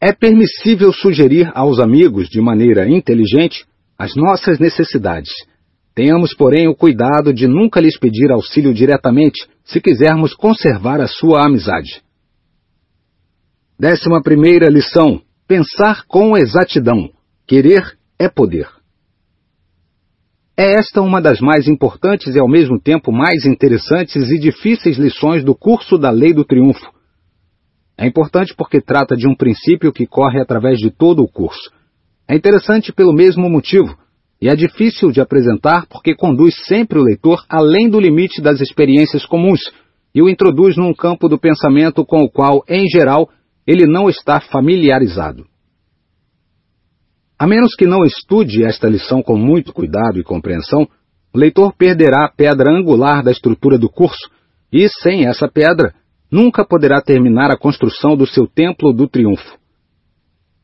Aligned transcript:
É 0.00 0.12
permissível 0.12 0.92
sugerir 0.92 1.50
aos 1.54 1.78
amigos, 1.78 2.28
de 2.28 2.40
maneira 2.40 2.88
inteligente, 2.88 3.64
as 3.98 4.14
nossas 4.14 4.58
necessidades. 4.58 5.32
Tenhamos, 5.94 6.34
porém, 6.34 6.68
o 6.68 6.74
cuidado 6.74 7.32
de 7.32 7.46
nunca 7.46 7.80
lhes 7.80 7.98
pedir 7.98 8.30
auxílio 8.30 8.74
diretamente, 8.74 9.48
se 9.64 9.80
quisermos 9.80 10.34
conservar 10.34 11.00
a 11.00 11.06
sua 11.06 11.46
amizade. 11.46 12.02
Décima 13.78 14.22
primeira 14.22 14.68
lição: 14.68 15.22
pensar 15.48 16.04
com 16.06 16.36
exatidão. 16.36 17.10
Querer 17.46 17.96
é 18.18 18.28
poder. 18.28 18.68
É 20.58 20.72
esta 20.78 21.00
uma 21.00 21.20
das 21.20 21.40
mais 21.40 21.68
importantes 21.68 22.34
e 22.34 22.40
ao 22.40 22.48
mesmo 22.48 22.80
tempo 22.80 23.12
mais 23.12 23.44
interessantes 23.46 24.30
e 24.30 24.38
difíceis 24.38 24.98
lições 24.98 25.44
do 25.44 25.54
curso 25.54 25.96
da 25.96 26.10
Lei 26.10 26.32
do 26.32 26.44
Triunfo. 26.44 26.95
É 27.98 28.06
importante 28.06 28.54
porque 28.56 28.80
trata 28.80 29.16
de 29.16 29.26
um 29.26 29.34
princípio 29.34 29.92
que 29.92 30.06
corre 30.06 30.40
através 30.40 30.78
de 30.78 30.90
todo 30.90 31.22
o 31.22 31.28
curso. 31.28 31.70
É 32.28 32.34
interessante 32.36 32.92
pelo 32.92 33.12
mesmo 33.12 33.48
motivo, 33.48 33.96
e 34.40 34.48
é 34.48 34.54
difícil 34.54 35.10
de 35.10 35.20
apresentar 35.20 35.86
porque 35.86 36.14
conduz 36.14 36.54
sempre 36.66 36.98
o 36.98 37.02
leitor 37.02 37.44
além 37.48 37.88
do 37.88 37.98
limite 37.98 38.42
das 38.42 38.60
experiências 38.60 39.24
comuns 39.24 39.60
e 40.14 40.20
o 40.20 40.28
introduz 40.28 40.76
num 40.76 40.92
campo 40.92 41.28
do 41.28 41.38
pensamento 41.38 42.04
com 42.04 42.22
o 42.22 42.30
qual, 42.30 42.62
em 42.68 42.86
geral, 42.88 43.28
ele 43.66 43.86
não 43.86 44.08
está 44.08 44.40
familiarizado. 44.40 45.46
A 47.38 47.46
menos 47.46 47.74
que 47.74 47.86
não 47.86 48.02
estude 48.04 48.64
esta 48.64 48.88
lição 48.88 49.22
com 49.22 49.36
muito 49.36 49.72
cuidado 49.72 50.18
e 50.18 50.24
compreensão, 50.24 50.88
o 51.34 51.38
leitor 51.38 51.74
perderá 51.76 52.24
a 52.24 52.32
pedra 52.34 52.72
angular 52.72 53.22
da 53.22 53.30
estrutura 53.30 53.78
do 53.78 53.90
curso 53.90 54.30
e, 54.72 54.88
sem 54.88 55.26
essa 55.26 55.46
pedra, 55.48 55.94
nunca 56.30 56.64
poderá 56.64 57.00
terminar 57.00 57.50
a 57.50 57.56
construção 57.56 58.16
do 58.16 58.26
seu 58.26 58.46
templo 58.46 58.92
do 58.92 59.08
triunfo. 59.08 59.56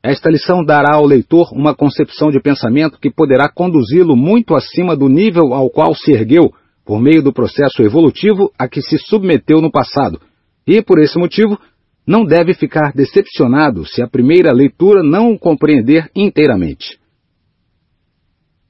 Esta 0.02 0.28
lição 0.28 0.64
dará 0.64 0.96
ao 0.96 1.06
leitor 1.06 1.52
uma 1.52 1.74
concepção 1.74 2.30
de 2.30 2.40
pensamento 2.40 2.98
que 2.98 3.10
poderá 3.10 3.48
conduzi-lo 3.48 4.16
muito 4.16 4.54
acima 4.54 4.96
do 4.96 5.08
nível 5.08 5.54
ao 5.54 5.70
qual 5.70 5.94
se 5.94 6.12
ergueu 6.12 6.52
por 6.84 7.00
meio 7.00 7.22
do 7.22 7.32
processo 7.32 7.82
evolutivo 7.82 8.50
a 8.58 8.66
que 8.66 8.82
se 8.82 8.98
submeteu 8.98 9.60
no 9.60 9.70
passado, 9.70 10.20
e, 10.66 10.82
por 10.82 10.98
esse 10.98 11.16
motivo, 11.18 11.56
não 12.04 12.24
deve 12.24 12.54
ficar 12.54 12.92
decepcionado 12.92 13.86
se 13.86 14.02
a 14.02 14.08
primeira 14.08 14.52
leitura 14.52 15.02
não 15.04 15.32
o 15.32 15.38
compreender 15.38 16.10
inteiramente. 16.16 16.98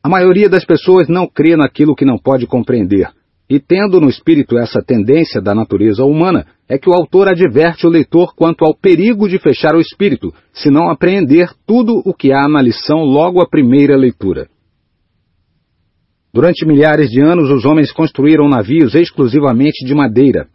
A 0.02 0.08
maioria 0.08 0.48
das 0.48 0.64
pessoas 0.64 1.08
não 1.08 1.26
crê 1.26 1.56
naquilo 1.56 1.94
que 1.94 2.04
não 2.04 2.18
pode 2.18 2.46
compreender, 2.46 3.08
e 3.48 3.60
tendo 3.60 4.00
no 4.00 4.08
espírito 4.08 4.58
essa 4.58 4.82
tendência 4.82 5.40
da 5.40 5.54
natureza 5.54 6.04
humana, 6.04 6.46
é 6.72 6.78
que 6.78 6.88
o 6.88 6.94
autor 6.94 7.28
adverte 7.28 7.86
o 7.86 7.90
leitor 7.90 8.34
quanto 8.34 8.64
ao 8.64 8.74
perigo 8.74 9.28
de 9.28 9.38
fechar 9.38 9.74
o 9.74 9.80
espírito, 9.80 10.32
se 10.54 10.70
não 10.70 10.88
apreender 10.88 11.50
tudo 11.66 12.00
o 12.06 12.14
que 12.14 12.32
há 12.32 12.48
na 12.48 12.62
lição 12.62 13.00
logo 13.00 13.42
à 13.42 13.46
primeira 13.46 13.94
leitura. 13.94 14.48
Durante 16.32 16.64
milhares 16.64 17.10
de 17.10 17.20
anos, 17.22 17.50
os 17.50 17.66
homens 17.66 17.92
construíram 17.92 18.48
navios 18.48 18.94
exclusivamente 18.94 19.84
de 19.84 19.94
madeira, 19.94 20.48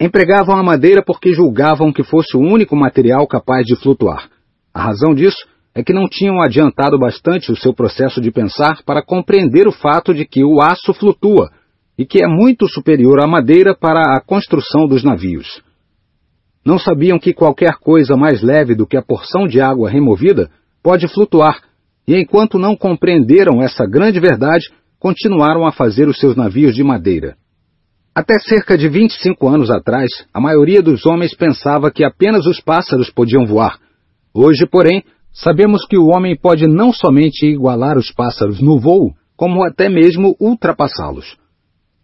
Empregavam 0.00 0.56
a 0.56 0.62
madeira 0.62 1.02
porque 1.04 1.32
julgavam 1.32 1.92
que 1.92 2.04
fosse 2.04 2.36
o 2.36 2.40
único 2.40 2.76
material 2.76 3.26
capaz 3.26 3.66
de 3.66 3.74
flutuar. 3.74 4.30
A 4.72 4.80
razão 4.80 5.12
disso 5.12 5.44
é 5.74 5.82
que 5.82 5.92
não 5.92 6.08
tinham 6.08 6.40
adiantado 6.40 6.96
bastante 6.96 7.50
o 7.50 7.56
seu 7.56 7.74
processo 7.74 8.20
de 8.20 8.30
pensar 8.30 8.80
para 8.86 9.02
compreender 9.02 9.66
o 9.66 9.72
fato 9.72 10.14
de 10.14 10.24
que 10.24 10.44
o 10.44 10.62
aço 10.62 10.94
flutua 10.94 11.50
e 11.98 12.06
que 12.06 12.22
é 12.22 12.28
muito 12.28 12.68
superior 12.68 13.20
à 13.20 13.26
madeira 13.26 13.74
para 13.74 14.16
a 14.16 14.20
construção 14.20 14.86
dos 14.86 15.02
navios. 15.02 15.60
Não 16.64 16.78
sabiam 16.78 17.18
que 17.18 17.34
qualquer 17.34 17.74
coisa 17.80 18.16
mais 18.16 18.40
leve 18.40 18.74
do 18.76 18.86
que 18.86 18.96
a 18.96 19.02
porção 19.02 19.48
de 19.48 19.60
água 19.60 19.90
removida 19.90 20.48
pode 20.82 21.08
flutuar, 21.08 21.60
e 22.06 22.16
enquanto 22.16 22.58
não 22.58 22.76
compreenderam 22.76 23.60
essa 23.60 23.84
grande 23.84 24.20
verdade, 24.20 24.70
continuaram 24.98 25.66
a 25.66 25.72
fazer 25.72 26.08
os 26.08 26.18
seus 26.18 26.36
navios 26.36 26.74
de 26.74 26.84
madeira. 26.84 27.36
Até 28.14 28.38
cerca 28.38 28.76
de 28.76 28.88
25 28.88 29.48
anos 29.48 29.70
atrás, 29.70 30.08
a 30.32 30.40
maioria 30.40 30.82
dos 30.82 31.04
homens 31.06 31.34
pensava 31.36 31.90
que 31.90 32.04
apenas 32.04 32.46
os 32.46 32.60
pássaros 32.60 33.10
podiam 33.10 33.46
voar. 33.46 33.78
Hoje, 34.34 34.66
porém, 34.66 35.04
sabemos 35.32 35.86
que 35.86 35.96
o 35.96 36.06
homem 36.06 36.36
pode 36.36 36.66
não 36.66 36.92
somente 36.92 37.46
igualar 37.46 37.96
os 37.96 38.10
pássaros 38.10 38.60
no 38.60 38.78
voo, 38.78 39.12
como 39.36 39.64
até 39.64 39.88
mesmo 39.88 40.36
ultrapassá-los. 40.40 41.36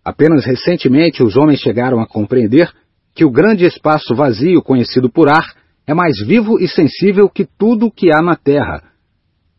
Apenas 0.04 0.44
recentemente 0.44 1.22
os 1.22 1.36
homens 1.36 1.60
chegaram 1.60 1.98
a 2.00 2.06
compreender 2.06 2.70
que 3.14 3.24
o 3.24 3.30
grande 3.30 3.64
espaço 3.64 4.14
vazio 4.14 4.60
conhecido 4.60 5.08
por 5.08 5.28
ar 5.28 5.44
é 5.86 5.94
mais 5.94 6.18
vivo 6.26 6.58
e 6.60 6.68
sensível 6.68 7.28
que 7.28 7.46
tudo 7.46 7.86
o 7.86 7.90
que 7.90 8.10
há 8.12 8.20
na 8.20 8.36
Terra. 8.36 8.82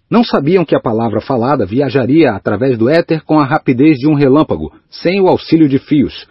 Não 0.09 0.23
sabiam 0.23 0.63
que 0.63 0.75
a 0.75 0.79
palavra 0.79 1.19
falada 1.19 1.65
viajaria 1.65 2.31
através 2.31 2.77
do 2.77 2.87
éter 2.87 3.23
com 3.23 3.39
a 3.39 3.45
rapidez 3.45 3.97
de 3.97 4.07
um 4.07 4.13
relâmpago, 4.13 4.71
sem 4.89 5.19
o 5.19 5.27
auxílio 5.27 5.67
de 5.67 5.79
fios. 5.79 6.27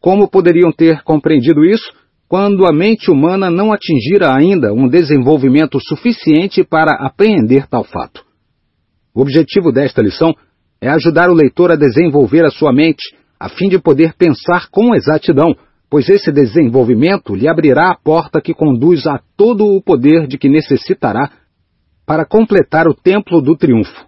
Como 0.00 0.28
poderiam 0.28 0.70
ter 0.70 1.02
compreendido 1.02 1.64
isso 1.64 1.92
quando 2.28 2.66
a 2.66 2.72
mente 2.72 3.10
humana 3.10 3.50
não 3.50 3.72
atingira 3.72 4.36
ainda 4.36 4.72
um 4.74 4.86
desenvolvimento 4.86 5.78
suficiente 5.80 6.62
para 6.62 6.92
apreender 7.06 7.66
tal 7.66 7.84
fato? 7.84 8.22
O 9.14 9.22
objetivo 9.22 9.72
desta 9.72 10.02
lição 10.02 10.34
é 10.80 10.88
ajudar 10.88 11.28
o 11.30 11.34
leitor 11.34 11.70
a 11.70 11.76
desenvolver 11.76 12.44
a 12.44 12.50
sua 12.50 12.72
mente, 12.72 13.14
a 13.38 13.48
fim 13.48 13.68
de 13.68 13.78
poder 13.78 14.14
pensar 14.14 14.68
com 14.70 14.94
exatidão, 14.94 15.54
pois 15.90 16.08
esse 16.08 16.30
desenvolvimento 16.30 17.34
lhe 17.34 17.48
abrirá 17.48 17.90
a 17.90 17.96
porta 17.96 18.40
que 18.40 18.54
conduz 18.54 19.06
a 19.06 19.20
todo 19.36 19.64
o 19.64 19.82
poder 19.82 20.26
de 20.26 20.38
que 20.38 20.48
necessitará 20.48 21.30
para 22.06 22.24
completar 22.24 22.86
o 22.86 22.94
templo 22.94 23.40
do 23.40 23.56
triunfo. 23.56 24.06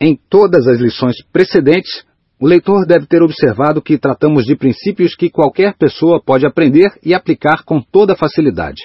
Em 0.00 0.18
todas 0.28 0.66
as 0.66 0.80
lições 0.80 1.16
precedentes, 1.32 2.04
o 2.40 2.46
leitor 2.46 2.84
deve 2.86 3.06
ter 3.06 3.22
observado 3.22 3.80
que 3.80 3.96
tratamos 3.96 4.44
de 4.44 4.56
princípios 4.56 5.14
que 5.14 5.30
qualquer 5.30 5.76
pessoa 5.78 6.20
pode 6.22 6.46
aprender 6.46 6.90
e 7.02 7.14
aplicar 7.14 7.64
com 7.64 7.80
toda 7.80 8.16
facilidade. 8.16 8.82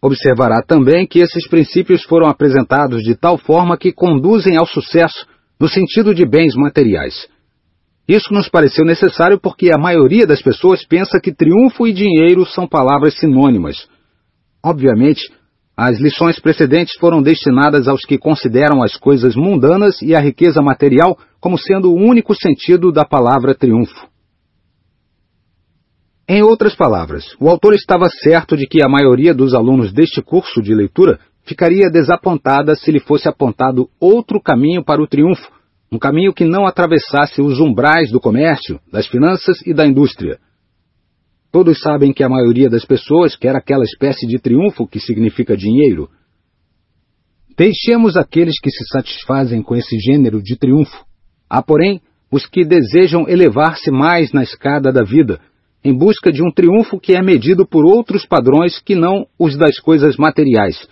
Observará 0.00 0.62
também 0.62 1.06
que 1.06 1.18
esses 1.18 1.48
princípios 1.48 2.04
foram 2.04 2.28
apresentados 2.28 3.02
de 3.02 3.16
tal 3.16 3.36
forma 3.36 3.76
que 3.76 3.92
conduzem 3.92 4.56
ao 4.56 4.66
sucesso 4.66 5.26
no 5.58 5.68
sentido 5.68 6.14
de 6.14 6.26
bens 6.26 6.54
materiais. 6.54 7.28
Isso 8.08 8.32
nos 8.32 8.48
pareceu 8.48 8.84
necessário 8.84 9.40
porque 9.40 9.70
a 9.74 9.78
maioria 9.78 10.26
das 10.26 10.40
pessoas 10.40 10.84
pensa 10.84 11.18
que 11.20 11.34
triunfo 11.34 11.86
e 11.86 11.92
dinheiro 11.92 12.46
são 12.46 12.68
palavras 12.68 13.18
sinônimas. 13.18 13.88
Obviamente, 14.64 15.22
as 15.76 15.98
lições 16.00 16.40
precedentes 16.40 16.96
foram 16.98 17.20
destinadas 17.20 17.88
aos 17.88 18.02
que 18.02 18.16
consideram 18.16 18.82
as 18.82 18.96
coisas 18.96 19.34
mundanas 19.34 20.00
e 20.00 20.14
a 20.14 20.20
riqueza 20.20 20.62
material 20.62 21.18
como 21.40 21.58
sendo 21.58 21.92
o 21.92 21.96
único 21.96 22.34
sentido 22.34 22.92
da 22.92 23.04
palavra 23.04 23.54
triunfo. 23.54 24.08
Em 26.28 26.42
outras 26.42 26.74
palavras, 26.74 27.24
o 27.38 27.48
autor 27.48 27.74
estava 27.74 28.08
certo 28.08 28.56
de 28.56 28.66
que 28.66 28.82
a 28.82 28.88
maioria 28.88 29.34
dos 29.34 29.54
alunos 29.54 29.92
deste 29.92 30.22
curso 30.22 30.62
de 30.62 30.74
leitura 30.74 31.20
ficaria 31.46 31.88
desapontada 31.90 32.74
se 32.74 32.90
lhe 32.90 33.00
fosse 33.00 33.28
apontado 33.28 33.88
outro 33.98 34.40
caminho 34.40 34.84
para 34.84 35.00
o 35.00 35.06
triunfo, 35.06 35.50
um 35.90 35.98
caminho 35.98 36.34
que 36.34 36.44
não 36.44 36.66
atravessasse 36.66 37.40
os 37.40 37.60
umbrais 37.60 38.10
do 38.10 38.20
comércio, 38.20 38.80
das 38.92 39.06
finanças 39.06 39.58
e 39.64 39.72
da 39.72 39.86
indústria. 39.86 40.38
Todos 41.50 41.80
sabem 41.80 42.12
que 42.12 42.22
a 42.22 42.28
maioria 42.28 42.68
das 42.68 42.84
pessoas 42.84 43.36
quer 43.36 43.54
aquela 43.56 43.84
espécie 43.84 44.26
de 44.26 44.38
triunfo 44.38 44.86
que 44.86 45.00
significa 45.00 45.56
dinheiro. 45.56 46.10
Deixemos 47.56 48.16
aqueles 48.16 48.60
que 48.60 48.70
se 48.70 48.84
satisfazem 48.92 49.62
com 49.62 49.74
esse 49.74 49.96
gênero 49.98 50.42
de 50.42 50.56
triunfo 50.56 51.06
Há, 51.48 51.62
porém, 51.62 52.00
os 52.30 52.44
que 52.44 52.64
desejam 52.64 53.28
elevar-se 53.28 53.90
mais 53.90 54.32
na 54.32 54.42
escada 54.42 54.92
da 54.92 55.02
vida, 55.02 55.40
em 55.84 55.96
busca 55.96 56.32
de 56.32 56.42
um 56.42 56.50
triunfo 56.50 56.98
que 56.98 57.14
é 57.14 57.22
medido 57.22 57.64
por 57.64 57.84
outros 57.84 58.26
padrões 58.26 58.80
que 58.80 58.96
não 58.96 59.26
os 59.38 59.56
das 59.56 59.78
coisas 59.78 60.16
materiais. 60.16 60.88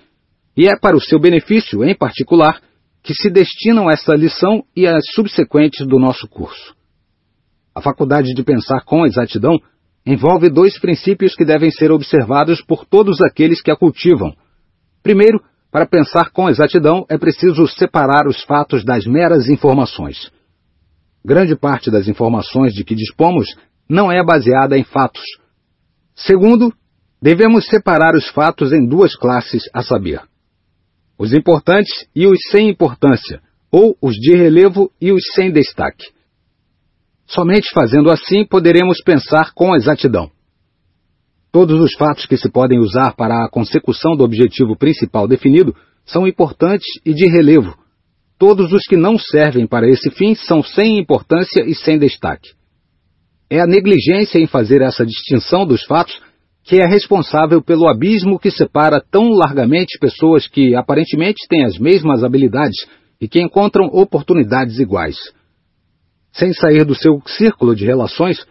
E 0.57 0.69
é 0.69 0.77
para 0.77 0.97
o 0.97 1.01
seu 1.01 1.19
benefício, 1.19 1.85
em 1.85 1.97
particular, 1.97 2.61
que 3.03 3.15
se 3.15 3.29
destinam 3.29 3.91
essa 3.91 4.15
lição 4.15 4.65
e 4.75 4.87
as 4.87 5.05
subsequentes 5.13 5.87
do 5.87 5.99
nosso 5.99 6.29
curso. 6.29 6.75
A 7.75 7.83
faculdade 7.83 8.33
de 8.33 8.43
pensar 8.43 8.85
com 8.85 9.05
exatidão 9.05 9.59
envolve 10.07 10.49
dois 10.49 10.79
princípios 10.79 11.35
que 11.35 11.45
devem 11.45 11.71
ser 11.71 11.91
observados 11.91 12.63
por 12.63 12.85
todos 12.85 13.21
aqueles 13.21 13.61
que 13.61 13.71
a 13.71 13.77
cultivam. 13.77 14.35
Primeiro, 15.03 15.43
para 15.71 15.87
pensar 15.87 16.31
com 16.31 16.49
exatidão 16.49 17.05
é 17.09 17.19
preciso 17.19 17.67
separar 17.67 18.29
os 18.29 18.43
fatos 18.45 18.85
das 18.85 19.07
meras 19.07 19.49
informações. 19.49 20.31
Grande 21.25 21.57
parte 21.57 21.91
das 21.91 22.07
informações 22.07 22.73
de 22.73 22.85
que 22.85 22.95
dispomos 22.95 23.47
não 23.89 24.13
é 24.13 24.23
baseada 24.23 24.79
em 24.79 24.85
fatos. 24.85 25.25
Segundo, 26.15 26.73
devemos 27.21 27.67
separar 27.67 28.15
os 28.15 28.29
fatos 28.29 28.73
em 28.73 28.87
duas 28.87 29.17
classes, 29.17 29.69
a 29.75 29.83
saber, 29.83 30.23
os 31.19 31.33
importantes 31.33 32.07
e 32.15 32.27
os 32.27 32.39
sem 32.51 32.69
importância, 32.69 33.41
ou 33.71 33.97
os 34.01 34.15
de 34.15 34.37
relevo 34.37 34.91
e 35.01 35.13
os 35.13 35.23
sem 35.35 35.51
destaque. 35.51 36.07
Somente 37.27 37.71
fazendo 37.73 38.11
assim 38.11 38.45
poderemos 38.45 39.01
pensar 39.03 39.53
com 39.55 39.75
exatidão. 39.75 40.31
Todos 41.51 41.81
os 41.81 41.95
fatos 41.95 42.27
que 42.27 42.37
se 42.37 42.51
podem 42.51 42.81
usar 42.81 43.15
para 43.15 43.45
a 43.45 43.49
consecução 43.49 44.17
do 44.17 44.25
objetivo 44.25 44.77
principal 44.77 45.27
definido 45.27 45.75
são 46.05 46.27
importantes 46.27 46.87
e 47.05 47.15
de 47.15 47.27
relevo. 47.29 47.77
Todos 48.39 48.73
os 48.73 48.83
que 48.83 48.97
não 48.97 49.17
servem 49.17 49.67
para 49.67 49.89
esse 49.89 50.11
fim 50.11 50.35
são 50.35 50.63
sem 50.63 50.99
importância 50.99 51.65
e 51.65 51.75
sem 51.75 51.99
destaque. 51.99 52.51
É 53.49 53.61
a 53.61 53.67
negligência 53.67 54.39
em 54.39 54.47
fazer 54.47 54.83
essa 54.83 55.07
distinção 55.07 55.65
dos 55.65 55.85
fatos 55.85 56.21
que 56.65 56.81
é 56.81 56.87
responsável 56.87 57.63
pelo 57.63 57.87
abismo 57.87 58.39
que 58.39 58.51
separa 58.51 58.99
tão 58.99 59.29
largamente 59.29 59.99
pessoas 60.01 60.49
que 60.49 60.75
aparentemente 60.75 61.47
têm 61.47 61.63
as 61.63 61.79
mesmas 61.79 62.25
habilidades 62.25 62.87
e 63.21 63.29
que 63.29 63.41
encontram 63.41 63.85
oportunidades 63.93 64.79
iguais. 64.79 65.17
Sem 66.33 66.55
sair 66.55 66.85
do 66.85 66.95
seu 66.95 67.23
círculo 67.27 67.77
de 67.77 67.85
relações, 67.85 68.47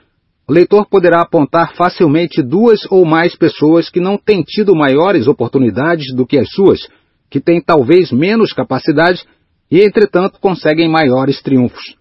o 0.47 0.53
leitor 0.53 0.87
poderá 0.87 1.21
apontar 1.21 1.73
facilmente 1.73 2.41
duas 2.43 2.79
ou 2.91 3.03
mais 3.03 3.35
pessoas 3.35 3.89
que 3.89 3.99
não 3.99 4.15
têm 4.15 4.43
tido 4.43 4.75
maiores 4.75 5.27
oportunidades 5.27 6.13
do 6.15 6.25
que 6.25 6.37
as 6.37 6.49
suas, 6.51 6.87
que 7.31 7.41
têm 7.41 7.59
talvez 7.59 8.11
menos 8.11 8.53
capacidade 8.53 9.23
e, 9.71 9.79
entretanto, 9.79 10.39
conseguem 10.39 10.87
maiores 10.87 11.41
triunfos. 11.41 11.95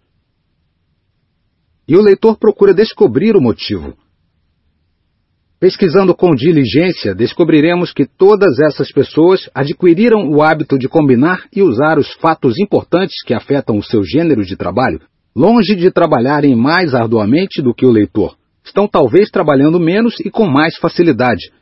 E 1.88 1.96
o 1.96 2.02
leitor 2.02 2.36
procura 2.36 2.74
descobrir 2.74 3.34
o 3.34 3.40
motivo. 3.40 3.96
Pesquisando 5.62 6.12
com 6.12 6.34
diligência, 6.34 7.14
descobriremos 7.14 7.92
que 7.92 8.04
todas 8.04 8.58
essas 8.58 8.90
pessoas 8.90 9.48
adquiriram 9.54 10.28
o 10.28 10.42
hábito 10.42 10.76
de 10.76 10.88
combinar 10.88 11.44
e 11.54 11.62
usar 11.62 12.00
os 12.00 12.12
fatos 12.14 12.58
importantes 12.58 13.22
que 13.24 13.32
afetam 13.32 13.78
o 13.78 13.82
seu 13.82 14.02
gênero 14.02 14.44
de 14.44 14.56
trabalho, 14.56 15.00
longe 15.36 15.76
de 15.76 15.88
trabalharem 15.92 16.56
mais 16.56 16.96
arduamente 16.96 17.62
do 17.62 17.72
que 17.72 17.86
o 17.86 17.92
leitor. 17.92 18.34
Estão 18.64 18.88
talvez 18.88 19.30
trabalhando 19.30 19.78
menos 19.78 20.18
e 20.18 20.32
com 20.32 20.48
mais 20.48 20.76
facilidade, 20.78 21.52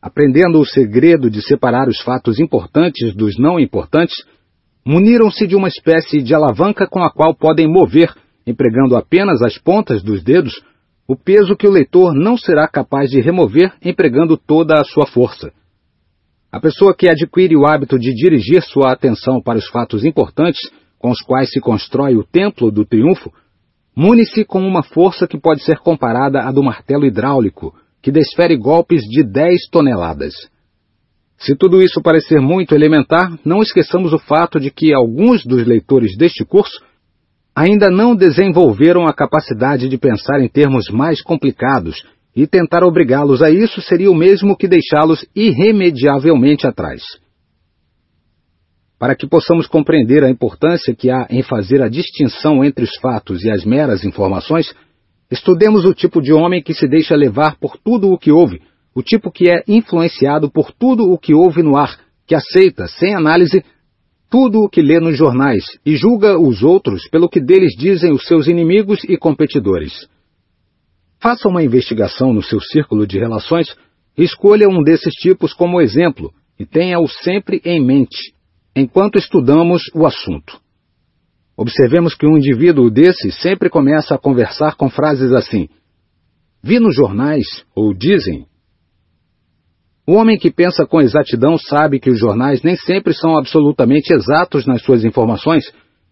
aprendendo 0.00 0.58
o 0.58 0.64
segredo 0.64 1.28
de 1.28 1.42
separar 1.42 1.86
os 1.86 2.00
fatos 2.00 2.40
importantes 2.40 3.14
dos 3.14 3.38
não 3.38 3.60
importantes, 3.60 4.24
muniram-se 4.86 5.46
de 5.46 5.54
uma 5.54 5.68
espécie 5.68 6.22
de 6.22 6.34
alavanca 6.34 6.86
com 6.86 7.02
a 7.02 7.10
qual 7.12 7.34
podem 7.34 7.68
mover, 7.68 8.10
empregando 8.46 8.96
apenas 8.96 9.42
as 9.42 9.58
pontas 9.58 10.02
dos 10.02 10.24
dedos, 10.24 10.62
o 11.10 11.16
peso 11.16 11.56
que 11.56 11.66
o 11.66 11.72
leitor 11.72 12.14
não 12.14 12.36
será 12.36 12.68
capaz 12.68 13.10
de 13.10 13.20
remover 13.20 13.72
empregando 13.84 14.36
toda 14.36 14.74
a 14.80 14.84
sua 14.84 15.06
força. 15.06 15.52
A 16.52 16.60
pessoa 16.60 16.94
que 16.94 17.10
adquire 17.10 17.56
o 17.56 17.66
hábito 17.66 17.98
de 17.98 18.14
dirigir 18.14 18.62
sua 18.62 18.92
atenção 18.92 19.42
para 19.42 19.58
os 19.58 19.66
fatos 19.70 20.04
importantes 20.04 20.60
com 21.00 21.10
os 21.10 21.20
quais 21.20 21.50
se 21.50 21.58
constrói 21.58 22.14
o 22.14 22.22
templo 22.22 22.70
do 22.70 22.86
triunfo, 22.86 23.32
mune-se 23.96 24.44
com 24.44 24.60
uma 24.60 24.84
força 24.84 25.26
que 25.26 25.36
pode 25.36 25.64
ser 25.64 25.78
comparada 25.78 26.42
à 26.42 26.52
do 26.52 26.62
martelo 26.62 27.04
hidráulico, 27.04 27.74
que 28.00 28.12
desfere 28.12 28.56
golpes 28.56 29.02
de 29.02 29.24
10 29.24 29.68
toneladas. 29.68 30.32
Se 31.36 31.56
tudo 31.56 31.82
isso 31.82 32.00
parecer 32.00 32.40
muito 32.40 32.72
elementar, 32.72 33.36
não 33.44 33.62
esqueçamos 33.62 34.12
o 34.12 34.18
fato 34.20 34.60
de 34.60 34.70
que 34.70 34.94
alguns 34.94 35.44
dos 35.44 35.66
leitores 35.66 36.16
deste 36.16 36.44
curso 36.44 36.80
ainda 37.54 37.90
não 37.90 38.14
desenvolveram 38.14 39.06
a 39.06 39.12
capacidade 39.12 39.88
de 39.88 39.98
pensar 39.98 40.40
em 40.40 40.48
termos 40.48 40.88
mais 40.90 41.22
complicados, 41.22 42.02
e 42.34 42.46
tentar 42.46 42.84
obrigá-los 42.84 43.42
a 43.42 43.50
isso 43.50 43.80
seria 43.82 44.10
o 44.10 44.14
mesmo 44.14 44.56
que 44.56 44.68
deixá-los 44.68 45.26
irremediavelmente 45.34 46.66
atrás. 46.66 47.02
Para 48.98 49.14
que 49.14 49.26
possamos 49.26 49.66
compreender 49.66 50.22
a 50.22 50.30
importância 50.30 50.94
que 50.94 51.10
há 51.10 51.26
em 51.30 51.42
fazer 51.42 51.82
a 51.82 51.88
distinção 51.88 52.64
entre 52.64 52.84
os 52.84 52.94
fatos 53.00 53.44
e 53.44 53.50
as 53.50 53.64
meras 53.64 54.04
informações, 54.04 54.72
estudemos 55.30 55.84
o 55.84 55.94
tipo 55.94 56.20
de 56.20 56.32
homem 56.32 56.62
que 56.62 56.74
se 56.74 56.86
deixa 56.86 57.16
levar 57.16 57.56
por 57.58 57.76
tudo 57.78 58.12
o 58.12 58.18
que 58.18 58.30
ouve, 58.30 58.60
o 58.94 59.02
tipo 59.02 59.30
que 59.30 59.50
é 59.50 59.62
influenciado 59.66 60.50
por 60.50 60.70
tudo 60.72 61.10
o 61.10 61.18
que 61.18 61.34
ouve 61.34 61.62
no 61.62 61.76
ar, 61.76 61.98
que 62.26 62.34
aceita, 62.34 62.86
sem 62.86 63.14
análise, 63.14 63.64
tudo 64.30 64.60
o 64.60 64.68
que 64.68 64.80
lê 64.80 65.00
nos 65.00 65.18
jornais 65.18 65.64
e 65.84 65.96
julga 65.96 66.38
os 66.38 66.62
outros 66.62 67.08
pelo 67.08 67.28
que 67.28 67.40
deles 67.40 67.74
dizem 67.76 68.12
os 68.12 68.24
seus 68.24 68.46
inimigos 68.46 69.02
e 69.04 69.16
competidores. 69.16 70.08
Faça 71.20 71.48
uma 71.48 71.64
investigação 71.64 72.32
no 72.32 72.42
seu 72.42 72.60
círculo 72.60 73.06
de 73.06 73.18
relações 73.18 73.76
escolha 74.16 74.68
um 74.68 74.82
desses 74.82 75.12
tipos 75.14 75.52
como 75.52 75.80
exemplo 75.80 76.32
e 76.58 76.64
tenha-o 76.64 77.08
sempre 77.08 77.60
em 77.64 77.84
mente, 77.84 78.32
enquanto 78.76 79.18
estudamos 79.18 79.82
o 79.94 80.06
assunto. 80.06 80.60
Observemos 81.56 82.14
que 82.14 82.26
um 82.26 82.38
indivíduo 82.38 82.90
desse 82.90 83.32
sempre 83.32 83.68
começa 83.68 84.14
a 84.14 84.18
conversar 84.18 84.76
com 84.76 84.88
frases 84.88 85.32
assim: 85.32 85.68
Vi 86.62 86.78
nos 86.78 86.94
jornais, 86.94 87.64
ou 87.74 87.92
dizem, 87.92 88.46
o 90.10 90.14
homem 90.14 90.36
que 90.36 90.50
pensa 90.50 90.84
com 90.84 91.00
exatidão 91.00 91.56
sabe 91.56 92.00
que 92.00 92.10
os 92.10 92.18
jornais 92.18 92.64
nem 92.64 92.74
sempre 92.74 93.14
são 93.14 93.38
absolutamente 93.38 94.12
exatos 94.12 94.66
nas 94.66 94.82
suas 94.82 95.04
informações 95.04 95.62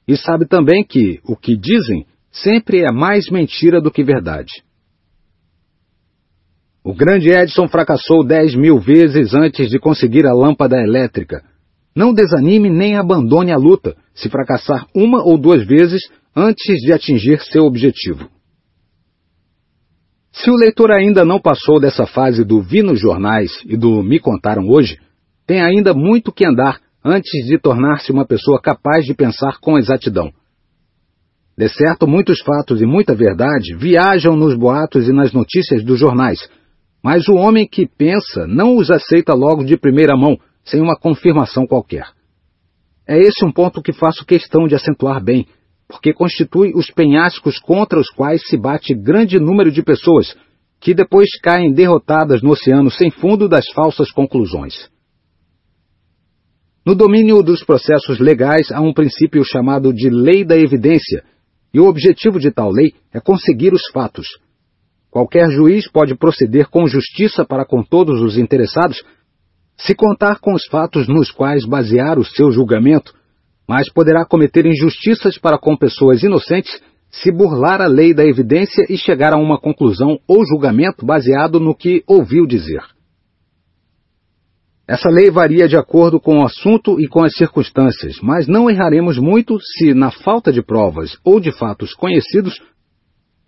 e 0.06 0.16
sabe 0.16 0.46
também 0.46 0.84
que 0.84 1.18
o 1.24 1.34
que 1.34 1.56
dizem 1.56 2.06
sempre 2.30 2.84
é 2.84 2.92
mais 2.92 3.28
mentira 3.28 3.80
do 3.80 3.90
que 3.90 4.04
verdade. 4.04 4.52
O 6.84 6.94
grande 6.94 7.28
Edison 7.28 7.66
fracassou 7.66 8.24
dez 8.24 8.54
mil 8.54 8.78
vezes 8.78 9.34
antes 9.34 9.68
de 9.68 9.80
conseguir 9.80 10.24
a 10.26 10.32
lâmpada 10.32 10.80
elétrica. 10.80 11.42
Não 11.92 12.14
desanime 12.14 12.70
nem 12.70 12.96
abandone 12.96 13.50
a 13.50 13.56
luta 13.56 13.96
se 14.14 14.30
fracassar 14.30 14.86
uma 14.94 15.24
ou 15.24 15.36
duas 15.36 15.66
vezes 15.66 16.08
antes 16.36 16.76
de 16.82 16.92
atingir 16.92 17.40
seu 17.40 17.64
objetivo. 17.64 18.30
Se 20.42 20.50
o 20.50 20.54
leitor 20.54 20.92
ainda 20.92 21.24
não 21.24 21.40
passou 21.40 21.80
dessa 21.80 22.06
fase 22.06 22.44
do 22.44 22.62
vi 22.62 22.80
nos 22.80 23.00
jornais 23.00 23.50
e 23.66 23.76
do 23.76 24.04
me 24.04 24.20
contaram 24.20 24.68
hoje, 24.68 24.96
tem 25.44 25.60
ainda 25.60 25.92
muito 25.92 26.30
que 26.30 26.46
andar 26.46 26.78
antes 27.04 27.44
de 27.46 27.58
tornar-se 27.58 28.12
uma 28.12 28.24
pessoa 28.24 28.60
capaz 28.60 29.04
de 29.04 29.14
pensar 29.14 29.58
com 29.60 29.76
exatidão. 29.76 30.30
De 31.56 31.68
certo, 31.68 32.06
muitos 32.06 32.40
fatos 32.40 32.80
e 32.80 32.86
muita 32.86 33.16
verdade 33.16 33.74
viajam 33.76 34.36
nos 34.36 34.54
boatos 34.54 35.08
e 35.08 35.12
nas 35.12 35.32
notícias 35.32 35.82
dos 35.82 35.98
jornais, 35.98 36.38
mas 37.02 37.26
o 37.26 37.34
homem 37.34 37.66
que 37.66 37.88
pensa 37.88 38.46
não 38.46 38.76
os 38.76 38.92
aceita 38.92 39.34
logo 39.34 39.64
de 39.64 39.76
primeira 39.76 40.16
mão, 40.16 40.38
sem 40.64 40.80
uma 40.80 40.96
confirmação 40.96 41.66
qualquer. 41.66 42.06
É 43.08 43.18
esse 43.18 43.44
um 43.44 43.50
ponto 43.50 43.82
que 43.82 43.92
faço 43.92 44.24
questão 44.24 44.68
de 44.68 44.76
acentuar 44.76 45.20
bem, 45.20 45.48
porque 45.88 46.12
constitui 46.12 46.72
os 46.74 46.90
penhascos 46.90 47.58
contra 47.58 47.98
os 47.98 48.10
quais 48.10 48.46
se 48.46 48.58
bate 48.58 48.94
grande 48.94 49.40
número 49.40 49.72
de 49.72 49.82
pessoas, 49.82 50.36
que 50.78 50.94
depois 50.94 51.30
caem 51.42 51.72
derrotadas 51.72 52.42
no 52.42 52.50
oceano 52.50 52.90
sem 52.90 53.10
fundo 53.10 53.48
das 53.48 53.66
falsas 53.70 54.12
conclusões. 54.12 54.90
No 56.84 56.94
domínio 56.94 57.42
dos 57.42 57.64
processos 57.64 58.20
legais 58.20 58.70
há 58.70 58.80
um 58.80 58.92
princípio 58.92 59.42
chamado 59.44 59.92
de 59.92 60.10
lei 60.10 60.44
da 60.44 60.56
evidência, 60.56 61.24
e 61.72 61.80
o 61.80 61.86
objetivo 61.86 62.38
de 62.38 62.50
tal 62.50 62.70
lei 62.70 62.94
é 63.12 63.20
conseguir 63.20 63.72
os 63.72 63.82
fatos. 63.92 64.26
Qualquer 65.10 65.50
juiz 65.50 65.90
pode 65.90 66.14
proceder 66.14 66.68
com 66.68 66.86
justiça 66.86 67.44
para 67.44 67.64
com 67.64 67.82
todos 67.82 68.20
os 68.20 68.36
interessados 68.36 69.02
se 69.76 69.94
contar 69.94 70.38
com 70.40 70.52
os 70.54 70.66
fatos 70.66 71.06
nos 71.08 71.30
quais 71.30 71.64
basear 71.64 72.18
o 72.18 72.24
seu 72.24 72.50
julgamento 72.50 73.14
mas 73.68 73.92
poderá 73.92 74.24
cometer 74.24 74.64
injustiças 74.64 75.36
para 75.38 75.58
com 75.58 75.76
pessoas 75.76 76.22
inocentes 76.22 76.80
se 77.10 77.30
burlar 77.30 77.80
a 77.80 77.86
lei 77.86 78.14
da 78.14 78.24
evidência 78.24 78.84
e 78.88 78.96
chegar 78.96 79.34
a 79.34 79.38
uma 79.38 79.58
conclusão 79.58 80.18
ou 80.26 80.44
julgamento 80.46 81.04
baseado 81.04 81.60
no 81.60 81.74
que 81.74 82.02
ouviu 82.06 82.46
dizer. 82.46 82.82
Essa 84.86 85.10
lei 85.10 85.30
varia 85.30 85.68
de 85.68 85.76
acordo 85.76 86.18
com 86.18 86.38
o 86.38 86.44
assunto 86.44 86.98
e 86.98 87.06
com 87.06 87.22
as 87.22 87.34
circunstâncias, 87.36 88.18
mas 88.22 88.46
não 88.48 88.70
erraremos 88.70 89.18
muito 89.18 89.58
se, 89.60 89.92
na 89.92 90.10
falta 90.10 90.50
de 90.50 90.62
provas 90.62 91.18
ou 91.22 91.38
de 91.38 91.52
fatos 91.52 91.92
conhecidos, 91.92 92.58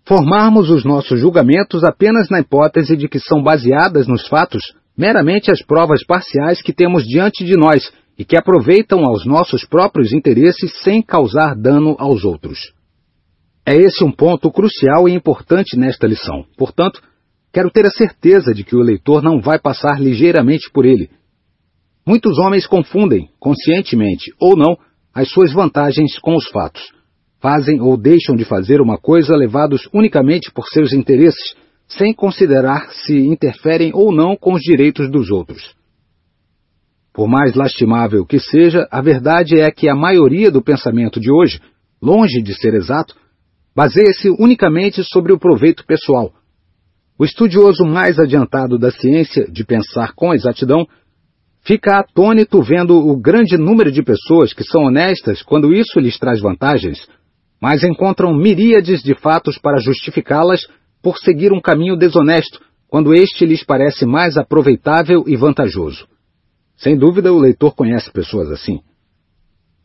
formarmos 0.07 0.69
os 0.69 0.85
nossos 0.85 1.19
julgamentos 1.19 1.83
apenas 1.83 2.29
na 2.29 2.39
hipótese 2.39 2.95
de 2.95 3.07
que 3.07 3.19
são 3.19 3.41
baseadas 3.41 4.07
nos 4.07 4.27
fatos 4.27 4.61
meramente 4.95 5.49
as 5.49 5.63
provas 5.63 6.05
parciais 6.05 6.61
que 6.61 6.73
temos 6.73 7.07
diante 7.07 7.43
de 7.43 7.55
nós 7.55 7.91
e 8.21 8.23
que 8.23 8.37
aproveitam 8.37 9.03
aos 9.03 9.25
nossos 9.25 9.65
próprios 9.65 10.13
interesses 10.13 10.71
sem 10.83 11.01
causar 11.01 11.55
dano 11.55 11.95
aos 11.97 12.23
outros. 12.23 12.71
É 13.65 13.75
esse 13.75 14.03
um 14.03 14.11
ponto 14.11 14.51
crucial 14.51 15.09
e 15.09 15.11
importante 15.11 15.75
nesta 15.75 16.05
lição. 16.05 16.45
Portanto, 16.55 17.01
quero 17.51 17.71
ter 17.71 17.83
a 17.83 17.89
certeza 17.89 18.53
de 18.53 18.63
que 18.63 18.75
o 18.75 18.81
leitor 18.83 19.23
não 19.23 19.41
vai 19.41 19.57
passar 19.57 19.99
ligeiramente 19.99 20.69
por 20.71 20.85
ele. 20.85 21.09
Muitos 22.05 22.37
homens 22.37 22.67
confundem, 22.67 23.27
conscientemente 23.39 24.31
ou 24.39 24.55
não, 24.55 24.77
as 25.11 25.27
suas 25.31 25.51
vantagens 25.51 26.19
com 26.19 26.35
os 26.35 26.47
fatos. 26.49 26.93
Fazem 27.39 27.81
ou 27.81 27.97
deixam 27.97 28.35
de 28.35 28.45
fazer 28.45 28.81
uma 28.81 28.99
coisa 28.99 29.35
levados 29.35 29.89
unicamente 29.91 30.51
por 30.51 30.67
seus 30.67 30.93
interesses, 30.93 31.55
sem 31.87 32.13
considerar 32.13 32.91
se 32.91 33.17
interferem 33.17 33.89
ou 33.95 34.11
não 34.13 34.35
com 34.35 34.53
os 34.53 34.61
direitos 34.61 35.09
dos 35.09 35.31
outros. 35.31 35.80
Por 37.13 37.27
mais 37.27 37.55
lastimável 37.55 38.25
que 38.25 38.39
seja, 38.39 38.87
a 38.89 39.01
verdade 39.01 39.59
é 39.59 39.69
que 39.69 39.89
a 39.89 39.95
maioria 39.95 40.49
do 40.49 40.61
pensamento 40.61 41.19
de 41.19 41.31
hoje, 41.31 41.59
longe 42.01 42.41
de 42.41 42.53
ser 42.55 42.73
exato, 42.73 43.15
baseia-se 43.75 44.29
unicamente 44.39 45.03
sobre 45.03 45.33
o 45.33 45.39
proveito 45.39 45.85
pessoal. 45.85 46.33
O 47.19 47.25
estudioso 47.25 47.85
mais 47.85 48.17
adiantado 48.17 48.79
da 48.79 48.91
ciência 48.91 49.45
de 49.51 49.63
pensar 49.63 50.13
com 50.13 50.33
exatidão 50.33 50.87
fica 51.63 51.99
atônito 51.99 52.61
vendo 52.61 52.97
o 52.97 53.19
grande 53.19 53.57
número 53.57 53.91
de 53.91 54.01
pessoas 54.01 54.53
que 54.53 54.63
são 54.63 54.85
honestas 54.85 55.43
quando 55.43 55.73
isso 55.73 55.99
lhes 55.99 56.17
traz 56.17 56.41
vantagens, 56.41 57.07
mas 57.61 57.83
encontram 57.83 58.33
miríades 58.33 59.03
de 59.03 59.13
fatos 59.13 59.57
para 59.59 59.79
justificá-las 59.79 60.61
por 61.03 61.17
seguir 61.17 61.51
um 61.51 61.61
caminho 61.61 61.95
desonesto 61.95 62.59
quando 62.87 63.13
este 63.13 63.45
lhes 63.45 63.63
parece 63.63 64.05
mais 64.05 64.37
aproveitável 64.37 65.23
e 65.27 65.35
vantajoso. 65.35 66.10
Sem 66.81 66.97
dúvida, 66.97 67.31
o 67.31 67.39
leitor 67.39 67.75
conhece 67.75 68.11
pessoas 68.11 68.49
assim. 68.49 68.79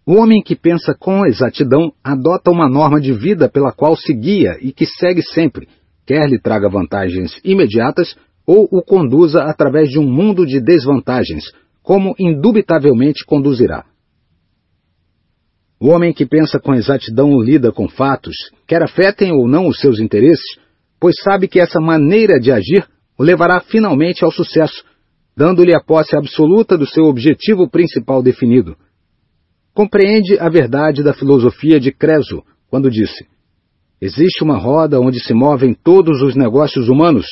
O 0.06 0.14
homem 0.14 0.42
que 0.42 0.56
pensa 0.56 0.94
com 0.98 1.26
exatidão 1.26 1.92
adota 2.02 2.50
uma 2.50 2.70
norma 2.70 2.98
de 2.98 3.12
vida 3.12 3.50
pela 3.50 3.70
qual 3.70 3.94
se 3.94 4.14
guia 4.14 4.56
e 4.62 4.72
que 4.72 4.86
segue 4.86 5.20
sempre, 5.20 5.68
quer 6.06 6.26
lhe 6.26 6.40
traga 6.40 6.70
vantagens 6.70 7.38
imediatas 7.44 8.16
ou 8.46 8.66
o 8.70 8.82
conduza 8.82 9.42
através 9.42 9.90
de 9.90 9.98
um 9.98 10.08
mundo 10.08 10.46
de 10.46 10.58
desvantagens, 10.58 11.44
como 11.82 12.14
indubitavelmente 12.18 13.26
conduzirá. 13.26 13.84
O 15.78 15.88
homem 15.88 16.14
que 16.14 16.24
pensa 16.24 16.58
com 16.58 16.72
exatidão 16.72 17.38
lida 17.42 17.70
com 17.70 17.88
fatos, 17.88 18.36
quer 18.66 18.82
afetem 18.82 19.32
ou 19.32 19.46
não 19.46 19.66
os 19.66 19.78
seus 19.80 20.00
interesses, 20.00 20.58
pois 20.98 21.14
sabe 21.22 21.46
que 21.46 21.60
essa 21.60 21.78
maneira 21.78 22.40
de 22.40 22.50
agir 22.50 22.88
o 23.18 23.22
levará 23.22 23.60
finalmente 23.60 24.24
ao 24.24 24.30
sucesso, 24.30 24.82
dando-lhe 25.36 25.76
a 25.76 25.80
posse 25.80 26.16
absoluta 26.16 26.78
do 26.78 26.86
seu 26.86 27.04
objetivo 27.04 27.68
principal 27.68 28.22
definido. 28.22 28.76
Compreende 29.74 30.38
a 30.38 30.48
verdade 30.48 31.02
da 31.02 31.12
filosofia 31.12 31.78
de 31.78 31.92
Creso, 31.92 32.42
quando 32.70 32.90
disse: 32.90 33.26
Existe 34.00 34.42
uma 34.42 34.56
roda 34.56 34.98
onde 34.98 35.20
se 35.20 35.34
movem 35.34 35.74
todos 35.74 36.22
os 36.22 36.34
negócios 36.34 36.88
humanos, 36.88 37.26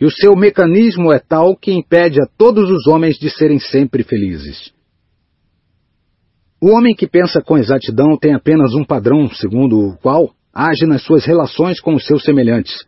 e 0.00 0.06
o 0.06 0.10
seu 0.10 0.34
mecanismo 0.34 1.12
é 1.12 1.18
tal 1.18 1.54
que 1.54 1.70
impede 1.70 2.20
a 2.20 2.26
todos 2.38 2.70
os 2.70 2.86
homens 2.86 3.16
de 3.18 3.28
serem 3.30 3.58
sempre 3.58 4.02
felizes. 4.02 4.72
O 6.60 6.70
homem 6.70 6.94
que 6.94 7.06
pensa 7.06 7.42
com 7.42 7.58
exatidão 7.58 8.16
tem 8.16 8.34
apenas 8.34 8.72
um 8.72 8.84
padrão 8.84 9.28
segundo 9.28 9.78
o 9.78 9.96
qual 9.98 10.30
age 10.54 10.86
nas 10.86 11.02
suas 11.02 11.24
relações 11.24 11.80
com 11.80 11.94
os 11.94 12.06
seus 12.06 12.22
semelhantes. 12.22 12.84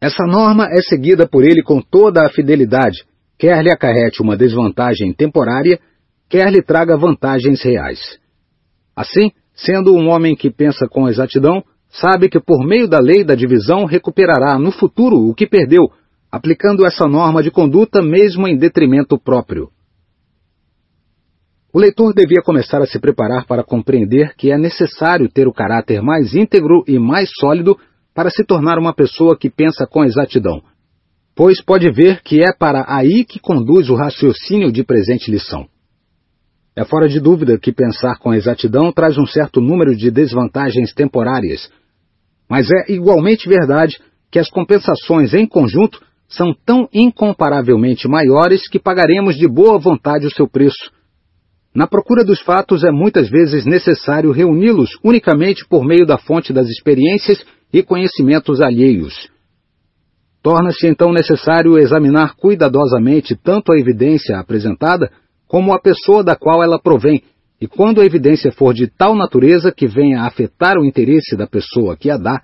Essa 0.00 0.24
norma 0.24 0.66
é 0.70 0.80
seguida 0.80 1.28
por 1.28 1.44
ele 1.44 1.62
com 1.62 1.80
toda 1.80 2.24
a 2.24 2.30
fidelidade, 2.30 3.04
quer 3.40 3.64
lhe 3.64 3.70
acarrete 3.70 4.22
uma 4.22 4.36
desvantagem 4.36 5.14
temporária, 5.14 5.80
quer 6.28 6.52
lhe 6.52 6.62
traga 6.62 6.94
vantagens 6.94 7.62
reais. 7.62 7.98
Assim, 8.94 9.32
sendo 9.54 9.94
um 9.94 10.10
homem 10.10 10.36
que 10.36 10.50
pensa 10.50 10.86
com 10.86 11.08
exatidão, 11.08 11.64
sabe 11.88 12.28
que 12.28 12.38
por 12.38 12.62
meio 12.66 12.86
da 12.86 13.00
lei 13.00 13.24
da 13.24 13.34
divisão 13.34 13.86
recuperará 13.86 14.58
no 14.58 14.70
futuro 14.70 15.16
o 15.16 15.34
que 15.34 15.46
perdeu, 15.46 15.90
aplicando 16.30 16.84
essa 16.84 17.08
norma 17.08 17.42
de 17.42 17.50
conduta 17.50 18.02
mesmo 18.02 18.46
em 18.46 18.58
detrimento 18.58 19.18
próprio. 19.18 19.70
O 21.72 21.78
leitor 21.78 22.12
devia 22.12 22.42
começar 22.44 22.82
a 22.82 22.86
se 22.86 23.00
preparar 23.00 23.46
para 23.46 23.64
compreender 23.64 24.34
que 24.36 24.52
é 24.52 24.58
necessário 24.58 25.30
ter 25.30 25.48
o 25.48 25.52
caráter 25.52 26.02
mais 26.02 26.34
íntegro 26.34 26.84
e 26.86 26.98
mais 26.98 27.30
sólido 27.40 27.78
para 28.14 28.28
se 28.28 28.44
tornar 28.44 28.78
uma 28.78 28.92
pessoa 28.92 29.38
que 29.38 29.48
pensa 29.48 29.86
com 29.86 30.04
exatidão, 30.04 30.62
pois 31.42 31.64
pode 31.64 31.90
ver 31.90 32.20
que 32.22 32.42
é 32.42 32.52
para 32.52 32.84
aí 32.86 33.24
que 33.24 33.40
conduz 33.40 33.88
o 33.88 33.94
raciocínio 33.94 34.70
de 34.70 34.84
presente 34.84 35.30
lição. 35.30 35.66
É 36.76 36.84
fora 36.84 37.08
de 37.08 37.18
dúvida 37.18 37.58
que 37.58 37.72
pensar 37.72 38.18
com 38.18 38.34
exatidão 38.34 38.92
traz 38.92 39.16
um 39.16 39.24
certo 39.24 39.58
número 39.58 39.96
de 39.96 40.10
desvantagens 40.10 40.92
temporárias, 40.92 41.70
mas 42.46 42.68
é 42.70 42.92
igualmente 42.92 43.48
verdade 43.48 43.98
que 44.30 44.38
as 44.38 44.50
compensações 44.50 45.32
em 45.32 45.46
conjunto 45.46 46.02
são 46.28 46.52
tão 46.66 46.86
incomparavelmente 46.92 48.06
maiores 48.06 48.68
que 48.68 48.78
pagaremos 48.78 49.34
de 49.34 49.48
boa 49.48 49.78
vontade 49.78 50.26
o 50.26 50.30
seu 50.30 50.46
preço. 50.46 50.92
Na 51.74 51.86
procura 51.86 52.22
dos 52.22 52.42
fatos 52.42 52.84
é 52.84 52.90
muitas 52.90 53.30
vezes 53.30 53.64
necessário 53.64 54.30
reuni-los 54.30 54.90
unicamente 55.02 55.66
por 55.66 55.86
meio 55.86 56.04
da 56.04 56.18
fonte 56.18 56.52
das 56.52 56.68
experiências 56.68 57.42
e 57.72 57.82
conhecimentos 57.82 58.60
alheios. 58.60 59.30
Torna-se 60.42 60.86
então 60.86 61.12
necessário 61.12 61.78
examinar 61.78 62.34
cuidadosamente 62.34 63.36
tanto 63.36 63.72
a 63.72 63.78
evidência 63.78 64.38
apresentada 64.38 65.10
como 65.46 65.72
a 65.72 65.80
pessoa 65.80 66.24
da 66.24 66.34
qual 66.34 66.62
ela 66.62 66.80
provém, 66.80 67.22
e 67.60 67.66
quando 67.66 68.00
a 68.00 68.04
evidência 68.06 68.50
for 68.50 68.72
de 68.72 68.86
tal 68.86 69.14
natureza 69.14 69.70
que 69.70 69.86
venha 69.86 70.22
a 70.22 70.26
afetar 70.26 70.78
o 70.78 70.84
interesse 70.84 71.36
da 71.36 71.46
pessoa 71.46 71.96
que 71.96 72.10
a 72.10 72.16
dá, 72.16 72.40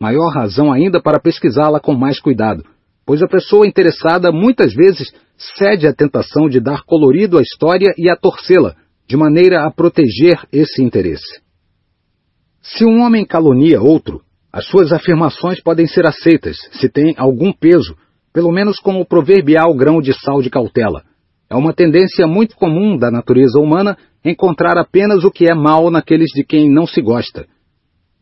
maior 0.00 0.32
razão 0.32 0.72
ainda 0.72 1.02
para 1.02 1.20
pesquisá-la 1.20 1.80
com 1.80 1.94
mais 1.94 2.18
cuidado, 2.18 2.64
pois 3.04 3.22
a 3.22 3.28
pessoa 3.28 3.66
interessada 3.66 4.32
muitas 4.32 4.72
vezes 4.72 5.12
cede 5.36 5.86
à 5.86 5.92
tentação 5.92 6.48
de 6.48 6.60
dar 6.60 6.82
colorido 6.84 7.38
à 7.38 7.42
história 7.42 7.92
e 7.98 8.10
a 8.10 8.16
torcê-la, 8.16 8.74
de 9.06 9.16
maneira 9.16 9.66
a 9.66 9.70
proteger 9.70 10.40
esse 10.50 10.82
interesse. 10.82 11.42
Se 12.62 12.86
um 12.86 13.02
homem 13.02 13.26
calunia 13.26 13.82
outro, 13.82 14.22
as 14.54 14.68
suas 14.68 14.92
afirmações 14.92 15.60
podem 15.60 15.84
ser 15.84 16.06
aceitas, 16.06 16.56
se 16.74 16.88
têm 16.88 17.12
algum 17.18 17.52
peso, 17.52 17.96
pelo 18.32 18.52
menos 18.52 18.78
como 18.78 19.00
o 19.00 19.04
proverbial 19.04 19.74
grão 19.74 20.00
de 20.00 20.12
sal 20.12 20.40
de 20.40 20.48
cautela. 20.48 21.02
É 21.50 21.56
uma 21.56 21.72
tendência 21.72 22.24
muito 22.24 22.54
comum 22.54 22.96
da 22.96 23.10
natureza 23.10 23.58
humana 23.58 23.98
encontrar 24.24 24.78
apenas 24.78 25.24
o 25.24 25.30
que 25.30 25.50
é 25.50 25.54
mal 25.54 25.90
naqueles 25.90 26.30
de 26.32 26.44
quem 26.44 26.70
não 26.70 26.86
se 26.86 27.02
gosta. 27.02 27.46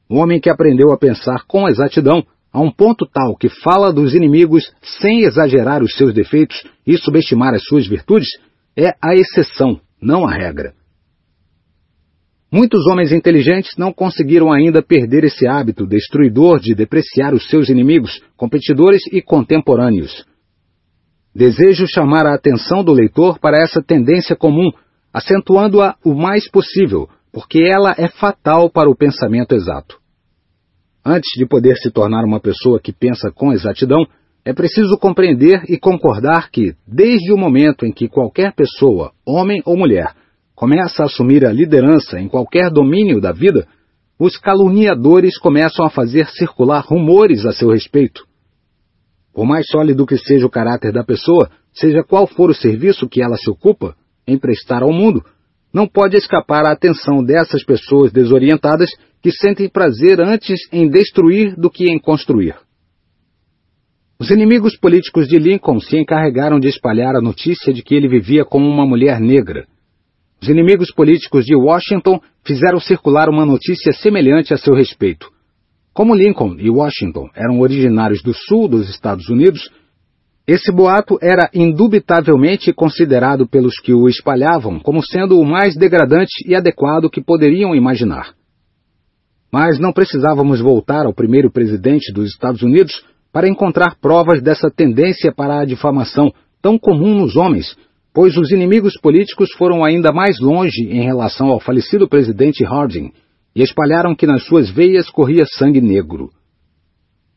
O 0.08 0.16
homem 0.16 0.40
que 0.40 0.48
aprendeu 0.48 0.90
a 0.90 0.96
pensar 0.96 1.44
com 1.46 1.68
exatidão, 1.68 2.24
a 2.50 2.62
um 2.62 2.70
ponto 2.70 3.06
tal 3.06 3.36
que 3.36 3.50
fala 3.50 3.92
dos 3.92 4.14
inimigos 4.14 4.72
sem 5.02 5.24
exagerar 5.24 5.82
os 5.82 5.94
seus 5.96 6.14
defeitos 6.14 6.64
e 6.86 6.96
subestimar 6.96 7.52
as 7.52 7.62
suas 7.64 7.86
virtudes, 7.86 8.28
é 8.74 8.94
a 9.02 9.14
exceção, 9.14 9.78
não 10.00 10.26
a 10.26 10.32
regra. 10.32 10.72
Muitos 12.52 12.86
homens 12.86 13.12
inteligentes 13.12 13.78
não 13.78 13.94
conseguiram 13.94 14.52
ainda 14.52 14.82
perder 14.82 15.24
esse 15.24 15.48
hábito 15.48 15.86
destruidor 15.86 16.60
de 16.60 16.74
depreciar 16.74 17.32
os 17.32 17.48
seus 17.48 17.70
inimigos, 17.70 18.20
competidores 18.36 19.00
e 19.10 19.22
contemporâneos. 19.22 20.26
Desejo 21.34 21.86
chamar 21.86 22.26
a 22.26 22.34
atenção 22.34 22.84
do 22.84 22.92
leitor 22.92 23.38
para 23.38 23.56
essa 23.56 23.82
tendência 23.82 24.36
comum, 24.36 24.70
acentuando-a 25.14 25.96
o 26.04 26.14
mais 26.14 26.46
possível, 26.50 27.08
porque 27.32 27.58
ela 27.58 27.94
é 27.96 28.06
fatal 28.06 28.68
para 28.70 28.90
o 28.90 28.94
pensamento 28.94 29.54
exato. 29.54 29.96
Antes 31.02 31.30
de 31.38 31.46
poder 31.46 31.76
se 31.78 31.90
tornar 31.90 32.22
uma 32.22 32.38
pessoa 32.38 32.78
que 32.78 32.92
pensa 32.92 33.32
com 33.34 33.50
exatidão, 33.54 34.06
é 34.44 34.52
preciso 34.52 34.98
compreender 34.98 35.62
e 35.70 35.78
concordar 35.78 36.50
que, 36.50 36.74
desde 36.86 37.32
o 37.32 37.38
momento 37.38 37.86
em 37.86 37.92
que 37.92 38.08
qualquer 38.08 38.52
pessoa, 38.52 39.12
homem 39.24 39.62
ou 39.64 39.74
mulher, 39.74 40.14
começa 40.62 41.02
a 41.02 41.06
assumir 41.06 41.44
a 41.44 41.50
liderança 41.50 42.20
em 42.20 42.28
qualquer 42.28 42.70
domínio 42.70 43.20
da 43.20 43.32
vida, 43.32 43.66
os 44.16 44.36
caluniadores 44.36 45.36
começam 45.36 45.84
a 45.84 45.90
fazer 45.90 46.28
circular 46.28 46.84
rumores 46.86 47.44
a 47.44 47.50
seu 47.50 47.72
respeito. 47.72 48.24
Por 49.34 49.44
mais 49.44 49.66
sólido 49.66 50.06
que 50.06 50.16
seja 50.16 50.46
o 50.46 50.50
caráter 50.50 50.92
da 50.92 51.02
pessoa, 51.02 51.50
seja 51.74 52.04
qual 52.04 52.28
for 52.28 52.48
o 52.48 52.54
serviço 52.54 53.08
que 53.08 53.20
ela 53.20 53.36
se 53.36 53.50
ocupa 53.50 53.96
em 54.24 54.38
prestar 54.38 54.84
ao 54.84 54.92
mundo, 54.92 55.24
não 55.74 55.88
pode 55.88 56.16
escapar 56.16 56.64
à 56.64 56.70
atenção 56.70 57.24
dessas 57.24 57.64
pessoas 57.64 58.12
desorientadas 58.12 58.88
que 59.20 59.32
sentem 59.32 59.68
prazer 59.68 60.20
antes 60.20 60.60
em 60.70 60.88
destruir 60.88 61.56
do 61.56 61.68
que 61.68 61.90
em 61.90 61.98
construir. 61.98 62.54
Os 64.16 64.30
inimigos 64.30 64.78
políticos 64.78 65.26
de 65.26 65.40
Lincoln 65.40 65.80
se 65.80 65.96
encarregaram 65.96 66.60
de 66.60 66.68
espalhar 66.68 67.16
a 67.16 67.20
notícia 67.20 67.72
de 67.72 67.82
que 67.82 67.96
ele 67.96 68.06
vivia 68.06 68.44
como 68.44 68.68
uma 68.68 68.86
mulher 68.86 69.18
negra. 69.18 69.66
Os 70.42 70.48
inimigos 70.48 70.92
políticos 70.92 71.44
de 71.44 71.54
Washington 71.54 72.20
fizeram 72.44 72.80
circular 72.80 73.28
uma 73.28 73.46
notícia 73.46 73.92
semelhante 73.92 74.52
a 74.52 74.56
seu 74.56 74.74
respeito. 74.74 75.30
Como 75.94 76.16
Lincoln 76.16 76.56
e 76.58 76.68
Washington 76.68 77.28
eram 77.36 77.60
originários 77.60 78.24
do 78.24 78.34
sul 78.34 78.66
dos 78.66 78.90
Estados 78.90 79.28
Unidos, 79.28 79.70
esse 80.44 80.72
boato 80.72 81.16
era 81.22 81.48
indubitavelmente 81.54 82.72
considerado 82.72 83.46
pelos 83.46 83.78
que 83.78 83.94
o 83.94 84.08
espalhavam 84.08 84.80
como 84.80 85.00
sendo 85.00 85.38
o 85.38 85.44
mais 85.44 85.76
degradante 85.76 86.44
e 86.44 86.56
adequado 86.56 87.08
que 87.08 87.22
poderiam 87.22 87.72
imaginar. 87.72 88.34
Mas 89.52 89.78
não 89.78 89.92
precisávamos 89.92 90.60
voltar 90.60 91.06
ao 91.06 91.14
primeiro 91.14 91.52
presidente 91.52 92.12
dos 92.12 92.30
Estados 92.30 92.62
Unidos 92.62 93.04
para 93.32 93.48
encontrar 93.48 93.96
provas 94.00 94.42
dessa 94.42 94.68
tendência 94.68 95.32
para 95.32 95.60
a 95.60 95.64
difamação 95.64 96.32
tão 96.60 96.76
comum 96.76 97.14
nos 97.14 97.36
homens, 97.36 97.76
pois 98.14 98.36
os 98.36 98.50
inimigos 98.50 98.98
políticos 99.00 99.50
foram 99.56 99.84
ainda 99.84 100.12
mais 100.12 100.38
longe 100.40 100.82
em 100.82 101.02
relação 101.02 101.48
ao 101.48 101.60
falecido 101.60 102.08
presidente 102.08 102.64
Harding, 102.64 103.10
e 103.54 103.62
espalharam 103.62 104.14
que 104.14 104.26
nas 104.26 104.44
suas 104.44 104.70
veias 104.70 105.10
corria 105.10 105.44
sangue 105.46 105.80
negro. 105.80 106.30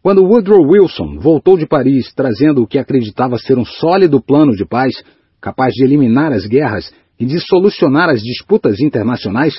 Quando 0.02 0.24
Woodrow 0.24 0.62
Wilson 0.62 1.18
voltou 1.20 1.58
de 1.58 1.66
Paris 1.66 2.14
trazendo 2.14 2.62
o 2.62 2.68
que 2.68 2.78
acreditava 2.78 3.38
ser 3.38 3.58
um 3.58 3.66
sólido 3.66 4.22
plano 4.22 4.52
de 4.52 4.66
paz, 4.66 4.94
capaz 5.42 5.74
de 5.74 5.84
eliminar 5.84 6.32
as 6.32 6.46
guerras 6.46 6.94
e 7.20 7.26
de 7.26 7.40
solucionar 7.40 8.10
as 8.10 8.22
disputas 8.22 8.80
internacionais, 8.80 9.56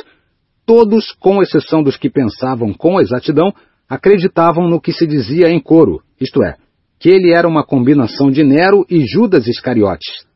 todos, 0.65 1.13
com 1.19 1.43
exceção 1.43 1.83
dos 1.83 1.97
que 1.97 2.11
pensavam 2.11 2.73
com 2.73 3.01
exatidão, 3.01 3.53
acreditavam 3.89 4.69
no 4.69 4.81
que 4.81 4.93
se 4.93 5.07
dizia 5.07 5.49
em 5.49 5.61
coro, 5.61 6.01
isto 6.21 6.43
é, 6.43 6.57
que 6.99 7.09
ele 7.09 7.33
era 7.33 7.49
uma 7.49 7.65
combinação 7.65 8.31
de 8.31 8.43
Nero 8.43 8.85
e 8.89 9.05
Judas 9.07 9.47
Iscariotes. 9.47 10.27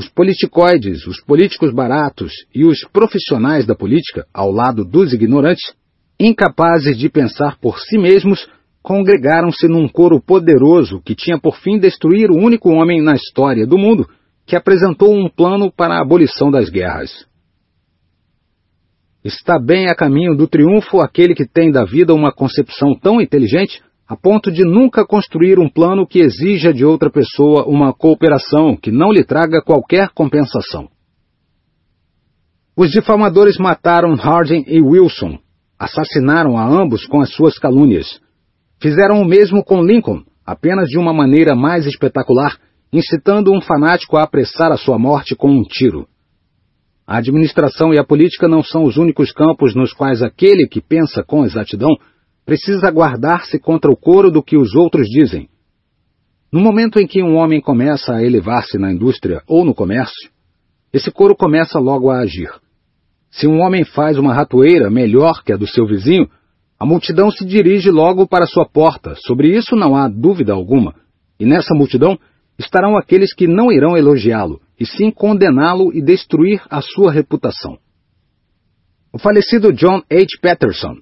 Os 0.00 0.08
politicoides, 0.08 1.06
os 1.06 1.20
políticos 1.20 1.74
baratos 1.74 2.32
e 2.54 2.64
os 2.64 2.78
profissionais 2.90 3.66
da 3.66 3.74
política, 3.74 4.26
ao 4.32 4.50
lado 4.50 4.82
dos 4.82 5.12
ignorantes, 5.12 5.74
incapazes 6.18 6.96
de 6.96 7.10
pensar 7.10 7.58
por 7.60 7.78
si 7.78 7.98
mesmos, 7.98 8.48
congregaram-se 8.82 9.68
num 9.68 9.86
coro 9.86 10.18
poderoso 10.18 11.02
que 11.02 11.14
tinha 11.14 11.38
por 11.38 11.58
fim 11.58 11.78
destruir 11.78 12.30
o 12.30 12.38
único 12.38 12.70
homem 12.70 13.02
na 13.02 13.14
história 13.14 13.66
do 13.66 13.76
mundo 13.76 14.08
que 14.46 14.56
apresentou 14.56 15.14
um 15.14 15.28
plano 15.28 15.70
para 15.70 15.96
a 15.96 16.00
abolição 16.00 16.50
das 16.50 16.70
guerras. 16.70 17.26
Está 19.22 19.60
bem 19.60 19.90
a 19.90 19.94
caminho 19.94 20.34
do 20.34 20.48
triunfo 20.48 21.02
aquele 21.02 21.34
que 21.34 21.46
tem 21.46 21.70
da 21.70 21.84
vida 21.84 22.14
uma 22.14 22.32
concepção 22.32 22.94
tão 22.98 23.20
inteligente 23.20 23.82
a 24.10 24.16
ponto 24.16 24.50
de 24.50 24.64
nunca 24.64 25.06
construir 25.06 25.60
um 25.60 25.68
plano 25.68 26.04
que 26.04 26.18
exija 26.18 26.74
de 26.74 26.84
outra 26.84 27.08
pessoa 27.08 27.64
uma 27.68 27.92
cooperação 27.92 28.74
que 28.76 28.90
não 28.90 29.12
lhe 29.12 29.22
traga 29.22 29.62
qualquer 29.62 30.08
compensação. 30.08 30.88
Os 32.76 32.90
difamadores 32.90 33.56
mataram 33.56 34.16
Harding 34.16 34.64
e 34.66 34.82
Wilson, 34.82 35.38
assassinaram 35.78 36.58
a 36.58 36.66
ambos 36.66 37.06
com 37.06 37.20
as 37.20 37.32
suas 37.32 37.56
calúnias. 37.56 38.20
Fizeram 38.82 39.22
o 39.22 39.24
mesmo 39.24 39.62
com 39.62 39.80
Lincoln, 39.80 40.24
apenas 40.44 40.88
de 40.88 40.98
uma 40.98 41.12
maneira 41.12 41.54
mais 41.54 41.86
espetacular, 41.86 42.56
incitando 42.92 43.52
um 43.52 43.60
fanático 43.60 44.16
a 44.16 44.24
apressar 44.24 44.72
a 44.72 44.76
sua 44.76 44.98
morte 44.98 45.36
com 45.36 45.52
um 45.52 45.62
tiro. 45.62 46.08
A 47.06 47.18
administração 47.18 47.94
e 47.94 48.00
a 48.00 48.04
política 48.04 48.48
não 48.48 48.64
são 48.64 48.82
os 48.82 48.96
únicos 48.96 49.30
campos 49.30 49.72
nos 49.72 49.92
quais 49.92 50.20
aquele 50.20 50.66
que 50.66 50.80
pensa 50.80 51.22
com 51.22 51.44
exatidão 51.44 51.90
precisa 52.44 52.90
guardar-se 52.90 53.58
contra 53.58 53.90
o 53.90 53.96
coro 53.96 54.30
do 54.30 54.42
que 54.42 54.56
os 54.56 54.74
outros 54.74 55.06
dizem. 55.08 55.48
No 56.52 56.60
momento 56.60 56.98
em 56.98 57.06
que 57.06 57.22
um 57.22 57.36
homem 57.36 57.60
começa 57.60 58.14
a 58.14 58.22
elevar-se 58.24 58.76
na 58.76 58.92
indústria 58.92 59.42
ou 59.46 59.64
no 59.64 59.74
comércio, 59.74 60.30
esse 60.92 61.10
coro 61.10 61.36
começa 61.36 61.78
logo 61.78 62.10
a 62.10 62.18
agir. 62.18 62.50
Se 63.30 63.46
um 63.46 63.60
homem 63.60 63.84
faz 63.84 64.18
uma 64.18 64.34
ratoeira 64.34 64.90
melhor 64.90 65.44
que 65.44 65.52
a 65.52 65.56
do 65.56 65.66
seu 65.66 65.86
vizinho, 65.86 66.28
a 66.78 66.84
multidão 66.84 67.30
se 67.30 67.44
dirige 67.44 67.90
logo 67.90 68.26
para 68.26 68.46
sua 68.46 68.66
porta, 68.66 69.14
sobre 69.14 69.56
isso 69.56 69.76
não 69.76 69.94
há 69.94 70.08
dúvida 70.08 70.52
alguma, 70.52 70.94
e 71.38 71.46
nessa 71.46 71.74
multidão 71.74 72.18
estarão 72.58 72.96
aqueles 72.96 73.32
que 73.32 73.46
não 73.46 73.70
irão 73.70 73.96
elogiá-lo, 73.96 74.60
e 74.78 74.84
sim 74.84 75.10
condená-lo 75.10 75.92
e 75.94 76.02
destruir 76.02 76.62
a 76.68 76.80
sua 76.80 77.12
reputação. 77.12 77.78
O 79.12 79.18
falecido 79.18 79.72
John 79.72 80.02
H. 80.10 80.38
Patterson, 80.42 80.96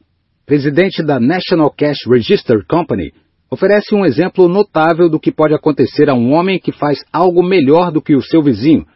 presidente 0.49 1.03
da 1.03 1.21
National 1.21 1.71
Cash 1.71 2.07
Register 2.09 2.65
Company, 2.67 3.13
oferece 3.51 3.95
um 3.95 4.03
exemplo 4.03 4.49
notável 4.49 5.11
do 5.11 5.21
que 5.21 5.31
pode 5.31 5.55
acontecer 5.55 6.09
a 6.09 6.15
um 6.15 6.33
homem 6.33 6.59
que 6.59 6.73
faz 6.73 7.05
algo 7.13 7.47
melhor 7.47 7.93
do 7.93 8.01
que 8.01 8.17
o 8.17 8.23
seu 8.23 8.43
vizinho. 8.43 8.87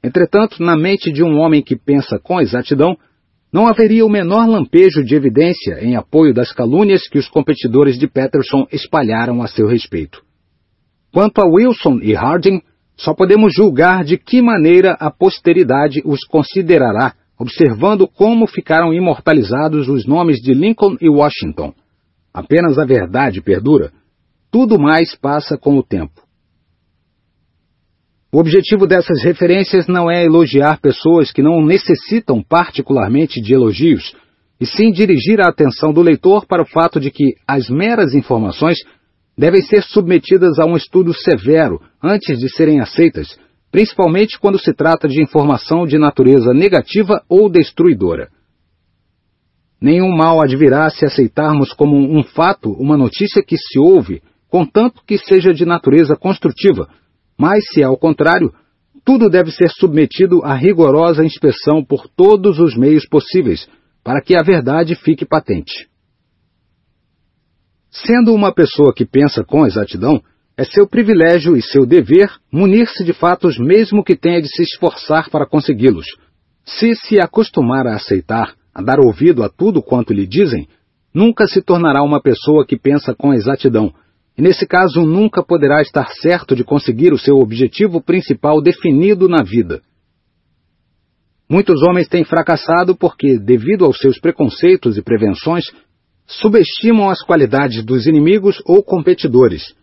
Entretanto, 0.00 0.62
na 0.62 0.76
mente 0.76 1.10
de 1.10 1.24
um 1.24 1.40
homem 1.40 1.60
que 1.60 1.74
pensa 1.74 2.20
com 2.22 2.40
exatidão, 2.40 2.96
não 3.52 3.66
haveria 3.66 4.06
o 4.06 4.08
menor 4.08 4.48
lampejo 4.48 5.02
de 5.02 5.16
evidência 5.16 5.84
em 5.84 5.96
apoio 5.96 6.32
das 6.32 6.52
calúnias 6.52 7.08
que 7.08 7.18
os 7.18 7.28
competidores 7.28 7.98
de 7.98 8.06
Patterson 8.06 8.64
espalharam 8.70 9.42
a 9.42 9.48
seu 9.48 9.66
respeito. 9.66 10.22
Quanto 11.12 11.40
a 11.40 11.44
Wilson 11.44 11.98
e 12.00 12.14
Harding, 12.14 12.62
só 12.96 13.12
podemos 13.12 13.52
julgar 13.52 14.04
de 14.04 14.16
que 14.16 14.40
maneira 14.40 14.92
a 15.00 15.10
posteridade 15.10 16.00
os 16.04 16.24
considerará, 16.24 17.14
observando 17.42 18.06
como 18.06 18.46
ficaram 18.46 18.94
imortalizados 18.94 19.88
os 19.88 20.06
nomes 20.06 20.36
de 20.36 20.54
Lincoln 20.54 20.96
e 21.00 21.08
Washington. 21.08 21.74
Apenas 22.32 22.78
a 22.78 22.84
verdade 22.84 23.42
perdura. 23.42 23.90
Tudo 24.48 24.78
mais 24.78 25.16
passa 25.16 25.58
com 25.58 25.76
o 25.76 25.82
tempo. 25.82 26.22
O 28.32 28.38
objetivo 28.38 28.86
dessas 28.86 29.24
referências 29.24 29.88
não 29.88 30.08
é 30.08 30.24
elogiar 30.24 30.80
pessoas 30.80 31.32
que 31.32 31.42
não 31.42 31.60
necessitam 31.60 32.40
particularmente 32.40 33.40
de 33.40 33.52
elogios, 33.52 34.14
e 34.60 34.64
sim 34.64 34.92
dirigir 34.92 35.40
a 35.40 35.48
atenção 35.48 35.92
do 35.92 36.00
leitor 36.00 36.46
para 36.46 36.62
o 36.62 36.66
fato 36.66 37.00
de 37.00 37.10
que 37.10 37.34
as 37.46 37.68
meras 37.68 38.14
informações 38.14 38.78
devem 39.36 39.60
ser 39.62 39.82
submetidas 39.82 40.60
a 40.60 40.64
um 40.64 40.76
estudo 40.76 41.12
severo 41.12 41.80
antes 42.00 42.38
de 42.38 42.48
serem 42.54 42.80
aceitas, 42.80 43.36
principalmente 43.72 44.38
quando 44.38 44.58
se 44.58 44.74
trata 44.74 45.08
de 45.08 45.20
informação 45.20 45.86
de 45.86 45.98
natureza 45.98 46.52
negativa 46.52 47.24
ou 47.26 47.50
destruidora. 47.50 48.28
Nenhum 49.80 50.14
mal 50.14 50.40
advirá 50.42 50.88
se 50.90 51.06
aceitarmos 51.06 51.72
como 51.72 51.96
um 51.96 52.22
fato 52.22 52.70
uma 52.70 52.98
notícia 52.98 53.42
que 53.42 53.56
se 53.56 53.80
ouve, 53.80 54.22
contanto 54.48 55.02
que 55.04 55.16
seja 55.16 55.54
de 55.54 55.64
natureza 55.64 56.14
construtiva, 56.14 56.86
mas 57.36 57.64
se 57.72 57.82
ao 57.82 57.96
contrário, 57.96 58.52
tudo 59.04 59.30
deve 59.30 59.50
ser 59.50 59.70
submetido 59.70 60.44
a 60.44 60.54
rigorosa 60.54 61.24
inspeção 61.24 61.82
por 61.82 62.06
todos 62.06 62.60
os 62.60 62.76
meios 62.76 63.08
possíveis, 63.08 63.66
para 64.04 64.20
que 64.20 64.36
a 64.36 64.42
verdade 64.44 64.94
fique 64.94 65.24
patente. 65.24 65.88
Sendo 67.90 68.34
uma 68.34 68.54
pessoa 68.54 68.92
que 68.94 69.04
pensa 69.04 69.42
com 69.42 69.66
exatidão, 69.66 70.22
é 70.56 70.64
seu 70.64 70.86
privilégio 70.86 71.56
e 71.56 71.62
seu 71.62 71.86
dever 71.86 72.30
munir-se 72.52 73.04
de 73.04 73.12
fatos 73.12 73.58
mesmo 73.58 74.04
que 74.04 74.16
tenha 74.16 74.40
de 74.40 74.48
se 74.48 74.62
esforçar 74.62 75.30
para 75.30 75.46
consegui-los. 75.46 76.06
Se 76.64 76.94
se 76.94 77.18
acostumar 77.20 77.86
a 77.86 77.94
aceitar, 77.94 78.54
a 78.74 78.82
dar 78.82 79.00
ouvido 79.00 79.42
a 79.42 79.48
tudo 79.48 79.82
quanto 79.82 80.12
lhe 80.12 80.26
dizem, 80.26 80.68
nunca 81.12 81.46
se 81.46 81.62
tornará 81.62 82.02
uma 82.02 82.20
pessoa 82.20 82.66
que 82.66 82.78
pensa 82.78 83.14
com 83.14 83.32
exatidão, 83.32 83.92
e 84.36 84.42
nesse 84.42 84.66
caso 84.66 85.02
nunca 85.02 85.42
poderá 85.42 85.80
estar 85.82 86.08
certo 86.20 86.54
de 86.54 86.64
conseguir 86.64 87.12
o 87.12 87.18
seu 87.18 87.36
objetivo 87.36 88.00
principal 88.00 88.60
definido 88.60 89.28
na 89.28 89.42
vida. 89.42 89.82
Muitos 91.48 91.82
homens 91.82 92.08
têm 92.08 92.24
fracassado 92.24 92.96
porque, 92.96 93.38
devido 93.38 93.84
aos 93.84 93.98
seus 93.98 94.18
preconceitos 94.18 94.96
e 94.96 95.02
prevenções, 95.02 95.64
subestimam 96.26 97.10
as 97.10 97.22
qualidades 97.22 97.84
dos 97.84 98.06
inimigos 98.06 98.62
ou 98.64 98.82
competidores. 98.82 99.74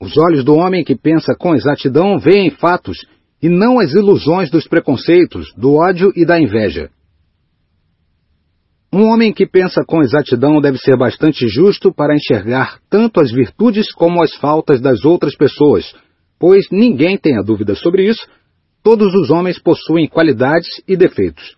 Os 0.00 0.16
olhos 0.16 0.44
do 0.44 0.54
homem 0.54 0.82
que 0.82 0.96
pensa 0.96 1.34
com 1.38 1.54
exatidão 1.54 2.18
veem 2.18 2.50
fatos 2.50 2.98
e 3.42 3.48
não 3.48 3.78
as 3.78 3.92
ilusões 3.92 4.50
dos 4.50 4.66
preconceitos, 4.66 5.52
do 5.56 5.74
ódio 5.74 6.12
e 6.16 6.24
da 6.24 6.40
inveja. 6.40 6.90
Um 8.92 9.04
homem 9.04 9.32
que 9.32 9.46
pensa 9.46 9.84
com 9.84 10.02
exatidão 10.02 10.60
deve 10.60 10.78
ser 10.78 10.96
bastante 10.96 11.46
justo 11.46 11.92
para 11.92 12.14
enxergar 12.14 12.80
tanto 12.88 13.20
as 13.20 13.30
virtudes 13.30 13.92
como 13.92 14.22
as 14.22 14.34
faltas 14.34 14.80
das 14.80 15.04
outras 15.04 15.36
pessoas, 15.36 15.94
pois 16.38 16.66
ninguém 16.70 17.16
tem 17.16 17.38
a 17.38 17.42
dúvida 17.42 17.74
sobre 17.74 18.08
isso, 18.08 18.26
todos 18.82 19.14
os 19.14 19.30
homens 19.30 19.60
possuem 19.60 20.08
qualidades 20.08 20.68
e 20.88 20.96
defeitos. 20.96 21.56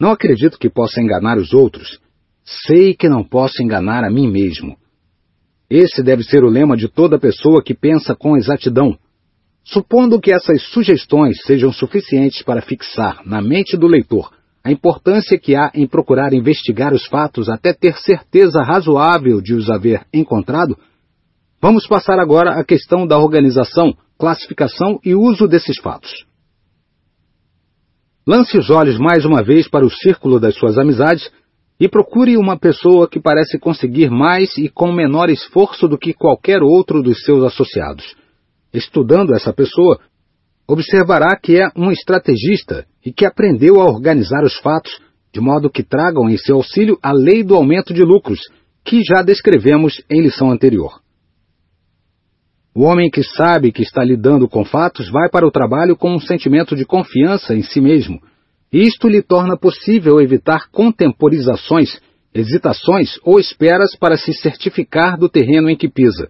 Não 0.00 0.10
acredito 0.10 0.58
que 0.58 0.68
possa 0.68 1.00
enganar 1.00 1.38
os 1.38 1.52
outros, 1.52 2.00
Sei 2.44 2.94
que 2.94 3.08
não 3.08 3.24
posso 3.24 3.62
enganar 3.62 4.04
a 4.04 4.10
mim 4.10 4.30
mesmo. 4.30 4.76
Esse 5.76 6.04
deve 6.04 6.22
ser 6.22 6.44
o 6.44 6.48
lema 6.48 6.76
de 6.76 6.86
toda 6.86 7.18
pessoa 7.18 7.60
que 7.60 7.74
pensa 7.74 8.14
com 8.14 8.36
exatidão. 8.36 8.96
Supondo 9.64 10.20
que 10.20 10.32
essas 10.32 10.62
sugestões 10.68 11.42
sejam 11.44 11.72
suficientes 11.72 12.42
para 12.42 12.62
fixar 12.62 13.26
na 13.26 13.42
mente 13.42 13.76
do 13.76 13.88
leitor 13.88 14.30
a 14.62 14.70
importância 14.70 15.36
que 15.36 15.56
há 15.56 15.72
em 15.74 15.84
procurar 15.84 16.32
investigar 16.32 16.94
os 16.94 17.04
fatos 17.06 17.48
até 17.48 17.72
ter 17.72 17.96
certeza 17.96 18.62
razoável 18.62 19.40
de 19.40 19.52
os 19.52 19.68
haver 19.68 20.06
encontrado, 20.14 20.78
vamos 21.60 21.88
passar 21.88 22.20
agora 22.20 22.52
à 22.52 22.64
questão 22.64 23.04
da 23.04 23.18
organização, 23.18 23.96
classificação 24.16 25.00
e 25.04 25.12
uso 25.12 25.48
desses 25.48 25.76
fatos. 25.80 26.24
Lance 28.24 28.56
os 28.56 28.70
olhos 28.70 28.96
mais 28.96 29.24
uma 29.24 29.42
vez 29.42 29.68
para 29.68 29.84
o 29.84 29.90
círculo 29.90 30.38
das 30.38 30.54
suas 30.54 30.78
amizades 30.78 31.30
e 31.78 31.88
procure 31.88 32.36
uma 32.36 32.58
pessoa 32.58 33.08
que 33.08 33.20
parece 33.20 33.58
conseguir 33.58 34.10
mais 34.10 34.56
e 34.56 34.68
com 34.68 34.92
menor 34.92 35.28
esforço 35.28 35.88
do 35.88 35.98
que 35.98 36.12
qualquer 36.12 36.62
outro 36.62 37.02
dos 37.02 37.24
seus 37.24 37.42
associados. 37.42 38.14
Estudando 38.72 39.34
essa 39.34 39.52
pessoa, 39.52 39.98
observará 40.68 41.36
que 41.36 41.60
é 41.60 41.68
um 41.76 41.90
estrategista 41.90 42.86
e 43.04 43.12
que 43.12 43.26
aprendeu 43.26 43.80
a 43.80 43.84
organizar 43.84 44.44
os 44.44 44.56
fatos 44.58 44.92
de 45.32 45.40
modo 45.40 45.68
que 45.68 45.82
tragam 45.82 46.28
em 46.28 46.36
seu 46.36 46.56
auxílio 46.56 46.96
a 47.02 47.12
lei 47.12 47.42
do 47.42 47.56
aumento 47.56 47.92
de 47.92 48.02
lucros, 48.02 48.38
que 48.84 49.02
já 49.02 49.20
descrevemos 49.20 50.00
em 50.08 50.22
lição 50.22 50.50
anterior. 50.50 51.00
O 52.72 52.84
homem 52.84 53.10
que 53.10 53.22
sabe 53.22 53.72
que 53.72 53.82
está 53.82 54.04
lidando 54.04 54.48
com 54.48 54.64
fatos 54.64 55.10
vai 55.10 55.28
para 55.28 55.46
o 55.46 55.50
trabalho 55.50 55.96
com 55.96 56.14
um 56.14 56.20
sentimento 56.20 56.76
de 56.76 56.84
confiança 56.84 57.54
em 57.54 57.62
si 57.62 57.80
mesmo 57.80 58.20
isto 58.82 59.08
lhe 59.08 59.22
torna 59.22 59.56
possível 59.56 60.20
evitar 60.20 60.68
contemporizações, 60.70 62.00
hesitações 62.34 63.18
ou 63.22 63.38
esperas 63.38 63.96
para 63.96 64.16
se 64.16 64.32
certificar 64.32 65.16
do 65.16 65.28
terreno 65.28 65.70
em 65.70 65.76
que 65.76 65.88
pisa. 65.88 66.28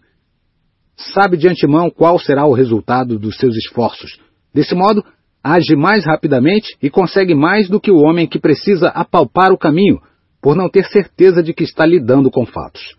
Sabe 0.94 1.38
de 1.38 1.48
antemão 1.48 1.88
qual 1.88 2.18
será 2.18 2.44
o 2.44 2.52
resultado 2.52 3.18
dos 3.18 3.36
seus 3.36 3.56
esforços. 3.56 4.18
Desse 4.52 4.74
modo, 4.74 5.02
age 5.42 5.74
mais 5.74 6.04
rapidamente 6.04 6.76
e 6.82 6.90
consegue 6.90 7.34
mais 7.34 7.68
do 7.68 7.80
que 7.80 7.90
o 7.90 7.98
homem 7.98 8.26
que 8.26 8.38
precisa 8.38 8.88
apalpar 8.88 9.50
o 9.50 9.58
caminho, 9.58 9.98
por 10.42 10.54
não 10.54 10.68
ter 10.68 10.84
certeza 10.84 11.42
de 11.42 11.54
que 11.54 11.64
está 11.64 11.86
lidando 11.86 12.30
com 12.30 12.44
fatos. 12.44 12.94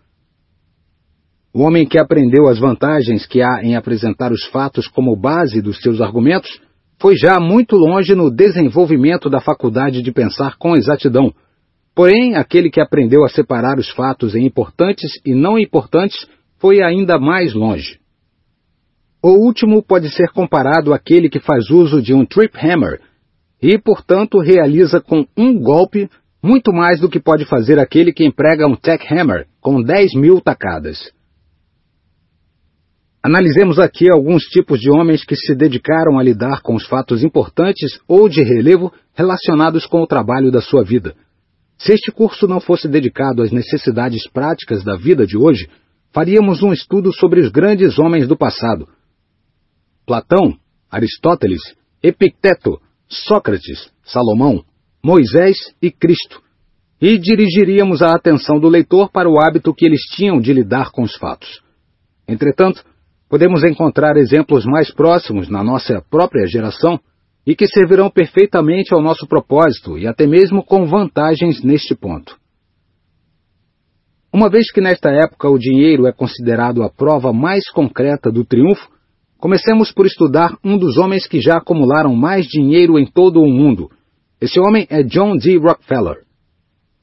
O 1.53 1.61
homem 1.61 1.87
que 1.87 1.99
aprendeu 1.99 2.47
as 2.47 2.59
vantagens 2.59 3.27
que 3.27 3.41
há 3.41 3.63
em 3.63 3.75
apresentar 3.75 4.31
os 4.31 4.43
fatos 4.47 4.87
como 4.87 5.15
base 5.15 5.61
dos 5.61 5.79
seus 5.81 6.01
argumentos 6.01 6.64
foi 7.05 7.15
já 7.15 7.39
muito 7.39 7.75
longe 7.75 8.15
no 8.15 8.31
desenvolvimento 8.31 9.29
da 9.29 9.39
faculdade 9.39 10.01
de 10.01 10.11
pensar 10.11 10.57
com 10.57 10.75
exatidão. 10.75 11.31
Porém, 11.93 12.35
aquele 12.35 12.67
que 12.67 12.81
aprendeu 12.81 13.23
a 13.23 13.29
separar 13.29 13.77
os 13.77 13.91
fatos 13.91 14.33
em 14.33 14.43
importantes 14.43 15.11
e 15.23 15.35
não 15.35 15.59
importantes 15.59 16.27
foi 16.57 16.81
ainda 16.81 17.19
mais 17.19 17.53
longe. 17.53 17.99
O 19.21 19.33
último 19.45 19.83
pode 19.83 20.09
ser 20.15 20.31
comparado 20.31 20.95
àquele 20.95 21.29
que 21.29 21.39
faz 21.39 21.69
uso 21.69 22.01
de 22.01 22.11
um 22.11 22.25
trip 22.25 22.57
hammer 22.57 22.99
e, 23.61 23.77
portanto, 23.77 24.39
realiza 24.39 24.99
com 24.99 25.27
um 25.37 25.59
golpe 25.59 26.09
muito 26.41 26.73
mais 26.73 26.99
do 26.99 27.07
que 27.07 27.19
pode 27.19 27.45
fazer 27.45 27.77
aquele 27.77 28.11
que 28.11 28.25
emprega 28.25 28.65
um 28.65 28.75
tack 28.75 29.05
hammer 29.13 29.45
com 29.61 29.79
10 29.79 30.15
mil 30.15 30.41
tacadas. 30.41 31.13
Analisemos 33.25 33.79
aqui 33.79 34.07
alguns 34.07 34.43
tipos 34.43 34.79
de 34.79 34.91
homens 34.91 35.25
que 35.25 35.35
se 35.35 35.55
dedicaram 35.55 36.19
a 36.19 36.23
lidar 36.23 36.61
com 36.61 36.75
os 36.75 36.85
fatos 36.85 37.23
importantes 37.23 37.99
ou 38.07 38.29
de 38.29 38.43
relevo 38.43 38.93
relacionados 39.15 39.87
com 39.87 40.03
o 40.03 40.05
trabalho 40.05 40.51
da 40.51 40.61
sua 40.61 40.83
vida. 40.83 41.15
Se 41.75 41.91
este 41.91 42.11
curso 42.11 42.47
não 42.47 42.59
fosse 42.59 42.87
dedicado 42.87 43.41
às 43.41 43.51
necessidades 43.51 44.29
práticas 44.29 44.83
da 44.83 44.95
vida 44.95 45.25
de 45.25 45.35
hoje, 45.35 45.67
faríamos 46.13 46.61
um 46.61 46.71
estudo 46.71 47.11
sobre 47.11 47.39
os 47.39 47.49
grandes 47.49 47.97
homens 47.97 48.27
do 48.27 48.37
passado. 48.37 48.87
Platão, 50.05 50.55
Aristóteles, 50.91 51.61
Epicteto, 52.03 52.79
Sócrates, 53.07 53.91
Salomão, 54.03 54.63
Moisés 55.03 55.57
e 55.81 55.89
Cristo, 55.89 56.43
e 57.01 57.17
dirigiríamos 57.17 58.03
a 58.03 58.11
atenção 58.11 58.59
do 58.59 58.69
leitor 58.69 59.09
para 59.11 59.27
o 59.27 59.41
hábito 59.43 59.73
que 59.73 59.87
eles 59.87 60.01
tinham 60.15 60.39
de 60.39 60.53
lidar 60.53 60.91
com 60.91 61.01
os 61.01 61.15
fatos. 61.15 61.63
Entretanto, 62.27 62.83
podemos 63.35 63.65
encontrar 63.65 64.15
exemplos 64.15 64.63
mais 64.63 64.93
próximos 64.93 65.49
na 65.49 65.61
nossa 65.61 66.01
própria 66.09 66.47
geração 66.47 66.97
e 67.45 67.53
que 67.53 67.67
servirão 67.67 68.09
perfeitamente 68.09 68.93
ao 68.93 69.01
nosso 69.01 69.27
propósito 69.27 69.97
e 69.97 70.07
até 70.07 70.25
mesmo 70.25 70.63
com 70.63 70.85
vantagens 70.85 71.61
neste 71.61 71.93
ponto. 71.93 72.37
Uma 74.31 74.49
vez 74.49 74.71
que 74.71 74.79
nesta 74.79 75.09
época 75.09 75.49
o 75.49 75.59
dinheiro 75.59 76.07
é 76.07 76.13
considerado 76.13 76.81
a 76.81 76.89
prova 76.89 77.33
mais 77.33 77.69
concreta 77.69 78.31
do 78.31 78.45
triunfo, 78.45 78.87
comecemos 79.37 79.91
por 79.91 80.05
estudar 80.05 80.57
um 80.63 80.77
dos 80.77 80.97
homens 80.97 81.27
que 81.27 81.41
já 81.41 81.57
acumularam 81.57 82.15
mais 82.15 82.45
dinheiro 82.45 82.97
em 82.97 83.05
todo 83.05 83.41
o 83.41 83.51
mundo. 83.51 83.91
Esse 84.39 84.61
homem 84.61 84.87
é 84.89 85.03
John 85.03 85.35
D. 85.35 85.57
Rockefeller. 85.57 86.24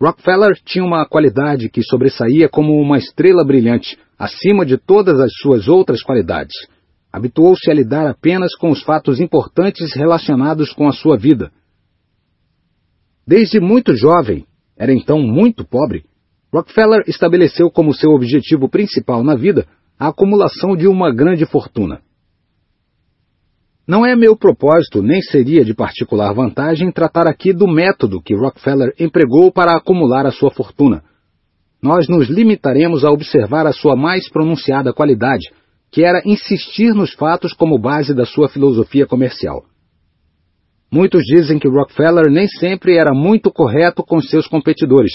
Rockefeller 0.02 0.60
tinha 0.64 0.84
uma 0.84 1.06
qualidade 1.06 1.68
que 1.68 1.80
sobressaía 1.80 2.48
como 2.48 2.72
uma 2.72 2.98
estrela 2.98 3.44
brilhante, 3.44 3.96
acima 4.18 4.66
de 4.66 4.76
todas 4.76 5.20
as 5.20 5.30
suas 5.40 5.68
outras 5.68 6.02
qualidades. 6.02 6.56
Habituou-se 7.12 7.70
a 7.70 7.74
lidar 7.74 8.08
apenas 8.08 8.56
com 8.56 8.70
os 8.70 8.82
fatos 8.82 9.20
importantes 9.20 9.94
relacionados 9.94 10.72
com 10.72 10.88
a 10.88 10.92
sua 10.92 11.16
vida. 11.16 11.52
Desde 13.24 13.60
muito 13.60 13.94
jovem, 13.94 14.44
era 14.76 14.92
então 14.92 15.20
muito 15.20 15.64
pobre, 15.64 16.04
Rockefeller 16.52 17.04
estabeleceu 17.06 17.70
como 17.70 17.94
seu 17.94 18.10
objetivo 18.10 18.68
principal 18.68 19.22
na 19.22 19.36
vida 19.36 19.68
a 19.96 20.08
acumulação 20.08 20.76
de 20.76 20.88
uma 20.88 21.14
grande 21.14 21.46
fortuna. 21.46 22.00
Não 23.86 24.06
é 24.06 24.14
meu 24.14 24.36
propósito, 24.36 25.02
nem 25.02 25.20
seria 25.20 25.64
de 25.64 25.74
particular 25.74 26.32
vantagem, 26.32 26.92
tratar 26.92 27.26
aqui 27.26 27.52
do 27.52 27.66
método 27.66 28.22
que 28.22 28.34
Rockefeller 28.34 28.94
empregou 28.98 29.50
para 29.50 29.76
acumular 29.76 30.24
a 30.24 30.30
sua 30.30 30.52
fortuna. 30.52 31.02
Nós 31.82 32.06
nos 32.08 32.28
limitaremos 32.28 33.04
a 33.04 33.10
observar 33.10 33.66
a 33.66 33.72
sua 33.72 33.96
mais 33.96 34.30
pronunciada 34.30 34.92
qualidade, 34.92 35.50
que 35.90 36.04
era 36.04 36.22
insistir 36.24 36.94
nos 36.94 37.12
fatos 37.12 37.52
como 37.52 37.76
base 37.76 38.14
da 38.14 38.24
sua 38.24 38.48
filosofia 38.48 39.04
comercial. 39.04 39.64
Muitos 40.90 41.22
dizem 41.24 41.58
que 41.58 41.68
Rockefeller 41.68 42.30
nem 42.30 42.46
sempre 42.46 42.96
era 42.96 43.12
muito 43.12 43.50
correto 43.50 44.04
com 44.04 44.20
seus 44.20 44.46
competidores. 44.46 45.12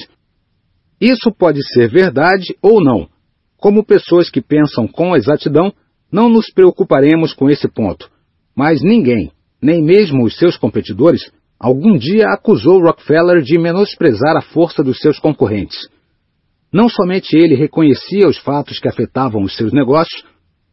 Isso 0.99 1.32
pode 1.32 1.65
ser 1.71 1.88
verdade 1.88 2.58
ou 2.62 2.84
não. 2.84 3.08
Como 3.58 3.86
pessoas 3.86 4.30
que 4.30 4.41
pensam 4.41 4.88
com 4.88 5.15
exatidão, 5.15 5.71
não 6.12 6.27
nos 6.30 6.51
preocuparemos 6.51 7.34
com 7.34 7.49
esse 7.49 7.67
ponto. 7.67 8.10
Mas 8.58 8.82
ninguém, 8.82 9.32
nem 9.62 9.84
mesmo 9.84 10.26
os 10.26 10.36
seus 10.36 10.58
competidores, 10.58 11.32
algum 11.60 11.96
dia 11.96 12.26
acusou 12.30 12.82
Rockefeller 12.82 13.43
de 13.43 13.60
menosprezar 13.60 14.36
a 14.36 14.41
força 14.41 14.84
dos 14.84 14.98
seus 14.98 15.20
concorrentes. 15.20 15.88
Não 16.74 16.89
somente 16.89 17.38
ele 17.38 17.54
reconhecia 17.54 18.28
os 18.28 18.39
fatos 18.39 18.80
que 18.80 18.88
afetavam 18.88 19.43
os 19.43 19.56
seus 19.56 19.72
negócios, 19.72 20.24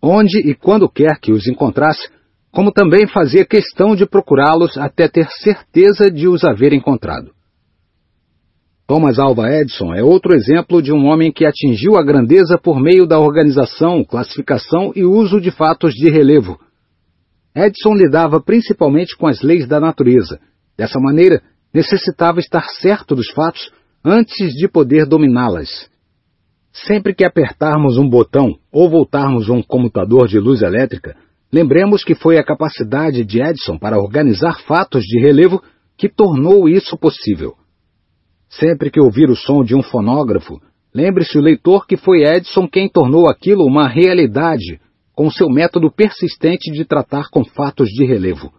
onde 0.01 0.39
e 0.39 0.55
quando 0.55 0.89
quer 0.89 1.21
que 1.21 1.31
os 1.31 1.47
encontrasse, 1.47 2.09
como 2.51 2.73
também 2.73 3.07
fazia 3.07 3.45
questão 3.45 3.95
de 3.95 4.07
procurá-los 4.07 4.79
até 4.79 5.07
ter 5.07 5.29
certeza 5.43 6.11
de 6.11 6.27
os 6.27 6.43
haver 6.43 6.73
encontrado. 6.73 7.33
Thomas 8.87 9.19
Alva 9.19 9.51
Edison 9.51 9.93
é 9.95 10.03
outro 10.03 10.35
exemplo 10.35 10.81
de 10.81 10.91
um 10.91 11.05
homem 11.07 11.31
que 11.31 11.45
atingiu 11.45 11.97
a 11.97 12.03
grandeza 12.03 12.57
por 12.57 12.81
meio 12.81 13.07
da 13.07 13.19
organização, 13.19 14.03
classificação 14.05 14.91
e 14.97 15.05
uso 15.05 15.39
de 15.39 15.51
fatos 15.51 15.93
de 15.93 16.11
relevo. 16.11 16.59
Edison 17.55 17.95
lidava 17.95 18.41
principalmente 18.41 19.17
com 19.17 19.27
as 19.27 19.41
leis 19.43 19.69
da 19.69 19.79
natureza. 19.79 20.41
Dessa 20.77 20.99
maneira, 20.99 21.41
necessitava 21.73 22.41
estar 22.41 22.65
certo 22.81 23.15
dos 23.15 23.31
fatos 23.31 23.71
antes 24.05 24.53
de 24.55 24.67
poder 24.69 25.07
dominá-las. 25.07 25.89
Sempre 26.73 27.15
que 27.15 27.25
apertarmos 27.25 27.97
um 27.97 28.09
botão 28.09 28.59
ou 28.73 28.91
voltarmos 28.91 29.49
um 29.49 29.63
comutador 29.63 30.27
de 30.27 30.41
luz 30.41 30.63
elétrica, 30.63 31.17
lembremos 31.53 32.03
que 32.03 32.17
foi 32.17 32.37
a 32.37 32.45
capacidade 32.45 33.25
de 33.25 33.41
Edison 33.41 33.79
para 33.79 33.99
organizar 33.99 34.61
fatos 34.63 35.05
de 35.05 35.21
relevo 35.21 35.63
que 35.97 36.09
tornou 36.09 36.69
isso 36.69 36.99
possível. 36.99 37.55
Sempre 38.49 38.91
que 38.91 39.01
ouvir 39.01 39.31
o 39.31 39.37
som 39.37 39.63
de 39.63 39.77
um 39.77 39.83
fonógrafo, 39.83 40.61
lembre-se 40.93 41.39
o 41.39 41.41
leitor 41.41 41.87
que 41.87 41.97
foi 41.97 42.25
Edison 42.25 42.69
quem 42.69 42.89
tornou 42.89 43.29
aquilo 43.29 43.65
uma 43.65 43.89
realidade 43.89 44.81
com 45.15 45.31
seu 45.31 45.49
método 45.49 45.91
persistente 45.91 46.73
de 46.73 46.85
tratar 46.85 47.29
com 47.31 47.45
fatos 47.45 47.89
de 47.89 48.05
relevo. 48.05 48.53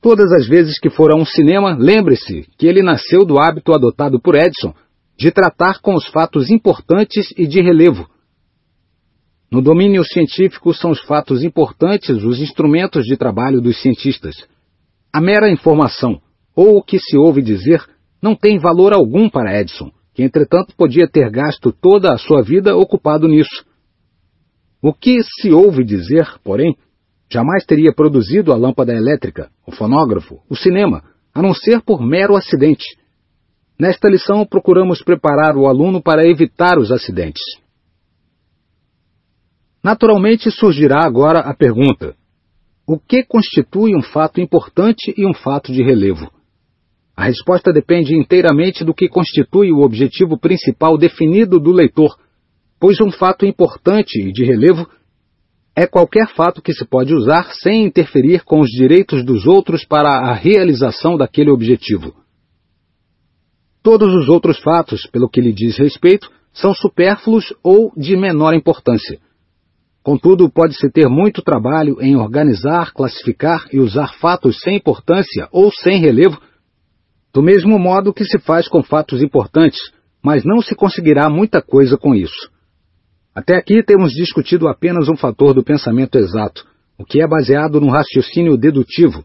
Todas 0.00 0.32
as 0.32 0.48
vezes 0.48 0.80
que 0.80 0.90
for 0.90 1.12
a 1.12 1.16
um 1.16 1.24
cinema, 1.24 1.76
lembre-se 1.78 2.48
que 2.58 2.66
ele 2.66 2.82
nasceu 2.82 3.24
do 3.24 3.38
hábito 3.38 3.72
adotado 3.72 4.20
por 4.20 4.34
Edison 4.34 4.74
de 5.16 5.30
tratar 5.30 5.80
com 5.80 5.94
os 5.94 6.06
fatos 6.08 6.50
importantes 6.50 7.32
e 7.36 7.46
de 7.46 7.60
relevo. 7.60 8.08
No 9.50 9.62
domínio 9.62 10.02
científico, 10.02 10.72
são 10.72 10.90
os 10.90 11.00
fatos 11.02 11.44
importantes 11.44 12.24
os 12.24 12.40
instrumentos 12.40 13.04
de 13.04 13.16
trabalho 13.16 13.60
dos 13.60 13.80
cientistas. 13.80 14.34
A 15.12 15.20
mera 15.20 15.50
informação, 15.50 16.20
ou 16.56 16.78
o 16.78 16.82
que 16.82 16.98
se 16.98 17.16
ouve 17.16 17.42
dizer, 17.42 17.84
não 18.20 18.34
tem 18.34 18.58
valor 18.58 18.92
algum 18.92 19.28
para 19.28 19.60
Edison, 19.60 19.92
que 20.14 20.22
entretanto 20.22 20.74
podia 20.76 21.06
ter 21.06 21.30
gasto 21.30 21.70
toda 21.70 22.12
a 22.12 22.18
sua 22.18 22.42
vida 22.42 22.74
ocupado 22.74 23.28
nisso. 23.28 23.64
O 24.82 24.92
que 24.92 25.22
se 25.22 25.52
ouve 25.52 25.84
dizer, 25.84 26.26
porém, 26.42 26.76
jamais 27.30 27.64
teria 27.64 27.94
produzido 27.94 28.52
a 28.52 28.56
lâmpada 28.56 28.92
elétrica, 28.92 29.48
o 29.64 29.70
fonógrafo, 29.70 30.40
o 30.50 30.56
cinema, 30.56 31.04
a 31.32 31.40
não 31.40 31.54
ser 31.54 31.80
por 31.82 32.02
mero 32.02 32.34
acidente. 32.36 32.84
Nesta 33.78 34.08
lição, 34.08 34.44
procuramos 34.44 35.00
preparar 35.00 35.56
o 35.56 35.68
aluno 35.68 36.02
para 36.02 36.26
evitar 36.26 36.78
os 36.78 36.90
acidentes. 36.90 37.42
Naturalmente 39.84 40.50
surgirá 40.50 41.04
agora 41.04 41.38
a 41.40 41.54
pergunta: 41.54 42.16
o 42.86 42.98
que 42.98 43.22
constitui 43.22 43.96
um 43.96 44.02
fato 44.02 44.40
importante 44.40 45.14
e 45.16 45.24
um 45.24 45.32
fato 45.32 45.72
de 45.72 45.82
relevo? 45.82 46.28
A 47.16 47.24
resposta 47.24 47.72
depende 47.72 48.16
inteiramente 48.16 48.84
do 48.84 48.92
que 48.92 49.08
constitui 49.08 49.70
o 49.70 49.82
objetivo 49.82 50.36
principal 50.38 50.98
definido 50.98 51.60
do 51.60 51.70
leitor, 51.70 52.16
pois 52.82 53.00
um 53.00 53.12
fato 53.12 53.46
importante 53.46 54.20
e 54.20 54.32
de 54.32 54.44
relevo 54.44 54.90
é 55.72 55.86
qualquer 55.86 56.26
fato 56.34 56.60
que 56.60 56.72
se 56.72 56.84
pode 56.84 57.14
usar 57.14 57.52
sem 57.52 57.84
interferir 57.84 58.42
com 58.42 58.58
os 58.58 58.68
direitos 58.70 59.24
dos 59.24 59.46
outros 59.46 59.84
para 59.84 60.08
a 60.08 60.34
realização 60.34 61.16
daquele 61.16 61.48
objetivo. 61.48 62.12
Todos 63.84 64.12
os 64.12 64.28
outros 64.28 64.58
fatos, 64.58 65.06
pelo 65.06 65.28
que 65.28 65.40
lhe 65.40 65.52
diz 65.52 65.78
respeito, 65.78 66.28
são 66.52 66.74
supérfluos 66.74 67.54
ou 67.62 67.92
de 67.96 68.16
menor 68.16 68.52
importância. 68.52 69.20
Contudo, 70.02 70.50
pode-se 70.50 70.90
ter 70.90 71.08
muito 71.08 71.40
trabalho 71.40 71.98
em 72.00 72.16
organizar, 72.16 72.92
classificar 72.92 73.64
e 73.72 73.78
usar 73.78 74.12
fatos 74.14 74.58
sem 74.58 74.78
importância 74.78 75.48
ou 75.52 75.70
sem 75.70 76.00
relevo, 76.00 76.36
do 77.32 77.44
mesmo 77.44 77.78
modo 77.78 78.12
que 78.12 78.24
se 78.24 78.40
faz 78.40 78.66
com 78.66 78.82
fatos 78.82 79.22
importantes, 79.22 79.78
mas 80.20 80.44
não 80.44 80.60
se 80.60 80.74
conseguirá 80.74 81.30
muita 81.30 81.62
coisa 81.62 81.96
com 81.96 82.12
isso. 82.12 82.51
Até 83.34 83.56
aqui 83.56 83.82
temos 83.82 84.12
discutido 84.12 84.68
apenas 84.68 85.08
um 85.08 85.16
fator 85.16 85.54
do 85.54 85.64
pensamento 85.64 86.18
exato, 86.18 86.66
o 86.98 87.04
que 87.04 87.22
é 87.22 87.26
baseado 87.26 87.80
num 87.80 87.90
raciocínio 87.90 88.58
dedutivo. 88.58 89.24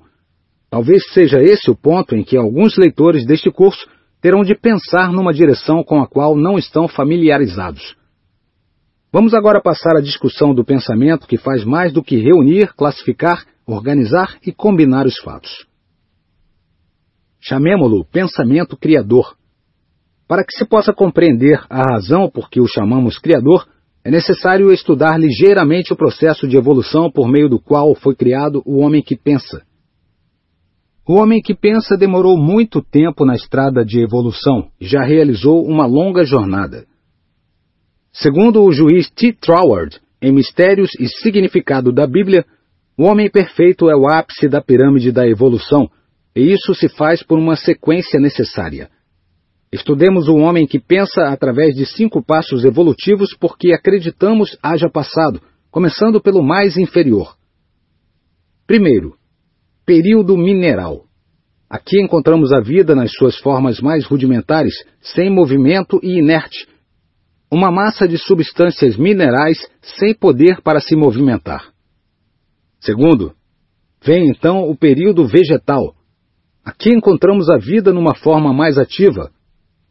Talvez 0.70 1.04
seja 1.14 1.42
esse 1.42 1.70
o 1.70 1.76
ponto 1.76 2.16
em 2.16 2.24
que 2.24 2.38
alguns 2.38 2.78
leitores 2.78 3.26
deste 3.26 3.52
curso 3.52 3.86
terão 4.22 4.44
de 4.44 4.56
pensar 4.56 5.12
numa 5.12 5.34
direção 5.34 5.84
com 5.84 6.02
a 6.02 6.08
qual 6.08 6.38
não 6.38 6.58
estão 6.58 6.88
familiarizados. 6.88 7.96
Vamos 9.12 9.34
agora 9.34 9.62
passar 9.62 9.98
à 9.98 10.02
discussão 10.02 10.54
do 10.54 10.64
pensamento 10.64 11.28
que 11.28 11.38
faz 11.38 11.64
mais 11.64 11.92
do 11.92 12.04
que 12.04 12.18
reunir, 12.18 12.74
classificar, 12.76 13.46
organizar 13.66 14.38
e 14.46 14.54
combinar 14.54 15.06
os 15.06 15.18
fatos. 15.20 15.66
Chamemo-lo 17.40 18.06
pensamento 18.06 18.78
criador. 18.78 19.36
Para 20.28 20.44
que 20.44 20.58
se 20.58 20.66
possa 20.66 20.94
compreender 20.94 21.62
a 21.70 21.94
razão 21.94 22.30
por 22.30 22.50
que 22.50 22.60
o 22.60 22.68
chamamos 22.68 23.18
criador, 23.18 23.66
é 24.08 24.10
necessário 24.10 24.72
estudar 24.72 25.20
ligeiramente 25.20 25.92
o 25.92 25.96
processo 25.98 26.48
de 26.48 26.56
evolução 26.56 27.12
por 27.12 27.28
meio 27.28 27.50
do 27.50 27.60
qual 27.60 27.94
foi 27.94 28.16
criado 28.16 28.64
o 28.66 28.78
homem 28.78 29.02
que 29.02 29.18
pensa. 29.18 29.64
O 31.06 31.16
homem 31.16 31.42
que 31.42 31.54
pensa 31.54 31.98
demorou 31.98 32.38
muito 32.38 32.82
tempo 32.82 33.26
na 33.26 33.36
estrada 33.36 33.84
de 33.84 34.00
evolução 34.00 34.70
e 34.80 34.88
já 34.88 35.04
realizou 35.04 35.62
uma 35.66 35.86
longa 35.86 36.24
jornada. 36.24 36.86
Segundo 38.14 38.64
o 38.64 38.72
juiz 38.72 39.10
T. 39.10 39.34
Troward, 39.34 40.00
em 40.22 40.32
Mistérios 40.32 40.92
e 40.98 41.10
Significado 41.10 41.92
da 41.92 42.08
Bíblia, 42.08 42.46
o 42.98 43.04
homem 43.04 43.30
perfeito 43.30 43.90
é 43.90 43.96
o 43.98 44.08
ápice 44.08 44.48
da 44.48 44.62
pirâmide 44.62 45.12
da 45.12 45.28
evolução, 45.28 45.90
e 46.34 46.54
isso 46.54 46.74
se 46.74 46.88
faz 46.88 47.22
por 47.22 47.38
uma 47.38 47.58
sequência 47.58 48.22
necessária. 48.22 48.90
Estudemos 49.72 50.28
o 50.28 50.36
homem 50.36 50.66
que 50.66 50.80
pensa 50.80 51.28
através 51.28 51.76
de 51.76 51.86
cinco 51.86 52.24
passos 52.24 52.64
evolutivos 52.64 53.36
porque 53.38 53.74
acreditamos 53.74 54.58
haja 54.64 54.90
passado, 54.90 55.42
começando 55.70 56.22
pelo 56.22 56.42
mais 56.42 56.78
inferior. 56.78 57.36
Primeiro, 58.66 59.16
período 59.86 60.38
mineral. 60.38 61.04
Aqui 61.70 62.02
encontramos 62.02 62.54
a 62.54 62.62
vida 62.62 62.96
nas 62.96 63.12
suas 63.12 63.38
formas 63.38 63.82
mais 63.82 64.06
rudimentares, 64.06 64.74
sem 65.02 65.30
movimento 65.30 66.00
e 66.02 66.18
inerte, 66.18 66.66
uma 67.52 67.72
massa 67.72 68.08
de 68.08 68.18
substâncias 68.18 68.98
minerais 68.98 69.58
sem 69.82 70.14
poder 70.14 70.62
para 70.62 70.80
se 70.80 70.96
movimentar. 70.96 71.74
Segundo, 72.80 73.34
vem 74.02 74.30
então 74.30 74.70
o 74.70 74.78
período 74.78 75.26
vegetal. 75.26 75.94
Aqui 76.64 76.90
encontramos 76.90 77.50
a 77.50 77.58
vida 77.58 77.94
numa 77.94 78.16
forma 78.16 78.54
mais 78.54 78.78
ativa, 78.78 79.32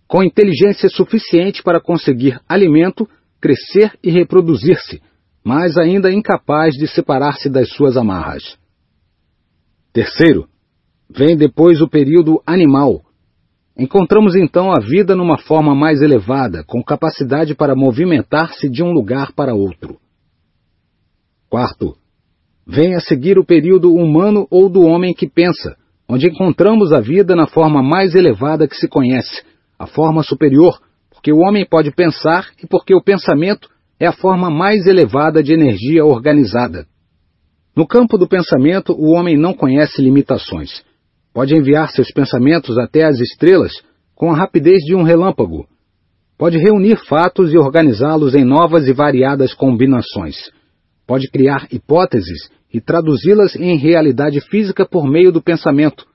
com 0.07 0.23
inteligência 0.23 0.89
suficiente 0.89 1.63
para 1.63 1.81
conseguir 1.81 2.41
alimento, 2.49 3.09
crescer 3.41 3.93
e 4.03 4.11
reproduzir-se, 4.11 5.01
mas 5.45 5.77
ainda 5.77 6.13
incapaz 6.13 6.75
de 6.75 6.87
separar-se 6.87 7.49
das 7.49 7.71
suas 7.71 7.97
amarras. 7.97 8.57
Terceiro, 9.93 10.47
vem 11.09 11.37
depois 11.37 11.81
o 11.81 11.89
período 11.89 12.43
animal, 12.47 13.07
Encontramos 13.79 14.35
então 14.35 14.73
a 14.73 14.81
vida 14.81 15.15
numa 15.15 15.37
forma 15.37 15.75
mais 15.75 16.01
elevada, 16.01 16.65
com 16.65 16.83
capacidade 16.83 17.55
para 17.55 17.77
movimentar-se 17.77 18.71
de 18.71 18.83
um 18.83 18.91
lugar 18.91 19.33
para 19.33 19.55
outro. 19.55 19.99
Quarto, 21.51 21.95
vem 22.67 22.95
a 22.95 23.01
seguir 23.01 23.39
o 23.39 23.45
período 23.45 23.93
humano 23.93 24.47
ou 24.51 24.71
do 24.71 24.81
homem 24.81 25.13
que 25.13 25.29
pensa, 25.29 25.77
onde 26.09 26.27
encontramos 26.27 26.91
a 26.91 27.01
vida 27.01 27.37
na 27.37 27.47
forma 27.47 27.83
mais 27.83 28.15
elevada 28.15 28.67
que 28.67 28.77
se 28.77 28.89
conhece, 28.89 29.45
a 29.79 29.87
forma 29.87 30.23
superior, 30.23 30.79
porque 31.11 31.33
o 31.33 31.39
homem 31.39 31.67
pode 31.69 31.91
pensar 31.91 32.49
e 32.63 32.67
porque 32.67 32.95
o 32.95 33.03
pensamento 33.03 33.69
é 33.99 34.07
a 34.07 34.13
forma 34.13 34.51
mais 34.51 34.87
elevada 34.87 35.43
de 35.43 35.53
energia 35.53 36.05
organizada. 36.05 36.87
No 37.75 37.87
campo 37.87 38.17
do 38.17 38.29
pensamento, 38.29 38.93
o 38.93 39.13
homem 39.13 39.37
não 39.37 39.53
conhece 39.53 40.01
limitações. 40.01 40.83
Pode 41.33 41.55
enviar 41.55 41.91
seus 41.91 42.11
pensamentos 42.11 42.79
até 42.79 43.05
as 43.05 43.21
estrelas 43.21 43.73
com 44.15 44.31
a 44.31 44.37
rapidez 44.37 44.79
de 44.85 44.95
um 44.95 45.03
relâmpago. 45.03 45.67
Pode 46.39 46.59
reunir 46.59 46.97
fatos 47.07 47.53
e 47.53 47.59
organizá-los 47.59 48.35
em 48.35 48.45
novas 48.45 48.87
e 48.89 48.93
variadas 48.93 49.53
combinações. 49.53 50.37
Pode 51.07 51.31
criar 51.31 51.67
hipóteses 51.71 52.51
e 52.73 52.81
traduzi-las 52.81 53.55
em 53.57 53.77
realidade 53.77 54.41
física 54.41 54.87
por 54.87 55.07
meio 55.07 55.31
do 55.31 55.43
pensamento. 55.43 56.07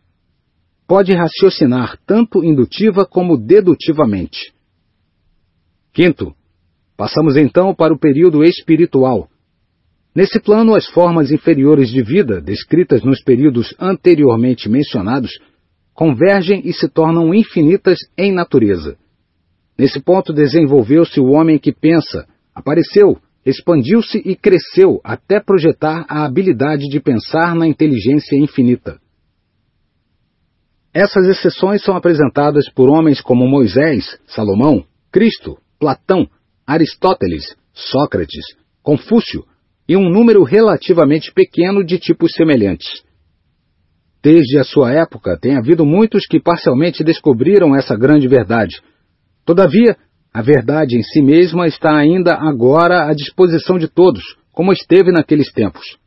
Pode 0.92 1.14
raciocinar 1.14 1.98
tanto 2.06 2.44
indutiva 2.44 3.06
como 3.06 3.38
dedutivamente. 3.38 4.52
Quinto, 5.94 6.36
passamos 6.98 7.38
então 7.38 7.74
para 7.74 7.94
o 7.94 7.98
período 7.98 8.44
espiritual, 8.44 9.30
Nesse 10.14 10.42
plano, 10.42 10.76
as 10.76 10.86
formas 10.88 11.32
inferiores 11.32 11.90
de 11.90 12.04
vida, 12.04 12.42
descritas 12.42 13.02
nos 13.04 13.24
períodos 13.24 13.74
anteriormente 13.80 14.68
mencionados, 14.68 15.32
convergem 15.94 16.62
e 16.66 16.74
se 16.74 16.90
tornam 16.90 17.34
infinitas 17.34 17.98
em 18.18 18.34
natureza. 18.34 18.98
Nesse 19.78 20.02
ponto 20.02 20.34
desenvolveu-se 20.34 21.22
o 21.22 21.28
homem 21.28 21.58
que 21.58 21.72
pensa, 21.72 22.28
apareceu, 22.54 23.18
expandiu-se 23.46 24.18
e 24.26 24.36
cresceu 24.36 25.00
até 25.06 25.40
projetar 25.40 26.06
a 26.10 26.26
habilidade 26.26 26.90
de 26.90 27.00
pensar 27.00 27.56
na 27.56 27.66
inteligência 27.66 28.36
infinita. 28.36 29.00
Essas 30.94 31.26
exceções 31.28 31.82
são 31.84 31.96
apresentadas 31.96 32.70
por 32.70 32.90
homens 32.90 33.22
como 33.22 33.48
Moisés, 33.48 34.20
Salomão, 34.28 34.84
Cristo, 35.12 35.58
Platão, 35.80 36.28
Aristóteles, 36.68 37.56
Sócrates, 37.74 38.46
Confúcio, 38.84 39.46
e 39.88 39.96
um 39.96 40.10
número 40.10 40.44
relativamente 40.44 41.34
pequeno 41.34 41.84
de 41.84 41.98
tipos 41.98 42.34
semelhantes. 42.34 43.04
Desde 44.22 44.60
a 44.60 44.64
sua 44.64 44.92
época, 44.94 45.38
tem 45.40 45.58
havido 45.58 45.86
muitos 45.86 46.26
que 46.28 46.40
parcialmente 46.40 47.04
descobriram 47.04 47.76
essa 47.76 47.96
grande 47.96 48.28
verdade. 48.28 48.82
Todavia, 49.46 49.98
a 50.34 50.42
verdade 50.42 50.98
em 50.98 51.04
si 51.04 51.22
mesma 51.22 51.68
está 51.68 51.98
ainda 51.98 52.36
agora 52.36 53.10
à 53.10 53.14
disposição 53.14 53.80
de 53.80 53.88
todos, 53.88 54.38
como 54.52 54.72
esteve 54.72 55.12
naqueles 55.12 55.52
tempos. 55.52 55.98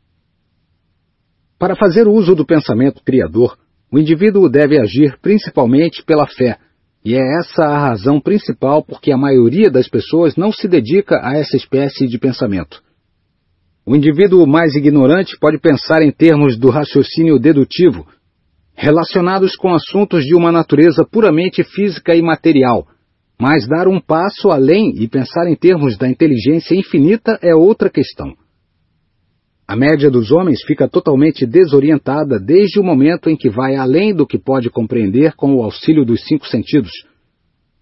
Para 1.59 1.75
fazer 1.75 2.07
uso 2.07 2.35
do 2.35 2.45
pensamento 2.45 3.03
criador, 3.03 3.57
o 3.95 3.97
indivíduo 3.97 4.49
deve 4.49 4.77
agir 4.77 5.17
principalmente 5.21 6.03
pela 6.03 6.27
fé, 6.27 6.57
e 7.05 7.15
é 7.15 7.21
essa 7.39 7.63
a 7.63 7.79
razão 7.79 8.19
principal 8.19 8.83
por 8.83 8.99
que 8.99 9.09
a 9.09 9.17
maioria 9.17 9.71
das 9.71 9.87
pessoas 9.87 10.35
não 10.35 10.51
se 10.51 10.67
dedica 10.67 11.21
a 11.23 11.37
essa 11.37 11.55
espécie 11.55 12.05
de 12.05 12.19
pensamento. 12.19 12.83
O 13.85 13.95
indivíduo 13.95 14.45
mais 14.45 14.75
ignorante 14.75 15.37
pode 15.39 15.59
pensar 15.59 16.01
em 16.01 16.11
termos 16.11 16.57
do 16.57 16.69
raciocínio 16.69 17.39
dedutivo, 17.39 18.05
relacionados 18.73 19.55
com 19.55 19.73
assuntos 19.73 20.25
de 20.25 20.35
uma 20.35 20.51
natureza 20.51 21.07
puramente 21.09 21.63
física 21.63 22.13
e 22.13 22.21
material, 22.21 22.85
mas 23.39 23.65
dar 23.65 23.87
um 23.87 24.01
passo 24.01 24.49
além 24.49 24.93
e 25.01 25.07
pensar 25.07 25.47
em 25.47 25.55
termos 25.55 25.97
da 25.97 26.09
inteligência 26.09 26.75
infinita 26.75 27.39
é 27.41 27.55
outra 27.55 27.89
questão. 27.89 28.33
A 29.67 29.75
média 29.75 30.11
dos 30.11 30.31
homens 30.31 30.63
fica 30.63 30.87
totalmente 30.87 31.43
desorientada 31.45 32.39
desde 32.39 32.79
o 32.79 32.83
momento 32.83 33.29
em 33.29 33.35
que 33.35 33.49
vai 33.49 33.75
além 33.75 34.13
do 34.13 34.27
que 34.27 34.37
pode 34.37 34.69
compreender 34.69 35.33
com 35.35 35.55
o 35.55 35.63
auxílio 35.63 36.05
dos 36.05 36.23
cinco 36.27 36.47
sentidos. 36.47 36.91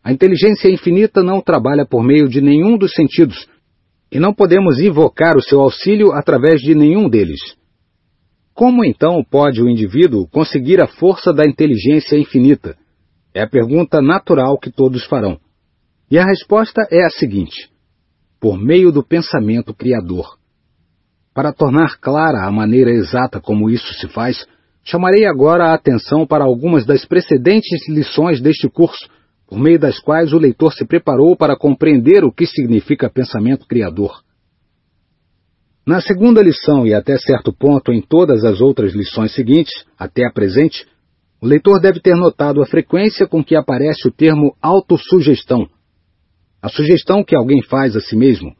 A 0.01 0.11
inteligência 0.11 0.69
infinita 0.69 1.21
não 1.21 1.41
trabalha 1.41 1.85
por 1.85 2.01
meio 2.01 2.29
de 2.29 2.39
nenhum 2.39 2.77
dos 2.77 2.93
sentidos, 2.93 3.47
e 4.09 4.19
não 4.19 4.33
podemos 4.33 4.79
invocar 4.79 5.35
o 5.35 5.41
seu 5.41 5.59
auxílio 5.59 6.13
através 6.13 6.61
de 6.61 6.73
nenhum 6.73 7.09
deles. 7.09 7.39
Como 8.53 8.85
então 8.85 9.23
pode 9.23 9.61
o 9.61 9.69
indivíduo 9.69 10.27
conseguir 10.27 10.81
a 10.81 10.87
força 10.87 11.33
da 11.33 11.43
inteligência 11.43 12.15
infinita? 12.15 12.77
É 13.33 13.41
a 13.41 13.49
pergunta 13.49 14.01
natural 14.01 14.57
que 14.59 14.71
todos 14.71 15.03
farão. 15.05 15.39
E 16.09 16.19
a 16.19 16.25
resposta 16.25 16.87
é 16.91 17.03
a 17.03 17.09
seguinte: 17.09 17.69
por 18.39 18.57
meio 18.57 18.91
do 18.91 19.03
pensamento 19.03 19.73
criador. 19.73 20.37
Para 21.33 21.51
tornar 21.51 21.99
clara 21.99 22.47
a 22.47 22.51
maneira 22.51 22.91
exata 22.91 23.41
como 23.41 23.69
isso 23.69 23.93
se 23.95 24.07
faz, 24.07 24.45
chamarei 24.83 25.25
agora 25.25 25.65
a 25.65 25.73
atenção 25.73 26.27
para 26.27 26.43
algumas 26.43 26.85
das 26.85 27.05
precedentes 27.05 27.87
lições 27.89 28.39
deste 28.41 28.69
curso 28.69 29.09
por 29.47 29.59
meio 29.59 29.79
das 29.79 29.99
quais 29.99 30.33
o 30.33 30.37
leitor 30.37 30.73
se 30.73 30.85
preparou 30.85 31.35
para 31.35 31.55
compreender 31.55 32.23
o 32.23 32.31
que 32.31 32.45
significa 32.45 33.09
pensamento 33.09 33.67
criador. 33.67 34.23
Na 35.85 36.01
segunda 36.01 36.41
lição 36.41 36.87
e 36.87 36.93
até 36.93 37.17
certo 37.17 37.53
ponto 37.53 37.91
em 37.91 38.01
todas 38.01 38.45
as 38.45 38.61
outras 38.61 38.93
lições 38.93 39.33
seguintes, 39.35 39.73
até 39.99 40.25
a 40.25 40.31
presente, 40.31 40.87
o 41.41 41.45
leitor 41.45 41.79
deve 41.81 41.99
ter 41.99 42.15
notado 42.15 42.61
a 42.61 42.65
frequência 42.65 43.27
com 43.27 43.43
que 43.43 43.55
aparece 43.55 44.07
o 44.07 44.11
termo 44.11 44.55
autossugestão. 44.61 45.67
A 46.61 46.69
sugestão 46.69 47.23
que 47.23 47.35
alguém 47.35 47.61
faz 47.61 47.95
a 47.97 47.99
si 47.99 48.15
mesmo. 48.15 48.55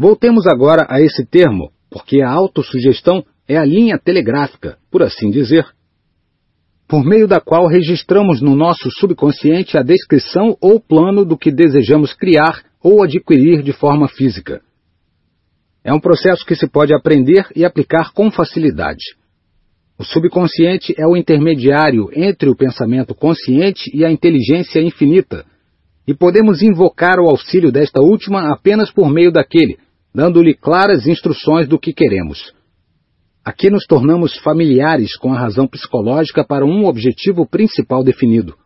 Voltemos 0.00 0.46
agora 0.46 0.86
a 0.88 1.00
esse 1.00 1.26
termo, 1.26 1.72
porque 1.90 2.22
a 2.22 2.30
autossugestão 2.30 3.24
é 3.48 3.56
a 3.56 3.64
linha 3.64 3.98
telegráfica, 3.98 4.78
por 4.92 5.02
assim 5.02 5.28
dizer, 5.28 5.66
por 6.86 7.04
meio 7.04 7.26
da 7.26 7.40
qual 7.40 7.66
registramos 7.66 8.40
no 8.40 8.54
nosso 8.54 8.88
subconsciente 8.92 9.76
a 9.76 9.82
descrição 9.82 10.56
ou 10.60 10.78
plano 10.78 11.24
do 11.24 11.36
que 11.36 11.50
desejamos 11.50 12.14
criar 12.14 12.62
ou 12.80 13.02
adquirir 13.02 13.60
de 13.64 13.72
forma 13.72 14.06
física. 14.06 14.60
É 15.82 15.92
um 15.92 15.98
processo 15.98 16.46
que 16.46 16.54
se 16.54 16.68
pode 16.68 16.94
aprender 16.94 17.48
e 17.56 17.64
aplicar 17.64 18.12
com 18.12 18.30
facilidade. 18.30 19.16
O 19.98 20.04
subconsciente 20.04 20.94
é 20.96 21.08
o 21.08 21.16
intermediário 21.16 22.08
entre 22.12 22.48
o 22.48 22.54
pensamento 22.54 23.16
consciente 23.16 23.90
e 23.92 24.04
a 24.04 24.12
inteligência 24.12 24.80
infinita, 24.80 25.44
e 26.06 26.14
podemos 26.14 26.62
invocar 26.62 27.18
o 27.18 27.28
auxílio 27.28 27.72
desta 27.72 28.00
última 28.00 28.52
apenas 28.52 28.92
por 28.92 29.10
meio 29.10 29.32
daquele, 29.32 29.76
dando-lhe 30.18 30.52
claras 30.52 31.06
instruções 31.06 31.68
do 31.68 31.78
que 31.78 31.92
queremos. 31.92 32.52
Aqui 33.44 33.70
nos 33.70 33.86
tornamos 33.86 34.36
familiares 34.38 35.16
com 35.16 35.32
a 35.32 35.38
razão 35.38 35.68
psicológica 35.68 36.44
para 36.44 36.66
um 36.66 36.86
objetivo 36.86 37.46
principal 37.46 38.02
definido. 38.02 38.56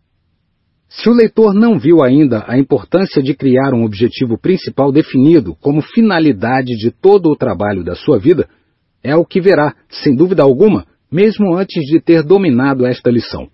Se 0.88 1.10
o 1.10 1.12
leitor 1.12 1.52
não 1.52 1.78
viu 1.78 2.02
ainda 2.02 2.42
a 2.48 2.58
importância 2.58 3.22
de 3.22 3.34
criar 3.34 3.74
um 3.74 3.84
objetivo 3.84 4.38
principal 4.38 4.90
definido 4.90 5.54
como 5.60 5.82
finalidade 5.82 6.74
de 6.74 6.90
todo 6.90 7.26
o 7.26 7.36
trabalho 7.36 7.84
da 7.84 7.94
sua 7.94 8.18
vida, 8.18 8.48
é 9.04 9.14
o 9.14 9.26
que 9.26 9.38
verá, 9.38 9.74
sem 9.90 10.16
dúvida 10.16 10.42
alguma, 10.42 10.86
mesmo 11.10 11.54
antes 11.54 11.84
de 11.84 12.00
ter 12.00 12.22
dominado 12.22 12.86
esta 12.86 13.10
lição. 13.10 13.50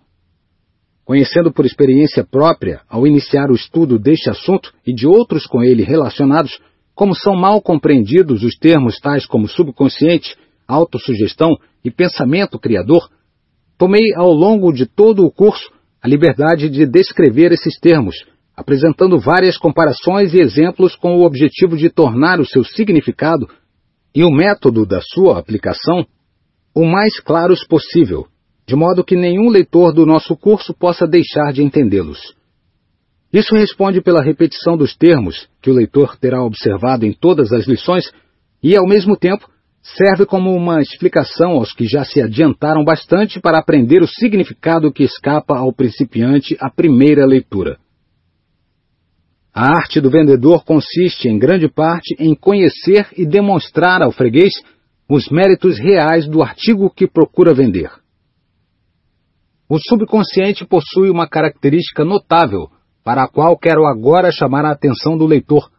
Conhecendo 1.05 1.53
por 1.53 1.67
experiência 1.67 2.25
própria, 2.25 2.81
ao 2.89 3.09
iniciar 3.09 3.51
o 3.51 3.57
estudo 3.57 3.99
deste 3.99 4.31
assunto 4.31 4.73
e 4.87 4.95
de 4.95 5.05
outros 5.05 5.47
com 5.47 5.65
ele 5.65 5.83
relacionados, 5.83 6.61
como 6.99 7.15
são 7.15 7.37
mal 7.37 7.63
compreendidos 7.63 8.43
os 8.43 8.57
termos 8.57 8.99
tais 8.99 9.25
como 9.25 9.47
subconsciente, 9.47 10.35
autossugestão 10.67 11.57
e 11.85 11.93
pensamento 11.93 12.59
criador, 12.59 13.09
tomei 13.79 14.13
ao 14.17 14.33
longo 14.33 14.73
de 14.73 14.85
todo 14.85 15.25
o 15.25 15.31
curso 15.31 15.71
a 16.03 16.09
liberdade 16.09 16.69
de 16.69 16.85
descrever 16.85 17.53
esses 17.53 17.79
termos, 17.79 18.27
apresentando 18.57 19.17
várias 19.17 19.57
comparações 19.57 20.35
e 20.35 20.41
exemplos 20.41 20.97
com 20.97 21.15
o 21.15 21.25
objetivo 21.25 21.77
de 21.77 21.89
tornar 21.89 22.41
o 22.41 22.45
seu 22.45 22.65
significado 22.65 23.49
e 24.13 24.25
o 24.25 24.31
método 24.33 24.85
da 24.85 25.01
sua 25.01 25.39
aplicação 25.39 26.05
o 26.75 26.85
mais 26.85 27.21
claros 27.21 27.65
possível, 27.65 28.27
de 28.67 28.75
modo 28.75 29.05
que 29.05 29.15
nenhum 29.15 29.51
leitor 29.51 29.95
do 29.95 30.05
nosso 30.05 30.37
curso 30.37 30.75
possa 30.75 31.07
deixar 31.07 31.53
de 31.53 31.63
entendê-los. 31.63 32.37
Isso 33.33 33.55
responde 33.55 34.01
pela 34.01 34.23
repetição 34.23 34.77
dos 34.77 34.97
termos 34.97 35.49
que 35.61 35.71
o 35.71 35.75
leitor 35.75 36.17
terá 36.17 36.43
observado 36.43 37.05
em 37.05 37.13
todas 37.13 37.53
as 37.53 37.67
lições 37.67 38.11
e, 38.63 38.75
ao 38.75 38.87
mesmo 38.87 39.17
tempo, 39.17 39.49
serve 39.83 40.27
como 40.27 40.55
uma 40.55 40.81
explicação 40.81 41.53
aos 41.53 41.73
que 41.73 41.87
já 41.87 42.05
se 42.05 42.21
adiantaram 42.23 42.85
bastante 42.85 43.41
para 43.41 43.59
aprender 43.59 44.03
o 44.03 44.09
significado 44.09 44.93
que 44.93 45.05
escapa 45.05 45.57
ao 45.57 45.73
principiante 45.73 46.57
à 46.61 46.71
primeira 46.71 47.27
leitura. 47.27 47.79
A 49.55 49.77
arte 49.77 50.01
do 50.01 50.11
vendedor 50.11 50.65
consiste, 50.65 51.29
em 51.29 51.39
grande 51.39 51.69
parte, 51.69 52.15
em 52.19 52.35
conhecer 52.35 53.09
e 53.17 53.27
demonstrar 53.27 54.03
ao 54.03 54.13
freguês 54.13 54.53
os 55.09 55.29
méritos 55.31 55.79
reais 55.79 56.29
do 56.29 56.43
artigo 56.43 56.91
que 56.91 57.07
procura 57.07 57.55
vender. 57.55 57.91
O 59.69 59.79
subconsciente 59.79 60.65
possui 60.65 61.11
uma 61.11 61.29
característica 61.29 62.05
notável, 62.05 62.71
para 63.09 63.23
a 63.23 63.27
qual 63.27 63.57
quero 63.57 63.87
agora 63.87 64.31
chamar 64.31 64.67
a 64.67 64.73
atenção 64.73 65.17
do 65.17 65.25
leitor. 65.25 65.71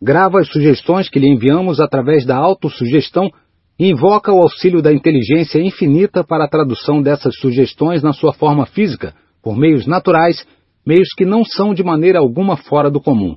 Grava 0.00 0.38
as 0.38 0.46
sugestões 0.46 1.08
que 1.08 1.18
lhe 1.18 1.28
enviamos 1.28 1.80
através 1.80 2.24
da 2.24 2.36
autossugestão 2.36 3.28
e 3.76 3.90
invoca 3.90 4.32
o 4.32 4.40
auxílio 4.40 4.80
da 4.80 4.92
inteligência 4.92 5.58
infinita 5.58 6.22
para 6.22 6.44
a 6.44 6.48
tradução 6.48 7.02
dessas 7.02 7.34
sugestões 7.40 8.04
na 8.04 8.12
sua 8.12 8.32
forma 8.32 8.66
física, 8.66 9.16
por 9.42 9.56
meios 9.56 9.84
naturais, 9.84 10.46
meios 10.86 11.08
que 11.08 11.24
não 11.24 11.42
são 11.44 11.74
de 11.74 11.82
maneira 11.82 12.20
alguma 12.20 12.56
fora 12.56 12.88
do 12.88 13.00
comum. 13.00 13.34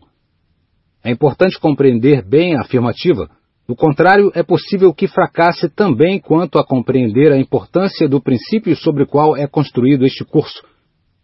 É 1.03 1.09
importante 1.09 1.59
compreender 1.59 2.23
bem 2.23 2.55
a 2.55 2.61
afirmativa, 2.61 3.31
do 3.67 3.75
contrário, 3.75 4.31
é 4.35 4.43
possível 4.43 4.93
que 4.93 5.07
fracasse 5.07 5.69
também 5.69 6.19
quanto 6.19 6.59
a 6.59 6.63
compreender 6.63 7.31
a 7.31 7.37
importância 7.39 8.07
do 8.07 8.21
princípio 8.21 8.75
sobre 8.75 9.01
o 9.01 9.07
qual 9.07 9.35
é 9.35 9.47
construído 9.47 10.05
este 10.05 10.23
curso, 10.23 10.61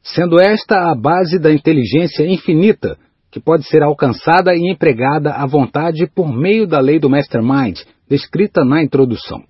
sendo 0.03 0.39
esta 0.39 0.91
a 0.91 0.95
base 0.95 1.39
da 1.39 1.53
inteligência 1.53 2.25
infinita 2.25 2.97
que 3.31 3.39
pode 3.39 3.65
ser 3.65 3.81
alcançada 3.81 4.53
e 4.53 4.69
empregada 4.69 5.31
à 5.31 5.45
vontade 5.45 6.05
por 6.05 6.33
meio 6.33 6.67
da 6.67 6.79
lei 6.79 6.99
do 6.99 7.09
Mastermind, 7.09 7.79
descrita 8.09 8.65
na 8.65 8.83
introdução. 8.83 9.41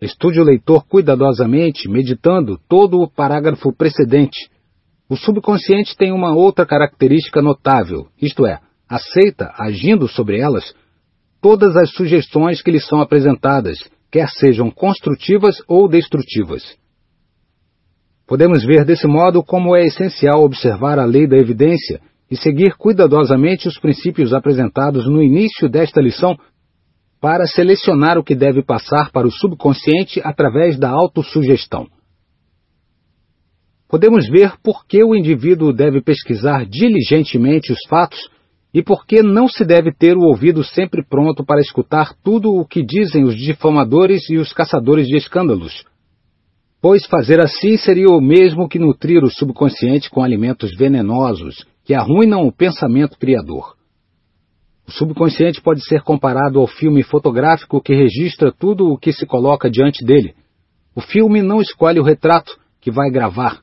Estude 0.00 0.40
o 0.40 0.44
leitor 0.44 0.86
cuidadosamente, 0.86 1.88
meditando 1.88 2.56
todo 2.68 3.00
o 3.00 3.10
parágrafo 3.10 3.72
precedente. 3.72 4.48
O 5.08 5.16
subconsciente 5.16 5.96
tem 5.96 6.12
uma 6.12 6.32
outra 6.32 6.64
característica 6.64 7.42
notável, 7.42 8.06
isto 8.22 8.46
é, 8.46 8.60
aceita, 8.88 9.52
agindo 9.58 10.06
sobre 10.06 10.38
elas, 10.38 10.72
todas 11.40 11.76
as 11.76 11.90
sugestões 11.90 12.62
que 12.62 12.70
lhe 12.70 12.80
são 12.80 13.00
apresentadas, 13.00 13.76
quer 14.08 14.28
sejam 14.28 14.70
construtivas 14.70 15.56
ou 15.66 15.88
destrutivas. 15.88 16.62
Podemos 18.28 18.62
ver 18.62 18.84
desse 18.84 19.06
modo 19.06 19.42
como 19.42 19.74
é 19.74 19.86
essencial 19.86 20.44
observar 20.44 20.98
a 20.98 21.06
lei 21.06 21.26
da 21.26 21.38
evidência 21.38 21.98
e 22.30 22.36
seguir 22.36 22.76
cuidadosamente 22.76 23.66
os 23.66 23.80
princípios 23.80 24.34
apresentados 24.34 25.06
no 25.06 25.22
início 25.22 25.66
desta 25.66 25.98
lição 25.98 26.36
para 27.22 27.46
selecionar 27.46 28.18
o 28.18 28.22
que 28.22 28.34
deve 28.34 28.62
passar 28.62 29.10
para 29.12 29.26
o 29.26 29.32
subconsciente 29.32 30.20
através 30.22 30.78
da 30.78 30.90
autossugestão. 30.90 31.86
Podemos 33.88 34.28
ver 34.28 34.52
por 34.62 34.86
que 34.86 35.02
o 35.02 35.16
indivíduo 35.16 35.72
deve 35.72 36.02
pesquisar 36.02 36.66
diligentemente 36.66 37.72
os 37.72 37.78
fatos 37.88 38.20
e 38.74 38.82
por 38.82 39.06
que 39.06 39.22
não 39.22 39.48
se 39.48 39.64
deve 39.64 39.90
ter 39.90 40.18
o 40.18 40.24
ouvido 40.24 40.62
sempre 40.62 41.02
pronto 41.02 41.42
para 41.42 41.62
escutar 41.62 42.12
tudo 42.22 42.52
o 42.52 42.66
que 42.66 42.84
dizem 42.84 43.24
os 43.24 43.34
difamadores 43.34 44.28
e 44.28 44.36
os 44.36 44.52
caçadores 44.52 45.06
de 45.06 45.16
escândalos. 45.16 45.82
Pois 46.80 47.04
fazer 47.06 47.40
assim 47.40 47.76
seria 47.76 48.08
o 48.08 48.20
mesmo 48.20 48.68
que 48.68 48.78
nutrir 48.78 49.24
o 49.24 49.30
subconsciente 49.30 50.08
com 50.08 50.22
alimentos 50.22 50.70
venenosos 50.76 51.66
que 51.84 51.92
arruinam 51.92 52.46
o 52.46 52.52
pensamento 52.52 53.18
criador. 53.18 53.74
O 54.86 54.92
subconsciente 54.92 55.60
pode 55.60 55.84
ser 55.84 56.02
comparado 56.02 56.60
ao 56.60 56.68
filme 56.68 57.02
fotográfico 57.02 57.80
que 57.80 57.92
registra 57.92 58.52
tudo 58.52 58.92
o 58.92 58.96
que 58.96 59.12
se 59.12 59.26
coloca 59.26 59.68
diante 59.68 60.04
dele. 60.04 60.34
O 60.94 61.00
filme 61.00 61.42
não 61.42 61.60
escolhe 61.60 61.98
o 61.98 62.04
retrato 62.04 62.56
que 62.80 62.92
vai 62.92 63.10
gravar, 63.10 63.60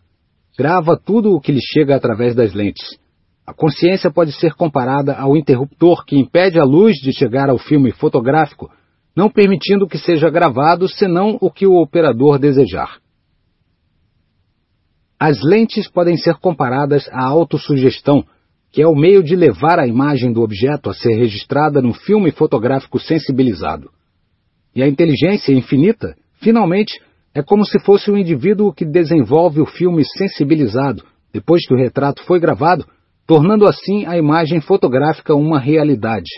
grava 0.57 0.97
tudo 0.97 1.33
o 1.33 1.39
que 1.39 1.53
lhe 1.53 1.61
chega 1.61 1.95
através 1.95 2.35
das 2.35 2.53
lentes. 2.53 2.99
A 3.47 3.53
consciência 3.53 4.11
pode 4.11 4.33
ser 4.33 4.55
comparada 4.55 5.15
ao 5.15 5.37
interruptor 5.37 6.03
que 6.03 6.17
impede 6.17 6.59
a 6.59 6.65
luz 6.65 6.97
de 6.97 7.13
chegar 7.13 7.49
ao 7.49 7.57
filme 7.57 7.91
fotográfico, 7.91 8.69
não 9.15 9.29
permitindo 9.29 9.87
que 9.87 9.97
seja 9.97 10.29
gravado 10.29 10.89
senão 10.89 11.37
o 11.39 11.49
que 11.49 11.65
o 11.65 11.81
operador 11.81 12.37
desejar. 12.37 13.04
As 15.19 15.41
lentes 15.41 15.89
podem 15.89 16.17
ser 16.17 16.35
comparadas 16.35 17.07
à 17.11 17.23
autossugestão, 17.23 18.25
que 18.71 18.81
é 18.81 18.87
o 18.87 18.95
meio 18.95 19.23
de 19.23 19.35
levar 19.35 19.79
a 19.79 19.87
imagem 19.87 20.33
do 20.33 20.41
objeto 20.41 20.89
a 20.89 20.93
ser 20.93 21.15
registrada 21.15 21.81
no 21.81 21.93
filme 21.93 22.31
fotográfico 22.31 22.99
sensibilizado. 22.99 23.89
E 24.75 24.83
a 24.83 24.87
inteligência 24.87 25.53
infinita, 25.53 26.15
finalmente, 26.41 27.01
é 27.33 27.41
como 27.41 27.65
se 27.65 27.79
fosse 27.79 28.11
o 28.11 28.17
indivíduo 28.17 28.73
que 28.73 28.83
desenvolve 28.83 29.61
o 29.61 29.65
filme 29.65 30.03
sensibilizado, 30.03 31.03
depois 31.31 31.65
que 31.65 31.73
o 31.73 31.77
retrato 31.77 32.21
foi 32.25 32.39
gravado, 32.39 32.85
tornando 33.25 33.65
assim 33.65 34.05
a 34.05 34.17
imagem 34.17 34.59
fotográfica 34.59 35.33
uma 35.33 35.59
realidade. 35.59 36.29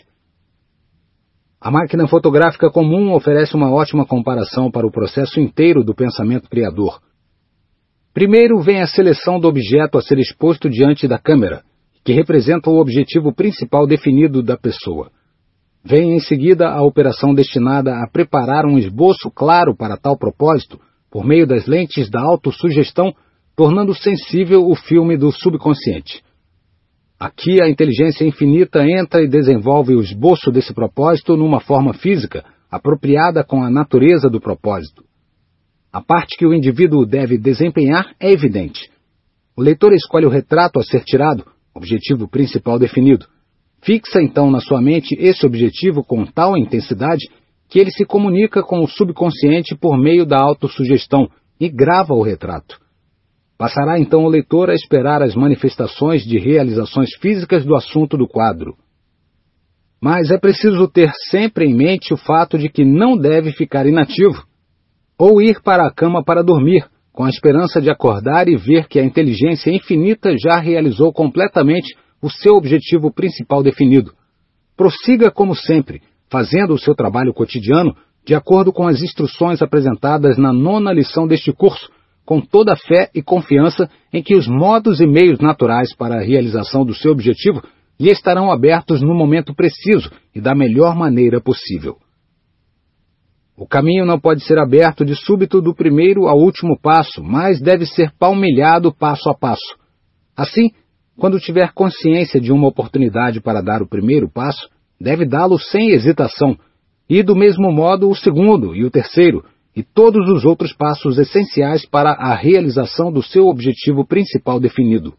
A 1.60 1.72
máquina 1.72 2.08
fotográfica 2.08 2.70
comum 2.70 3.14
oferece 3.14 3.56
uma 3.56 3.72
ótima 3.72 4.06
comparação 4.06 4.70
para 4.70 4.86
o 4.86 4.92
processo 4.92 5.40
inteiro 5.40 5.84
do 5.84 5.96
pensamento 5.96 6.48
criador, 6.48 7.00
Primeiro 8.18 8.60
vem 8.60 8.82
a 8.82 8.88
seleção 8.88 9.40
do 9.40 9.48
objeto 9.48 9.96
a 9.96 10.02
ser 10.02 10.18
exposto 10.18 10.68
diante 10.68 11.08
da 11.08 11.20
câmera, 11.20 11.62
que 12.04 12.12
representa 12.12 12.68
o 12.68 12.80
objetivo 12.80 13.32
principal 13.32 13.86
definido 13.86 14.42
da 14.42 14.58
pessoa. 14.58 15.12
Vem 15.86 16.16
em 16.16 16.20
seguida 16.20 16.68
a 16.68 16.82
operação 16.82 17.32
destinada 17.32 17.92
a 17.92 18.10
preparar 18.12 18.66
um 18.66 18.80
esboço 18.80 19.30
claro 19.30 19.78
para 19.78 19.98
tal 19.98 20.18
propósito, 20.18 20.80
por 21.12 21.24
meio 21.24 21.46
das 21.46 21.68
lentes 21.68 22.10
da 22.10 22.20
autossugestão, 22.20 23.14
tornando 23.56 23.94
sensível 23.94 24.68
o 24.68 24.74
filme 24.74 25.16
do 25.16 25.32
subconsciente. 25.32 26.24
Aqui 27.20 27.62
a 27.62 27.70
inteligência 27.70 28.26
infinita 28.26 28.84
entra 28.84 29.22
e 29.22 29.28
desenvolve 29.28 29.94
o 29.94 30.02
esboço 30.02 30.52
desse 30.52 30.74
propósito 30.74 31.38
numa 31.38 31.60
forma 31.60 31.94
física, 31.94 32.44
apropriada 32.72 33.44
com 33.44 33.62
a 33.62 33.70
natureza 33.70 34.28
do 34.28 34.42
propósito. 34.42 35.07
A 35.98 36.02
parte 36.02 36.38
que 36.38 36.46
o 36.46 36.54
indivíduo 36.54 37.08
deve 37.08 37.40
desempenhar 37.40 38.14
é 38.20 38.32
evidente. 38.32 38.88
O 39.58 39.64
leitor 39.64 39.92
escolhe 39.94 40.28
o 40.28 40.30
retrato 40.30 40.80
a 40.80 40.84
ser 40.84 41.04
tirado, 41.04 41.44
objetivo 41.74 42.28
principal 42.28 42.78
definido. 42.78 43.26
Fixa 43.82 44.22
então 44.22 44.52
na 44.52 44.60
sua 44.60 44.80
mente 44.80 45.16
esse 45.18 45.44
objetivo 45.44 46.04
com 46.04 46.24
tal 46.24 46.56
intensidade 46.56 47.28
que 47.68 47.80
ele 47.80 47.90
se 47.90 48.06
comunica 48.06 48.62
com 48.62 48.84
o 48.84 48.88
subconsciente 48.88 49.76
por 49.76 49.98
meio 49.98 50.24
da 50.24 50.40
autossugestão 50.40 51.32
e 51.60 51.68
grava 51.68 52.14
o 52.14 52.22
retrato. 52.22 52.80
Passará 53.58 54.00
então 54.00 54.24
o 54.24 54.30
leitor 54.30 54.70
a 54.70 54.76
esperar 54.76 55.24
as 55.24 55.34
manifestações 55.34 56.24
de 56.24 56.38
realizações 56.38 57.10
físicas 57.20 57.66
do 57.66 57.76
assunto 57.76 58.16
do 58.16 58.28
quadro. 58.28 58.78
Mas 60.00 60.30
é 60.30 60.38
preciso 60.38 60.88
ter 60.88 61.12
sempre 61.32 61.66
em 61.66 61.74
mente 61.74 62.14
o 62.14 62.18
fato 62.18 62.56
de 62.56 62.70
que 62.70 62.86
não 62.86 63.18
deve 63.18 63.52
ficar 63.52 63.88
inativo 63.88 64.46
ou 65.18 65.42
ir 65.42 65.62
para 65.62 65.88
a 65.88 65.92
cama 65.92 66.24
para 66.24 66.44
dormir, 66.44 66.86
com 67.12 67.24
a 67.24 67.30
esperança 67.30 67.82
de 67.82 67.90
acordar 67.90 68.48
e 68.48 68.56
ver 68.56 68.88
que 68.88 69.00
a 69.00 69.04
inteligência 69.04 69.72
infinita 69.72 70.36
já 70.38 70.60
realizou 70.60 71.12
completamente 71.12 71.96
o 72.22 72.30
seu 72.30 72.54
objetivo 72.54 73.12
principal 73.12 73.64
definido. 73.64 74.12
Prossiga 74.76 75.32
como 75.32 75.56
sempre, 75.56 76.02
fazendo 76.30 76.74
o 76.74 76.78
seu 76.78 76.94
trabalho 76.94 77.34
cotidiano 77.34 77.96
de 78.26 78.36
acordo 78.36 78.72
com 78.74 78.86
as 78.86 79.02
instruções 79.02 79.62
apresentadas 79.62 80.38
na 80.38 80.52
nona 80.52 80.92
lição 80.92 81.26
deste 81.26 81.52
curso, 81.54 81.90
com 82.26 82.42
toda 82.42 82.74
a 82.74 82.78
fé 82.78 83.10
e 83.16 83.24
confiança 83.24 83.90
em 84.14 84.22
que 84.22 84.36
os 84.36 84.48
modos 84.48 85.00
e 85.00 85.08
meios 85.08 85.40
naturais 85.40 85.96
para 85.96 86.18
a 86.18 86.24
realização 86.24 86.86
do 86.86 86.94
seu 86.94 87.14
objetivo 87.14 87.64
lhe 88.00 88.12
estarão 88.12 88.52
abertos 88.52 89.02
no 89.02 89.16
momento 89.16 89.56
preciso 89.56 90.12
e 90.36 90.42
da 90.42 90.54
melhor 90.54 90.96
maneira 90.96 91.42
possível. 91.42 91.98
O 93.58 93.66
caminho 93.66 94.06
não 94.06 94.20
pode 94.20 94.44
ser 94.44 94.60
aberto 94.60 95.04
de 95.04 95.16
súbito 95.16 95.60
do 95.60 95.74
primeiro 95.74 96.28
ao 96.28 96.38
último 96.38 96.80
passo, 96.80 97.24
mas 97.24 97.60
deve 97.60 97.88
ser 97.88 98.12
palmilhado 98.20 98.94
passo 98.94 99.30
a 99.30 99.34
passo. 99.34 99.76
Assim, 100.36 100.70
quando 101.18 101.40
tiver 101.40 101.74
consciência 101.74 102.40
de 102.40 102.52
uma 102.52 102.68
oportunidade 102.68 103.42
para 103.42 103.64
dar 103.64 103.82
o 103.82 103.88
primeiro 103.88 104.30
passo, 104.30 104.70
deve 105.02 105.26
dá-lo 105.26 105.58
sem 105.58 105.90
hesitação, 105.90 106.56
e 107.10 107.24
do 107.24 107.36
mesmo 107.36 107.72
modo 107.72 108.08
o 108.08 108.16
segundo 108.16 108.76
e 108.76 108.86
o 108.86 108.92
terceiro, 108.92 109.44
e 109.76 109.82
todos 109.82 110.30
os 110.30 110.46
outros 110.46 110.72
passos 110.72 111.18
essenciais 111.18 111.84
para 111.84 112.12
a 112.12 112.36
realização 112.36 113.12
do 113.12 113.24
seu 113.24 113.48
objetivo 113.48 114.06
principal 114.06 114.60
definido. 114.60 115.16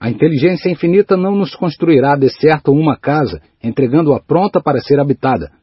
A 0.00 0.08
inteligência 0.08 0.70
infinita 0.70 1.14
não 1.14 1.36
nos 1.36 1.54
construirá 1.54 2.16
de 2.16 2.30
certo 2.30 2.72
uma 2.72 2.96
casa, 2.96 3.42
entregando-a 3.62 4.18
pronta 4.18 4.62
para 4.62 4.80
ser 4.80 4.98
habitada. 4.98 5.59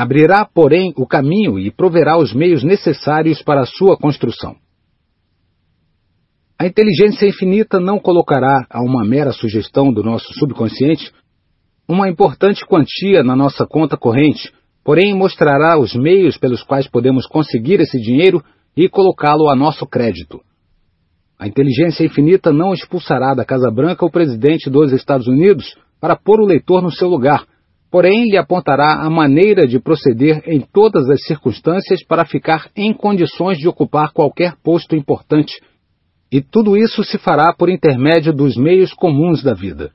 Abrirá, 0.00 0.46
porém, 0.46 0.94
o 0.96 1.06
caminho 1.06 1.58
e 1.58 1.70
proverá 1.70 2.16
os 2.16 2.32
meios 2.32 2.64
necessários 2.64 3.42
para 3.42 3.60
a 3.60 3.66
sua 3.66 3.98
construção. 3.98 4.56
A 6.58 6.66
inteligência 6.66 7.26
infinita 7.26 7.78
não 7.78 7.98
colocará 7.98 8.66
a 8.70 8.80
uma 8.80 9.04
mera 9.04 9.30
sugestão 9.30 9.92
do 9.92 10.02
nosso 10.02 10.32
subconsciente 10.38 11.12
uma 11.86 12.08
importante 12.08 12.64
quantia 12.64 13.22
na 13.22 13.36
nossa 13.36 13.66
conta 13.66 13.94
corrente, 13.94 14.50
porém 14.82 15.14
mostrará 15.14 15.78
os 15.78 15.94
meios 15.94 16.38
pelos 16.38 16.62
quais 16.62 16.88
podemos 16.88 17.26
conseguir 17.26 17.78
esse 17.78 18.00
dinheiro 18.00 18.42
e 18.74 18.88
colocá-lo 18.88 19.50
a 19.50 19.54
nosso 19.54 19.86
crédito. 19.86 20.40
A 21.38 21.46
inteligência 21.46 22.06
infinita 22.06 22.50
não 22.50 22.72
expulsará 22.72 23.34
da 23.34 23.44
Casa 23.44 23.70
Branca 23.70 24.06
o 24.06 24.10
presidente 24.10 24.70
dos 24.70 24.92
Estados 24.92 25.26
Unidos 25.26 25.76
para 26.00 26.16
pôr 26.16 26.40
o 26.40 26.46
leitor 26.46 26.80
no 26.80 26.90
seu 26.90 27.06
lugar, 27.06 27.44
porém 27.90 28.30
lhe 28.30 28.36
apontará 28.36 29.00
a 29.00 29.10
maneira 29.10 29.66
de 29.66 29.80
proceder 29.80 30.42
em 30.46 30.60
todas 30.60 31.10
as 31.10 31.24
circunstâncias 31.24 32.04
para 32.04 32.24
ficar 32.24 32.70
em 32.76 32.92
condições 32.94 33.58
de 33.58 33.66
ocupar 33.66 34.12
qualquer 34.12 34.54
posto 34.62 34.94
importante. 34.94 35.60
E 36.30 36.40
tudo 36.40 36.76
isso 36.76 37.02
se 37.02 37.18
fará 37.18 37.52
por 37.52 37.68
intermédio 37.68 38.32
dos 38.32 38.56
meios 38.56 38.94
comuns 38.94 39.42
da 39.42 39.52
vida. 39.52 39.90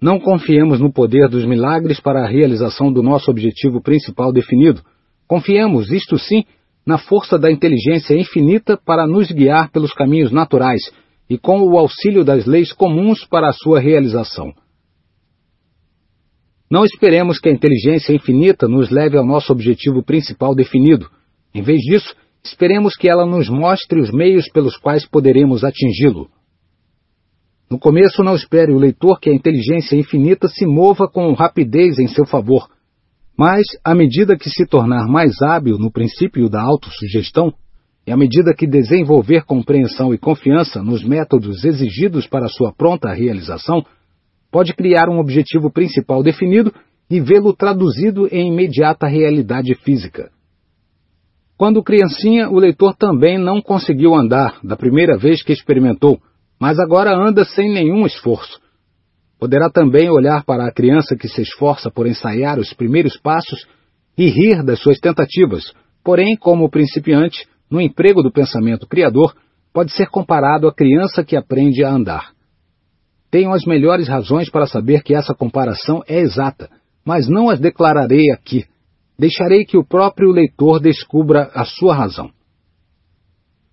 Não 0.00 0.18
confiemos 0.18 0.80
no 0.80 0.92
poder 0.92 1.28
dos 1.28 1.44
milagres 1.46 2.00
para 2.00 2.24
a 2.24 2.28
realização 2.28 2.92
do 2.92 3.04
nosso 3.04 3.30
objetivo 3.30 3.80
principal 3.80 4.32
definido. 4.32 4.82
Confiemos, 5.28 5.92
isto 5.92 6.18
sim, 6.18 6.42
na 6.84 6.98
força 6.98 7.38
da 7.38 7.52
inteligência 7.52 8.18
infinita 8.18 8.76
para 8.76 9.06
nos 9.06 9.30
guiar 9.30 9.70
pelos 9.70 9.92
caminhos 9.92 10.32
naturais 10.32 10.82
e 11.30 11.38
com 11.38 11.60
o 11.62 11.78
auxílio 11.78 12.24
das 12.24 12.44
leis 12.44 12.72
comuns 12.72 13.24
para 13.24 13.48
a 13.48 13.52
sua 13.52 13.78
realização. 13.78 14.52
Não 16.72 16.86
esperemos 16.86 17.38
que 17.38 17.50
a 17.50 17.52
inteligência 17.52 18.14
infinita 18.14 18.66
nos 18.66 18.88
leve 18.88 19.18
ao 19.18 19.26
nosso 19.26 19.52
objetivo 19.52 20.02
principal 20.02 20.54
definido. 20.54 21.06
Em 21.54 21.60
vez 21.60 21.80
disso, 21.80 22.16
esperemos 22.42 22.96
que 22.96 23.10
ela 23.10 23.26
nos 23.26 23.50
mostre 23.50 24.00
os 24.00 24.10
meios 24.10 24.48
pelos 24.50 24.78
quais 24.78 25.06
poderemos 25.06 25.64
atingi-lo. 25.64 26.30
No 27.70 27.78
começo, 27.78 28.24
não 28.24 28.34
espere 28.34 28.72
o 28.72 28.78
leitor 28.78 29.20
que 29.20 29.28
a 29.28 29.34
inteligência 29.34 29.96
infinita 29.96 30.48
se 30.48 30.64
mova 30.64 31.06
com 31.06 31.30
rapidez 31.34 31.98
em 31.98 32.08
seu 32.08 32.24
favor. 32.24 32.66
Mas, 33.36 33.66
à 33.84 33.94
medida 33.94 34.34
que 34.34 34.48
se 34.48 34.64
tornar 34.64 35.06
mais 35.06 35.42
hábil 35.42 35.76
no 35.76 35.92
princípio 35.92 36.48
da 36.48 36.62
autossugestão, 36.62 37.52
e 38.06 38.10
à 38.10 38.16
medida 38.16 38.54
que 38.54 38.66
desenvolver 38.66 39.44
compreensão 39.44 40.14
e 40.14 40.16
confiança 40.16 40.82
nos 40.82 41.04
métodos 41.04 41.66
exigidos 41.66 42.26
para 42.26 42.48
sua 42.48 42.72
pronta 42.72 43.12
realização, 43.12 43.84
pode 44.52 44.74
criar 44.74 45.08
um 45.08 45.18
objetivo 45.18 45.72
principal 45.72 46.22
definido 46.22 46.72
e 47.10 47.20
vê-lo 47.20 47.54
traduzido 47.54 48.28
em 48.30 48.52
imediata 48.52 49.08
realidade 49.08 49.74
física. 49.74 50.30
Quando 51.56 51.82
criancinha, 51.82 52.50
o 52.50 52.58
leitor 52.58 52.94
também 52.94 53.38
não 53.38 53.62
conseguiu 53.62 54.14
andar 54.14 54.60
da 54.62 54.76
primeira 54.76 55.16
vez 55.16 55.42
que 55.42 55.52
experimentou, 55.52 56.20
mas 56.60 56.78
agora 56.78 57.16
anda 57.16 57.44
sem 57.44 57.72
nenhum 57.72 58.04
esforço. 58.04 58.60
Poderá 59.38 59.70
também 59.70 60.10
olhar 60.10 60.44
para 60.44 60.66
a 60.66 60.72
criança 60.72 61.16
que 61.16 61.28
se 61.28 61.40
esforça 61.42 61.90
por 61.90 62.06
ensaiar 62.06 62.58
os 62.58 62.72
primeiros 62.74 63.16
passos 63.16 63.66
e 64.16 64.26
rir 64.28 64.62
das 64.62 64.80
suas 64.80 64.98
tentativas, 64.98 65.72
porém, 66.04 66.36
como 66.36 66.70
principiante, 66.70 67.46
no 67.70 67.80
emprego 67.80 68.22
do 68.22 68.30
pensamento 68.30 68.86
criador, 68.86 69.34
pode 69.72 69.92
ser 69.92 70.08
comparado 70.08 70.68
à 70.68 70.74
criança 70.74 71.24
que 71.24 71.36
aprende 71.36 71.82
a 71.82 71.90
andar. 71.90 72.32
Tenho 73.32 73.50
as 73.54 73.64
melhores 73.64 74.08
razões 74.08 74.50
para 74.50 74.66
saber 74.66 75.02
que 75.02 75.14
essa 75.14 75.34
comparação 75.34 76.02
é 76.06 76.20
exata, 76.20 76.68
mas 77.02 77.30
não 77.30 77.48
as 77.48 77.58
declararei 77.58 78.30
aqui. 78.30 78.66
Deixarei 79.18 79.64
que 79.64 79.78
o 79.78 79.84
próprio 79.84 80.30
leitor 80.30 80.78
descubra 80.78 81.50
a 81.54 81.64
sua 81.64 81.94
razão. 81.94 82.30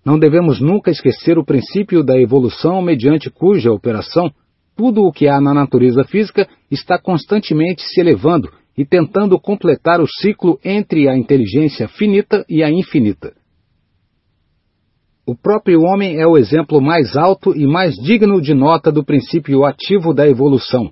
Não 0.02 0.18
devemos 0.18 0.62
nunca 0.62 0.90
esquecer 0.90 1.38
o 1.38 1.44
princípio 1.44 2.02
da 2.02 2.18
evolução 2.18 2.80
mediante 2.80 3.28
cuja 3.28 3.70
operação 3.70 4.32
tudo 4.74 5.02
o 5.02 5.12
que 5.12 5.28
há 5.28 5.38
na 5.38 5.52
natureza 5.52 6.04
física 6.04 6.48
está 6.70 6.98
constantemente 6.98 7.82
se 7.82 8.00
elevando 8.00 8.50
e 8.78 8.86
tentando 8.86 9.38
completar 9.38 10.00
o 10.00 10.06
ciclo 10.08 10.58
entre 10.64 11.06
a 11.06 11.14
inteligência 11.14 11.86
finita 11.86 12.46
e 12.48 12.62
a 12.62 12.70
infinita. 12.70 13.34
O 15.30 15.36
próprio 15.36 15.82
homem 15.82 16.20
é 16.20 16.26
o 16.26 16.36
exemplo 16.36 16.82
mais 16.82 17.16
alto 17.16 17.56
e 17.56 17.64
mais 17.64 17.94
digno 17.94 18.40
de 18.40 18.52
nota 18.52 18.90
do 18.90 19.04
princípio 19.04 19.64
ativo 19.64 20.12
da 20.12 20.28
evolução. 20.28 20.90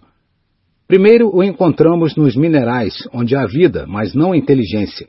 Primeiro 0.87 1.29
o 1.35 1.43
encontramos 1.43 2.15
nos 2.15 2.37
minerais, 2.37 2.95
onde 3.13 3.35
há 3.35 3.45
vida, 3.47 3.85
mas 3.89 4.15
não 4.15 4.37
inteligência. 4.37 5.09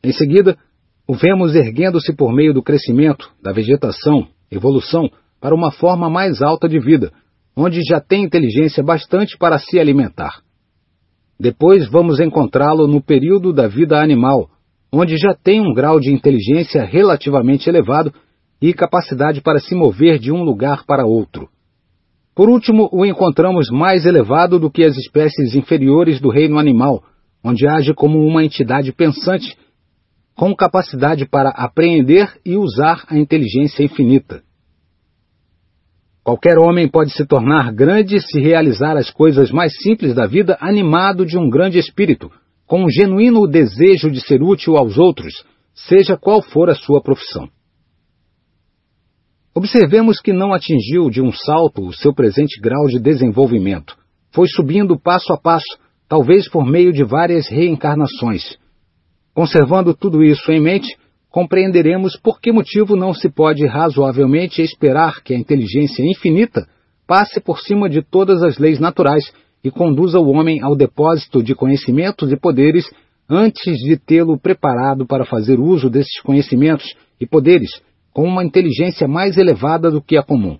Em 0.00 0.12
seguida, 0.12 0.56
o 1.08 1.14
vemos 1.14 1.56
erguendo-se 1.56 2.14
por 2.14 2.32
meio 2.32 2.54
do 2.54 2.62
crescimento, 2.62 3.28
da 3.42 3.50
vegetação, 3.50 4.28
evolução, 4.48 5.10
para 5.40 5.56
uma 5.56 5.72
forma 5.72 6.08
mais 6.08 6.40
alta 6.40 6.68
de 6.68 6.78
vida, 6.78 7.10
onde 7.56 7.80
já 7.82 8.00
tem 8.00 8.22
inteligência 8.22 8.80
bastante 8.80 9.36
para 9.36 9.58
se 9.58 9.76
alimentar. 9.80 10.40
Depois 11.36 11.90
vamos 11.90 12.20
encontrá-lo 12.20 12.86
no 12.86 13.02
período 13.02 13.52
da 13.52 13.66
vida 13.66 14.00
animal, 14.00 14.48
onde 14.92 15.16
já 15.16 15.34
tem 15.34 15.60
um 15.60 15.74
grau 15.74 15.98
de 15.98 16.12
inteligência 16.12 16.84
relativamente 16.84 17.68
elevado 17.68 18.14
e 18.60 18.72
capacidade 18.72 19.40
para 19.40 19.60
se 19.60 19.74
mover 19.74 20.18
de 20.18 20.32
um 20.32 20.42
lugar 20.42 20.84
para 20.84 21.06
outro. 21.06 21.48
Por 22.34 22.48
último, 22.48 22.88
o 22.92 23.04
encontramos 23.04 23.68
mais 23.70 24.06
elevado 24.06 24.58
do 24.58 24.70
que 24.70 24.84
as 24.84 24.96
espécies 24.96 25.54
inferiores 25.54 26.20
do 26.20 26.30
reino 26.30 26.58
animal, 26.58 27.02
onde 27.42 27.66
age 27.66 27.94
como 27.94 28.20
uma 28.20 28.44
entidade 28.44 28.92
pensante 28.92 29.56
com 30.38 30.54
capacidade 30.54 31.26
para 31.26 31.50
apreender 31.50 32.32
e 32.46 32.56
usar 32.56 33.04
a 33.08 33.18
inteligência 33.18 33.82
infinita. 33.82 34.40
Qualquer 36.22 36.58
homem 36.58 36.86
pode 36.86 37.10
se 37.10 37.26
tornar 37.26 37.72
grande 37.72 38.20
se 38.20 38.38
realizar 38.38 38.96
as 38.96 39.10
coisas 39.10 39.50
mais 39.50 39.72
simples 39.82 40.14
da 40.14 40.26
vida 40.26 40.56
animado 40.60 41.26
de 41.26 41.36
um 41.36 41.50
grande 41.50 41.78
espírito, 41.78 42.30
com 42.66 42.84
um 42.84 42.88
genuíno 42.88 43.48
desejo 43.48 44.12
de 44.12 44.20
ser 44.20 44.40
útil 44.40 44.76
aos 44.76 44.96
outros, 44.96 45.44
seja 45.74 46.16
qual 46.16 46.40
for 46.40 46.70
a 46.70 46.74
sua 46.74 47.02
profissão. 47.02 47.48
Observemos 49.58 50.20
que 50.20 50.32
não 50.32 50.54
atingiu 50.54 51.10
de 51.10 51.20
um 51.20 51.32
salto 51.32 51.84
o 51.84 51.92
seu 51.92 52.14
presente 52.14 52.60
grau 52.60 52.86
de 52.86 53.00
desenvolvimento. 53.00 53.96
Foi 54.30 54.46
subindo 54.46 54.96
passo 54.96 55.32
a 55.32 55.36
passo, 55.36 55.76
talvez 56.08 56.48
por 56.48 56.64
meio 56.64 56.92
de 56.92 57.02
várias 57.02 57.48
reencarnações 57.48 58.56
Conservando 59.34 59.92
tudo 59.94 60.22
isso 60.22 60.52
em 60.52 60.60
mente, 60.60 60.96
compreenderemos 61.28 62.16
por 62.16 62.40
que 62.40 62.52
motivo 62.52 62.94
não 62.94 63.12
se 63.12 63.28
pode 63.28 63.66
razoavelmente 63.66 64.62
esperar 64.62 65.24
que 65.24 65.34
a 65.34 65.36
inteligência 65.36 66.04
infinita 66.04 66.64
passe 67.04 67.40
por 67.40 67.58
cima 67.58 67.88
de 67.88 68.00
todas 68.00 68.44
as 68.44 68.58
leis 68.58 68.78
naturais 68.78 69.32
e 69.64 69.72
conduza 69.72 70.20
o 70.20 70.30
homem 70.30 70.62
ao 70.62 70.76
depósito 70.76 71.42
de 71.42 71.56
conhecimentos 71.56 72.30
e 72.30 72.36
poderes 72.36 72.88
antes 73.28 73.76
de 73.78 73.96
tê-lo 73.96 74.38
preparado 74.38 75.04
para 75.04 75.24
fazer 75.24 75.58
uso 75.58 75.90
desses 75.90 76.20
conhecimentos 76.20 76.94
e 77.20 77.26
poderes 77.26 77.70
com 78.18 78.24
uma 78.24 78.44
inteligência 78.44 79.06
mais 79.06 79.38
elevada 79.38 79.92
do 79.92 80.02
que 80.02 80.16
a 80.16 80.24
comum. 80.24 80.58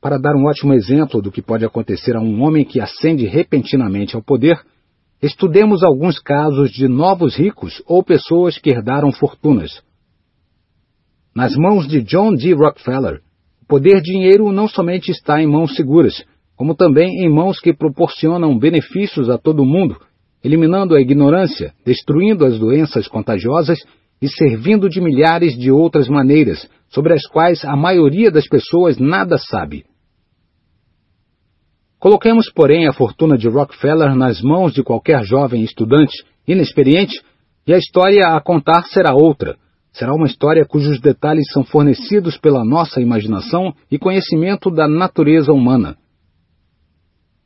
Para 0.00 0.16
dar 0.16 0.34
um 0.34 0.46
ótimo 0.46 0.72
exemplo 0.72 1.20
do 1.20 1.30
que 1.30 1.42
pode 1.42 1.62
acontecer 1.62 2.16
a 2.16 2.20
um 2.20 2.40
homem 2.42 2.64
que 2.64 2.80
ascende 2.80 3.26
repentinamente 3.26 4.16
ao 4.16 4.22
poder, 4.22 4.58
Estudemos 5.20 5.82
alguns 5.82 6.18
casos 6.20 6.70
de 6.70 6.88
novos 6.88 7.36
ricos 7.36 7.82
ou 7.86 8.02
pessoas 8.02 8.56
que 8.56 8.70
herdaram 8.70 9.12
fortunas. 9.12 9.82
Nas 11.34 11.54
mãos 11.54 11.86
de 11.86 12.00
John 12.02 12.34
D. 12.34 12.54
Rockefeller, 12.54 13.20
o 13.62 13.66
poder 13.66 14.00
dinheiro 14.00 14.50
não 14.52 14.68
somente 14.68 15.10
está 15.10 15.42
em 15.42 15.46
mãos 15.46 15.74
seguras, 15.74 16.24
como 16.56 16.74
também 16.74 17.26
em 17.26 17.28
mãos 17.28 17.60
que 17.60 17.74
proporcionam 17.74 18.58
benefícios 18.58 19.28
a 19.28 19.36
todo 19.36 19.66
mundo, 19.66 20.00
eliminando 20.42 20.94
a 20.94 21.00
ignorância, 21.00 21.74
destruindo 21.84 22.46
as 22.46 22.58
doenças 22.58 23.06
contagiosas 23.06 23.78
e 24.20 24.28
servindo 24.28 24.88
de 24.88 25.00
milhares 25.00 25.56
de 25.56 25.70
outras 25.70 26.08
maneiras, 26.08 26.68
sobre 26.88 27.12
as 27.12 27.26
quais 27.26 27.64
a 27.64 27.76
maioria 27.76 28.30
das 28.30 28.46
pessoas 28.46 28.98
nada 28.98 29.36
sabe. 29.38 29.84
Coloquemos, 31.98 32.50
porém, 32.52 32.86
a 32.86 32.92
fortuna 32.92 33.36
de 33.36 33.48
Rockefeller 33.48 34.14
nas 34.14 34.40
mãos 34.40 34.72
de 34.72 34.82
qualquer 34.82 35.24
jovem 35.24 35.62
estudante 35.62 36.24
inexperiente, 36.46 37.20
e 37.66 37.74
a 37.74 37.78
história 37.78 38.28
a 38.28 38.40
contar 38.40 38.84
será 38.84 39.14
outra. 39.14 39.56
Será 39.92 40.14
uma 40.14 40.26
história 40.26 40.64
cujos 40.64 41.00
detalhes 41.00 41.50
são 41.52 41.64
fornecidos 41.64 42.38
pela 42.38 42.64
nossa 42.64 43.00
imaginação 43.00 43.74
e 43.90 43.98
conhecimento 43.98 44.70
da 44.70 44.86
natureza 44.86 45.52
humana. 45.52 45.96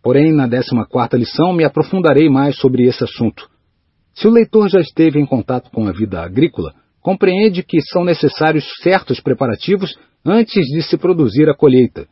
Porém, 0.03 0.33
na 0.33 0.49
14 0.49 1.17
lição 1.17 1.53
me 1.53 1.65
aprofundarei 1.65 2.29
mais 2.29 2.57
sobre 2.57 2.85
esse 2.85 3.03
assunto. 3.03 3.49
Se 4.15 4.27
o 4.27 4.31
leitor 4.31 4.69
já 4.69 4.81
esteve 4.81 5.19
em 5.19 5.27
contato 5.27 5.71
com 5.71 5.87
a 5.87 5.93
vida 5.93 6.23
agrícola, 6.23 6.75
compreende 7.01 7.63
que 7.63 7.81
são 7.81 8.05
necessários 8.05 8.65
certos 8.83 9.21
preparativos 9.21 9.97
antes 10.25 10.67
de 10.67 10.83
se 10.83 10.97
produzir 10.97 11.49
a 11.49 11.55
colheita. 11.55 12.07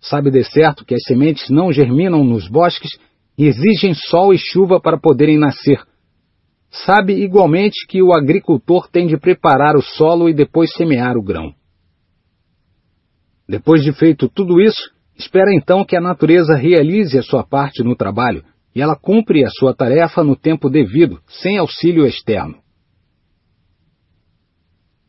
Sabe 0.00 0.30
de 0.30 0.44
certo 0.44 0.84
que 0.84 0.94
as 0.94 1.02
sementes 1.02 1.50
não 1.50 1.72
germinam 1.72 2.24
nos 2.24 2.48
bosques 2.48 2.90
e 3.36 3.46
exigem 3.46 3.92
sol 3.94 4.32
e 4.32 4.38
chuva 4.38 4.80
para 4.80 4.98
poderem 4.98 5.38
nascer. 5.38 5.80
Sabe 6.70 7.14
igualmente 7.14 7.86
que 7.88 8.02
o 8.02 8.14
agricultor 8.14 8.88
tem 8.88 9.06
de 9.06 9.18
preparar 9.18 9.76
o 9.76 9.82
solo 9.82 10.28
e 10.28 10.34
depois 10.34 10.72
semear 10.74 11.16
o 11.16 11.22
grão. 11.22 11.52
Depois 13.48 13.82
de 13.82 13.92
feito 13.92 14.28
tudo 14.28 14.60
isso, 14.60 14.96
Espera 15.18 15.50
então 15.54 15.84
que 15.84 15.96
a 15.96 16.00
natureza 16.00 16.54
realize 16.54 17.18
a 17.18 17.22
sua 17.22 17.42
parte 17.42 17.82
no 17.82 17.96
trabalho 17.96 18.44
e 18.76 18.82
ela 18.82 18.94
cumpre 18.94 19.42
a 19.42 19.48
sua 19.48 19.74
tarefa 19.74 20.22
no 20.22 20.36
tempo 20.36 20.68
devido, 20.68 21.18
sem 21.26 21.56
auxílio 21.56 22.06
externo. 22.06 22.56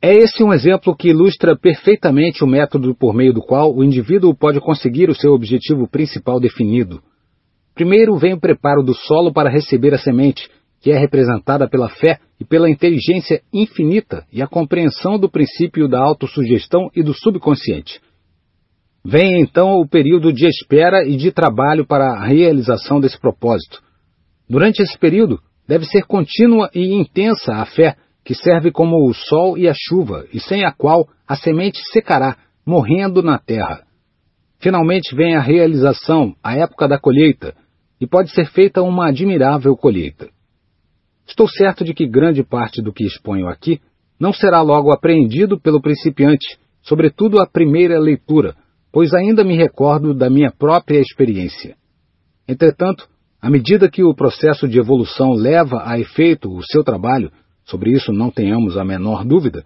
É 0.01 0.13
esse 0.13 0.41
um 0.41 0.53
exemplo 0.53 0.95
que 0.95 1.09
ilustra 1.09 1.53
perfeitamente 1.53 2.45
o 2.45 2.47
método 2.47 2.95
por 2.95 3.13
meio 3.13 3.33
do 3.33 3.41
qual 3.41 3.75
o 3.75 3.83
indivíduo 3.83 4.33
pode 4.33 4.61
conseguir 4.61 5.09
o 5.09 5.15
seu 5.15 5.33
objetivo 5.33 5.85
principal 5.85 6.39
definido. 6.39 7.01
Primeiro 7.75 8.15
vem 8.15 8.35
o 8.35 8.39
preparo 8.39 8.81
do 8.81 8.93
solo 8.93 9.33
para 9.33 9.49
receber 9.49 9.93
a 9.93 9.97
semente, 9.97 10.49
que 10.79 10.89
é 10.89 10.97
representada 10.97 11.67
pela 11.67 11.89
fé 11.89 12.19
e 12.39 12.45
pela 12.45 12.69
inteligência 12.69 13.41
infinita 13.51 14.25
e 14.31 14.41
a 14.41 14.47
compreensão 14.47 15.19
do 15.19 15.29
princípio 15.29 15.89
da 15.89 15.99
autossugestão 15.99 16.89
e 16.95 17.03
do 17.03 17.13
subconsciente. 17.13 17.99
Vem 19.09 19.39
então 19.39 19.79
o 19.79 19.87
período 19.87 20.33
de 20.33 20.45
espera 20.45 21.07
e 21.07 21.15
de 21.15 21.31
trabalho 21.31 21.87
para 21.87 22.09
a 22.09 22.25
realização 22.25 22.99
desse 22.99 23.17
propósito. 23.17 23.81
Durante 24.49 24.81
esse 24.81 24.99
período, 24.99 25.39
deve 25.65 25.85
ser 25.85 26.03
contínua 26.05 26.69
e 26.75 26.93
intensa 26.93 27.53
a 27.53 27.65
fé, 27.65 27.95
que 28.25 28.35
serve 28.35 28.69
como 28.69 29.07
o 29.07 29.13
sol 29.13 29.57
e 29.57 29.65
a 29.65 29.73
chuva, 29.73 30.25
e 30.33 30.41
sem 30.41 30.65
a 30.65 30.73
qual 30.73 31.07
a 31.25 31.37
semente 31.37 31.79
secará, 31.93 32.35
morrendo 32.65 33.23
na 33.23 33.39
terra. 33.39 33.83
Finalmente 34.59 35.15
vem 35.15 35.37
a 35.37 35.41
realização, 35.41 36.35
a 36.43 36.55
época 36.57 36.85
da 36.85 36.99
colheita, 36.99 37.55
e 38.01 38.05
pode 38.05 38.31
ser 38.31 38.47
feita 38.47 38.81
uma 38.81 39.07
admirável 39.07 39.73
colheita. 39.77 40.27
Estou 41.25 41.47
certo 41.47 41.85
de 41.85 41.93
que 41.93 42.05
grande 42.05 42.43
parte 42.43 42.81
do 42.81 42.91
que 42.91 43.05
exponho 43.05 43.47
aqui 43.47 43.79
não 44.19 44.33
será 44.33 44.61
logo 44.61 44.91
apreendido 44.91 45.57
pelo 45.57 45.81
principiante, 45.81 46.59
sobretudo 46.81 47.39
a 47.39 47.47
primeira 47.47 47.97
leitura, 47.97 48.53
pois 48.97 49.13
ainda 49.13 49.43
me 49.43 49.55
recordo 49.55 50.11
da 50.11 50.27
minha 50.27 50.51
própria 50.51 50.99
experiência. 50.99 51.75
Entretanto, 52.47 53.07
à 53.39 53.47
medida 53.47 53.91
que 53.91 54.03
o 54.03 54.15
processo 54.15 54.67
de 54.67 54.79
evolução 54.79 55.33
leva 55.33 55.83
a 55.85 55.99
efeito 55.99 56.51
o 56.51 56.63
seu 56.63 56.83
trabalho, 56.83 57.31
sobre 57.63 57.91
isso 57.91 58.11
não 58.11 58.31
tenhamos 58.31 58.75
a 58.75 58.83
menor 58.83 59.23
dúvida, 59.23 59.63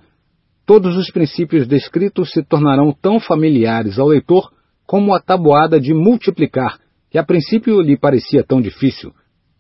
todos 0.66 0.98
os 0.98 1.10
princípios 1.12 1.66
descritos 1.66 2.30
se 2.32 2.44
tornarão 2.44 2.92
tão 2.92 3.22
familiares 3.22 3.98
ao 3.98 4.10
leitor 4.10 4.52
como 4.86 5.16
a 5.16 5.22
tabuada 5.22 5.80
de 5.80 5.94
multiplicar, 5.94 6.78
que 7.10 7.18
a 7.18 7.24
princípio 7.24 7.80
lhe 7.80 7.98
parecia 7.98 8.44
tão 8.44 8.60
difícil. 8.60 9.14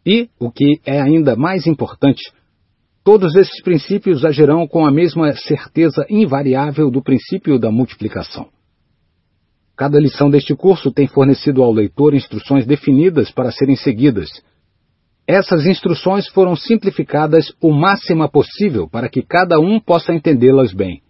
E, 0.05 0.27
o 0.37 0.51
que 0.51 0.81
é 0.85 0.99
ainda 0.99 1.37
mais 1.37 1.65
importante, 1.65 2.21
todos 3.05 3.33
esses 3.37 3.63
princípios 3.63 4.25
agirão 4.25 4.67
com 4.67 4.85
a 4.85 4.91
mesma 4.91 5.31
certeza 5.31 6.05
invariável 6.09 6.91
do 6.91 7.01
princípio 7.01 7.57
da 7.57 7.71
multiplicação. 7.71 8.49
Cada 9.81 9.99
lição 9.99 10.29
deste 10.29 10.55
curso 10.55 10.91
tem 10.91 11.07
fornecido 11.07 11.63
ao 11.63 11.73
leitor 11.73 12.13
instruções 12.13 12.67
definidas 12.67 13.31
para 13.31 13.51
serem 13.51 13.75
seguidas. 13.75 14.29
Essas 15.25 15.65
instruções 15.65 16.27
foram 16.27 16.55
simplificadas 16.55 17.51
o 17.59 17.73
máximo 17.73 18.29
possível 18.29 18.87
para 18.87 19.09
que 19.09 19.23
cada 19.23 19.59
um 19.59 19.79
possa 19.79 20.13
entendê-las 20.13 20.71
bem. 20.71 21.01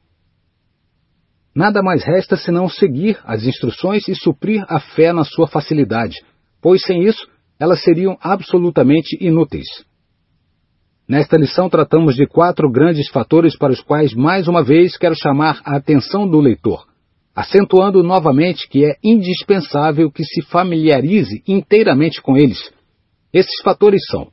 Nada 1.53 1.83
mais 1.83 2.05
resta 2.05 2.37
senão 2.37 2.69
seguir 2.69 3.19
as 3.25 3.45
instruções 3.45 4.07
e 4.07 4.15
suprir 4.15 4.63
a 4.69 4.79
fé 4.79 5.11
na 5.11 5.25
sua 5.25 5.47
facilidade, 5.47 6.23
pois 6.61 6.81
sem 6.81 7.03
isso 7.03 7.27
elas 7.59 7.83
seriam 7.83 8.17
absolutamente 8.21 9.17
inúteis. 9.19 9.67
Nesta 11.05 11.35
lição 11.35 11.69
tratamos 11.69 12.15
de 12.15 12.25
quatro 12.25 12.71
grandes 12.71 13.09
fatores 13.09 13.57
para 13.57 13.73
os 13.73 13.81
quais 13.81 14.13
mais 14.13 14.47
uma 14.47 14.63
vez 14.63 14.95
quero 14.95 15.15
chamar 15.21 15.59
a 15.65 15.75
atenção 15.75 16.25
do 16.25 16.39
leitor 16.39 16.89
acentuando 17.35 18.03
novamente 18.03 18.67
que 18.67 18.85
é 18.85 18.95
indispensável 19.03 20.11
que 20.11 20.23
se 20.23 20.41
familiarize 20.41 21.41
inteiramente 21.47 22.21
com 22.21 22.37
eles. 22.37 22.71
Esses 23.33 23.61
fatores 23.63 24.01
são 24.09 24.29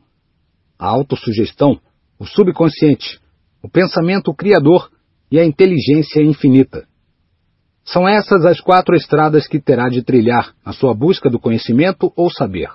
a 0.78 0.88
autossugestão, 0.88 1.80
o 2.18 2.26
subconsciente, 2.26 3.20
o 3.62 3.68
pensamento 3.68 4.34
criador 4.34 4.90
e 5.30 5.38
a 5.38 5.44
inteligência 5.44 6.22
infinita. 6.22 6.86
São 7.84 8.07
essas 8.07 8.44
as 8.44 8.61
quatro 8.61 8.94
estradas 8.94 9.46
que 9.46 9.61
terá 9.61 9.88
de 9.88 10.03
trilhar 10.03 10.55
na 10.64 10.72
sua 10.72 10.94
busca 10.94 11.30
do 11.30 11.38
conhecimento 11.38 12.12
ou 12.16 12.30
saber. 12.30 12.68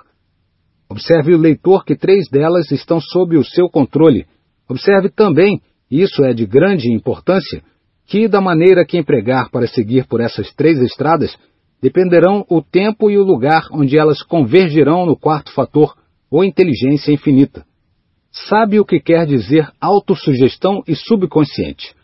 Observe 0.88 1.34
o 1.34 1.38
leitor 1.38 1.84
que 1.84 1.96
três 1.96 2.28
delas 2.28 2.70
estão 2.70 3.00
sob 3.00 3.36
o 3.36 3.44
seu 3.44 3.68
controle. 3.68 4.26
Observe 4.68 5.08
também, 5.10 5.60
e 5.90 6.02
isso 6.02 6.24
é 6.24 6.32
de 6.32 6.46
grande 6.46 6.92
importância, 6.92 7.62
que, 8.06 8.28
da 8.28 8.40
maneira 8.40 8.84
que 8.84 8.98
empregar 8.98 9.50
para 9.50 9.66
seguir 9.66 10.06
por 10.06 10.20
essas 10.20 10.52
três 10.54 10.78
estradas, 10.80 11.36
dependerão 11.80 12.44
o 12.48 12.62
tempo 12.62 13.10
e 13.10 13.18
o 13.18 13.24
lugar 13.24 13.66
onde 13.72 13.98
elas 13.98 14.22
convergirão 14.22 15.04
no 15.06 15.16
quarto 15.16 15.52
fator, 15.52 15.94
ou 16.30 16.42
inteligência 16.42 17.12
infinita. 17.12 17.64
Sabe 18.30 18.80
o 18.80 18.84
que 18.84 18.98
quer 18.98 19.26
dizer 19.26 19.70
autossugestão 19.80 20.82
e 20.88 20.96
subconsciente. 20.96 21.94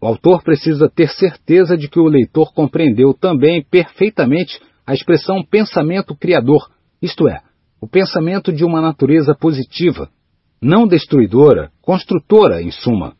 O 0.00 0.06
autor 0.06 0.42
precisa 0.42 0.88
ter 0.88 1.08
certeza 1.08 1.76
de 1.76 1.88
que 1.88 1.98
o 1.98 2.06
leitor 2.06 2.52
compreendeu 2.54 3.12
também 3.12 3.64
perfeitamente 3.64 4.60
a 4.86 4.92
expressão 4.94 5.42
pensamento 5.42 6.14
criador, 6.14 6.70
isto 7.02 7.26
é, 7.26 7.40
o 7.80 7.88
pensamento 7.88 8.52
de 8.52 8.64
uma 8.64 8.80
natureza 8.80 9.34
positiva, 9.34 10.08
não 10.62 10.86
destruidora, 10.86 11.70
construtora, 11.82 12.62
em 12.62 12.70
suma. 12.70 13.14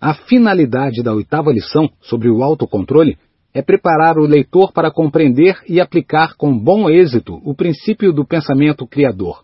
A 0.00 0.12
finalidade 0.12 1.02
da 1.02 1.14
oitava 1.14 1.50
lição 1.50 1.88
sobre 2.02 2.28
o 2.28 2.42
autocontrole 2.42 3.16
é 3.54 3.62
preparar 3.62 4.18
o 4.18 4.26
leitor 4.26 4.72
para 4.72 4.90
compreender 4.90 5.58
e 5.66 5.80
aplicar 5.80 6.36
com 6.36 6.56
bom 6.56 6.90
êxito 6.90 7.40
o 7.42 7.54
princípio 7.54 8.12
do 8.12 8.26
pensamento 8.26 8.86
criador. 8.86 9.42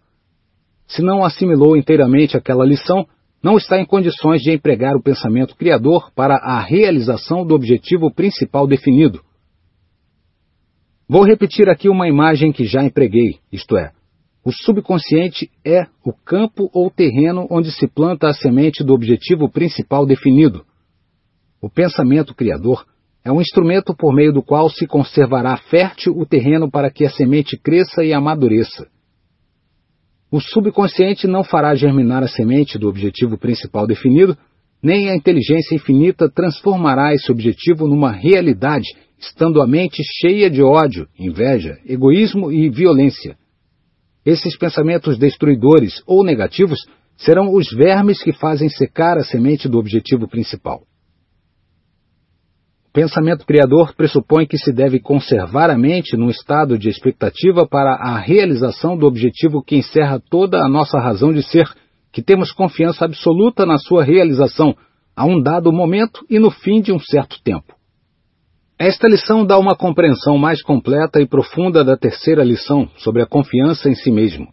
Se 0.86 1.00
não 1.00 1.24
assimilou 1.24 1.74
inteiramente 1.74 2.36
aquela 2.36 2.66
lição, 2.66 3.06
não 3.42 3.56
está 3.56 3.80
em 3.80 3.86
condições 3.86 4.42
de 4.42 4.52
empregar 4.52 4.94
o 4.94 5.02
pensamento 5.02 5.56
criador 5.56 6.12
para 6.14 6.36
a 6.36 6.60
realização 6.60 7.46
do 7.46 7.54
objetivo 7.54 8.12
principal 8.12 8.66
definido. 8.66 9.22
Vou 11.08 11.24
repetir 11.24 11.68
aqui 11.70 11.88
uma 11.88 12.06
imagem 12.06 12.52
que 12.52 12.66
já 12.66 12.84
empreguei, 12.84 13.38
isto 13.50 13.76
é, 13.76 13.92
o 14.44 14.50
subconsciente 14.50 15.48
é 15.64 15.86
o 16.04 16.12
campo 16.12 16.68
ou 16.74 16.90
terreno 16.90 17.46
onde 17.48 17.70
se 17.70 17.86
planta 17.86 18.28
a 18.28 18.34
semente 18.34 18.82
do 18.82 18.92
objetivo 18.92 19.48
principal 19.48 20.04
definido. 20.04 20.64
O 21.60 21.70
pensamento 21.70 22.34
criador 22.34 22.84
é 23.24 23.30
um 23.30 23.40
instrumento 23.40 23.94
por 23.94 24.12
meio 24.12 24.32
do 24.32 24.42
qual 24.42 24.68
se 24.68 24.84
conservará 24.84 25.56
fértil 25.56 26.18
o 26.18 26.26
terreno 26.26 26.68
para 26.68 26.90
que 26.90 27.04
a 27.04 27.10
semente 27.10 27.56
cresça 27.56 28.02
e 28.02 28.12
amadureça. 28.12 28.88
O 30.28 30.40
subconsciente 30.40 31.28
não 31.28 31.44
fará 31.44 31.72
germinar 31.76 32.24
a 32.24 32.28
semente 32.28 32.78
do 32.78 32.88
objetivo 32.88 33.38
principal 33.38 33.86
definido, 33.86 34.36
nem 34.82 35.08
a 35.08 35.14
inteligência 35.14 35.76
infinita 35.76 36.28
transformará 36.28 37.14
esse 37.14 37.30
objetivo 37.30 37.86
numa 37.86 38.10
realidade, 38.10 38.88
estando 39.20 39.62
a 39.62 39.68
mente 39.68 40.02
cheia 40.20 40.50
de 40.50 40.62
ódio, 40.62 41.06
inveja, 41.16 41.78
egoísmo 41.86 42.50
e 42.50 42.68
violência. 42.68 43.36
Esses 44.24 44.56
pensamentos 44.56 45.18
destruidores 45.18 46.02
ou 46.06 46.24
negativos 46.24 46.78
serão 47.16 47.52
os 47.52 47.70
vermes 47.72 48.22
que 48.22 48.32
fazem 48.32 48.68
secar 48.68 49.18
a 49.18 49.24
semente 49.24 49.68
do 49.68 49.78
objetivo 49.78 50.28
principal. 50.28 50.82
pensamento 52.92 53.46
criador 53.46 53.94
pressupõe 53.94 54.46
que 54.46 54.58
se 54.58 54.70
deve 54.70 55.00
conservar 55.00 55.70
a 55.70 55.78
mente 55.78 56.14
num 56.14 56.28
estado 56.28 56.78
de 56.78 56.90
expectativa 56.90 57.66
para 57.66 57.94
a 57.94 58.18
realização 58.18 58.98
do 58.98 59.06
objetivo 59.06 59.62
que 59.62 59.76
encerra 59.76 60.20
toda 60.30 60.58
a 60.58 60.68
nossa 60.68 60.98
razão 60.98 61.32
de 61.32 61.42
ser, 61.42 61.64
que 62.12 62.22
temos 62.22 62.52
confiança 62.52 63.06
absoluta 63.06 63.64
na 63.64 63.78
sua 63.78 64.04
realização 64.04 64.76
a 65.16 65.24
um 65.24 65.40
dado 65.40 65.72
momento 65.72 66.24
e 66.28 66.38
no 66.38 66.50
fim 66.50 66.82
de 66.82 66.92
um 66.92 66.98
certo 66.98 67.42
tempo. 67.42 67.74
Esta 68.78 69.06
lição 69.08 69.46
dá 69.46 69.58
uma 69.58 69.76
compreensão 69.76 70.36
mais 70.36 70.62
completa 70.62 71.20
e 71.20 71.26
profunda 71.26 71.84
da 71.84 71.96
terceira 71.96 72.42
lição 72.42 72.88
sobre 72.96 73.22
a 73.22 73.26
confiança 73.26 73.88
em 73.88 73.94
si 73.94 74.10
mesmo. 74.10 74.48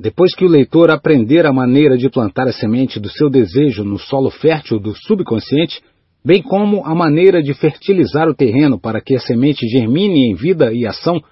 Depois 0.00 0.34
que 0.34 0.44
o 0.44 0.48
leitor 0.48 0.90
aprender 0.90 1.46
a 1.46 1.52
maneira 1.52 1.96
de 1.96 2.10
plantar 2.10 2.48
a 2.48 2.52
semente 2.52 2.98
do 2.98 3.08
seu 3.08 3.30
desejo 3.30 3.84
no 3.84 3.98
solo 3.98 4.30
fértil 4.30 4.80
do 4.80 4.94
subconsciente, 4.96 5.80
bem 6.24 6.42
como 6.42 6.84
a 6.84 6.94
maneira 6.94 7.40
de 7.40 7.54
fertilizar 7.54 8.28
o 8.28 8.34
terreno 8.34 8.80
para 8.80 9.00
que 9.00 9.14
a 9.14 9.20
semente 9.20 9.66
germine 9.68 10.30
em 10.30 10.34
vida 10.34 10.72
e 10.72 10.86
ação, 10.86 11.22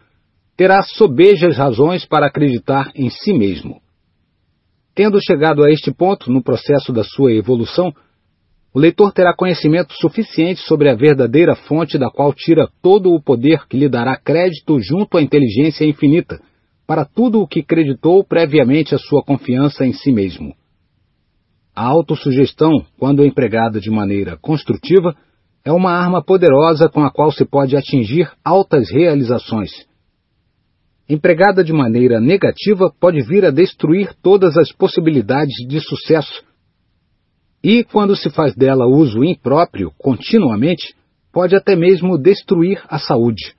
terá 0.56 0.82
sobejas 0.82 1.56
razões 1.56 2.04
para 2.04 2.26
acreditar 2.26 2.92
em 2.94 3.10
si 3.10 3.32
mesmo. 3.32 3.80
Tendo 4.94 5.18
chegado 5.20 5.64
a 5.64 5.70
este 5.70 5.92
ponto 5.92 6.30
no 6.30 6.42
processo 6.42 6.92
da 6.92 7.02
sua 7.02 7.32
evolução, 7.32 7.92
o 8.72 8.78
leitor 8.78 9.12
terá 9.12 9.34
conhecimento 9.34 9.92
suficiente 9.94 10.60
sobre 10.60 10.88
a 10.88 10.94
verdadeira 10.94 11.56
fonte 11.56 11.98
da 11.98 12.08
qual 12.08 12.32
tira 12.32 12.68
todo 12.80 13.12
o 13.12 13.20
poder 13.20 13.66
que 13.66 13.76
lhe 13.76 13.88
dará 13.88 14.16
crédito 14.16 14.78
junto 14.80 15.18
à 15.18 15.22
inteligência 15.22 15.84
infinita, 15.84 16.40
para 16.86 17.04
tudo 17.04 17.40
o 17.40 17.48
que 17.48 17.62
creditou 17.62 18.24
previamente 18.24 18.94
a 18.94 18.98
sua 18.98 19.24
confiança 19.24 19.84
em 19.84 19.92
si 19.92 20.12
mesmo. 20.12 20.54
A 21.74 21.84
autossugestão, 21.84 22.84
quando 22.98 23.24
empregada 23.24 23.80
de 23.80 23.90
maneira 23.90 24.36
construtiva, 24.36 25.16
é 25.64 25.72
uma 25.72 25.92
arma 25.92 26.22
poderosa 26.22 26.88
com 26.88 27.04
a 27.04 27.10
qual 27.10 27.30
se 27.30 27.44
pode 27.44 27.76
atingir 27.76 28.30
altas 28.44 28.90
realizações. 28.90 29.70
Empregada 31.08 31.64
de 31.64 31.72
maneira 31.72 32.20
negativa, 32.20 32.92
pode 33.00 33.20
vir 33.22 33.44
a 33.44 33.50
destruir 33.50 34.14
todas 34.22 34.56
as 34.56 34.72
possibilidades 34.72 35.54
de 35.68 35.80
sucesso. 35.80 36.44
E, 37.62 37.84
quando 37.84 38.16
se 38.16 38.30
faz 38.30 38.54
dela 38.54 38.86
uso 38.86 39.22
impróprio 39.22 39.92
continuamente, 39.98 40.94
pode 41.32 41.54
até 41.54 41.76
mesmo 41.76 42.18
destruir 42.18 42.82
a 42.88 42.98
saúde. 42.98 43.54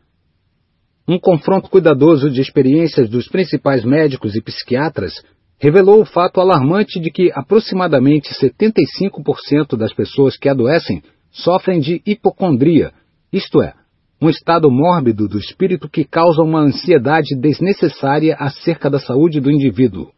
Um 1.07 1.19
confronto 1.19 1.69
cuidadoso 1.69 2.29
de 2.29 2.41
experiências 2.41 3.09
dos 3.09 3.27
principais 3.27 3.83
médicos 3.83 4.35
e 4.35 4.41
psiquiatras 4.41 5.13
revelou 5.59 6.01
o 6.01 6.05
fato 6.05 6.41
alarmante 6.41 6.99
de 6.99 7.11
que 7.11 7.31
aproximadamente 7.33 8.33
75% 8.33 9.77
das 9.77 9.93
pessoas 9.93 10.35
que 10.37 10.49
adoecem 10.49 11.03
sofrem 11.29 11.79
de 11.79 12.01
hipocondria, 12.05 12.91
isto 13.31 13.61
é, 13.61 13.73
um 14.21 14.29
estado 14.29 14.69
mórbido 14.71 15.27
do 15.27 15.37
espírito 15.37 15.89
que 15.89 16.03
causa 16.03 16.41
uma 16.41 16.61
ansiedade 16.61 17.35
desnecessária 17.39 18.35
acerca 18.39 18.89
da 18.89 18.99
saúde 18.99 19.39
do 19.39 19.51
indivíduo. 19.51 20.11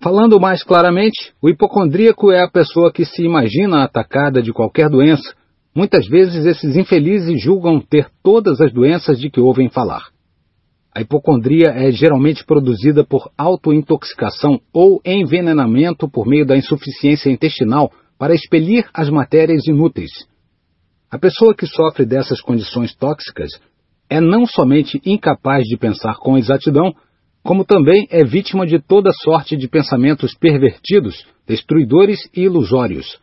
Falando 0.00 0.40
mais 0.40 0.62
claramente, 0.62 1.32
o 1.42 1.48
hipocondríaco 1.48 2.30
é 2.30 2.42
a 2.42 2.50
pessoa 2.50 2.92
que 2.92 3.04
se 3.04 3.22
imagina 3.22 3.82
atacada 3.82 4.40
de 4.40 4.52
qualquer 4.52 4.88
doença, 4.88 5.34
Muitas 5.78 6.08
vezes 6.08 6.44
esses 6.44 6.74
infelizes 6.74 7.40
julgam 7.40 7.80
ter 7.80 8.10
todas 8.20 8.60
as 8.60 8.72
doenças 8.72 9.16
de 9.16 9.30
que 9.30 9.40
ouvem 9.40 9.68
falar. 9.68 10.08
A 10.92 11.00
hipocondria 11.00 11.68
é 11.68 11.92
geralmente 11.92 12.44
produzida 12.44 13.04
por 13.04 13.30
autointoxicação 13.38 14.60
ou 14.72 15.00
envenenamento 15.04 16.08
por 16.08 16.26
meio 16.26 16.44
da 16.44 16.56
insuficiência 16.56 17.30
intestinal 17.30 17.92
para 18.18 18.34
expelir 18.34 18.88
as 18.92 19.08
matérias 19.08 19.68
inúteis. 19.68 20.10
A 21.08 21.16
pessoa 21.16 21.54
que 21.54 21.64
sofre 21.64 22.04
dessas 22.04 22.40
condições 22.40 22.92
tóxicas 22.96 23.50
é 24.10 24.20
não 24.20 24.46
somente 24.46 25.00
incapaz 25.06 25.62
de 25.62 25.76
pensar 25.76 26.16
com 26.16 26.36
exatidão, 26.36 26.92
como 27.42 27.64
também 27.64 28.06
é 28.10 28.24
vítima 28.24 28.66
de 28.66 28.78
toda 28.78 29.10
sorte 29.12 29.56
de 29.56 29.68
pensamentos 29.68 30.34
pervertidos, 30.34 31.26
destruidores 31.46 32.18
e 32.34 32.42
ilusórios. 32.42 33.18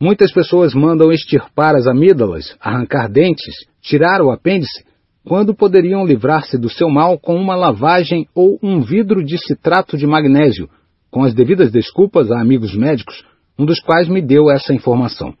Muitas 0.00 0.32
pessoas 0.32 0.74
mandam 0.74 1.10
extirpar 1.10 1.74
as 1.74 1.86
amígdalas, 1.86 2.56
arrancar 2.60 3.08
dentes, 3.10 3.54
tirar 3.80 4.20
o 4.20 4.30
apêndice, 4.30 4.84
quando 5.24 5.54
poderiam 5.54 6.06
livrar-se 6.06 6.56
do 6.56 6.68
seu 6.68 6.88
mal 6.88 7.18
com 7.18 7.34
uma 7.34 7.56
lavagem 7.56 8.28
ou 8.34 8.58
um 8.62 8.80
vidro 8.80 9.24
de 9.24 9.36
citrato 9.38 9.96
de 9.96 10.06
magnésio, 10.06 10.68
com 11.10 11.24
as 11.24 11.34
devidas 11.34 11.72
desculpas 11.72 12.30
a 12.30 12.40
amigos 12.40 12.76
médicos, 12.76 13.24
um 13.58 13.64
dos 13.64 13.80
quais 13.80 14.08
me 14.08 14.20
deu 14.20 14.50
essa 14.50 14.72
informação. 14.72 15.34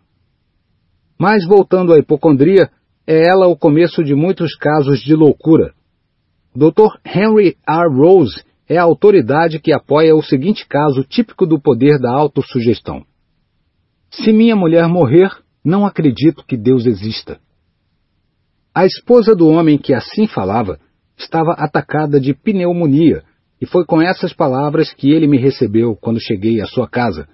Mas 1.18 1.46
voltando 1.46 1.92
à 1.92 1.98
hipocondria, 1.98 2.70
é 3.06 3.28
ela 3.28 3.46
o 3.46 3.56
começo 3.56 4.02
de 4.02 4.14
muitos 4.14 4.56
casos 4.56 5.00
de 5.00 5.14
loucura. 5.14 5.72
Dr. 6.56 6.98
Henry 7.04 7.54
R. 7.68 7.94
Rose 7.94 8.42
é 8.66 8.78
a 8.78 8.82
autoridade 8.82 9.60
que 9.60 9.74
apoia 9.74 10.16
o 10.16 10.22
seguinte 10.22 10.66
caso 10.66 11.04
típico 11.04 11.46
do 11.46 11.60
poder 11.60 11.98
da 12.00 12.10
autossugestão. 12.10 13.04
Se 14.10 14.32
minha 14.32 14.56
mulher 14.56 14.88
morrer, 14.88 15.30
não 15.62 15.84
acredito 15.84 16.42
que 16.46 16.56
Deus 16.56 16.86
exista. 16.86 17.38
A 18.74 18.86
esposa 18.86 19.36
do 19.36 19.48
homem 19.48 19.76
que 19.76 19.92
assim 19.92 20.26
falava 20.26 20.80
estava 21.18 21.52
atacada 21.52 22.18
de 22.18 22.32
pneumonia 22.32 23.22
e 23.60 23.66
foi 23.66 23.84
com 23.84 24.00
essas 24.00 24.32
palavras 24.32 24.94
que 24.94 25.10
ele 25.10 25.26
me 25.26 25.36
recebeu 25.36 25.94
quando 25.94 26.20
cheguei 26.20 26.62
à 26.62 26.66
sua 26.66 26.88
casa, 26.88 27.28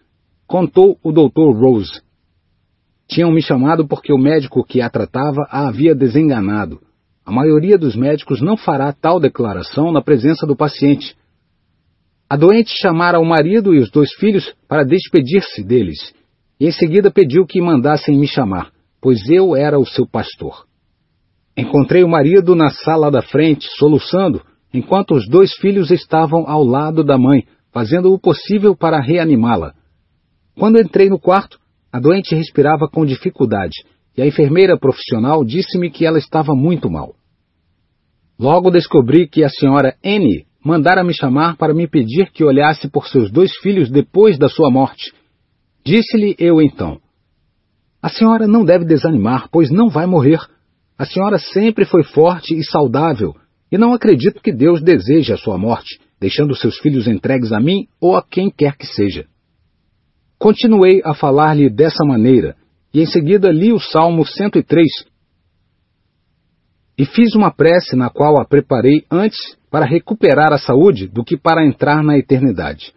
contou 0.48 0.98
o 1.00 1.12
Dr. 1.12 1.56
Rose. 1.56 2.02
Tinham 3.06 3.30
me 3.30 3.40
chamado 3.40 3.86
porque 3.86 4.12
o 4.12 4.18
médico 4.18 4.64
que 4.64 4.80
a 4.80 4.90
tratava 4.90 5.46
a 5.48 5.68
havia 5.68 5.94
desenganado. 5.94 6.80
A 7.24 7.30
maioria 7.30 7.78
dos 7.78 7.94
médicos 7.94 8.40
não 8.40 8.56
fará 8.56 8.92
tal 8.92 9.20
declaração 9.20 9.92
na 9.92 10.02
presença 10.02 10.46
do 10.46 10.56
paciente. 10.56 11.16
A 12.28 12.36
doente 12.36 12.70
chamara 12.80 13.20
o 13.20 13.24
marido 13.24 13.74
e 13.74 13.78
os 13.78 13.90
dois 13.90 14.12
filhos 14.14 14.52
para 14.68 14.84
despedir-se 14.84 15.62
deles 15.62 15.98
e 16.58 16.66
em 16.66 16.72
seguida 16.72 17.10
pediu 17.10 17.44
que 17.44 17.60
mandassem 17.60 18.16
me 18.16 18.26
chamar, 18.26 18.70
pois 19.00 19.28
eu 19.28 19.56
era 19.56 19.80
o 19.80 19.84
seu 19.84 20.06
pastor. 20.06 20.64
Encontrei 21.56 22.04
o 22.04 22.08
marido 22.08 22.54
na 22.54 22.70
sala 22.70 23.10
da 23.10 23.20
frente, 23.20 23.66
soluçando, 23.78 24.40
enquanto 24.72 25.12
os 25.12 25.28
dois 25.28 25.52
filhos 25.54 25.90
estavam 25.90 26.48
ao 26.48 26.62
lado 26.62 27.02
da 27.02 27.18
mãe, 27.18 27.46
fazendo 27.72 28.12
o 28.12 28.18
possível 28.18 28.76
para 28.76 29.00
reanimá-la. 29.00 29.74
Quando 30.56 30.80
entrei 30.80 31.08
no 31.08 31.18
quarto, 31.18 31.58
a 31.92 31.98
doente 31.98 32.34
respirava 32.34 32.88
com 32.88 33.04
dificuldade 33.04 33.74
e 34.16 34.22
a 34.22 34.26
enfermeira 34.26 34.78
profissional 34.78 35.44
disse-me 35.44 35.90
que 35.90 36.04
ela 36.04 36.18
estava 36.18 36.54
muito 36.54 36.90
mal. 36.90 37.14
Logo 38.38 38.70
descobri 38.70 39.28
que 39.28 39.44
a 39.44 39.48
senhora 39.48 39.96
N 40.02 40.46
mandara 40.64 41.02
me 41.02 41.14
chamar 41.14 41.56
para 41.56 41.74
me 41.74 41.88
pedir 41.88 42.30
que 42.30 42.44
olhasse 42.44 42.88
por 42.88 43.06
seus 43.08 43.30
dois 43.30 43.52
filhos 43.58 43.90
depois 43.90 44.38
da 44.38 44.48
sua 44.48 44.70
morte 44.70 45.12
Disse-lhe 45.84 46.36
eu 46.38 46.62
então: 46.62 47.00
A 48.00 48.08
senhora 48.08 48.46
não 48.46 48.64
deve 48.64 48.84
desanimar, 48.84 49.48
pois 49.50 49.70
não 49.70 49.88
vai 49.88 50.06
morrer. 50.06 50.38
A 50.96 51.04
senhora 51.04 51.38
sempre 51.38 51.84
foi 51.84 52.04
forte 52.04 52.54
e 52.56 52.64
saudável, 52.64 53.34
e 53.70 53.76
não 53.76 53.92
acredito 53.92 54.40
que 54.40 54.52
Deus 54.52 54.80
deseje 54.80 55.32
a 55.32 55.36
sua 55.36 55.58
morte, 55.58 55.98
deixando 56.20 56.54
seus 56.54 56.78
filhos 56.78 57.08
entregues 57.08 57.52
a 57.52 57.58
mim 57.58 57.88
ou 58.00 58.16
a 58.16 58.22
quem 58.22 58.48
quer 58.48 58.76
que 58.76 58.86
seja. 58.86 59.26
Continuei 60.38 61.00
a 61.04 61.14
falar-lhe 61.14 61.68
dessa 61.68 62.04
maneira, 62.04 62.56
e 62.92 63.00
em 63.00 63.06
seguida 63.06 63.50
li 63.50 63.72
o 63.72 63.80
Salmo 63.80 64.24
103 64.24 64.86
e 66.96 67.06
fiz 67.06 67.34
uma 67.34 67.50
prece 67.50 67.96
na 67.96 68.10
qual 68.10 68.40
a 68.40 68.44
preparei 68.44 69.04
antes 69.10 69.56
para 69.70 69.86
recuperar 69.86 70.52
a 70.52 70.58
saúde 70.58 71.08
do 71.08 71.24
que 71.24 71.36
para 71.36 71.64
entrar 71.64 72.02
na 72.02 72.18
eternidade. 72.18 72.92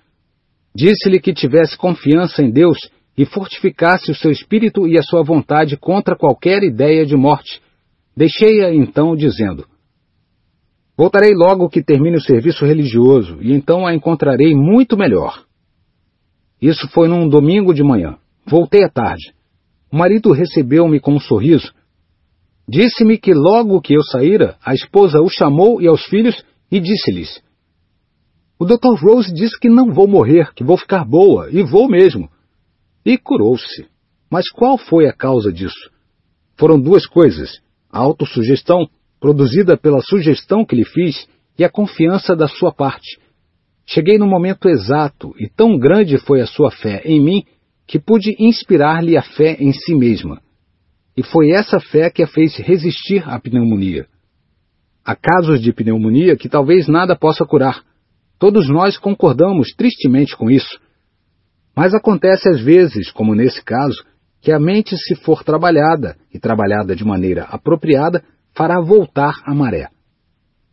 Disse-lhe 0.75 1.19
que 1.19 1.33
tivesse 1.33 1.77
confiança 1.77 2.43
em 2.43 2.51
Deus 2.51 2.77
e 3.17 3.25
fortificasse 3.25 4.11
o 4.11 4.15
seu 4.15 4.29
espírito 4.29 4.85
e 4.85 4.97
a 4.97 5.01
sua 5.01 5.23
vontade 5.23 5.77
contra 5.77 6.17
qualquer 6.17 6.63
ideia 6.63 7.05
de 7.05 7.15
morte. 7.15 7.61
Deixei-a 8.15 8.73
então 8.73 9.15
dizendo: 9.15 9.65
Voltarei 10.97 11.33
logo 11.33 11.69
que 11.69 11.81
termine 11.81 12.17
o 12.17 12.21
serviço 12.21 12.65
religioso 12.65 13.37
e 13.41 13.53
então 13.53 13.87
a 13.87 13.95
encontrarei 13.95 14.53
muito 14.53 14.97
melhor. 14.97 15.45
Isso 16.61 16.89
foi 16.89 17.07
num 17.07 17.27
domingo 17.29 17.73
de 17.73 17.83
manhã. 17.83 18.17
Voltei 18.45 18.83
à 18.83 18.89
tarde. 18.89 19.33
O 19.91 19.97
marido 19.97 20.31
recebeu-me 20.31 20.99
com 20.99 21.13
um 21.13 21.19
sorriso. 21.19 21.73
Disse-me 22.67 23.17
que 23.17 23.33
logo 23.33 23.81
que 23.81 23.93
eu 23.93 24.03
saíra, 24.03 24.57
a 24.65 24.73
esposa 24.73 25.19
o 25.21 25.29
chamou 25.29 25.81
e 25.81 25.87
aos 25.87 26.03
filhos 26.05 26.43
e 26.71 26.79
disse-lhes: 26.79 27.43
o 28.57 28.63
Dr. 28.63 28.95
Rose 29.01 29.33
disse 29.33 29.59
que 29.59 29.67
não 29.67 29.93
vou 29.93 30.07
morrer, 30.07 30.53
que 30.53 30.63
vou 30.63 30.77
ficar 30.77 31.03
boa, 31.03 31.49
e 31.51 31.61
vou 31.61 31.89
mesmo. 31.89 32.29
E 33.05 33.17
curou-se. 33.17 33.85
Mas 34.31 34.49
qual 34.49 34.77
foi 34.77 35.07
a 35.07 35.13
causa 35.13 35.51
disso? 35.51 35.91
Foram 36.57 36.79
duas 36.79 37.05
coisas: 37.05 37.59
a 37.91 37.99
autossugestão, 37.99 38.87
produzida 39.19 39.75
pela 39.75 39.99
sugestão 39.99 40.63
que 40.63 40.75
lhe 40.75 40.85
fiz, 40.85 41.27
e 41.59 41.65
a 41.65 41.69
confiança 41.69 42.33
da 42.33 42.47
sua 42.47 42.71
parte. 42.71 43.19
Cheguei 43.85 44.17
no 44.17 44.25
momento 44.25 44.69
exato, 44.69 45.33
e 45.37 45.49
tão 45.49 45.77
grande 45.77 46.17
foi 46.17 46.39
a 46.39 46.47
sua 46.47 46.71
fé 46.71 47.01
em 47.03 47.21
mim, 47.21 47.43
que 47.87 47.99
pude 47.99 48.35
inspirar-lhe 48.39 49.17
a 49.17 49.21
fé 49.21 49.57
em 49.59 49.71
si 49.71 49.95
mesma. 49.95 50.41
E 51.15 51.23
foi 51.23 51.51
essa 51.51 51.79
fé 51.79 52.09
que 52.09 52.23
a 52.23 52.27
fez 52.27 52.57
resistir 52.57 53.23
à 53.27 53.39
pneumonia. 53.39 54.07
Há 55.03 55.15
casos 55.15 55.61
de 55.61 55.71
pneumonia 55.71 56.35
que 56.35 56.49
talvez 56.49 56.87
nada 56.87 57.15
possa 57.15 57.45
curar. 57.45 57.83
Todos 58.39 58.67
nós 58.67 58.97
concordamos 58.97 59.69
tristemente 59.77 60.35
com 60.35 60.49
isso. 60.49 60.79
Mas 61.75 61.93
acontece 61.93 62.49
às 62.49 62.61
vezes, 62.61 63.11
como 63.11 63.35
nesse 63.35 63.63
caso, 63.63 64.03
que 64.41 64.51
a 64.51 64.59
mente, 64.59 64.97
se 64.97 65.15
for 65.15 65.43
trabalhada, 65.43 66.17
e 66.33 66.39
trabalhada 66.39 66.95
de 66.95 67.03
maneira 67.05 67.43
apropriada, 67.43 68.23
fará 68.53 68.79
voltar 68.79 69.41
a 69.45 69.53
maré. 69.53 69.89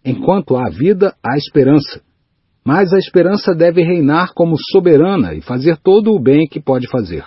Enquanto 0.04 0.56
há 0.56 0.68
vida, 0.68 1.14
há 1.22 1.36
esperança. 1.36 2.02
Mas 2.64 2.92
a 2.92 2.98
esperança 2.98 3.54
deve 3.54 3.82
reinar 3.82 4.32
como 4.34 4.56
soberana 4.70 5.34
e 5.34 5.40
fazer 5.40 5.76
todo 5.78 6.12
o 6.12 6.20
bem 6.20 6.46
que 6.46 6.60
pode 6.60 6.88
fazer. 6.88 7.24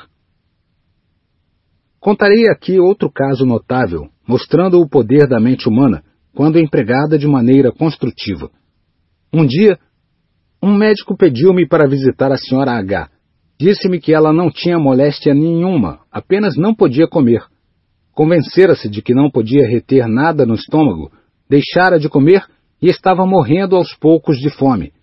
Contarei 2.00 2.48
aqui 2.50 2.80
outro 2.80 3.12
caso 3.12 3.46
notável, 3.46 4.08
mostrando 4.28 4.80
o 4.80 4.88
poder 4.88 5.28
da 5.28 5.40
mente 5.40 5.68
humana, 5.68 6.04
quando 6.34 6.60
empregada 6.60 7.18
de 7.18 7.28
maneira 7.28 7.72
construtiva. 7.72 8.50
Um 9.34 9.46
dia, 9.46 9.80
um 10.62 10.74
médico 10.74 11.18
pediu-me 11.18 11.68
para 11.68 11.88
visitar 11.88 12.32
a 12.32 12.38
senhora 12.38 12.72
H. 12.72 13.10
Disse-me 13.60 14.00
que 14.00 14.14
ela 14.14 14.32
não 14.32 14.50
tinha 14.50 14.78
moléstia 14.78 15.34
nenhuma, 15.34 16.00
apenas 16.12 16.56
não 16.56 16.76
podia 16.76 17.08
comer. 17.08 17.44
Convencera-se 18.14 18.90
de 18.90 19.02
que 19.02 19.14
não 19.14 19.30
podia 19.30 19.68
reter 19.68 20.08
nada 20.08 20.46
no 20.46 20.56
estômago, 20.56 21.12
deixara 21.50 22.00
de 22.00 22.08
comer 22.08 22.46
e 22.82 22.88
estava 22.88 23.26
morrendo 23.26 23.76
aos 23.76 23.94
poucos 23.96 24.38
de 24.38 24.50
fome. 24.50 24.94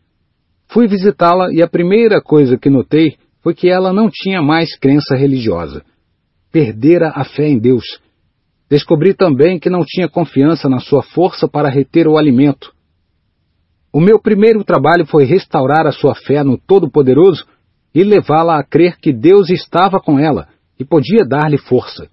Fui 0.72 0.86
visitá-la 0.86 1.52
e 1.52 1.62
a 1.62 1.68
primeira 1.68 2.20
coisa 2.20 2.56
que 2.56 2.70
notei 2.70 3.16
foi 3.42 3.54
que 3.54 3.68
ela 3.68 3.92
não 3.92 4.08
tinha 4.10 4.40
mais 4.40 4.76
crença 4.78 5.14
religiosa. 5.14 5.82
Perdera 6.50 7.12
a 7.14 7.24
fé 7.24 7.48
em 7.48 7.58
Deus 7.58 7.84
Descobri 8.72 9.12
também 9.12 9.58
que 9.58 9.68
não 9.68 9.84
tinha 9.86 10.08
confiança 10.08 10.66
na 10.66 10.78
sua 10.78 11.02
força 11.02 11.46
para 11.46 11.68
reter 11.68 12.08
o 12.08 12.16
alimento. 12.16 12.72
O 13.92 14.00
meu 14.00 14.18
primeiro 14.18 14.64
trabalho 14.64 15.04
foi 15.04 15.26
restaurar 15.26 15.86
a 15.86 15.92
sua 15.92 16.14
fé 16.14 16.42
no 16.42 16.56
Todo-Poderoso 16.56 17.44
e 17.94 18.02
levá-la 18.02 18.58
a 18.58 18.64
crer 18.64 18.96
que 18.98 19.12
Deus 19.12 19.50
estava 19.50 20.00
com 20.00 20.18
ela 20.18 20.48
e 20.80 20.86
podia 20.86 21.22
dar-lhe 21.22 21.58
força. 21.58 22.08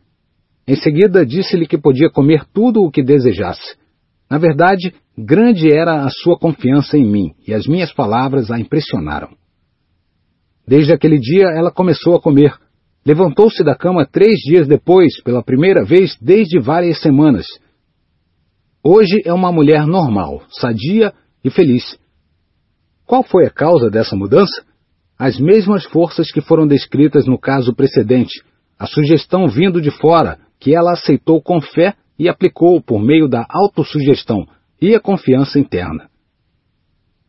Em 0.67 0.75
seguida, 0.75 1.25
disse-lhe 1.25 1.65
que 1.65 1.77
podia 1.77 2.09
comer 2.09 2.43
tudo 2.53 2.81
o 2.81 2.91
que 2.91 3.01
desejasse. 3.01 3.77
Na 4.29 4.37
verdade, 4.37 4.93
grande 5.25 5.71
era 5.71 6.05
a 6.05 6.09
sua 6.09 6.37
confiança 6.37 6.97
em 6.97 7.05
mim 7.05 7.33
e 7.47 7.53
as 7.53 7.67
minhas 7.67 7.91
palavras 7.91 8.49
a 8.49 8.59
impressionaram. 8.59 9.29
Desde 10.67 10.93
aquele 10.93 11.19
dia, 11.19 11.47
ela 11.47 11.71
começou 11.71 12.15
a 12.15 12.21
comer 12.21 12.53
Levantou-se 13.05 13.63
da 13.63 13.75
cama 13.75 14.05
três 14.05 14.39
dias 14.39 14.67
depois, 14.67 15.21
pela 15.23 15.41
primeira 15.41 15.83
vez 15.83 16.17
desde 16.21 16.59
várias 16.59 16.99
semanas. 17.01 17.45
Hoje 18.83 19.21
é 19.25 19.33
uma 19.33 19.51
mulher 19.51 19.87
normal, 19.87 20.43
sadia 20.49 21.13
e 21.43 21.49
feliz. 21.49 21.97
Qual 23.05 23.23
foi 23.23 23.45
a 23.45 23.49
causa 23.49 23.89
dessa 23.89 24.15
mudança? 24.15 24.63
As 25.17 25.39
mesmas 25.39 25.85
forças 25.85 26.31
que 26.31 26.41
foram 26.41 26.67
descritas 26.67 27.25
no 27.25 27.39
caso 27.39 27.73
precedente, 27.73 28.43
a 28.77 28.85
sugestão 28.85 29.47
vindo 29.47 29.81
de 29.81 29.91
fora, 29.91 30.37
que 30.59 30.75
ela 30.75 30.91
aceitou 30.91 31.41
com 31.41 31.59
fé 31.61 31.95
e 32.17 32.29
aplicou 32.29 32.81
por 32.81 33.01
meio 33.01 33.27
da 33.27 33.45
autossugestão 33.49 34.45
e 34.81 34.95
a 34.95 34.99
confiança 34.99 35.59
interna. 35.59 36.09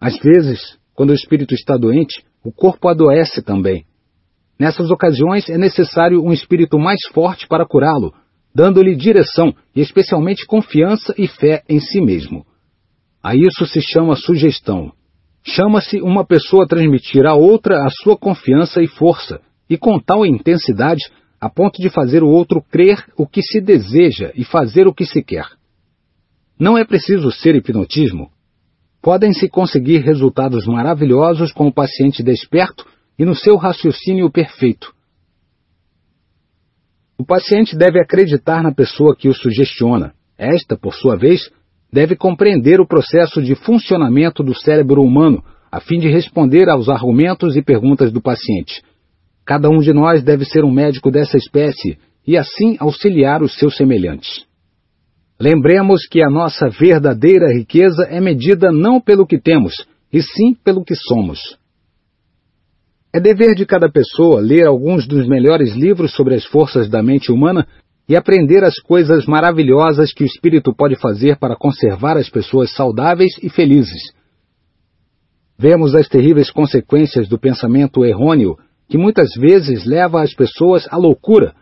Às 0.01 0.19
vezes, 0.19 0.79
quando 0.95 1.11
o 1.11 1.15
espírito 1.15 1.55
está 1.55 1.77
doente, 1.77 2.25
o 2.45 2.53
corpo 2.53 2.89
adoece 2.89 3.43
também, 3.43 3.85
Nessas 4.61 4.91
ocasiões 4.91 5.49
é 5.49 5.57
necessário 5.57 6.23
um 6.23 6.35
espírito 6.35 6.79
mais 6.79 7.01
forte 7.15 7.49
para 7.49 7.65
curá-lo, 7.65 8.13
dando-lhe 8.55 8.95
direção 8.95 9.55
e 9.75 9.81
especialmente 9.81 10.45
confiança 10.45 11.15
e 11.17 11.27
fé 11.27 11.63
em 11.67 11.81
si 11.81 11.99
mesmo. 11.99 12.45
A 13.23 13.35
isso 13.35 13.65
se 13.65 13.81
chama 13.81 14.15
sugestão. 14.17 14.93
Chama-se 15.43 16.03
uma 16.03 16.27
pessoa 16.27 16.69
transmitir 16.69 17.25
a 17.25 17.35
outra 17.35 17.87
a 17.87 17.89
sua 18.03 18.19
confiança 18.19 18.83
e 18.83 18.87
força, 18.87 19.41
e 19.69 19.79
com 19.79 19.99
tal 19.99 20.27
intensidade 20.27 21.05
a 21.41 21.49
ponto 21.49 21.81
de 21.81 21.89
fazer 21.89 22.23
o 22.23 22.29
outro 22.29 22.61
crer 22.61 23.03
o 23.17 23.27
que 23.27 23.41
se 23.41 23.63
deseja 23.63 24.31
e 24.35 24.45
fazer 24.45 24.87
o 24.87 24.93
que 24.93 25.07
se 25.07 25.23
quer. 25.23 25.47
Não 26.61 26.77
é 26.77 26.85
preciso 26.85 27.31
ser 27.31 27.57
hipnotismo. 27.57 28.29
Podem-se 29.01 29.49
conseguir 29.49 30.01
resultados 30.01 30.67
maravilhosos 30.67 31.53
com 31.53 31.69
o 31.69 31.73
paciente 31.73 32.23
desperto 32.23 32.85
e 33.19 33.25
no 33.25 33.35
seu 33.35 33.57
raciocínio 33.57 34.31
perfeito. 34.31 34.93
O 37.17 37.25
paciente 37.25 37.75
deve 37.75 37.99
acreditar 37.99 38.63
na 38.63 38.75
pessoa 38.75 39.17
que 39.17 39.27
o 39.27 39.35
sugestiona. 39.35 40.13
Esta, 40.37 40.77
por 40.77 40.95
sua 40.95 41.17
vez, 41.17 41.51
deve 41.91 42.15
compreender 42.15 42.79
o 42.79 42.87
processo 42.87 43.43
de 43.43 43.55
funcionamento 43.55 44.43
do 44.43 44.55
cérebro 44.55 45.03
humano 45.03 45.43
a 45.73 45.81
fim 45.81 45.99
de 45.99 46.09
responder 46.09 46.69
aos 46.69 46.91
argumentos 46.91 47.57
e 47.57 47.63
perguntas 47.63 48.13
do 48.13 48.21
paciente. 48.21 48.83
Cada 49.47 49.71
um 49.71 49.79
de 49.79 49.95
nós 49.95 50.23
deve 50.23 50.45
ser 50.45 50.63
um 50.63 50.71
médico 50.71 51.11
dessa 51.11 51.39
espécie 51.39 51.97
e 52.27 52.37
assim 52.37 52.77
auxiliar 52.79 53.43
os 53.43 53.59
seus 53.59 53.77
semelhantes. 53.79 54.50
Lembremos 55.41 56.07
que 56.07 56.23
a 56.23 56.29
nossa 56.29 56.69
verdadeira 56.69 57.51
riqueza 57.51 58.03
é 58.11 58.21
medida 58.21 58.71
não 58.71 59.01
pelo 59.01 59.27
que 59.27 59.41
temos, 59.41 59.73
e 60.13 60.21
sim 60.21 60.55
pelo 60.63 60.85
que 60.85 60.95
somos. 60.95 61.57
É 63.11 63.19
dever 63.19 63.55
de 63.55 63.65
cada 63.65 63.91
pessoa 63.91 64.39
ler 64.39 64.67
alguns 64.67 65.09
dos 65.09 65.27
melhores 65.27 65.75
livros 65.75 66.13
sobre 66.13 66.35
as 66.35 66.45
forças 66.45 66.91
da 66.91 67.03
mente 67.03 67.33
humana 67.33 67.67
e 68.07 68.15
aprender 68.15 68.63
as 68.63 68.79
coisas 68.81 69.25
maravilhosas 69.25 70.13
que 70.13 70.23
o 70.23 70.27
espírito 70.27 70.75
pode 70.75 70.97
fazer 70.97 71.39
para 71.39 71.57
conservar 71.57 72.19
as 72.19 72.29
pessoas 72.29 72.71
saudáveis 72.73 73.33
e 73.43 73.49
felizes. 73.49 74.13
Vemos 75.59 75.95
as 75.95 76.07
terríveis 76.07 76.51
consequências 76.51 77.29
do 77.29 77.39
pensamento 77.39 78.05
errôneo, 78.05 78.57
que 78.89 78.99
muitas 78.99 79.31
vezes 79.35 79.87
leva 79.87 80.23
as 80.23 80.35
pessoas 80.35 80.87
à 80.91 80.99
loucura. 80.99 81.55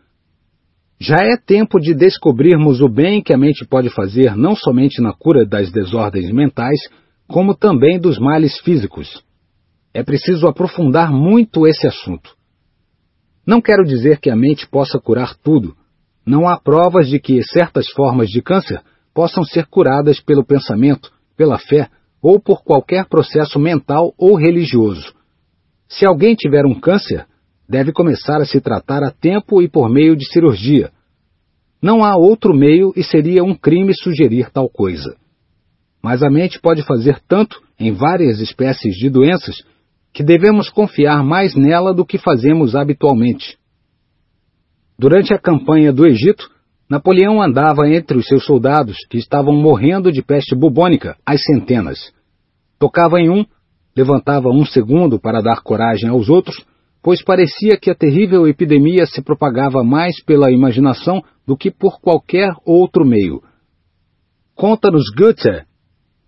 Já 1.01 1.17
é 1.17 1.37
tempo 1.37 1.79
de 1.79 1.95
descobrirmos 1.95 2.81
o 2.81 2.89
bem 2.89 3.23
que 3.23 3.33
a 3.33 3.39
mente 3.39 3.67
pode 3.67 3.89
fazer 3.91 4.37
não 4.37 4.57
somente 4.57 5.01
na 5.01 5.13
cura 5.13 5.47
das 5.47 5.71
desordens 5.71 6.31
mentais, 6.33 6.81
como 7.27 7.55
também 7.55 8.01
dos 8.01 8.19
males 8.19 8.59
físicos 8.61 9.23
é 9.99 10.03
preciso 10.05 10.47
aprofundar 10.47 11.11
muito 11.11 11.67
esse 11.67 11.87
assunto. 11.87 12.37
Não 13.47 13.61
quero 13.61 13.83
dizer 13.85 14.21
que 14.21 14.31
a 14.31 14.37
mente 14.37 14.69
possa 14.69 15.01
curar 15.01 15.35
tudo. 15.35 15.75
Não 16.25 16.47
há 16.47 16.57
provas 16.57 17.09
de 17.09 17.19
que 17.19 17.43
certas 17.43 17.89
formas 17.91 18.29
de 18.29 18.43
câncer 18.43 18.81
possam 19.15 19.43
ser 19.43 19.67
curadas 19.67 20.21
pelo 20.21 20.45
pensamento, 20.45 21.11
pela 21.37 21.59
fé 21.59 21.89
ou 22.23 22.39
por 22.39 22.63
qualquer 22.63 23.07
processo 23.07 23.59
mental 23.59 24.13
ou 24.19 24.37
religioso. 24.37 25.13
Se 25.89 26.07
alguém 26.07 26.35
tiver 26.35 26.67
um 26.67 26.79
câncer, 26.79 27.27
deve 27.69 27.93
começar 27.93 28.41
a 28.41 28.47
se 28.47 28.61
tratar 28.61 29.03
a 29.03 29.11
tempo 29.11 29.61
e 29.61 29.69
por 29.69 29.91
meio 29.91 30.17
de 30.17 30.27
cirurgia. 30.33 30.91
Não 31.83 32.03
há 32.03 32.17
outro 32.17 32.55
meio 32.55 32.93
e 32.97 33.05
seria 33.05 33.45
um 33.45 33.55
crime 33.55 33.93
sugerir 33.95 34.51
tal 34.51 34.69
coisa. 34.69 35.17
Mas 36.03 36.23
a 36.23 36.31
mente 36.31 36.61
pode 36.61 36.83
fazer 36.83 37.21
tanto 37.29 37.61
em 37.79 37.93
várias 37.93 38.41
espécies 38.41 38.95
de 38.97 39.11
doenças 39.11 39.63
que 40.13 40.23
devemos 40.23 40.71
confiar 40.71 41.23
mais 41.23 41.55
nela 41.55 41.93
do 41.93 42.05
que 42.05 42.19
fazemos 42.19 42.75
habitualmente. 42.75 43.59
Durante 44.99 45.33
a 45.33 45.39
campanha 45.39 45.93
do 45.93 46.07
Egito, 46.07 46.51
Napoleão 46.91 47.43
andava 47.43 47.89
entre 47.89 48.17
os 48.17 48.27
seus 48.27 48.45
soldados 48.45 48.97
que 49.11 49.19
estavam 49.19 49.55
morrendo 49.55 50.11
de 50.11 50.23
peste 50.23 50.57
bubônica 50.57 51.17
às 51.25 51.45
centenas. 51.45 52.13
Tocava 52.79 53.21
em 53.21 53.29
um, 53.29 53.45
levantava 53.95 54.49
um 54.49 54.65
segundo 54.65 55.21
para 55.21 55.43
dar 55.43 55.61
coragem 55.63 56.09
aos 56.09 56.29
outros, 56.29 56.65
pois 57.09 57.25
parecia 57.25 57.79
que 57.81 57.91
a 57.91 57.95
terrível 57.95 58.47
epidemia 58.47 59.07
se 59.07 59.23
propagava 59.23 59.83
mais 59.83 60.23
pela 60.25 60.53
imaginação 60.53 61.23
do 61.47 61.57
que 61.57 61.71
por 61.71 62.03
qualquer 62.03 62.53
outro 62.67 63.03
meio. 63.03 63.43
Conta-nos 64.55 65.05
Goethe 65.17 65.65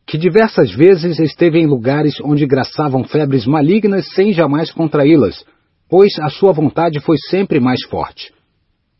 que 0.06 0.16
diversas 0.16 0.74
vezes 0.74 1.18
esteve 1.18 1.58
em 1.58 1.66
lugares 1.66 2.14
onde 2.24 2.46
graçavam 2.46 3.04
febres 3.04 3.44
malignas 3.44 4.08
sem 4.14 4.32
jamais 4.32 4.72
contraí-las, 4.72 5.44
pois 5.86 6.18
a 6.18 6.30
sua 6.30 6.50
vontade 6.50 6.98
foi 7.00 7.18
sempre 7.28 7.60
mais 7.60 7.84
forte. 7.84 8.32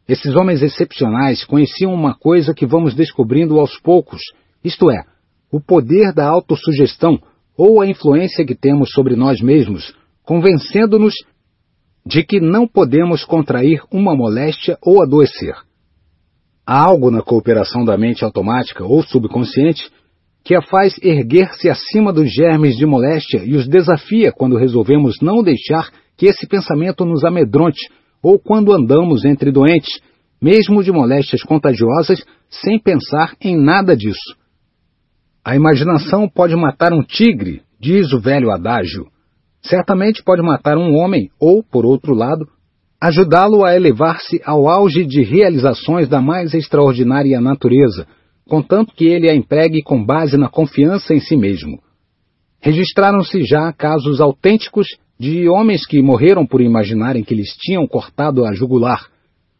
Esses 0.07 0.37
homens 0.37 0.61
excepcionais 0.61 1.45
conheciam 1.45 1.95
uma 1.95 2.13
coisa 2.13 2.53
que 2.53 2.67
vamos 2.67 2.95
descobrindo 2.95 3.59
aos 3.59 3.81
poucos, 3.81 4.21
isto 4.63 4.91
é, 4.91 5.03
o 5.51 5.59
poder 5.59 6.13
da 6.13 6.29
autossugestão 6.29 7.19
ou 7.57 7.81
a 7.81 7.87
influência 7.87 8.45
que 8.45 8.55
temos 8.55 8.91
sobre 8.91 9.17
nós 9.17 9.41
mesmos, 9.41 9.95
convencendo-nos 10.23 11.15
de 12.05 12.25
que 12.25 12.41
não 12.41 12.67
podemos 12.67 13.25
contrair 13.25 13.83
uma 13.91 14.15
moléstia 14.15 14.79
ou 14.83 15.03
adoecer. 15.03 15.55
Há 16.67 16.87
algo 16.87 17.11
na 17.11 17.23
cooperação 17.23 17.85
da 17.85 17.97
mente 17.97 18.25
automática 18.25 18.85
ou 18.85 19.03
subconsciente 19.03 19.91
que 20.45 20.55
a 20.55 20.63
faz 20.63 20.97
erguer-se 21.03 21.69
acima 21.69 22.13
dos 22.13 22.33
germes 22.33 22.77
de 22.77 22.87
moléstia 22.87 23.43
e 23.45 23.55
os 23.57 23.69
desafia 23.69 24.33
quando 24.33 24.57
resolvemos 24.57 25.21
não 25.21 25.43
deixar 25.43 25.91
que 26.17 26.27
esse 26.27 26.47
pensamento 26.47 27.05
nos 27.05 27.25
amedronte 27.25 27.89
ou 28.23 28.39
quando 28.39 28.73
andamos 28.73 29.25
entre 29.25 29.51
doentes, 29.51 30.01
mesmo 30.41 30.83
de 30.83 30.93
moléstias 30.93 31.43
contagiosas, 31.43 32.25
sem 32.49 32.79
pensar 32.79 33.35
em 33.41 33.57
nada 33.57 33.97
disso. 33.97 34.37
A 35.45 35.57
imaginação 35.57 36.29
pode 36.29 36.55
matar 36.55 36.93
um 36.93 37.03
tigre, 37.03 37.63
diz 37.79 38.13
o 38.13 38.21
velho 38.21 38.51
adágio. 38.51 39.07
Certamente 39.63 40.23
pode 40.23 40.43
matar 40.43 40.79
um 40.79 40.95
homem, 40.97 41.31
ou, 41.39 41.63
por 41.63 41.85
outro 41.85 42.15
lado, 42.15 42.47
ajudá-lo 43.01 43.65
a 43.65 43.75
elevar-se 43.75 44.41
ao 44.45 44.69
auge 44.69 45.05
de 45.05 45.23
realizações 45.23 46.09
da 46.09 46.21
mais 46.21 46.55
extraordinária 46.55 47.41
natureza, 47.41 48.07
contanto 48.49 48.95
que 48.95 49.07
ele 49.07 49.31
a 49.31 49.35
empregue 49.35 49.83
com 49.83 50.05
base 50.05 50.37
na 50.37 50.49
confiança 50.49 51.15
em 51.15 51.21
si 51.21 51.37
mesmo. 51.37 51.81
Registraram-se 52.61 53.43
já 53.45 53.73
casos 53.73 54.21
autênticos 54.21 54.87
de 55.19 55.49
homens 55.49 55.87
que 55.87 56.03
morreram 56.03 56.47
por 56.47 56.61
imaginarem 56.61 57.23
que 57.23 57.35
lhes 57.35 57.55
tinham 57.57 57.87
cortado 57.87 58.45
a 58.45 58.53
jugular, 58.53 59.07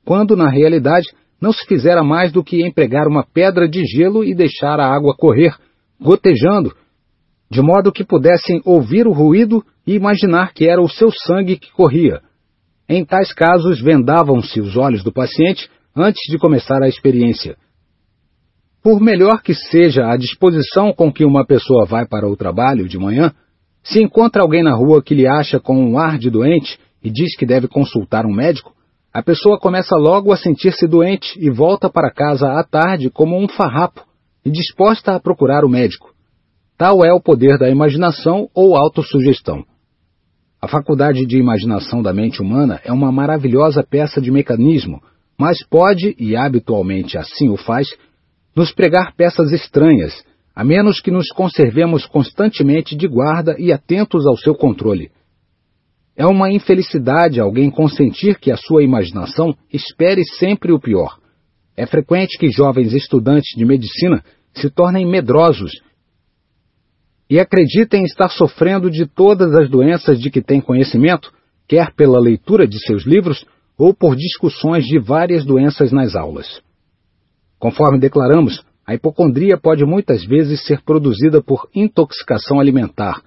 quando 0.05 0.37
na 0.37 0.51
realidade 0.51 1.09
não 1.41 1.53
se 1.53 1.67
fizera 1.67 2.03
mais 2.03 2.31
do 2.33 2.45
que 2.45 2.67
empregar 2.67 3.07
uma 3.07 3.25
pedra 3.25 3.69
de 3.69 3.85
gelo 3.85 4.23
e 4.23 4.35
deixar 4.35 4.79
a 4.79 4.87
água 4.87 5.15
correr, 5.17 5.55
gotejando, 5.99 6.75
de 7.51 7.61
modo 7.61 7.91
que 7.91 8.05
pudessem 8.05 8.63
ouvir 8.65 9.07
o 9.07 9.13
ruído 9.13 9.65
e 9.87 9.95
imaginar 9.95 10.53
que 10.53 10.69
era 10.69 10.81
o 10.81 10.89
seu 10.89 11.11
sangue 11.11 11.59
que 11.59 11.73
corria. 11.73 12.21
Em 12.89 13.05
tais 13.05 13.33
casos, 13.33 13.81
vendavam-se 13.81 14.61
os 14.61 14.77
olhos 14.77 15.03
do 15.03 15.13
paciente 15.13 15.69
antes 15.97 16.21
de 16.31 16.39
começar 16.39 16.83
a 16.83 16.89
experiência. 16.89 17.57
Por 18.83 19.01
melhor 19.01 19.43
que 19.43 19.53
seja 19.53 20.07
a 20.07 20.17
disposição 20.17 20.93
com 20.93 21.13
que 21.13 21.25
uma 21.25 21.45
pessoa 21.45 21.85
vai 21.85 22.07
para 22.07 22.29
o 22.29 22.37
trabalho 22.37 22.89
de 22.89 22.99
manhã, 22.99 23.33
se 23.83 24.03
encontra 24.03 24.43
alguém 24.43 24.63
na 24.63 24.75
rua 24.75 25.03
que 25.03 25.15
lhe 25.15 25.27
acha 25.27 25.59
com 25.59 25.77
um 25.77 25.99
ar 25.99 26.19
de 26.19 26.31
doente 26.31 26.79
e 27.03 27.11
diz 27.11 27.37
que 27.37 27.45
deve 27.45 27.67
consultar 27.67 28.25
um 28.27 28.33
médico, 28.33 28.73
a 29.13 29.23
pessoa 29.23 29.59
começa 29.59 29.97
logo 29.97 30.33
a 30.33 30.37
sentir-se 30.37 30.87
doente 30.87 31.37
e 31.37 31.51
volta 31.51 31.91
para 31.91 32.13
casa 32.13 32.47
à 32.53 32.63
tarde 32.63 33.11
como 33.11 33.37
um 33.37 33.49
farrapo 33.49 34.05
e 34.45 34.51
disposta 34.51 35.17
a 35.17 35.21
procurar 35.21 35.65
o 35.65 35.69
médico. 35.69 36.15
Tal 36.81 37.05
é 37.05 37.13
o 37.13 37.21
poder 37.21 37.59
da 37.59 37.69
imaginação 37.69 38.49
ou 38.55 38.75
autossugestão. 38.75 39.63
A 40.63 40.67
faculdade 40.67 41.27
de 41.27 41.37
imaginação 41.37 42.01
da 42.01 42.11
mente 42.11 42.41
humana 42.41 42.81
é 42.83 42.91
uma 42.91 43.13
maravilhosa 43.13 43.83
peça 43.83 44.19
de 44.19 44.31
mecanismo, 44.31 44.99
mas 45.39 45.59
pode, 45.63 46.17
e 46.19 46.35
habitualmente 46.35 47.19
assim 47.19 47.51
o 47.51 47.57
faz, 47.59 47.87
nos 48.57 48.73
pregar 48.73 49.15
peças 49.15 49.53
estranhas, 49.53 50.25
a 50.57 50.65
menos 50.65 51.03
que 51.03 51.11
nos 51.11 51.29
conservemos 51.29 52.07
constantemente 52.07 52.97
de 52.97 53.07
guarda 53.07 53.57
e 53.59 53.75
atentos 53.75 54.27
ao 54.27 54.39
seu 54.39 54.55
controle. 54.55 55.11
É 56.17 56.25
uma 56.25 56.51
infelicidade 56.51 57.43
alguém 57.43 57.71
consentir 57.71 58.39
que 58.39 58.51
a 58.51 58.57
sua 58.57 58.83
imaginação 58.83 59.55
espere 59.71 60.25
sempre 60.39 60.73
o 60.73 60.81
pior. 60.81 61.19
É 61.77 61.85
frequente 61.85 62.39
que 62.39 62.51
jovens 62.51 62.95
estudantes 62.95 63.55
de 63.55 63.67
medicina 63.67 64.25
se 64.55 64.71
tornem 64.71 65.07
medrosos 65.07 65.73
e 67.31 67.39
acreditem 67.39 68.03
estar 68.03 68.29
sofrendo 68.29 68.91
de 68.91 69.07
todas 69.07 69.55
as 69.55 69.71
doenças 69.71 70.21
de 70.21 70.31
que 70.33 70.43
têm 70.43 70.61
conhecimento, 70.61 71.33
quer 71.69 71.95
pela 71.95 72.19
leitura 72.19 72.67
de 72.67 72.81
seus 72.85 73.05
livros 73.05 73.47
ou 73.79 73.95
por 73.95 74.17
discussões 74.17 74.85
de 74.85 74.99
várias 74.99 75.45
doenças 75.45 75.93
nas 75.93 76.17
aulas. 76.17 76.61
Conforme 77.57 78.01
declaramos, 78.01 78.65
a 78.85 78.95
hipocondria 78.95 79.57
pode 79.57 79.85
muitas 79.85 80.25
vezes 80.25 80.67
ser 80.67 80.83
produzida 80.83 81.41
por 81.41 81.69
intoxicação 81.73 82.59
alimentar, 82.59 83.23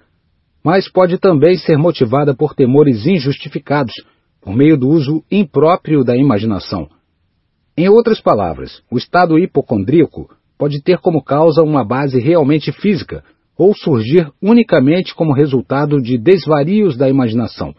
mas 0.62 0.86
pode 0.86 1.16
também 1.16 1.56
ser 1.56 1.78
motivada 1.78 2.34
por 2.34 2.54
temores 2.54 3.06
injustificados, 3.06 3.94
por 4.42 4.54
meio 4.54 4.76
do 4.76 4.88
uso 4.88 5.24
impróprio 5.30 6.04
da 6.04 6.14
imaginação. 6.14 6.90
Em 7.76 7.88
outras 7.88 8.20
palavras, 8.20 8.82
o 8.90 8.98
estado 8.98 9.38
hipocondríaco 9.38 10.28
pode 10.58 10.82
ter 10.82 10.98
como 10.98 11.24
causa 11.24 11.62
uma 11.62 11.82
base 11.82 12.20
realmente 12.20 12.70
física 12.70 13.24
ou 13.56 13.74
surgir 13.74 14.30
unicamente 14.42 15.14
como 15.14 15.32
resultado 15.32 16.00
de 16.00 16.18
desvarios 16.18 16.96
da 16.96 17.08
imaginação. 17.08 17.74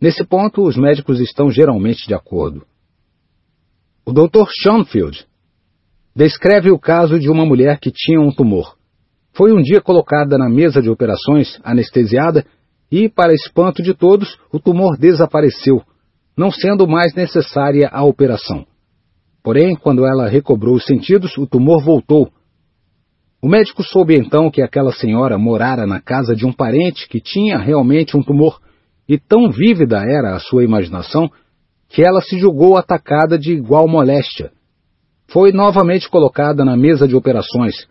Nesse 0.00 0.24
ponto, 0.24 0.62
os 0.62 0.76
médicos 0.76 1.20
estão 1.20 1.50
geralmente 1.50 2.06
de 2.06 2.14
acordo. 2.14 2.64
O 4.04 4.12
Dr. 4.12 4.46
Schoenfield 4.62 5.26
descreve 6.14 6.70
o 6.70 6.78
caso 6.78 7.18
de 7.18 7.30
uma 7.30 7.44
mulher 7.46 7.78
que 7.80 7.90
tinha 7.90 8.20
um 8.20 8.30
tumor. 8.30 8.76
Foi 9.32 9.52
um 9.52 9.60
dia 9.60 9.80
colocada 9.80 10.38
na 10.38 10.48
mesa 10.48 10.80
de 10.80 10.88
operações, 10.88 11.58
anestesiada, 11.64 12.44
e, 12.90 13.08
para 13.08 13.32
espanto 13.32 13.82
de 13.82 13.94
todos, 13.94 14.38
o 14.52 14.60
tumor 14.60 14.96
desapareceu, 14.96 15.82
não 16.36 16.50
sendo 16.50 16.86
mais 16.86 17.14
necessária 17.14 17.88
a 17.90 18.04
operação. 18.04 18.64
Porém, 19.42 19.74
quando 19.74 20.06
ela 20.06 20.28
recobrou 20.28 20.76
os 20.76 20.84
sentidos, 20.84 21.36
o 21.36 21.46
tumor 21.46 21.82
voltou. 21.82 22.30
O 23.44 23.46
médico 23.46 23.82
soube 23.82 24.16
então 24.16 24.50
que 24.50 24.62
aquela 24.62 24.90
senhora 24.90 25.36
morara 25.36 25.86
na 25.86 26.00
casa 26.00 26.34
de 26.34 26.46
um 26.46 26.50
parente 26.50 27.06
que 27.06 27.20
tinha 27.20 27.58
realmente 27.58 28.16
um 28.16 28.22
tumor, 28.22 28.58
e 29.06 29.18
tão 29.18 29.50
vívida 29.50 29.98
era 29.98 30.34
a 30.34 30.38
sua 30.38 30.64
imaginação 30.64 31.30
que 31.90 32.00
ela 32.00 32.22
se 32.22 32.38
julgou 32.38 32.78
atacada 32.78 33.38
de 33.38 33.52
igual 33.52 33.86
moléstia. 33.86 34.50
Foi 35.30 35.52
novamente 35.52 36.08
colocada 36.08 36.64
na 36.64 36.74
mesa 36.74 37.06
de 37.06 37.14
operações. 37.14 37.86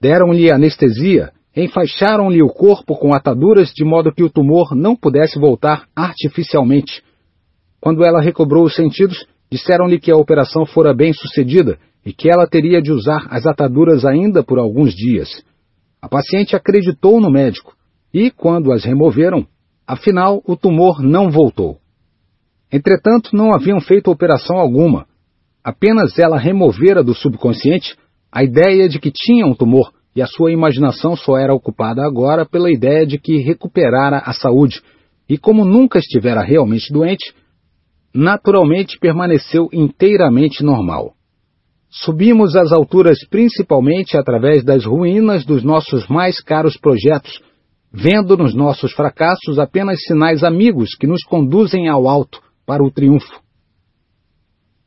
Deram-lhe 0.00 0.50
anestesia, 0.50 1.30
enfaixaram-lhe 1.54 2.42
o 2.42 2.48
corpo 2.48 2.96
com 2.96 3.12
ataduras 3.12 3.74
de 3.74 3.84
modo 3.84 4.14
que 4.14 4.24
o 4.24 4.30
tumor 4.30 4.74
não 4.74 4.96
pudesse 4.96 5.38
voltar 5.38 5.88
artificialmente. 5.94 7.02
Quando 7.82 8.02
ela 8.02 8.22
recobrou 8.22 8.64
os 8.64 8.74
sentidos, 8.74 9.26
Disseram-lhe 9.50 9.98
que 9.98 10.12
a 10.12 10.16
operação 10.16 10.64
fora 10.64 10.94
bem 10.94 11.12
sucedida 11.12 11.76
e 12.04 12.12
que 12.12 12.30
ela 12.30 12.46
teria 12.46 12.80
de 12.80 12.92
usar 12.92 13.26
as 13.30 13.46
ataduras 13.46 14.04
ainda 14.04 14.42
por 14.42 14.58
alguns 14.58 14.94
dias. 14.94 15.42
A 16.00 16.08
paciente 16.08 16.56
acreditou 16.56 17.20
no 17.20 17.30
médico 17.30 17.74
e, 18.12 18.30
quando 18.30 18.72
as 18.72 18.84
removeram, 18.84 19.46
afinal 19.86 20.42
o 20.46 20.56
tumor 20.56 21.02
não 21.02 21.30
voltou. 21.30 21.78
Entretanto, 22.72 23.34
não 23.34 23.52
haviam 23.54 23.80
feito 23.80 24.10
operação 24.10 24.56
alguma. 24.56 25.06
Apenas 25.62 26.18
ela 26.18 26.38
removera 26.38 27.02
do 27.02 27.14
subconsciente 27.14 27.96
a 28.32 28.42
ideia 28.42 28.88
de 28.88 28.98
que 28.98 29.10
tinha 29.10 29.44
um 29.44 29.54
tumor 29.54 29.92
e 30.14 30.22
a 30.22 30.26
sua 30.26 30.52
imaginação 30.52 31.16
só 31.16 31.36
era 31.36 31.54
ocupada 31.54 32.02
agora 32.02 32.46
pela 32.46 32.70
ideia 32.70 33.06
de 33.06 33.18
que 33.18 33.42
recuperara 33.42 34.18
a 34.18 34.32
saúde 34.32 34.80
e, 35.28 35.36
como 35.36 35.64
nunca 35.64 35.98
estivera 35.98 36.42
realmente 36.42 36.92
doente, 36.92 37.34
naturalmente 38.14 38.98
permaneceu 38.98 39.68
inteiramente 39.72 40.64
normal. 40.64 41.14
Subimos 41.90 42.54
às 42.54 42.70
alturas 42.70 43.18
principalmente 43.28 44.16
através 44.16 44.64
das 44.64 44.84
ruínas 44.84 45.44
dos 45.44 45.64
nossos 45.64 46.06
mais 46.06 46.40
caros 46.40 46.76
projetos, 46.76 47.42
vendo 47.92 48.36
nos 48.36 48.54
nossos 48.54 48.92
fracassos 48.92 49.58
apenas 49.58 50.00
sinais 50.04 50.44
amigos 50.44 50.94
que 50.94 51.06
nos 51.06 51.24
conduzem 51.24 51.88
ao 51.88 52.08
alto, 52.08 52.40
para 52.64 52.84
o 52.84 52.90
triunfo. 52.90 53.40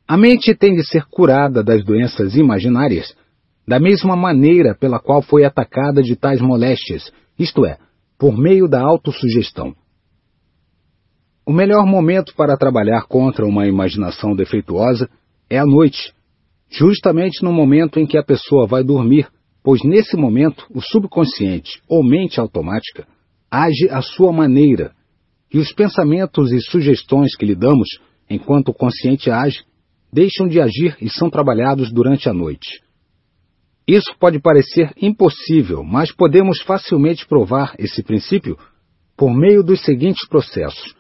A 0.07 0.15
mente 0.15 0.55
tem 0.55 0.73
de 0.73 0.87
ser 0.87 1.03
curada 1.05 1.61
das 1.61 1.83
doenças 1.83 2.35
imaginárias 2.35 3.13
da 3.67 3.79
mesma 3.79 4.15
maneira 4.15 4.75
pela 4.75 4.99
qual 4.99 5.21
foi 5.21 5.43
atacada 5.43 6.01
de 6.01 6.15
tais 6.15 6.41
moléstias, 6.41 7.11
isto 7.37 7.65
é, 7.65 7.77
por 8.17 8.37
meio 8.37 8.67
da 8.67 8.81
autossugestão. 8.81 9.73
O 11.45 11.51
melhor 11.51 11.85
momento 11.85 12.33
para 12.35 12.57
trabalhar 12.57 13.03
contra 13.03 13.45
uma 13.45 13.67
imaginação 13.67 14.35
defeituosa 14.35 15.09
é 15.49 15.57
a 15.57 15.65
noite, 15.65 16.13
justamente 16.73 17.43
no 17.43 17.53
momento 17.53 17.99
em 17.99 18.05
que 18.05 18.17
a 18.17 18.23
pessoa 18.23 18.65
vai 18.65 18.83
dormir, 18.83 19.27
pois 19.63 19.81
nesse 19.83 20.17
momento 20.17 20.65
o 20.73 20.81
subconsciente 20.81 21.81
ou 21.87 22.03
mente 22.03 22.39
automática 22.39 23.07
age 23.49 23.87
à 23.89 24.01
sua 24.01 24.33
maneira 24.33 24.91
e 25.53 25.59
os 25.59 25.71
pensamentos 25.71 26.51
e 26.51 26.59
sugestões 26.59 27.35
que 27.35 27.45
lhe 27.45 27.55
damos 27.55 27.87
enquanto 28.27 28.69
o 28.69 28.73
consciente 28.73 29.29
age 29.29 29.63
deixam 30.11 30.47
de 30.47 30.59
agir 30.59 30.97
e 30.99 31.09
são 31.09 31.29
trabalhados 31.29 31.91
durante 31.91 32.27
a 32.27 32.33
noite. 32.33 32.81
Isso 33.87 34.15
pode 34.19 34.39
parecer 34.39 34.91
impossível, 34.99 35.83
mas 35.83 36.11
podemos 36.11 36.61
facilmente 36.61 37.27
provar 37.27 37.75
esse 37.77 38.01
princípio 38.01 38.57
por 39.15 39.31
meio 39.31 39.61
dos 39.61 39.83
seguintes 39.83 40.27
processos. 40.27 40.95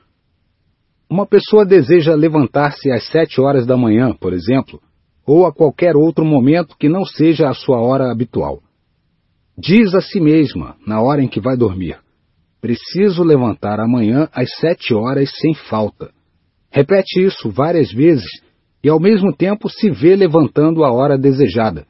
Uma 1.09 1.25
pessoa 1.25 1.65
deseja 1.65 2.13
levantar-se 2.13 2.91
às 2.91 3.07
sete 3.07 3.41
horas 3.41 3.65
da 3.65 3.77
manhã, 3.77 4.13
por 4.13 4.33
exemplo, 4.33 4.79
ou 5.25 5.45
a 5.45 5.53
qualquer 5.53 5.95
outro 5.95 6.25
momento 6.25 6.75
que 6.77 6.89
não 6.89 7.05
seja 7.05 7.49
a 7.49 7.53
sua 7.53 7.79
hora 7.79 8.11
habitual. 8.11 8.61
Diz 9.57 9.93
a 9.93 10.01
si 10.01 10.19
mesma, 10.19 10.75
na 10.85 11.01
hora 11.01 11.21
em 11.21 11.27
que 11.27 11.39
vai 11.39 11.55
dormir, 11.55 11.97
preciso 12.59 13.23
levantar 13.23 13.79
amanhã 13.79 14.27
às 14.33 14.49
sete 14.57 14.93
horas 14.93 15.31
sem 15.39 15.53
falta. 15.53 16.11
Repete 16.71 17.23
isso 17.23 17.51
várias 17.51 17.91
vezes 17.91 18.41
e 18.83 18.89
ao 18.89 18.99
mesmo 18.99 19.33
tempo 19.33 19.69
se 19.69 19.89
vê 19.89 20.15
levantando 20.15 20.83
a 20.83 20.91
hora 20.91 21.17
desejada. 21.17 21.85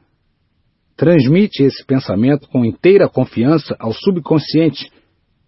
Transmite 0.96 1.62
esse 1.62 1.84
pensamento 1.84 2.48
com 2.48 2.64
inteira 2.64 3.08
confiança 3.08 3.74
ao 3.80 3.92
subconsciente 3.92 4.90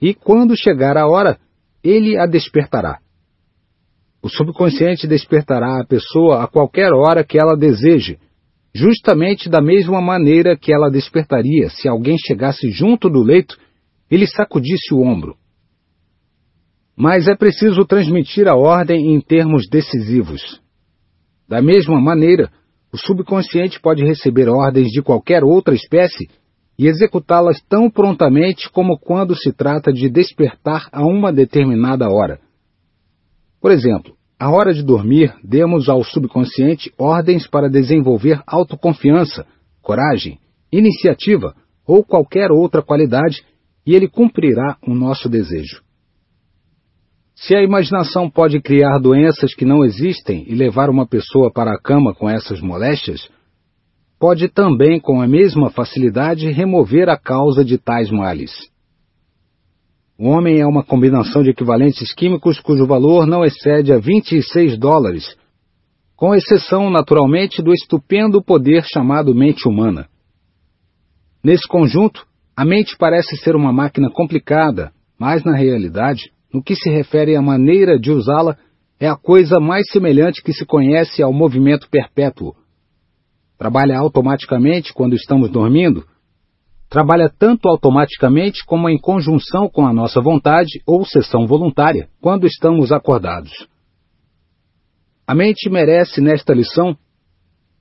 e, 0.00 0.12
quando 0.12 0.56
chegar 0.56 0.96
a 0.96 1.06
hora, 1.06 1.38
ele 1.84 2.18
a 2.18 2.26
despertará. 2.26 2.98
O 4.22 4.28
subconsciente 4.28 5.06
despertará 5.06 5.80
a 5.80 5.86
pessoa 5.86 6.42
a 6.42 6.46
qualquer 6.46 6.92
hora 6.92 7.24
que 7.24 7.38
ela 7.38 7.56
deseje, 7.56 8.18
justamente 8.74 9.48
da 9.48 9.60
mesma 9.60 10.00
maneira 10.00 10.56
que 10.56 10.72
ela 10.72 10.90
despertaria 10.90 11.70
se 11.70 11.88
alguém 11.88 12.16
chegasse 12.18 12.70
junto 12.70 13.08
do 13.08 13.22
leito 13.22 13.56
e 14.10 14.16
lhe 14.16 14.26
sacudisse 14.26 14.92
o 14.92 15.00
ombro. 15.00 15.36
Mas 16.96 17.28
é 17.28 17.34
preciso 17.34 17.84
transmitir 17.84 18.48
a 18.48 18.56
ordem 18.56 19.14
em 19.14 19.20
termos 19.20 19.68
decisivos. 19.68 20.60
Da 21.48 21.60
mesma 21.62 22.00
maneira, 22.00 22.50
o 22.92 22.98
subconsciente 22.98 23.80
pode 23.80 24.04
receber 24.04 24.48
ordens 24.48 24.88
de 24.88 25.02
qualquer 25.02 25.44
outra 25.44 25.74
espécie 25.74 26.28
e 26.78 26.86
executá-las 26.86 27.60
tão 27.68 27.90
prontamente 27.90 28.70
como 28.70 28.98
quando 28.98 29.34
se 29.36 29.52
trata 29.52 29.92
de 29.92 30.08
despertar 30.08 30.88
a 30.92 31.02
uma 31.02 31.32
determinada 31.32 32.08
hora. 32.08 32.40
Por 33.66 33.72
exemplo, 33.72 34.14
à 34.38 34.48
hora 34.48 34.72
de 34.72 34.80
dormir, 34.80 35.34
demos 35.42 35.88
ao 35.88 36.04
subconsciente 36.04 36.88
ordens 36.96 37.48
para 37.48 37.68
desenvolver 37.68 38.40
autoconfiança, 38.46 39.44
coragem, 39.82 40.38
iniciativa 40.70 41.52
ou 41.84 42.04
qualquer 42.04 42.52
outra 42.52 42.80
qualidade 42.80 43.44
e 43.84 43.92
ele 43.92 44.06
cumprirá 44.06 44.76
o 44.86 44.94
nosso 44.94 45.28
desejo. 45.28 45.82
Se 47.34 47.56
a 47.56 47.60
imaginação 47.64 48.30
pode 48.30 48.60
criar 48.60 49.00
doenças 49.00 49.52
que 49.52 49.64
não 49.64 49.84
existem 49.84 50.44
e 50.46 50.54
levar 50.54 50.88
uma 50.88 51.04
pessoa 51.04 51.52
para 51.52 51.72
a 51.72 51.80
cama 51.82 52.14
com 52.14 52.30
essas 52.30 52.60
moléstias, 52.60 53.28
pode 54.16 54.46
também, 54.48 55.00
com 55.00 55.20
a 55.20 55.26
mesma 55.26 55.70
facilidade, 55.70 56.48
remover 56.52 57.08
a 57.08 57.16
causa 57.16 57.64
de 57.64 57.78
tais 57.78 58.12
males. 58.12 58.52
O 60.18 60.28
homem 60.28 60.60
é 60.60 60.66
uma 60.66 60.82
combinação 60.82 61.42
de 61.42 61.50
equivalentes 61.50 62.14
químicos 62.14 62.58
cujo 62.58 62.86
valor 62.86 63.26
não 63.26 63.44
excede 63.44 63.92
a 63.92 63.98
26 63.98 64.78
dólares, 64.78 65.36
com 66.16 66.34
exceção, 66.34 66.88
naturalmente, 66.88 67.60
do 67.60 67.70
estupendo 67.70 68.42
poder 68.42 68.82
chamado 68.84 69.34
mente 69.34 69.68
humana. 69.68 70.08
Nesse 71.44 71.68
conjunto, 71.68 72.26
a 72.56 72.64
mente 72.64 72.96
parece 72.96 73.36
ser 73.36 73.54
uma 73.54 73.70
máquina 73.70 74.10
complicada, 74.10 74.90
mas 75.18 75.44
na 75.44 75.54
realidade, 75.54 76.32
no 76.52 76.62
que 76.62 76.74
se 76.74 76.88
refere 76.88 77.36
à 77.36 77.42
maneira 77.42 77.98
de 77.98 78.10
usá-la, 78.10 78.56
é 78.98 79.06
a 79.06 79.16
coisa 79.16 79.60
mais 79.60 79.86
semelhante 79.90 80.42
que 80.42 80.54
se 80.54 80.64
conhece 80.64 81.22
ao 81.22 81.34
movimento 81.34 81.90
perpétuo. 81.90 82.54
Trabalha 83.58 83.98
automaticamente 83.98 84.94
quando 84.94 85.14
estamos 85.14 85.50
dormindo, 85.50 86.06
trabalha 86.88 87.28
tanto 87.28 87.68
automaticamente 87.68 88.64
como 88.64 88.88
em 88.88 88.98
conjunção 88.98 89.68
com 89.68 89.86
a 89.86 89.92
nossa 89.92 90.20
vontade 90.20 90.80
ou 90.86 91.04
sessão 91.04 91.46
voluntária, 91.46 92.08
quando 92.20 92.46
estamos 92.46 92.92
acordados. 92.92 93.52
A 95.26 95.34
mente 95.34 95.68
merece, 95.68 96.20
nesta 96.20 96.54
lição, 96.54 96.96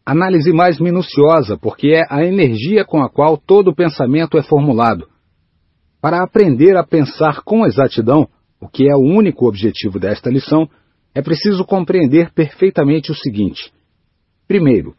análise 0.05 0.51
mais 0.51 0.79
minuciosa, 0.79 1.57
porque 1.57 1.89
é 1.89 2.03
a 2.09 2.25
energia 2.25 2.83
com 2.83 3.03
a 3.03 3.09
qual 3.09 3.37
todo 3.37 3.75
pensamento 3.75 4.37
é 4.37 4.43
formulado. 4.43 5.07
Para 6.01 6.23
aprender 6.23 6.75
a 6.75 6.83
pensar 6.83 7.41
com 7.43 7.65
exatidão, 7.65 8.27
o 8.59 8.67
que 8.67 8.89
é 8.89 8.95
o 8.95 8.99
único 8.99 9.47
objetivo 9.47 9.99
desta 9.99 10.29
lição, 10.29 10.67
é 11.13 11.21
preciso 11.21 11.63
compreender 11.63 12.31
perfeitamente 12.33 13.11
o 13.11 13.15
seguinte: 13.15 13.71
primeiro, 14.47 14.95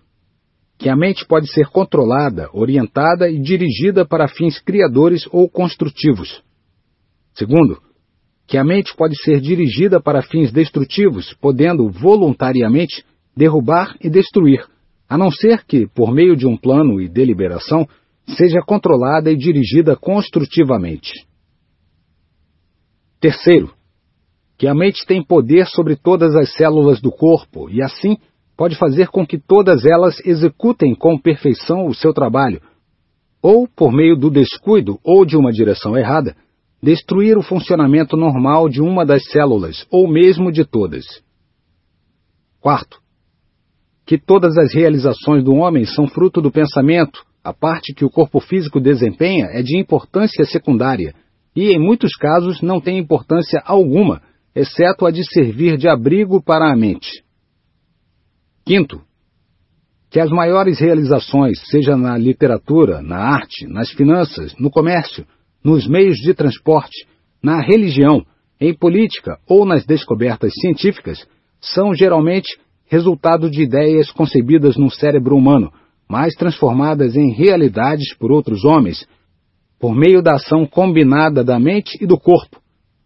que 0.79 0.89
a 0.89 0.97
mente 0.97 1.27
pode 1.27 1.51
ser 1.51 1.69
controlada, 1.69 2.51
orientada 2.53 3.31
e 3.31 3.39
dirigida 3.41 4.05
para 4.05 4.29
fins 4.29 4.59
criadores 4.61 5.27
ou 5.33 5.49
construtivos. 5.49 6.43
Segundo, 7.35 7.81
que 8.47 8.59
a 8.59 8.65
mente 8.65 8.95
pode 8.95 9.17
ser 9.23 9.41
dirigida 9.41 10.01
para 10.01 10.23
fins 10.23 10.53
destrutivos, 10.53 11.35
podendo 11.41 11.91
voluntariamente 11.91 13.05
derrubar 13.37 13.97
e 14.01 14.09
destruir, 14.09 14.65
a 15.09 15.19
não 15.19 15.31
ser 15.31 15.65
que, 15.65 15.87
por 15.87 16.13
meio 16.13 16.37
de 16.37 16.47
um 16.47 16.57
plano 16.57 17.01
e 17.01 17.09
deliberação, 17.09 17.89
seja 18.37 18.61
controlada 18.61 19.31
e 19.31 19.37
dirigida 19.37 19.97
construtivamente. 19.97 21.13
Terceiro, 23.21 23.73
que 24.59 24.67
a 24.67 24.75
mente 24.75 25.05
tem 25.07 25.23
poder 25.23 25.67
sobre 25.67 25.97
todas 25.97 26.35
as 26.35 26.53
células 26.55 27.01
do 27.01 27.11
corpo 27.11 27.69
e, 27.71 27.83
assim, 27.83 28.17
pode 28.57 28.77
fazer 28.77 29.09
com 29.09 29.27
que 29.27 29.39
todas 29.39 29.85
elas 29.85 30.21
executem 30.25 30.95
com 30.95 31.19
perfeição 31.19 31.87
o 31.87 31.95
seu 31.95 32.13
trabalho, 32.13 32.61
ou, 33.43 33.69
por 33.69 33.93
meio 33.93 34.17
do 34.17 34.31
descuido 34.31 34.99
ou 35.05 35.25
de 35.25 35.37
uma 35.37 35.53
direção 35.53 35.97
errada, 35.97 36.35
destruir 36.83 37.37
o 37.37 37.43
funcionamento 37.43 38.17
normal 38.17 38.69
de 38.69 38.81
uma 38.81 39.05
das 39.05 39.25
células, 39.31 39.87
ou 39.91 40.09
mesmo 40.09 40.51
de 40.51 40.65
todas. 40.65 41.05
Quarto, 42.61 42.99
que 44.07 44.19
todas 44.19 44.57
as 44.57 44.73
realizações 44.75 45.45
do 45.45 45.55
homem 45.55 45.85
são 45.85 46.07
fruto 46.07 46.41
do 46.41 46.51
pensamento, 46.51 47.25
a 47.43 47.53
parte 47.53 47.95
que 47.95 48.05
o 48.05 48.11
corpo 48.11 48.41
físico 48.41 48.81
desempenha 48.81 49.47
é 49.51 49.63
de 49.63 49.79
importância 49.79 50.45
secundária 50.45 51.15
e, 51.55 51.73
em 51.73 51.79
muitos 51.79 52.15
casos, 52.17 52.61
não 52.61 52.81
tem 52.81 52.99
importância 52.99 53.63
alguma, 53.65 54.21
exceto 54.55 55.07
a 55.07 55.11
de 55.11 55.25
servir 55.25 55.77
de 55.77 55.89
abrigo 55.89 56.43
para 56.43 56.71
a 56.71 56.77
mente. 56.77 57.26
Quinto, 58.67 59.01
que 60.11 60.19
as 60.19 60.29
maiores 60.29 60.81
realizações, 60.81 61.57
seja 61.71 61.97
na 61.97 62.19
literatura, 62.19 63.01
na 63.01 63.17
arte, 63.17 63.65
nas 63.69 63.93
finanças, 63.93 64.57
no 64.59 64.71
comércio, 64.71 65.25
nos 65.63 65.87
meios 65.87 66.17
de 66.17 66.35
transporte, 66.35 67.07
na 67.41 67.61
religião, 67.61 68.27
em 68.61 68.75
política 68.75 69.39
ou 69.49 69.65
nas 69.65 69.87
descobertas 69.87 70.53
científicas, 70.61 71.25
são 71.61 71.95
geralmente 71.95 72.59
resultado 72.87 73.49
de 73.49 73.63
ideias 73.63 74.11
concebidas 74.11 74.77
no 74.77 74.91
cérebro 74.91 75.37
humano, 75.37 75.73
mas 76.09 76.35
transformadas 76.35 77.15
em 77.15 77.33
realidades 77.33 78.17
por 78.17 78.33
outros 78.33 78.65
homens, 78.65 79.07
por 79.79 79.95
meio 79.95 80.21
da 80.21 80.35
ação 80.35 80.67
combinada 80.67 81.45
da 81.45 81.61
mente 81.61 81.97
e 82.03 82.07
do 82.07 82.19
corpo, 82.19 82.61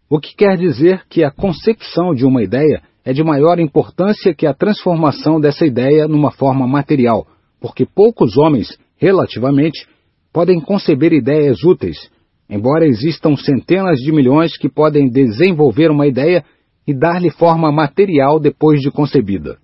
o 0.09 0.19
que 0.19 0.35
quer 0.35 0.57
dizer 0.57 1.03
que 1.07 1.23
a 1.23 1.29
concepção 1.29 2.15
de 2.15 2.25
uma 2.25 2.41
ideia 2.41 2.81
é 3.03 3.13
de 3.13 3.23
maior 3.23 3.59
importância 3.59 4.33
que 4.33 4.45
a 4.45 4.53
transformação 4.53 5.39
dessa 5.39 5.65
ideia 5.65 6.07
numa 6.07 6.31
forma 6.31 6.67
material, 6.67 7.27
porque 7.59 7.85
poucos 7.85 8.37
homens, 8.37 8.77
relativamente, 8.97 9.87
podem 10.31 10.59
conceber 10.59 11.11
ideias 11.11 11.63
úteis, 11.63 12.09
embora 12.49 12.85
existam 12.85 13.35
centenas 13.35 13.99
de 13.99 14.11
milhões 14.11 14.57
que 14.57 14.69
podem 14.69 15.09
desenvolver 15.09 15.89
uma 15.89 16.07
ideia 16.07 16.43
e 16.85 16.93
dar-lhe 16.93 17.29
forma 17.29 17.71
material 17.71 18.39
depois 18.39 18.81
de 18.81 18.91
concebida. 18.91 19.57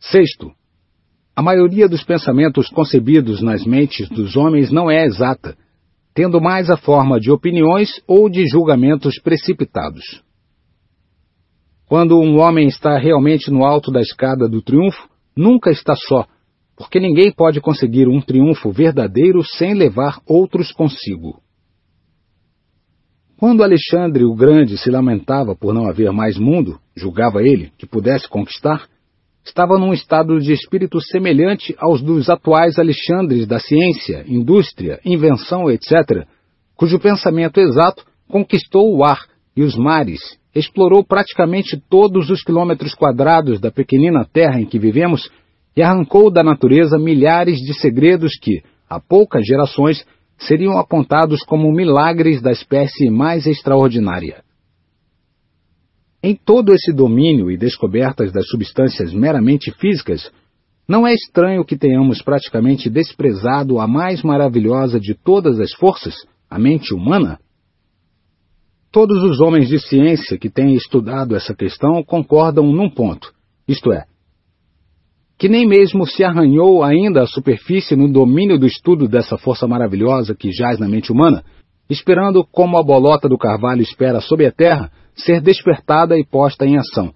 Sexto, 0.00 0.50
a 1.34 1.42
maioria 1.42 1.88
dos 1.88 2.04
pensamentos 2.04 2.68
concebidos 2.68 3.40
nas 3.40 3.64
mentes 3.64 4.08
dos 4.08 4.36
homens 4.36 4.70
não 4.70 4.90
é 4.90 5.04
exata, 5.04 5.56
tendo 6.14 6.40
mais 6.40 6.68
a 6.68 6.76
forma 6.76 7.18
de 7.18 7.30
opiniões 7.30 8.02
ou 8.06 8.28
de 8.28 8.46
julgamentos 8.46 9.18
precipitados. 9.18 10.22
Quando 11.92 12.18
um 12.18 12.40
homem 12.40 12.68
está 12.68 12.96
realmente 12.96 13.50
no 13.50 13.66
alto 13.66 13.92
da 13.92 14.00
escada 14.00 14.48
do 14.48 14.62
triunfo, 14.62 15.10
nunca 15.36 15.70
está 15.70 15.94
só, 15.94 16.24
porque 16.74 16.98
ninguém 16.98 17.30
pode 17.30 17.60
conseguir 17.60 18.08
um 18.08 18.18
triunfo 18.18 18.72
verdadeiro 18.72 19.44
sem 19.44 19.74
levar 19.74 20.18
outros 20.26 20.72
consigo. 20.72 21.42
Quando 23.36 23.62
Alexandre 23.62 24.24
o 24.24 24.34
Grande 24.34 24.78
se 24.78 24.90
lamentava 24.90 25.54
por 25.54 25.74
não 25.74 25.86
haver 25.86 26.10
mais 26.12 26.38
mundo, 26.38 26.80
julgava 26.96 27.42
ele, 27.42 27.70
que 27.76 27.84
pudesse 27.84 28.26
conquistar, 28.26 28.88
estava 29.44 29.76
num 29.78 29.92
estado 29.92 30.40
de 30.40 30.50
espírito 30.50 30.98
semelhante 30.98 31.76
aos 31.76 32.00
dos 32.00 32.30
atuais 32.30 32.78
Alexandres 32.78 33.46
da 33.46 33.58
ciência, 33.58 34.24
indústria, 34.26 34.98
invenção, 35.04 35.70
etc., 35.70 36.26
cujo 36.74 36.98
pensamento 36.98 37.60
exato 37.60 38.02
conquistou 38.26 38.96
o 38.96 39.04
ar 39.04 39.26
e 39.54 39.62
os 39.62 39.76
mares 39.76 40.40
explorou 40.54 41.04
praticamente 41.04 41.82
todos 41.88 42.30
os 42.30 42.42
quilômetros 42.42 42.94
quadrados 42.94 43.60
da 43.60 43.70
pequenina 43.70 44.24
terra 44.24 44.60
em 44.60 44.66
que 44.66 44.78
vivemos 44.78 45.30
e 45.76 45.82
arrancou 45.82 46.30
da 46.30 46.42
natureza 46.42 46.98
milhares 46.98 47.58
de 47.58 47.74
segredos 47.74 48.38
que, 48.38 48.62
há 48.88 49.00
poucas 49.00 49.44
gerações, 49.46 50.04
seriam 50.38 50.76
apontados 50.78 51.42
como 51.42 51.72
milagres 51.72 52.42
da 52.42 52.52
espécie 52.52 53.08
mais 53.08 53.46
extraordinária. 53.46 54.42
Em 56.22 56.36
todo 56.36 56.72
esse 56.72 56.92
domínio 56.92 57.50
e 57.50 57.56
descobertas 57.56 58.30
das 58.32 58.46
substâncias 58.48 59.12
meramente 59.12 59.72
físicas, 59.72 60.30
não 60.86 61.06
é 61.06 61.14
estranho 61.14 61.64
que 61.64 61.76
tenhamos 61.76 62.22
praticamente 62.22 62.90
desprezado 62.90 63.80
a 63.80 63.86
mais 63.86 64.22
maravilhosa 64.22 65.00
de 65.00 65.14
todas 65.14 65.58
as 65.58 65.72
forças, 65.72 66.14
a 66.50 66.58
mente 66.58 66.92
humana, 66.94 67.38
Todos 68.92 69.22
os 69.22 69.40
homens 69.40 69.68
de 69.68 69.78
ciência 69.78 70.38
que 70.38 70.50
têm 70.50 70.74
estudado 70.74 71.34
essa 71.34 71.54
questão 71.54 72.04
concordam 72.04 72.70
num 72.70 72.90
ponto, 72.90 73.32
isto 73.66 73.92
é, 73.92 74.04
que 75.38 75.48
nem 75.48 75.66
mesmo 75.66 76.06
se 76.06 76.22
arranhou 76.22 76.84
ainda 76.84 77.22
a 77.22 77.26
superfície 77.26 77.96
no 77.96 78.12
domínio 78.12 78.58
do 78.58 78.66
estudo 78.66 79.08
dessa 79.08 79.38
força 79.38 79.66
maravilhosa 79.66 80.34
que 80.34 80.52
jaz 80.52 80.78
na 80.78 80.88
mente 80.88 81.10
humana, 81.10 81.42
esperando 81.88 82.44
como 82.44 82.78
a 82.78 82.82
bolota 82.82 83.28
do 83.28 83.38
carvalho 83.38 83.80
espera 83.82 84.20
sob 84.20 84.44
a 84.46 84.52
terra 84.52 84.90
ser 85.14 85.40
despertada 85.40 86.18
e 86.18 86.24
posta 86.24 86.66
em 86.66 86.76
ação, 86.76 87.12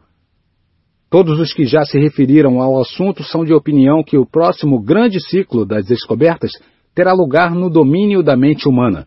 Todos 1.09 1.39
os 1.39 1.53
que 1.53 1.65
já 1.65 1.85
se 1.85 1.99
referiram 1.99 2.61
ao 2.61 2.81
assunto 2.81 3.23
são 3.23 3.45
de 3.45 3.55
opinião 3.55 4.03
que 4.03 4.19
o 4.19 4.27
próximo 4.27 4.83
grande 4.83 5.21
ciclo 5.21 5.65
das 5.65 5.87
descobertas 5.87 6.51
terá 6.95 7.13
lugar 7.13 7.55
no 7.55 7.71
domínio 7.71 8.23
da 8.23 8.37
mente 8.37 8.69
humana. 8.69 9.07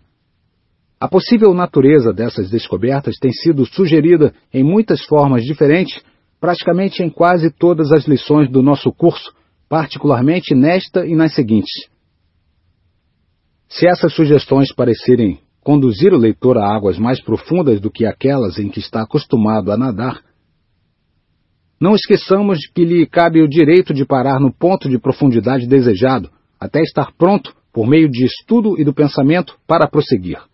A 1.00 1.08
possível 1.08 1.54
natureza 1.54 2.12
dessas 2.12 2.50
descobertas 2.50 3.16
tem 3.18 3.32
sido 3.32 3.66
sugerida 3.66 4.34
em 4.54 4.64
muitas 4.64 5.02
formas 5.06 5.44
diferentes, 5.46 6.04
praticamente 6.42 7.02
em 7.02 7.10
quase 7.10 7.50
todas 7.52 7.92
as 7.94 8.06
lições 8.06 8.52
do 8.52 8.62
nosso 8.62 8.92
curso, 8.92 9.34
particularmente 9.70 10.54
nesta 10.54 11.06
e 11.06 11.16
nas 11.16 11.34
seguintes. 11.34 11.88
Se 13.70 13.88
essas 13.88 14.14
sugestões 14.14 14.74
parecerem 14.74 15.40
conduzir 15.62 16.14
o 16.14 16.18
leitor 16.18 16.58
a 16.58 16.68
águas 16.68 16.98
mais 16.98 17.22
profundas 17.22 17.80
do 17.80 17.90
que 17.90 18.06
aquelas 18.06 18.58
em 18.60 18.68
que 18.68 18.80
está 18.80 19.04
acostumado 19.04 19.72
a 19.72 19.78
nadar, 19.78 20.22
não 21.80 21.96
esqueçamos 21.96 22.60
que 22.76 22.84
lhe 22.84 23.06
cabe 23.06 23.42
o 23.42 23.48
direito 23.48 23.94
de 23.94 24.06
parar 24.06 24.38
no 24.38 24.52
ponto 24.52 24.90
de 24.90 25.00
profundidade 25.00 25.66
desejado, 25.66 26.30
até 26.60 26.82
estar 26.82 27.14
pronto, 27.18 27.56
por 27.72 27.88
meio 27.88 28.10
de 28.10 28.26
estudo 28.26 28.78
e 28.78 28.84
do 28.84 28.94
pensamento, 28.94 29.58
para 29.66 29.88
prosseguir. 29.88 30.49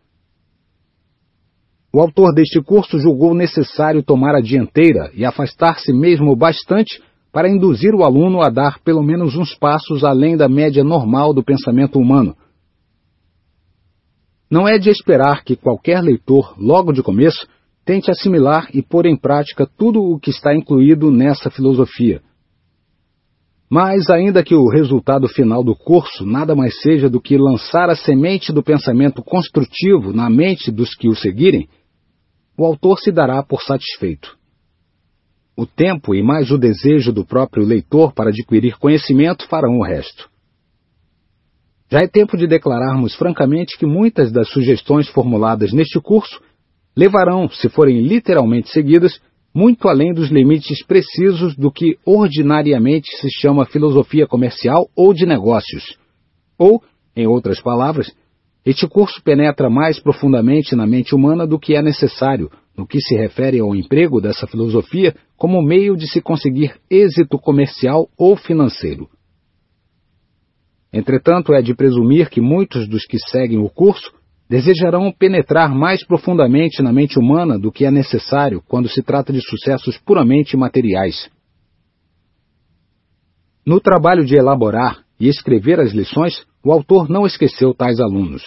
O 1.95 2.01
autor 2.01 2.33
deste 2.33 2.61
curso 2.61 2.99
julgou 2.99 3.33
necessário 3.33 4.03
tomar 4.03 4.35
a 4.35 4.41
dianteira 4.41 5.09
e 5.13 5.23
afastar-se 5.23 5.93
mesmo 5.93 6.35
bastante 6.35 7.01
para 7.31 7.49
induzir 7.49 7.95
o 7.95 8.03
aluno 8.03 8.41
a 8.43 8.49
dar 8.49 8.81
pelo 8.83 9.01
menos 9.01 9.37
uns 9.37 9.55
passos 9.55 10.03
além 10.03 10.35
da 10.35 10.49
média 10.49 10.83
normal 10.83 11.33
do 11.33 11.41
pensamento 11.41 11.97
humano. 11.97 12.35
Não 14.51 14.67
é 14.67 14.77
de 14.77 14.89
esperar 14.89 15.45
que 15.45 15.55
qualquer 15.55 16.01
leitor, 16.01 16.53
logo 16.57 16.91
de 16.91 17.01
começo, 17.01 17.47
tente 17.85 18.11
assimilar 18.11 18.67
e 18.73 18.81
pôr 18.81 19.05
em 19.05 19.15
prática 19.15 19.65
tudo 19.65 20.03
o 20.03 20.19
que 20.19 20.31
está 20.31 20.53
incluído 20.53 21.09
nessa 21.09 21.49
filosofia. 21.49 22.21
Mas, 23.69 24.09
ainda 24.09 24.43
que 24.43 24.53
o 24.53 24.67
resultado 24.67 25.29
final 25.29 25.63
do 25.63 25.73
curso 25.73 26.25
nada 26.25 26.53
mais 26.57 26.77
seja 26.81 27.09
do 27.09 27.21
que 27.21 27.37
lançar 27.37 27.89
a 27.89 27.95
semente 27.95 28.51
do 28.51 28.61
pensamento 28.61 29.23
construtivo 29.23 30.11
na 30.11 30.29
mente 30.29 30.69
dos 30.69 30.93
que 30.93 31.07
o 31.07 31.15
seguirem, 31.15 31.69
o 32.57 32.65
autor 32.65 32.99
se 32.99 33.11
dará 33.11 33.43
por 33.43 33.61
satisfeito. 33.61 34.37
O 35.57 35.65
tempo 35.65 36.13
e 36.13 36.21
mais 36.21 36.51
o 36.51 36.57
desejo 36.57 37.13
do 37.13 37.25
próprio 37.25 37.65
leitor 37.65 38.13
para 38.13 38.29
adquirir 38.29 38.77
conhecimento 38.77 39.47
farão 39.47 39.79
o 39.79 39.83
resto. 39.83 40.29
Já 41.89 41.99
é 41.99 42.07
tempo 42.07 42.35
de 42.35 42.47
declararmos 42.47 43.15
francamente 43.15 43.77
que 43.77 43.85
muitas 43.85 44.31
das 44.31 44.49
sugestões 44.49 45.07
formuladas 45.07 45.71
neste 45.71 45.99
curso 46.01 46.41
levarão, 46.95 47.49
se 47.49 47.69
forem 47.69 48.01
literalmente 48.01 48.69
seguidas, 48.69 49.19
muito 49.53 49.87
além 49.87 50.13
dos 50.13 50.29
limites 50.29 50.85
precisos 50.85 51.55
do 51.55 51.71
que 51.71 51.97
ordinariamente 52.05 53.07
se 53.17 53.29
chama 53.29 53.65
filosofia 53.65 54.27
comercial 54.27 54.89
ou 54.95 55.13
de 55.13 55.25
negócios. 55.25 55.97
Ou, 56.57 56.83
em 57.15 57.27
outras 57.27 57.61
palavras, 57.61 58.11
este 58.65 58.87
curso 58.87 59.21
penetra 59.21 59.69
mais 59.69 59.99
profundamente 59.99 60.75
na 60.75 60.87
mente 60.87 61.13
humana 61.13 61.45
do 61.45 61.59
que 61.59 61.75
é 61.75 61.81
necessário 61.83 62.49
no 62.75 62.87
que 62.87 62.99
se 62.99 63.15
refere 63.15 63.59
ao 63.59 63.75
emprego 63.75 64.19
dessa 64.19 64.47
filosofia 64.47 65.15
como 65.37 65.61
meio 65.61 65.95
de 65.95 66.09
se 66.09 66.19
conseguir 66.19 66.75
êxito 66.89 67.37
comercial 67.37 68.09
ou 68.17 68.35
financeiro. 68.35 69.07
Entretanto, 70.91 71.53
é 71.53 71.61
de 71.61 71.75
presumir 71.75 72.29
que 72.29 72.41
muitos 72.41 72.87
dos 72.87 73.05
que 73.05 73.19
seguem 73.19 73.59
o 73.59 73.69
curso 73.69 74.11
desejarão 74.49 75.11
penetrar 75.11 75.73
mais 75.73 76.05
profundamente 76.05 76.81
na 76.81 76.91
mente 76.91 77.19
humana 77.19 77.59
do 77.59 77.71
que 77.71 77.85
é 77.85 77.91
necessário 77.91 78.63
quando 78.67 78.89
se 78.89 79.03
trata 79.03 79.31
de 79.31 79.41
sucessos 79.41 79.97
puramente 79.97 80.55
materiais. 80.55 81.29
No 83.65 83.79
trabalho 83.79 84.23
de 84.23 84.35
elaborar 84.35 85.04
e 85.19 85.27
escrever 85.27 85.79
as 85.79 85.91
lições, 85.91 86.45
o 86.63 86.71
autor 86.71 87.09
não 87.09 87.25
esqueceu 87.25 87.73
tais 87.73 87.99
alunos. 87.99 88.43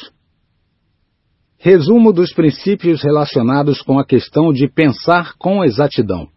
Resumo 1.59 2.13
dos 2.13 2.33
princípios 2.33 3.03
relacionados 3.03 3.83
com 3.83 3.99
a 3.99 4.05
questão 4.05 4.53
de 4.53 4.69
pensar 4.69 5.35
com 5.39 5.65
exatidão. 5.65 6.29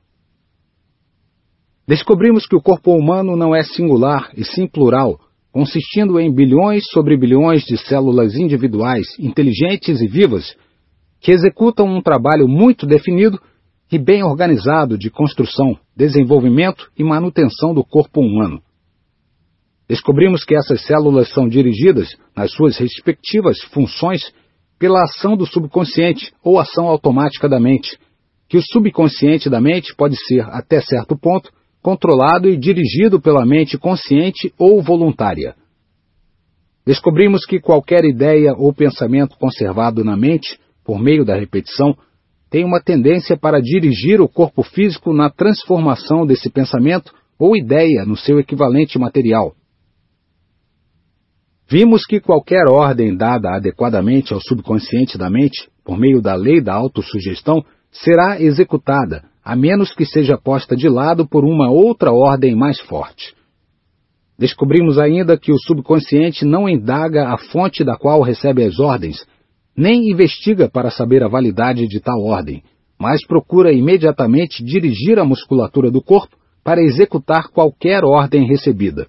Descobrimos 1.87 2.47
que 2.47 2.55
o 2.55 2.61
corpo 2.61 2.95
humano 2.95 3.35
não 3.35 3.53
é 3.53 3.63
singular 3.63 4.31
e 4.35 4.43
sim 4.43 4.65
plural, 4.65 5.19
consistindo 5.51 6.19
em 6.19 6.33
bilhões 6.33 6.83
sobre 6.91 7.17
bilhões 7.17 7.63
de 7.63 7.77
células 7.77 8.35
individuais, 8.35 9.05
inteligentes 9.19 10.01
e 10.01 10.07
vivas, 10.07 10.55
que 11.19 11.31
executam 11.31 11.85
um 11.85 12.01
trabalho 12.01 12.47
muito 12.47 12.85
definido 12.87 13.39
e 13.91 13.99
bem 13.99 14.23
organizado 14.23 14.97
de 14.97 15.09
construção, 15.09 15.77
desenvolvimento 15.95 16.89
e 16.97 17.03
manutenção 17.03 17.73
do 17.73 17.83
corpo 17.83 18.21
humano. 18.21 18.61
Descobrimos 19.91 20.45
que 20.45 20.55
essas 20.55 20.85
células 20.85 21.27
são 21.33 21.49
dirigidas, 21.49 22.15
nas 22.33 22.49
suas 22.53 22.77
respectivas 22.77 23.59
funções, 23.73 24.21
pela 24.79 25.01
ação 25.03 25.35
do 25.35 25.45
subconsciente 25.45 26.31
ou 26.41 26.61
ação 26.61 26.87
automática 26.87 27.49
da 27.49 27.59
mente, 27.59 27.99
que 28.47 28.57
o 28.57 28.61
subconsciente 28.61 29.49
da 29.49 29.59
mente 29.59 29.93
pode 29.93 30.15
ser, 30.15 30.45
até 30.47 30.79
certo 30.79 31.17
ponto, 31.19 31.51
controlado 31.81 32.47
e 32.47 32.55
dirigido 32.55 33.19
pela 33.19 33.45
mente 33.45 33.77
consciente 33.77 34.53
ou 34.57 34.81
voluntária. 34.81 35.55
Descobrimos 36.85 37.45
que 37.45 37.59
qualquer 37.59 38.05
ideia 38.05 38.53
ou 38.53 38.73
pensamento 38.73 39.37
conservado 39.37 40.05
na 40.05 40.15
mente, 40.15 40.57
por 40.85 41.01
meio 41.01 41.25
da 41.25 41.35
repetição, 41.35 41.97
tem 42.49 42.63
uma 42.63 42.81
tendência 42.81 43.35
para 43.35 43.59
dirigir 43.59 44.21
o 44.21 44.29
corpo 44.29 44.63
físico 44.63 45.11
na 45.11 45.29
transformação 45.29 46.25
desse 46.25 46.49
pensamento 46.49 47.11
ou 47.37 47.57
ideia 47.57 48.05
no 48.05 48.15
seu 48.15 48.39
equivalente 48.39 48.97
material. 48.97 49.53
Vimos 51.71 52.05
que 52.05 52.19
qualquer 52.19 52.67
ordem 52.67 53.15
dada 53.15 53.55
adequadamente 53.55 54.33
ao 54.33 54.41
subconsciente 54.41 55.17
da 55.17 55.29
mente, 55.29 55.69
por 55.85 55.97
meio 55.97 56.21
da 56.21 56.35
lei 56.35 56.59
da 56.59 56.73
autossugestão, 56.73 57.63
será 57.89 58.41
executada, 58.41 59.23
a 59.41 59.55
menos 59.55 59.95
que 59.95 60.05
seja 60.05 60.37
posta 60.37 60.75
de 60.75 60.89
lado 60.89 61.25
por 61.25 61.45
uma 61.45 61.71
outra 61.71 62.11
ordem 62.11 62.53
mais 62.57 62.77
forte. 62.81 63.33
Descobrimos 64.37 64.99
ainda 64.99 65.37
que 65.37 65.49
o 65.49 65.57
subconsciente 65.57 66.43
não 66.43 66.67
indaga 66.67 67.29
a 67.29 67.37
fonte 67.37 67.85
da 67.85 67.95
qual 67.95 68.21
recebe 68.21 68.65
as 68.65 68.77
ordens, 68.77 69.25
nem 69.73 70.11
investiga 70.11 70.69
para 70.69 70.91
saber 70.91 71.23
a 71.23 71.29
validade 71.29 71.87
de 71.87 72.01
tal 72.01 72.21
ordem, 72.21 72.63
mas 72.99 73.25
procura 73.25 73.71
imediatamente 73.71 74.61
dirigir 74.61 75.17
a 75.17 75.23
musculatura 75.23 75.89
do 75.89 76.01
corpo 76.01 76.35
para 76.65 76.81
executar 76.81 77.47
qualquer 77.47 78.03
ordem 78.03 78.45
recebida. 78.45 79.07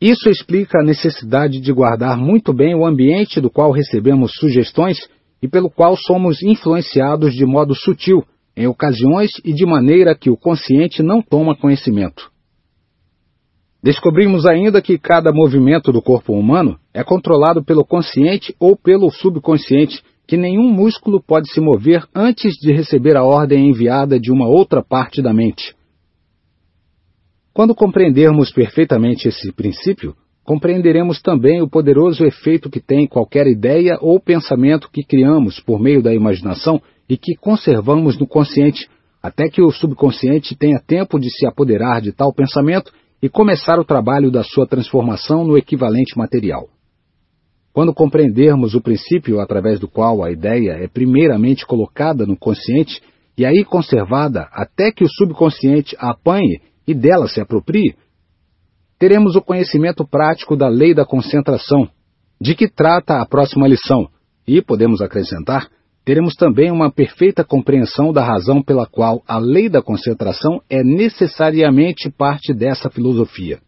Isso 0.00 0.28
explica 0.28 0.78
a 0.78 0.84
necessidade 0.84 1.60
de 1.60 1.72
guardar 1.72 2.16
muito 2.16 2.52
bem 2.52 2.72
o 2.72 2.86
ambiente 2.86 3.40
do 3.40 3.50
qual 3.50 3.72
recebemos 3.72 4.32
sugestões 4.34 4.96
e 5.42 5.48
pelo 5.48 5.68
qual 5.68 5.96
somos 5.96 6.40
influenciados 6.40 7.34
de 7.34 7.44
modo 7.44 7.74
sutil, 7.74 8.24
em 8.56 8.68
ocasiões 8.68 9.30
e 9.44 9.52
de 9.52 9.66
maneira 9.66 10.16
que 10.16 10.30
o 10.30 10.36
consciente 10.36 11.02
não 11.02 11.20
toma 11.20 11.56
conhecimento. 11.56 12.30
Descobrimos 13.82 14.46
ainda 14.46 14.82
que 14.82 14.98
cada 14.98 15.32
movimento 15.32 15.92
do 15.92 16.02
corpo 16.02 16.32
humano 16.32 16.78
é 16.92 17.02
controlado 17.02 17.64
pelo 17.64 17.84
consciente 17.84 18.54
ou 18.58 18.76
pelo 18.76 19.10
subconsciente, 19.10 20.02
que 20.26 20.36
nenhum 20.36 20.70
músculo 20.70 21.22
pode 21.22 21.50
se 21.52 21.60
mover 21.60 22.04
antes 22.14 22.54
de 22.54 22.72
receber 22.72 23.16
a 23.16 23.24
ordem 23.24 23.68
enviada 23.68 24.18
de 24.18 24.30
uma 24.30 24.46
outra 24.48 24.82
parte 24.82 25.22
da 25.22 25.32
mente. 25.32 25.77
Quando 27.58 27.74
compreendermos 27.74 28.52
perfeitamente 28.52 29.26
esse 29.26 29.50
princípio, 29.50 30.14
compreenderemos 30.44 31.20
também 31.20 31.60
o 31.60 31.68
poderoso 31.68 32.24
efeito 32.24 32.70
que 32.70 32.78
tem 32.78 33.04
qualquer 33.04 33.48
ideia 33.48 33.98
ou 34.00 34.20
pensamento 34.20 34.88
que 34.88 35.02
criamos 35.02 35.58
por 35.58 35.80
meio 35.80 36.00
da 36.00 36.14
imaginação 36.14 36.80
e 37.08 37.16
que 37.16 37.34
conservamos 37.34 38.16
no 38.16 38.28
consciente, 38.28 38.88
até 39.20 39.48
que 39.48 39.60
o 39.60 39.72
subconsciente 39.72 40.56
tenha 40.56 40.78
tempo 40.78 41.18
de 41.18 41.28
se 41.32 41.48
apoderar 41.48 42.00
de 42.00 42.12
tal 42.12 42.32
pensamento 42.32 42.92
e 43.20 43.28
começar 43.28 43.80
o 43.80 43.84
trabalho 43.84 44.30
da 44.30 44.44
sua 44.44 44.64
transformação 44.64 45.44
no 45.44 45.58
equivalente 45.58 46.16
material. 46.16 46.68
Quando 47.72 47.92
compreendermos 47.92 48.76
o 48.76 48.80
princípio 48.80 49.40
através 49.40 49.80
do 49.80 49.88
qual 49.88 50.22
a 50.22 50.30
ideia 50.30 50.78
é 50.80 50.86
primeiramente 50.86 51.66
colocada 51.66 52.24
no 52.24 52.36
consciente 52.36 53.02
e 53.36 53.44
aí 53.44 53.64
conservada 53.64 54.46
até 54.52 54.92
que 54.92 55.02
o 55.02 55.08
subconsciente 55.08 55.96
a 55.98 56.12
apanhe 56.12 56.67
e 56.88 56.94
dela 56.94 57.28
se 57.28 57.38
aproprie, 57.38 57.94
teremos 58.98 59.36
o 59.36 59.42
conhecimento 59.42 60.08
prático 60.08 60.56
da 60.56 60.68
lei 60.68 60.94
da 60.94 61.04
concentração, 61.04 61.86
de 62.40 62.54
que 62.54 62.66
trata 62.66 63.20
a 63.20 63.26
próxima 63.26 63.68
lição, 63.68 64.08
e, 64.46 64.62
podemos 64.62 65.02
acrescentar, 65.02 65.68
teremos 66.02 66.34
também 66.34 66.70
uma 66.70 66.90
perfeita 66.90 67.44
compreensão 67.44 68.10
da 68.10 68.24
razão 68.24 68.62
pela 68.62 68.86
qual 68.86 69.22
a 69.28 69.38
lei 69.38 69.68
da 69.68 69.82
concentração 69.82 70.62
é 70.70 70.82
necessariamente 70.82 72.10
parte 72.10 72.54
dessa 72.54 72.88
filosofia. 72.88 73.60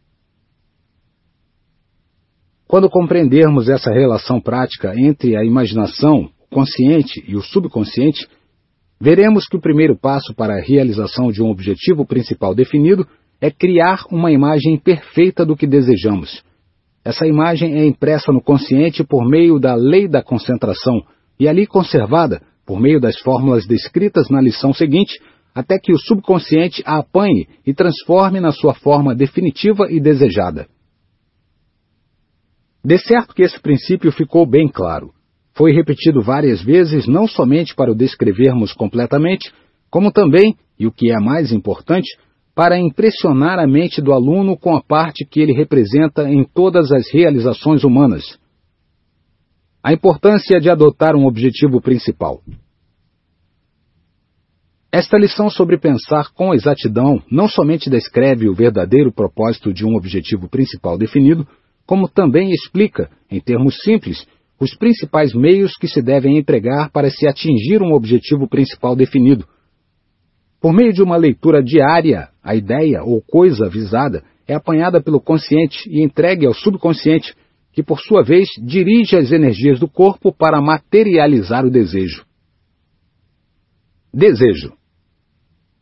Quando 2.66 2.88
compreendermos 2.88 3.68
essa 3.68 3.90
relação 3.90 4.40
prática 4.40 4.94
entre 4.96 5.36
a 5.36 5.44
imaginação, 5.44 6.30
o 6.50 6.54
consciente 6.54 7.22
e 7.28 7.36
o 7.36 7.42
subconsciente, 7.42 8.26
veremos 9.00 9.46
que 9.46 9.56
o 9.56 9.60
primeiro 9.60 9.96
passo 9.96 10.34
para 10.34 10.54
a 10.54 10.60
realização 10.60 11.30
de 11.30 11.42
um 11.42 11.48
objetivo 11.48 12.04
principal 12.04 12.54
definido 12.54 13.06
é 13.40 13.50
criar 13.50 14.04
uma 14.10 14.30
imagem 14.30 14.78
perfeita 14.78 15.46
do 15.46 15.56
que 15.56 15.66
desejamos. 15.66 16.42
Essa 17.02 17.26
imagem 17.26 17.76
é 17.76 17.86
impressa 17.86 18.30
no 18.30 18.42
consciente 18.42 19.02
por 19.02 19.26
meio 19.26 19.58
da 19.58 19.74
lei 19.74 20.06
da 20.06 20.22
concentração 20.22 21.00
e 21.38 21.48
ali 21.48 21.66
conservada 21.66 22.42
por 22.66 22.78
meio 22.78 23.00
das 23.00 23.18
fórmulas 23.20 23.66
descritas 23.66 24.28
na 24.28 24.40
lição 24.40 24.74
seguinte, 24.74 25.18
até 25.54 25.78
que 25.78 25.92
o 25.92 25.98
subconsciente 25.98 26.82
a 26.84 26.98
apanhe 26.98 27.48
e 27.66 27.72
transforme 27.72 28.38
na 28.38 28.52
sua 28.52 28.74
forma 28.74 29.14
definitiva 29.14 29.90
e 29.90 29.98
desejada. 29.98 30.68
De 32.84 32.98
certo 32.98 33.34
que 33.34 33.42
esse 33.42 33.58
princípio 33.60 34.12
ficou 34.12 34.46
bem 34.46 34.68
claro. 34.68 35.10
Foi 35.60 35.72
repetido 35.72 36.22
várias 36.22 36.62
vezes, 36.62 37.06
não 37.06 37.28
somente 37.28 37.74
para 37.74 37.92
o 37.92 37.94
descrevermos 37.94 38.72
completamente, 38.72 39.52
como 39.90 40.10
também, 40.10 40.56
e 40.78 40.86
o 40.86 40.90
que 40.90 41.12
é 41.12 41.20
mais 41.20 41.52
importante, 41.52 42.16
para 42.54 42.78
impressionar 42.78 43.58
a 43.58 43.66
mente 43.66 44.00
do 44.00 44.14
aluno 44.14 44.56
com 44.56 44.74
a 44.74 44.82
parte 44.82 45.22
que 45.22 45.38
ele 45.38 45.52
representa 45.52 46.26
em 46.26 46.44
todas 46.44 46.90
as 46.90 47.12
realizações 47.12 47.84
humanas. 47.84 48.38
A 49.84 49.92
importância 49.92 50.58
de 50.58 50.70
adotar 50.70 51.14
um 51.14 51.26
objetivo 51.26 51.78
principal. 51.78 52.40
Esta 54.90 55.18
lição 55.18 55.50
sobre 55.50 55.76
pensar 55.76 56.32
com 56.32 56.54
exatidão 56.54 57.22
não 57.30 57.50
somente 57.50 57.90
descreve 57.90 58.48
o 58.48 58.54
verdadeiro 58.54 59.12
propósito 59.12 59.74
de 59.74 59.84
um 59.84 59.94
objetivo 59.94 60.48
principal 60.48 60.96
definido, 60.96 61.46
como 61.84 62.08
também 62.08 62.50
explica, 62.50 63.10
em 63.30 63.40
termos 63.42 63.76
simples, 63.82 64.26
os 64.60 64.74
principais 64.76 65.32
meios 65.32 65.76
que 65.76 65.88
se 65.88 66.02
devem 66.02 66.36
empregar 66.36 66.90
para 66.92 67.10
se 67.10 67.26
atingir 67.26 67.80
um 67.80 67.94
objetivo 67.94 68.46
principal 68.46 68.94
definido. 68.94 69.46
Por 70.60 70.74
meio 70.74 70.92
de 70.92 71.02
uma 71.02 71.16
leitura 71.16 71.62
diária, 71.62 72.28
a 72.42 72.54
ideia 72.54 73.02
ou 73.02 73.22
coisa 73.22 73.70
visada 73.70 74.22
é 74.46 74.54
apanhada 74.54 75.00
pelo 75.00 75.18
consciente 75.18 75.88
e 75.88 76.04
entregue 76.04 76.46
ao 76.46 76.52
subconsciente, 76.52 77.34
que 77.72 77.82
por 77.82 78.00
sua 78.00 78.22
vez 78.22 78.48
dirige 78.62 79.16
as 79.16 79.32
energias 79.32 79.80
do 79.80 79.88
corpo 79.88 80.30
para 80.30 80.60
materializar 80.60 81.64
o 81.64 81.70
desejo. 81.70 82.26
Desejo. 84.12 84.74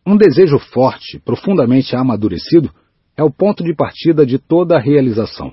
Um 0.06 0.16
desejo 0.16 0.58
forte, 0.58 1.18
profundamente 1.18 1.96
amadurecido, 1.96 2.70
é 3.16 3.24
o 3.24 3.30
ponto 3.30 3.64
de 3.64 3.74
partida 3.74 4.24
de 4.24 4.38
toda 4.38 4.76
a 4.76 4.80
realização. 4.80 5.52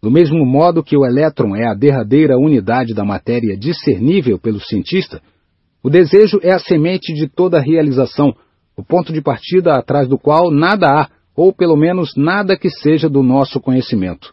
Do 0.00 0.10
mesmo 0.10 0.46
modo 0.46 0.82
que 0.82 0.96
o 0.96 1.04
elétron 1.04 1.56
é 1.56 1.66
a 1.66 1.74
derradeira 1.74 2.38
unidade 2.38 2.94
da 2.94 3.04
matéria 3.04 3.56
discernível 3.56 4.38
pelo 4.38 4.60
cientista, 4.60 5.20
o 5.82 5.90
desejo 5.90 6.38
é 6.42 6.52
a 6.52 6.58
semente 6.58 7.12
de 7.12 7.28
toda 7.28 7.60
realização, 7.60 8.34
o 8.76 8.84
ponto 8.84 9.12
de 9.12 9.20
partida 9.20 9.74
atrás 9.74 10.08
do 10.08 10.16
qual 10.16 10.50
nada 10.50 10.86
há, 10.86 11.08
ou 11.34 11.52
pelo 11.52 11.76
menos 11.76 12.14
nada 12.16 12.56
que 12.56 12.70
seja 12.70 13.08
do 13.08 13.22
nosso 13.22 13.60
conhecimento. 13.60 14.32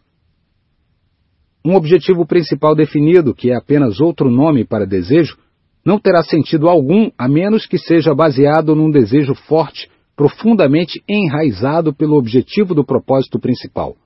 Um 1.64 1.74
objetivo 1.74 2.24
principal 2.24 2.76
definido, 2.76 3.34
que 3.34 3.50
é 3.50 3.56
apenas 3.56 4.00
outro 4.00 4.30
nome 4.30 4.64
para 4.64 4.86
desejo, 4.86 5.36
não 5.84 5.98
terá 5.98 6.22
sentido 6.22 6.68
algum 6.68 7.10
a 7.18 7.28
menos 7.28 7.66
que 7.66 7.78
seja 7.78 8.14
baseado 8.14 8.74
num 8.74 8.90
desejo 8.90 9.34
forte, 9.34 9.88
profundamente 10.16 11.02
enraizado 11.08 11.92
pelo 11.92 12.16
objetivo 12.16 12.72
do 12.72 12.84
propósito 12.84 13.38
principal. 13.38 13.96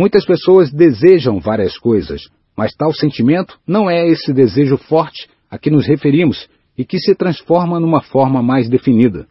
Muitas 0.00 0.24
pessoas 0.24 0.72
desejam 0.72 1.38
várias 1.40 1.76
coisas, 1.76 2.22
mas 2.56 2.74
tal 2.74 2.90
sentimento 2.90 3.58
não 3.66 3.90
é 3.90 4.08
esse 4.08 4.32
desejo 4.32 4.78
forte 4.78 5.28
a 5.50 5.58
que 5.58 5.70
nos 5.70 5.86
referimos 5.86 6.48
e 6.78 6.86
que 6.86 6.98
se 6.98 7.14
transforma 7.14 7.78
numa 7.78 8.00
forma 8.00 8.42
mais 8.42 8.66
definida. 8.66 9.26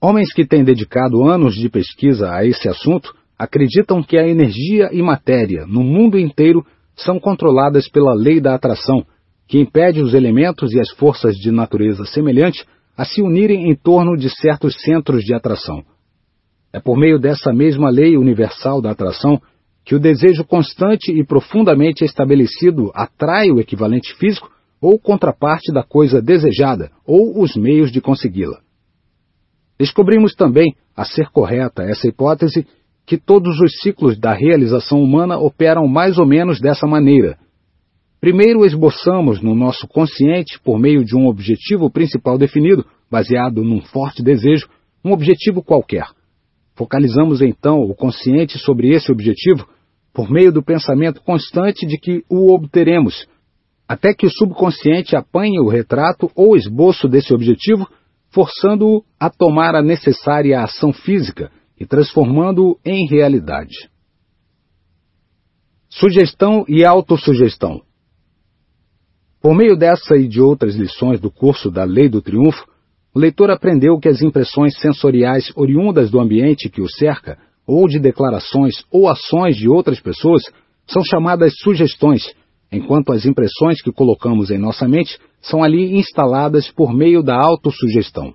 Homens 0.00 0.32
que 0.34 0.44
têm 0.44 0.64
dedicado 0.64 1.22
anos 1.22 1.54
de 1.54 1.68
pesquisa 1.68 2.34
a 2.34 2.44
esse 2.44 2.68
assunto 2.68 3.14
acreditam 3.38 4.02
que 4.02 4.18
a 4.18 4.26
energia 4.26 4.90
e 4.92 5.00
matéria 5.00 5.64
no 5.64 5.84
mundo 5.84 6.18
inteiro 6.18 6.66
são 6.96 7.20
controladas 7.20 7.88
pela 7.88 8.12
lei 8.12 8.40
da 8.40 8.52
atração, 8.52 9.06
que 9.46 9.60
impede 9.60 10.02
os 10.02 10.12
elementos 10.12 10.72
e 10.72 10.80
as 10.80 10.90
forças 10.90 11.36
de 11.36 11.52
natureza 11.52 12.04
semelhante 12.04 12.66
a 12.96 13.04
se 13.04 13.22
unirem 13.22 13.70
em 13.70 13.76
torno 13.76 14.16
de 14.16 14.28
certos 14.28 14.74
centros 14.82 15.22
de 15.22 15.32
atração. 15.32 15.84
É 16.72 16.80
por 16.80 16.96
meio 16.96 17.18
dessa 17.18 17.52
mesma 17.52 17.90
lei 17.90 18.16
universal 18.16 18.80
da 18.80 18.90
atração 18.90 19.40
que 19.84 19.94
o 19.94 20.00
desejo 20.00 20.44
constante 20.44 21.12
e 21.12 21.24
profundamente 21.24 22.04
estabelecido 22.04 22.90
atrai 22.94 23.50
o 23.50 23.60
equivalente 23.60 24.14
físico 24.14 24.50
ou 24.80 24.98
contraparte 24.98 25.72
da 25.72 25.82
coisa 25.82 26.22
desejada 26.22 26.90
ou 27.06 27.40
os 27.42 27.54
meios 27.56 27.92
de 27.92 28.00
consegui-la. 28.00 28.60
Descobrimos 29.78 30.34
também, 30.34 30.74
a 30.96 31.04
ser 31.04 31.28
correta 31.30 31.82
essa 31.82 32.08
hipótese, 32.08 32.66
que 33.04 33.18
todos 33.18 33.60
os 33.60 33.80
ciclos 33.80 34.18
da 34.18 34.32
realização 34.32 35.02
humana 35.02 35.38
operam 35.38 35.86
mais 35.88 36.18
ou 36.18 36.26
menos 36.26 36.60
dessa 36.60 36.86
maneira. 36.86 37.36
Primeiro 38.20 38.64
esboçamos 38.64 39.42
no 39.42 39.54
nosso 39.54 39.88
consciente, 39.88 40.60
por 40.60 40.78
meio 40.78 41.04
de 41.04 41.16
um 41.16 41.26
objetivo 41.26 41.90
principal 41.90 42.38
definido, 42.38 42.86
baseado 43.10 43.64
num 43.64 43.80
forte 43.80 44.22
desejo, 44.22 44.68
um 45.04 45.12
objetivo 45.12 45.62
qualquer. 45.62 46.06
Focalizamos 46.74 47.42
então 47.42 47.80
o 47.80 47.94
consciente 47.94 48.58
sobre 48.58 48.90
esse 48.90 49.12
objetivo 49.12 49.66
por 50.12 50.30
meio 50.30 50.52
do 50.52 50.62
pensamento 50.62 51.22
constante 51.22 51.86
de 51.86 51.98
que 51.98 52.24
o 52.28 52.54
obteremos, 52.54 53.26
até 53.88 54.14
que 54.14 54.26
o 54.26 54.30
subconsciente 54.30 55.16
apanhe 55.16 55.58
o 55.60 55.68
retrato 55.68 56.30
ou 56.34 56.56
esboço 56.56 57.08
desse 57.08 57.34
objetivo, 57.34 57.88
forçando-o 58.30 59.04
a 59.18 59.28
tomar 59.30 59.74
a 59.74 59.82
necessária 59.82 60.60
ação 60.60 60.92
física 60.92 61.50
e 61.78 61.86
transformando-o 61.86 62.78
em 62.84 63.06
realidade. 63.06 63.90
Sugestão 65.88 66.64
e 66.68 66.84
autossugestão. 66.84 67.82
Por 69.42 69.54
meio 69.54 69.76
dessa 69.76 70.16
e 70.16 70.26
de 70.28 70.40
outras 70.40 70.74
lições 70.74 71.20
do 71.20 71.30
curso 71.30 71.70
da 71.70 71.84
Lei 71.84 72.08
do 72.08 72.22
Triunfo, 72.22 72.64
o 73.14 73.18
leitor 73.18 73.50
aprendeu 73.50 73.98
que 73.98 74.08
as 74.08 74.22
impressões 74.22 74.78
sensoriais 74.80 75.52
oriundas 75.54 76.10
do 76.10 76.18
ambiente 76.18 76.70
que 76.70 76.80
o 76.80 76.88
cerca, 76.88 77.38
ou 77.66 77.86
de 77.86 77.98
declarações 77.98 78.84
ou 78.90 79.08
ações 79.08 79.56
de 79.56 79.68
outras 79.68 80.00
pessoas, 80.00 80.42
são 80.86 81.02
chamadas 81.04 81.52
sugestões, 81.58 82.34
enquanto 82.72 83.12
as 83.12 83.26
impressões 83.26 83.82
que 83.82 83.92
colocamos 83.92 84.50
em 84.50 84.58
nossa 84.58 84.88
mente 84.88 85.18
são 85.40 85.62
ali 85.62 85.94
instaladas 85.96 86.70
por 86.70 86.94
meio 86.94 87.22
da 87.22 87.36
autossugestão. 87.36 88.32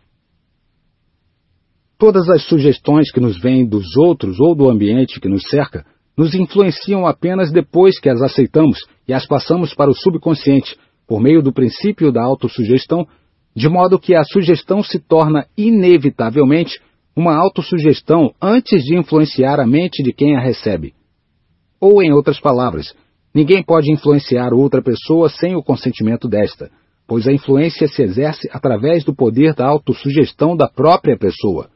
Todas 1.98 2.30
as 2.30 2.44
sugestões 2.44 3.12
que 3.12 3.20
nos 3.20 3.40
vêm 3.40 3.68
dos 3.68 3.98
outros 3.98 4.40
ou 4.40 4.56
do 4.56 4.70
ambiente 4.70 5.20
que 5.20 5.28
nos 5.28 5.44
cerca 5.50 5.84
nos 6.16 6.36
influenciam 6.36 7.08
apenas 7.08 7.52
depois 7.52 8.00
que 8.00 8.10
as 8.10 8.22
aceitamos 8.22 8.80
e 9.08 9.14
as 9.14 9.26
passamos 9.26 9.74
para 9.74 9.90
o 9.90 9.96
subconsciente, 9.96 10.78
por 11.08 11.20
meio 11.20 11.42
do 11.42 11.52
princípio 11.52 12.12
da 12.12 12.24
autossugestão, 12.24 13.08
de 13.58 13.68
modo 13.68 13.98
que 13.98 14.14
a 14.14 14.24
sugestão 14.24 14.84
se 14.84 15.00
torna 15.00 15.48
inevitavelmente 15.58 16.80
uma 17.16 17.36
autossugestão 17.36 18.32
antes 18.40 18.84
de 18.84 18.96
influenciar 18.96 19.60
a 19.60 19.66
mente 19.66 20.04
de 20.04 20.14
quem 20.14 20.38
a 20.38 20.40
recebe. 20.40 20.94
Ou, 21.82 22.04
em 22.04 22.14
outras 22.14 22.40
palavras, 22.40 22.94
ninguém 23.34 23.64
pode 23.64 23.92
influenciar 23.92 24.54
outra 24.54 24.80
pessoa 24.80 25.28
sem 25.28 25.56
o 25.56 25.64
consentimento 25.64 26.28
desta, 26.28 26.70
pois 27.08 27.28
a 27.28 27.34
influência 27.34 27.88
se 27.88 28.04
exerce 28.04 28.48
através 28.54 29.04
do 29.04 29.16
poder 29.16 29.56
da 29.56 29.66
autossugestão 29.66 30.56
da 30.56 30.68
própria 30.68 31.18
pessoa. 31.18 31.68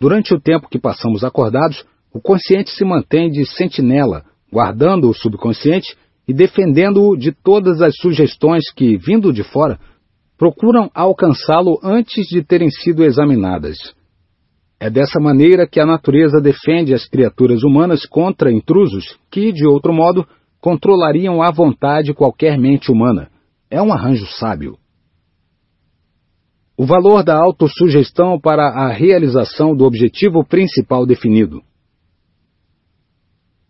Durante 0.00 0.34
o 0.34 0.40
tempo 0.40 0.70
que 0.70 0.78
passamos 0.78 1.24
acordados, 1.24 1.84
o 2.10 2.22
consciente 2.22 2.70
se 2.70 2.86
mantém 2.86 3.30
de 3.30 3.44
sentinela, 3.44 4.24
guardando 4.50 5.10
o 5.10 5.14
subconsciente 5.14 5.94
e 6.26 6.32
defendendo-o 6.32 7.18
de 7.18 7.32
todas 7.32 7.82
as 7.82 7.94
sugestões 7.96 8.72
que, 8.72 8.96
vindo 8.96 9.30
de 9.30 9.42
fora, 9.42 9.78
procuram 10.38 10.88
alcançá-lo 10.94 11.80
antes 11.82 12.26
de 12.28 12.42
terem 12.42 12.70
sido 12.70 13.04
examinadas. 13.04 13.76
É 14.80 14.88
dessa 14.88 15.18
maneira 15.18 15.66
que 15.66 15.80
a 15.80 15.84
natureza 15.84 16.40
defende 16.40 16.94
as 16.94 17.04
criaturas 17.04 17.64
humanas 17.64 18.06
contra 18.06 18.52
intrusos 18.52 19.18
que, 19.28 19.50
de 19.52 19.66
outro 19.66 19.92
modo, 19.92 20.24
controlariam 20.60 21.42
à 21.42 21.50
vontade 21.50 22.14
qualquer 22.14 22.56
mente 22.56 22.92
humana. 22.92 23.28
É 23.68 23.82
um 23.82 23.92
arranjo 23.92 24.26
sábio. 24.26 24.78
O 26.76 26.86
valor 26.86 27.24
da 27.24 27.36
autossugestão 27.36 28.38
para 28.40 28.68
a 28.68 28.92
realização 28.92 29.74
do 29.74 29.84
objetivo 29.84 30.44
principal 30.44 31.04
definido. 31.04 31.60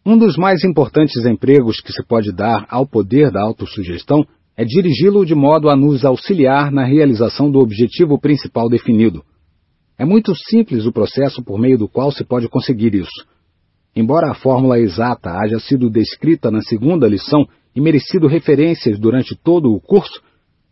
Um 0.05 0.19
dos 0.19 0.37
mais 0.37 0.63
importantes 0.63 1.25
empregos 1.25 1.81
que 1.81 1.93
se 1.93 2.07
pode 2.07 2.33
dar 2.33 2.67
ao 2.69 2.87
poder 2.87 3.31
da 3.31 3.43
autossugestão 3.43 4.27
é 4.59 4.65
dirigi-lo 4.65 5.25
de 5.25 5.35
modo 5.35 5.71
a 5.71 5.77
nos 5.77 6.05
auxiliar 6.05 6.71
na 6.71 6.85
realização 6.85 7.51
do 7.51 7.61
objetivo 7.61 8.21
principal 8.21 8.69
definido. 8.69 9.25
É 9.97 10.05
muito 10.05 10.35
simples 10.35 10.85
o 10.85 10.93
processo 10.93 11.43
por 11.43 11.59
meio 11.59 11.79
do 11.79 11.89
qual 11.89 12.13
se 12.13 12.25
pode 12.25 12.49
conseguir 12.49 12.95
isso. 12.95 13.25
Embora 13.97 14.31
a 14.31 14.35
fórmula 14.35 14.79
exata 14.79 15.31
haja 15.31 15.59
sido 15.59 15.89
descrita 15.89 16.51
na 16.51 16.61
segunda 16.61 17.09
lição 17.09 17.47
e 17.75 17.81
merecido 17.81 18.27
referências 18.27 18.99
durante 18.99 19.35
todo 19.35 19.73
o 19.73 19.81
curso, 19.81 20.21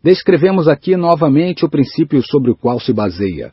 Descrevemos 0.03 0.67
aqui 0.67 0.95
novamente 0.95 1.65
o 1.65 1.69
princípio 1.69 2.21
sobre 2.23 2.51
o 2.51 2.55
qual 2.55 2.79
se 2.79 2.93
baseia. 2.93 3.51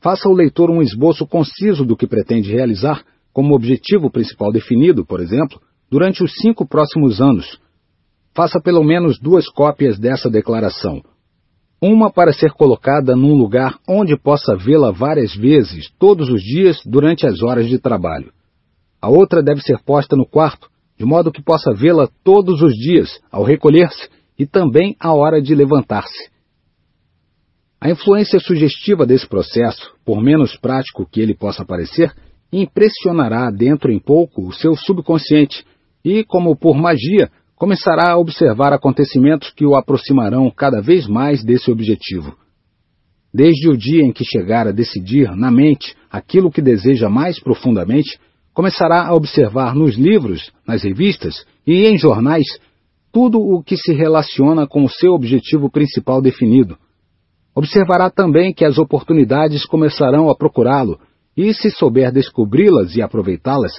Faça 0.00 0.28
ao 0.28 0.34
leitor 0.34 0.70
um 0.70 0.82
esboço 0.82 1.26
conciso 1.26 1.84
do 1.84 1.96
que 1.96 2.06
pretende 2.06 2.50
realizar, 2.50 3.04
como 3.32 3.54
objetivo 3.54 4.10
principal 4.10 4.50
definido, 4.50 5.04
por 5.04 5.20
exemplo, 5.20 5.60
durante 5.90 6.22
os 6.22 6.32
cinco 6.40 6.66
próximos 6.66 7.20
anos. 7.20 7.58
Faça 8.34 8.60
pelo 8.60 8.82
menos 8.82 9.18
duas 9.20 9.48
cópias 9.48 9.98
dessa 9.98 10.28
declaração. 10.28 11.02
Uma 11.80 12.10
para 12.10 12.32
ser 12.32 12.52
colocada 12.52 13.14
num 13.14 13.34
lugar 13.34 13.78
onde 13.88 14.16
possa 14.16 14.56
vê-la 14.56 14.90
várias 14.90 15.34
vezes, 15.36 15.90
todos 15.98 16.28
os 16.28 16.42
dias, 16.42 16.80
durante 16.84 17.26
as 17.26 17.42
horas 17.42 17.68
de 17.68 17.78
trabalho. 17.78 18.32
A 19.00 19.08
outra 19.08 19.42
deve 19.42 19.60
ser 19.60 19.78
posta 19.84 20.16
no 20.16 20.26
quarto, 20.26 20.68
de 20.98 21.04
modo 21.04 21.30
que 21.30 21.42
possa 21.42 21.72
vê-la 21.72 22.08
todos 22.24 22.60
os 22.62 22.72
dias, 22.72 23.20
ao 23.30 23.44
recolher-se 23.44 24.08
e 24.38 24.46
também 24.46 24.96
à 24.98 25.12
hora 25.12 25.40
de 25.40 25.54
levantar-se. 25.54 26.30
A 27.80 27.90
influência 27.90 28.40
sugestiva 28.40 29.04
desse 29.04 29.28
processo, 29.28 29.94
por 30.04 30.22
menos 30.22 30.56
prático 30.56 31.06
que 31.06 31.20
ele 31.20 31.34
possa 31.34 31.64
parecer, 31.64 32.12
impressionará 32.50 33.50
dentro 33.50 33.92
em 33.92 33.98
pouco 34.00 34.48
o 34.48 34.52
seu 34.52 34.74
subconsciente 34.74 35.64
e, 36.04 36.24
como 36.24 36.56
por 36.56 36.74
magia, 36.76 37.30
começará 37.56 38.12
a 38.12 38.18
observar 38.18 38.72
acontecimentos 38.72 39.50
que 39.50 39.64
o 39.64 39.74
aproximarão 39.74 40.50
cada 40.50 40.80
vez 40.80 41.06
mais 41.06 41.44
desse 41.44 41.70
objetivo. 41.70 42.36
Desde 43.32 43.68
o 43.68 43.76
dia 43.76 44.02
em 44.02 44.12
que 44.12 44.24
chegar 44.24 44.66
a 44.66 44.72
decidir 44.72 45.34
na 45.36 45.50
mente 45.50 45.96
aquilo 46.10 46.50
que 46.50 46.62
deseja 46.62 47.08
mais 47.08 47.40
profundamente, 47.40 48.18
começará 48.52 49.06
a 49.06 49.14
observar 49.14 49.74
nos 49.74 49.96
livros, 49.96 50.52
nas 50.66 50.82
revistas 50.82 51.44
e 51.66 51.86
em 51.86 51.98
jornais 51.98 52.46
tudo 53.12 53.38
o 53.38 53.62
que 53.62 53.76
se 53.76 53.92
relaciona 53.92 54.66
com 54.66 54.84
o 54.84 54.88
seu 54.88 55.12
objetivo 55.12 55.70
principal 55.70 56.20
definido. 56.20 56.76
Observará 57.54 58.10
também 58.10 58.52
que 58.52 58.64
as 58.64 58.78
oportunidades 58.78 59.64
começarão 59.64 60.28
a 60.28 60.34
procurá-lo, 60.34 60.98
e 61.36 61.52
se 61.54 61.70
souber 61.70 62.12
descobri-las 62.12 62.96
e 62.96 63.02
aproveitá-las, 63.02 63.72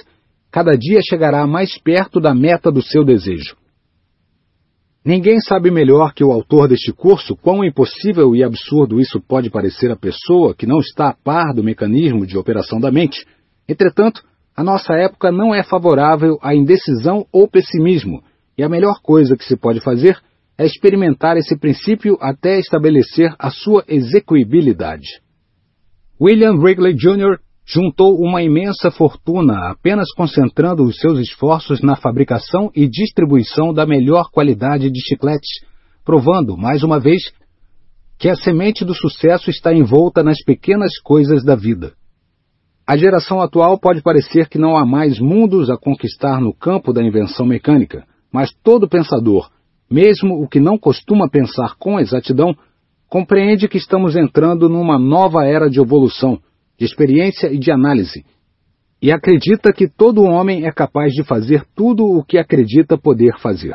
cada 0.50 0.72
dia 0.76 1.00
chegará 1.06 1.46
mais 1.46 1.78
perto 1.78 2.18
da 2.18 2.34
meta 2.34 2.70
do 2.70 2.82
seu 2.82 3.04
desejo. 3.04 3.56
Ninguém 5.06 5.38
sabe 5.38 5.70
melhor 5.70 6.12
que 6.12 6.24
o 6.24 6.32
autor 6.32 6.66
deste 6.66 6.92
curso 6.92 7.36
quão 7.36 7.64
impossível 7.64 8.34
e 8.34 8.42
absurdo 8.42 9.00
isso 9.00 9.20
pode 9.20 9.48
parecer 9.48 9.88
à 9.88 9.96
pessoa 9.96 10.52
que 10.52 10.66
não 10.66 10.80
está 10.80 11.10
a 11.10 11.14
par 11.14 11.54
do 11.54 11.62
mecanismo 11.62 12.26
de 12.26 12.36
operação 12.36 12.80
da 12.80 12.90
mente. 12.90 13.24
Entretanto, 13.68 14.20
a 14.56 14.64
nossa 14.64 14.94
época 14.94 15.30
não 15.30 15.54
é 15.54 15.62
favorável 15.62 16.40
à 16.42 16.56
indecisão 16.56 17.24
ou 17.30 17.48
pessimismo, 17.48 18.20
e 18.58 18.64
a 18.64 18.68
melhor 18.68 19.00
coisa 19.00 19.36
que 19.36 19.44
se 19.44 19.56
pode 19.56 19.78
fazer 19.78 20.18
é 20.58 20.66
experimentar 20.66 21.36
esse 21.36 21.56
princípio 21.56 22.18
até 22.20 22.58
estabelecer 22.58 23.32
a 23.38 23.48
sua 23.48 23.84
execuibilidade. 23.86 25.06
William 26.20 26.54
Wrigley 26.54 26.94
Jr. 26.94 27.38
juntou 27.66 28.16
uma 28.20 28.42
imensa 28.42 28.92
fortuna 28.92 29.70
apenas 29.70 30.12
concentrando 30.14 30.84
os 30.84 30.96
seus 30.98 31.18
esforços 31.18 31.80
na 31.82 31.96
fabricação 31.96 32.70
e 32.74 32.86
distribuição 32.86 33.74
da 33.74 33.84
melhor 33.84 34.30
qualidade 34.30 34.88
de 34.88 35.00
chicletes, 35.00 35.64
provando, 36.04 36.56
mais 36.56 36.84
uma 36.84 37.00
vez, 37.00 37.32
que 38.18 38.28
a 38.28 38.36
semente 38.36 38.84
do 38.84 38.94
sucesso 38.94 39.50
está 39.50 39.74
envolta 39.74 40.22
nas 40.22 40.42
pequenas 40.44 40.96
coisas 41.00 41.44
da 41.44 41.56
vida. 41.56 41.92
A 42.86 42.96
geração 42.96 43.40
atual 43.40 43.80
pode 43.80 44.00
parecer 44.00 44.48
que 44.48 44.58
não 44.58 44.76
há 44.76 44.86
mais 44.86 45.18
mundos 45.18 45.68
a 45.68 45.76
conquistar 45.76 46.40
no 46.40 46.54
campo 46.54 46.92
da 46.92 47.02
invenção 47.02 47.44
mecânica, 47.44 48.06
mas 48.32 48.54
todo 48.62 48.88
pensador, 48.88 49.50
mesmo 49.90 50.40
o 50.40 50.48
que 50.48 50.60
não 50.60 50.78
costuma 50.78 51.28
pensar 51.28 51.74
com 51.80 51.98
exatidão, 51.98 52.54
compreende 53.08 53.66
que 53.66 53.76
estamos 53.76 54.14
entrando 54.14 54.68
numa 54.68 54.98
nova 55.00 55.44
era 55.44 55.68
de 55.68 55.80
evolução, 55.80 56.38
de 56.78 56.84
experiência 56.84 57.52
e 57.52 57.58
de 57.58 57.70
análise, 57.70 58.24
e 59.00 59.12
acredita 59.12 59.72
que 59.72 59.88
todo 59.88 60.22
homem 60.22 60.66
é 60.66 60.72
capaz 60.72 61.12
de 61.12 61.22
fazer 61.22 61.64
tudo 61.74 62.04
o 62.04 62.24
que 62.24 62.38
acredita 62.38 62.96
poder 62.96 63.38
fazer. 63.38 63.74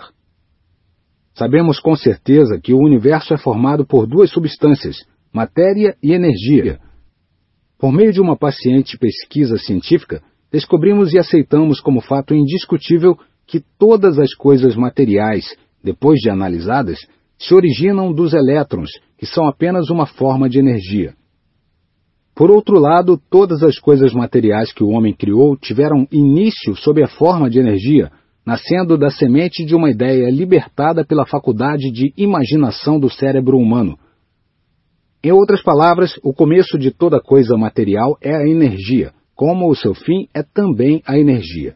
Sabemos 1.33 1.79
com 1.79 1.95
certeza 1.95 2.59
que 2.61 2.73
o 2.73 2.79
universo 2.79 3.33
é 3.33 3.37
formado 3.37 3.85
por 3.85 4.05
duas 4.05 4.29
substâncias, 4.29 5.05
matéria 5.31 5.95
e 6.03 6.11
energia. 6.11 6.79
Por 7.77 7.91
meio 7.91 8.11
de 8.11 8.19
uma 8.19 8.35
paciente 8.35 8.97
pesquisa 8.97 9.57
científica, 9.57 10.21
descobrimos 10.51 11.13
e 11.13 11.19
aceitamos 11.19 11.79
como 11.79 12.01
fato 12.01 12.35
indiscutível 12.35 13.17
que 13.47 13.63
todas 13.79 14.19
as 14.19 14.33
coisas 14.33 14.75
materiais, 14.75 15.55
depois 15.83 16.19
de 16.19 16.29
analisadas, 16.29 16.99
se 17.37 17.55
originam 17.55 18.13
dos 18.13 18.33
elétrons, 18.33 18.91
que 19.17 19.25
são 19.25 19.47
apenas 19.47 19.89
uma 19.89 20.05
forma 20.05 20.49
de 20.49 20.59
energia. 20.59 21.15
Por 22.41 22.49
outro 22.49 22.79
lado, 22.79 23.21
todas 23.29 23.61
as 23.61 23.77
coisas 23.77 24.13
materiais 24.13 24.73
que 24.73 24.83
o 24.83 24.89
homem 24.89 25.13
criou 25.13 25.55
tiveram 25.55 26.07
início 26.11 26.75
sob 26.75 27.03
a 27.03 27.07
forma 27.07 27.47
de 27.47 27.59
energia, 27.59 28.11
nascendo 28.43 28.97
da 28.97 29.11
semente 29.11 29.63
de 29.63 29.75
uma 29.75 29.91
ideia 29.91 30.27
libertada 30.31 31.05
pela 31.05 31.23
faculdade 31.23 31.91
de 31.91 32.11
imaginação 32.17 32.99
do 32.99 33.11
cérebro 33.11 33.59
humano. 33.59 33.95
Em 35.23 35.31
outras 35.31 35.61
palavras, 35.61 36.19
o 36.23 36.33
começo 36.33 36.79
de 36.79 36.89
toda 36.89 37.21
coisa 37.21 37.55
material 37.55 38.17
é 38.19 38.35
a 38.35 38.47
energia, 38.47 39.13
como 39.35 39.69
o 39.69 39.75
seu 39.75 39.93
fim 39.93 40.27
é 40.33 40.41
também 40.41 41.03
a 41.05 41.19
energia. 41.19 41.75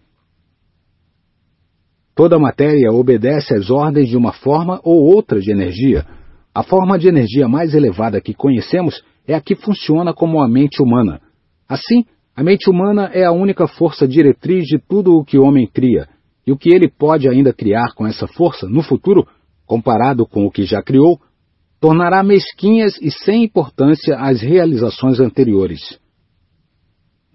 Toda 2.16 2.40
matéria 2.40 2.92
obedece 2.92 3.54
às 3.54 3.70
ordens 3.70 4.10
de 4.10 4.18
uma 4.18 4.34
forma 4.34 4.82
ou 4.84 5.04
outra 5.04 5.40
de 5.40 5.52
energia. 5.52 6.08
A 6.56 6.64
forma 6.64 6.98
de 6.98 7.08
energia 7.08 7.48
mais 7.48 7.76
elevada 7.76 8.20
que 8.20 8.34
conhecemos 8.34 9.04
é 9.28 9.34
a 9.34 9.42
que 9.42 9.56
funciona 9.56 10.14
como 10.14 10.42
a 10.42 10.48
mente 10.48 10.82
humana. 10.82 11.22
Assim, 11.68 12.06
a 12.36 12.44
mente 12.44 12.70
humana 12.70 13.10
é 13.14 13.24
a 13.24 13.32
única 13.32 13.68
força 13.68 14.08
diretriz 14.08 14.66
de 14.66 14.78
tudo 14.78 15.16
o 15.16 15.24
que 15.24 15.38
o 15.38 15.44
homem 15.44 15.68
cria, 15.68 16.08
e 16.46 16.52
o 16.52 16.58
que 16.58 16.74
ele 16.74 16.90
pode 16.90 17.28
ainda 17.28 17.54
criar 17.54 17.94
com 17.96 18.06
essa 18.06 18.28
força 18.28 18.68
no 18.68 18.84
futuro, 18.84 19.28
comparado 19.66 20.26
com 20.28 20.46
o 20.46 20.52
que 20.52 20.64
já 20.64 20.82
criou, 20.82 21.20
tornará 21.80 22.24
mesquinhas 22.24 22.98
e 23.02 23.10
sem 23.10 23.44
importância 23.44 24.18
as 24.18 24.42
realizações 24.42 25.20
anteriores. 25.20 26.00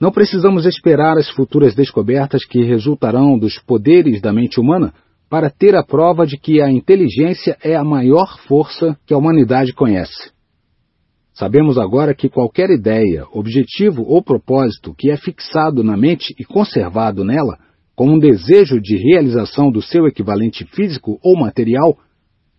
Não 0.01 0.11
precisamos 0.11 0.65
esperar 0.65 1.19
as 1.19 1.29
futuras 1.29 1.75
descobertas 1.75 2.45
que 2.45 2.65
resultarão 2.65 3.39
dos 3.39 3.59
poderes 3.59 4.21
da 4.21 4.33
mente 4.33 4.59
humana 4.59 4.95
para 5.29 5.51
ter 5.51 5.77
a 5.77 5.85
prova 5.85 6.27
de 6.27 6.39
que 6.39 6.61
a 6.61 6.71
inteligência 6.71 7.57
é 7.63 7.77
a 7.77 7.85
maior 7.85 8.39
força 8.49 8.99
que 9.07 9.13
a 9.13 9.19
humanidade 9.19 9.73
conhece. 9.73 10.33
Sabemos 11.41 11.79
agora 11.79 12.15
que 12.15 12.29
qualquer 12.29 12.69
ideia, 12.69 13.25
objetivo 13.33 14.03
ou 14.03 14.23
propósito 14.23 14.95
que 14.95 15.11
é 15.11 15.17
fixado 15.17 15.83
na 15.83 15.97
mente 15.97 16.35
e 16.39 16.45
conservado 16.45 17.25
nela, 17.25 17.59
com 17.97 18.11
um 18.11 18.19
desejo 18.19 18.79
de 18.79 18.99
realização 18.99 19.71
do 19.71 19.81
seu 19.81 20.07
equivalente 20.07 20.67
físico 20.67 21.19
ou 21.25 21.41
material, 21.41 21.97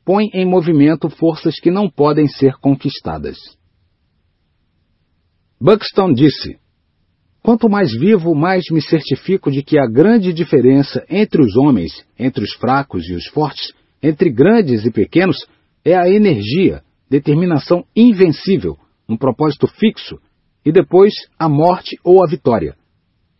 põe 0.03 0.31
em 0.33 0.47
movimento 0.47 1.11
forças 1.11 1.59
que 1.59 1.69
não 1.69 1.91
podem 1.91 2.27
ser 2.27 2.55
conquistadas. 2.55 3.37
Buxton 5.61 6.11
disse: 6.11 6.57
Quanto 7.43 7.69
mais 7.69 7.95
vivo, 7.95 8.33
mais 8.33 8.63
me 8.71 8.81
certifico 8.81 9.51
de 9.51 9.61
que 9.61 9.77
a 9.77 9.85
grande 9.85 10.33
diferença 10.33 11.05
entre 11.07 11.39
os 11.39 11.55
homens, 11.55 12.03
entre 12.17 12.43
os 12.43 12.53
fracos 12.53 13.07
e 13.07 13.13
os 13.13 13.27
fortes, 13.27 13.73
entre 14.01 14.31
grandes 14.31 14.83
e 14.87 14.91
pequenos, 14.91 15.37
é 15.85 15.95
a 15.95 16.09
energia, 16.09 16.81
determinação 17.11 17.83
invencível, 17.93 18.77
um 19.09 19.17
propósito 19.17 19.67
fixo, 19.67 20.17
e 20.65 20.71
depois 20.71 21.13
a 21.37 21.49
morte 21.49 21.99
ou 22.05 22.23
a 22.23 22.27
vitória. 22.27 22.73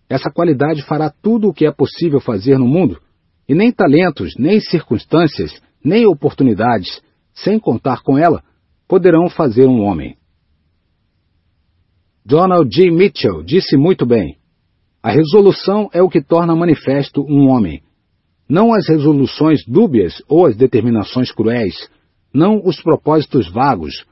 Essa 0.10 0.30
qualidade 0.30 0.84
fará 0.84 1.10
tudo 1.10 1.48
o 1.48 1.53
que 1.53 1.65
é 1.65 1.72
possível 1.72 2.19
fazer 2.19 2.57
no 2.57 2.68
mundo, 2.68 2.99
e 3.48 3.56
nem 3.56 3.72
talentos, 3.72 4.34
nem 4.38 4.60
circunstâncias, 4.60 5.61
nem 5.81 6.06
oportunidades, 6.06 7.02
sem 7.34 7.57
contar 7.57 8.03
com 8.03 8.18
ela, 8.18 8.43
poderão 8.89 9.30
fazer 9.30 9.68
um 9.68 9.80
homem. 9.84 10.18
Donald 12.26 12.69
G. 12.76 12.91
Mitchell 12.91 13.41
disse 13.41 13.77
muito 13.77 14.06
bem: 14.06 14.38
a 15.02 15.11
resolução 15.11 15.89
é 15.93 16.02
o 16.02 16.10
que 16.10 16.22
torna 16.22 16.53
manifesto 16.57 17.22
um 17.22 17.49
homem. 17.49 17.81
Não 18.49 18.73
as 18.73 18.85
resoluções 18.89 19.64
dúbias 19.65 20.22
ou 20.27 20.45
as 20.45 20.57
determinações 20.57 21.31
cruéis, 21.31 21.89
não 22.33 22.61
os 22.63 22.81
propósitos 22.81 23.51
vagos, 23.51 24.05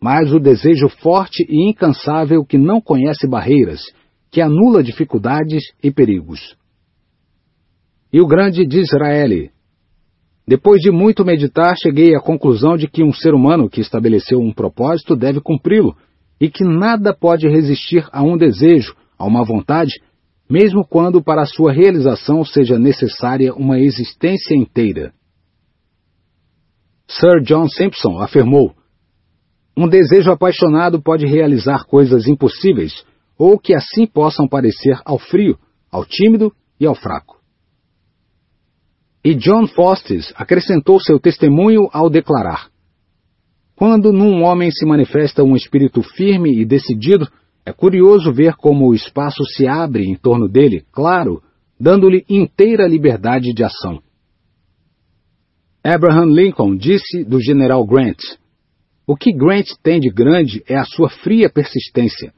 mas 0.00 0.32
o 0.32 0.38
desejo 0.38 0.88
forte 0.88 1.46
e 1.48 1.70
incansável 1.70 2.44
que 2.44 2.58
não 2.58 2.80
conhece 2.80 3.26
barreiras, 3.26 3.82
que 4.30 4.40
anula 4.40 4.82
dificuldades 4.82 5.64
e 5.82 5.90
perigos. 5.90 6.56
E 8.12 8.20
o 8.20 8.26
grande 8.26 8.66
Disraeli. 8.66 9.50
Depois 10.46 10.80
de 10.82 10.90
muito 10.90 11.24
meditar, 11.24 11.74
cheguei 11.76 12.14
à 12.14 12.20
conclusão 12.20 12.76
de 12.76 12.86
que 12.86 13.02
um 13.02 13.12
ser 13.12 13.32
humano 13.32 13.68
que 13.68 13.80
estabeleceu 13.80 14.38
um 14.38 14.52
propósito 14.52 15.16
deve 15.16 15.40
cumpri-lo 15.40 15.96
e 16.38 16.50
que 16.50 16.64
nada 16.64 17.14
pode 17.14 17.48
resistir 17.48 18.06
a 18.12 18.22
um 18.22 18.36
desejo, 18.36 18.94
a 19.18 19.24
uma 19.24 19.42
vontade, 19.42 19.94
mesmo 20.50 20.86
quando 20.86 21.22
para 21.22 21.46
sua 21.46 21.72
realização 21.72 22.44
seja 22.44 22.78
necessária 22.78 23.54
uma 23.54 23.80
existência 23.80 24.54
inteira. 24.54 25.12
Sir 27.06 27.42
John 27.42 27.68
Simpson 27.68 28.20
afirmou: 28.20 28.74
Um 29.76 29.88
desejo 29.88 30.30
apaixonado 30.30 31.02
pode 31.02 31.26
realizar 31.26 31.84
coisas 31.84 32.26
impossíveis 32.26 33.04
ou 33.36 33.58
que 33.58 33.74
assim 33.74 34.06
possam 34.06 34.48
parecer 34.48 34.98
ao 35.04 35.18
frio, 35.18 35.58
ao 35.90 36.04
tímido 36.04 36.52
e 36.78 36.86
ao 36.86 36.94
fraco. 36.94 37.40
E 39.24 39.34
John 39.34 39.66
Foster 39.66 40.20
acrescentou 40.34 41.00
seu 41.00 41.18
testemunho 41.18 41.88
ao 41.92 42.10
declarar: 42.10 42.68
Quando 43.74 44.12
num 44.12 44.42
homem 44.42 44.70
se 44.70 44.84
manifesta 44.84 45.42
um 45.42 45.56
espírito 45.56 46.02
firme 46.02 46.60
e 46.60 46.64
decidido, 46.64 47.26
é 47.66 47.72
curioso 47.72 48.32
ver 48.32 48.54
como 48.56 48.88
o 48.88 48.94
espaço 48.94 49.42
se 49.44 49.66
abre 49.66 50.04
em 50.04 50.14
torno 50.14 50.48
dele, 50.48 50.84
claro, 50.92 51.42
dando-lhe 51.80 52.24
inteira 52.28 52.86
liberdade 52.86 53.54
de 53.54 53.64
ação. 53.64 54.02
Abraham 55.86 56.30
Lincoln 56.30 56.76
disse 56.76 57.24
do 57.24 57.38
general 57.38 57.84
Grant: 57.84 58.18
O 59.06 59.14
que 59.14 59.30
Grant 59.30 59.66
tem 59.82 60.00
de 60.00 60.08
grande 60.08 60.64
é 60.66 60.76
a 60.76 60.84
sua 60.84 61.10
fria 61.10 61.50
persistência. 61.50 62.32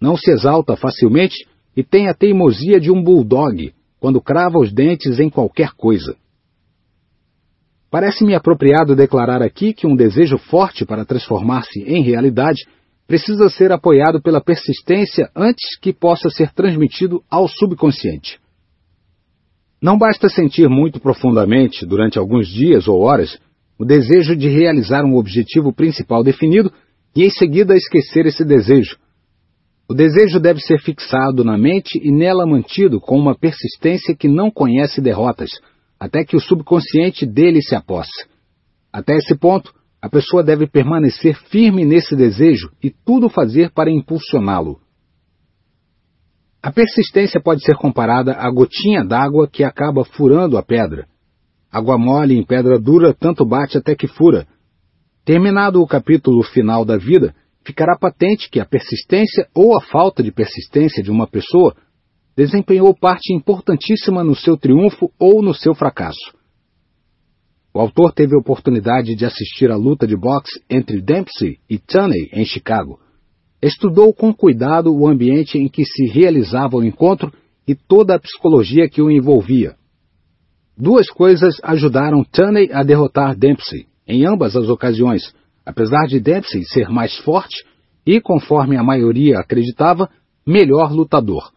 Não 0.00 0.16
se 0.16 0.28
exalta 0.28 0.76
facilmente 0.76 1.46
e 1.76 1.84
tem 1.84 2.08
a 2.08 2.14
teimosia 2.14 2.80
de 2.80 2.90
um 2.90 3.00
bulldog 3.00 3.72
quando 4.00 4.20
crava 4.20 4.58
os 4.58 4.72
dentes 4.72 5.20
em 5.20 5.30
qualquer 5.30 5.70
coisa. 5.76 6.16
Parece-me 7.88 8.34
apropriado 8.34 8.96
declarar 8.96 9.40
aqui 9.40 9.72
que 9.72 9.86
um 9.86 9.94
desejo 9.94 10.36
forte 10.36 10.84
para 10.84 11.04
transformar-se 11.04 11.80
em 11.82 12.02
realidade 12.02 12.66
precisa 13.06 13.48
ser 13.48 13.70
apoiado 13.70 14.20
pela 14.20 14.42
persistência 14.42 15.30
antes 15.36 15.78
que 15.78 15.92
possa 15.92 16.28
ser 16.28 16.52
transmitido 16.52 17.22
ao 17.30 17.46
subconsciente. 17.46 18.39
Não 19.82 19.96
basta 19.96 20.28
sentir 20.28 20.68
muito 20.68 21.00
profundamente, 21.00 21.86
durante 21.86 22.18
alguns 22.18 22.48
dias 22.48 22.86
ou 22.86 23.00
horas, 23.00 23.38
o 23.78 23.84
desejo 23.84 24.36
de 24.36 24.46
realizar 24.46 25.04
um 25.04 25.16
objetivo 25.16 25.72
principal 25.72 26.22
definido 26.22 26.70
e 27.16 27.24
em 27.24 27.30
seguida 27.30 27.74
esquecer 27.74 28.26
esse 28.26 28.44
desejo. 28.44 28.98
O 29.88 29.94
desejo 29.94 30.38
deve 30.38 30.60
ser 30.60 30.80
fixado 30.80 31.42
na 31.42 31.56
mente 31.56 31.98
e 31.98 32.12
nela 32.12 32.46
mantido 32.46 33.00
com 33.00 33.18
uma 33.18 33.34
persistência 33.34 34.14
que 34.14 34.28
não 34.28 34.50
conhece 34.50 35.00
derrotas, 35.00 35.50
até 35.98 36.24
que 36.24 36.36
o 36.36 36.40
subconsciente 36.40 37.24
dele 37.24 37.62
se 37.62 37.74
aposse. 37.74 38.26
Até 38.92 39.16
esse 39.16 39.34
ponto, 39.34 39.72
a 40.00 40.08
pessoa 40.08 40.44
deve 40.44 40.66
permanecer 40.66 41.34
firme 41.48 41.86
nesse 41.86 42.14
desejo 42.14 42.70
e 42.82 42.90
tudo 42.90 43.28
fazer 43.30 43.70
para 43.70 43.90
impulsioná-lo. 43.90 44.78
A 46.62 46.70
persistência 46.70 47.40
pode 47.40 47.62
ser 47.64 47.76
comparada 47.76 48.34
à 48.34 48.50
gotinha 48.50 49.02
d'água 49.02 49.48
que 49.48 49.64
acaba 49.64 50.04
furando 50.04 50.58
a 50.58 50.62
pedra. 50.62 51.06
Água 51.72 51.96
mole 51.96 52.36
em 52.36 52.44
pedra 52.44 52.78
dura 52.78 53.14
tanto 53.14 53.46
bate 53.46 53.78
até 53.78 53.94
que 53.94 54.06
fura. 54.06 54.46
Terminado 55.24 55.80
o 55.80 55.86
capítulo 55.86 56.42
final 56.42 56.84
da 56.84 56.98
vida, 56.98 57.34
ficará 57.64 57.96
patente 57.96 58.50
que 58.50 58.60
a 58.60 58.66
persistência 58.66 59.48
ou 59.54 59.76
a 59.76 59.80
falta 59.80 60.22
de 60.22 60.30
persistência 60.30 61.02
de 61.02 61.10
uma 61.10 61.26
pessoa 61.26 61.74
desempenhou 62.36 62.94
parte 62.94 63.32
importantíssima 63.32 64.22
no 64.22 64.34
seu 64.34 64.56
triunfo 64.56 65.10
ou 65.18 65.42
no 65.42 65.54
seu 65.54 65.74
fracasso. 65.74 66.34
O 67.72 67.80
autor 67.80 68.12
teve 68.12 68.34
a 68.34 68.38
oportunidade 68.38 69.14
de 69.14 69.24
assistir 69.24 69.70
à 69.70 69.76
luta 69.76 70.06
de 70.06 70.16
boxe 70.16 70.60
entre 70.68 71.00
Dempsey 71.00 71.58
e 71.68 71.78
Tunney 71.78 72.28
em 72.32 72.44
Chicago. 72.44 72.98
Estudou 73.62 74.14
com 74.14 74.32
cuidado 74.32 74.94
o 74.94 75.06
ambiente 75.06 75.58
em 75.58 75.68
que 75.68 75.84
se 75.84 76.06
realizava 76.06 76.76
o 76.76 76.84
encontro 76.84 77.32
e 77.66 77.74
toda 77.74 78.14
a 78.14 78.18
psicologia 78.18 78.88
que 78.88 79.02
o 79.02 79.10
envolvia. 79.10 79.76
Duas 80.76 81.10
coisas 81.10 81.56
ajudaram 81.62 82.24
Tunney 82.24 82.72
a 82.72 82.82
derrotar 82.82 83.36
Dempsey, 83.36 83.86
em 84.06 84.26
ambas 84.26 84.56
as 84.56 84.68
ocasiões, 84.68 85.34
apesar 85.64 86.06
de 86.06 86.18
Dempsey 86.18 86.64
ser 86.64 86.88
mais 86.88 87.16
forte 87.18 87.64
e, 88.06 88.18
conforme 88.20 88.78
a 88.78 88.82
maioria 88.82 89.38
acreditava, 89.38 90.08
melhor 90.46 90.90
lutador. 90.90 91.52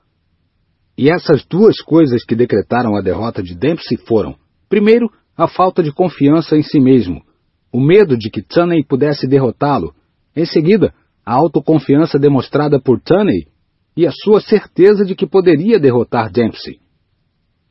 E 0.97 1.09
essas 1.09 1.45
duas 1.45 1.81
coisas 1.81 2.23
que 2.25 2.35
decretaram 2.35 2.95
a 2.95 3.01
derrota 3.01 3.41
de 3.41 3.55
Dempsey 3.55 3.97
foram, 4.05 4.35
primeiro, 4.67 5.09
a 5.35 5.47
falta 5.47 5.81
de 5.81 5.91
confiança 5.91 6.55
em 6.55 6.61
si 6.61 6.79
mesmo, 6.79 7.23
o 7.71 7.79
medo 7.79 8.17
de 8.17 8.29
que 8.29 8.43
Tunney 8.43 8.83
pudesse 8.83 9.25
derrotá-lo, 9.25 9.95
em 10.35 10.45
seguida, 10.45 10.93
a 11.25 11.33
autoconfiança 11.33 12.19
demonstrada 12.19 12.79
por 12.79 12.99
Tunney 12.99 13.47
e 13.95 14.05
a 14.07 14.11
sua 14.11 14.41
certeza 14.41 15.05
de 15.05 15.15
que 15.15 15.27
poderia 15.27 15.79
derrotar 15.79 16.31
Dempsey. 16.31 16.79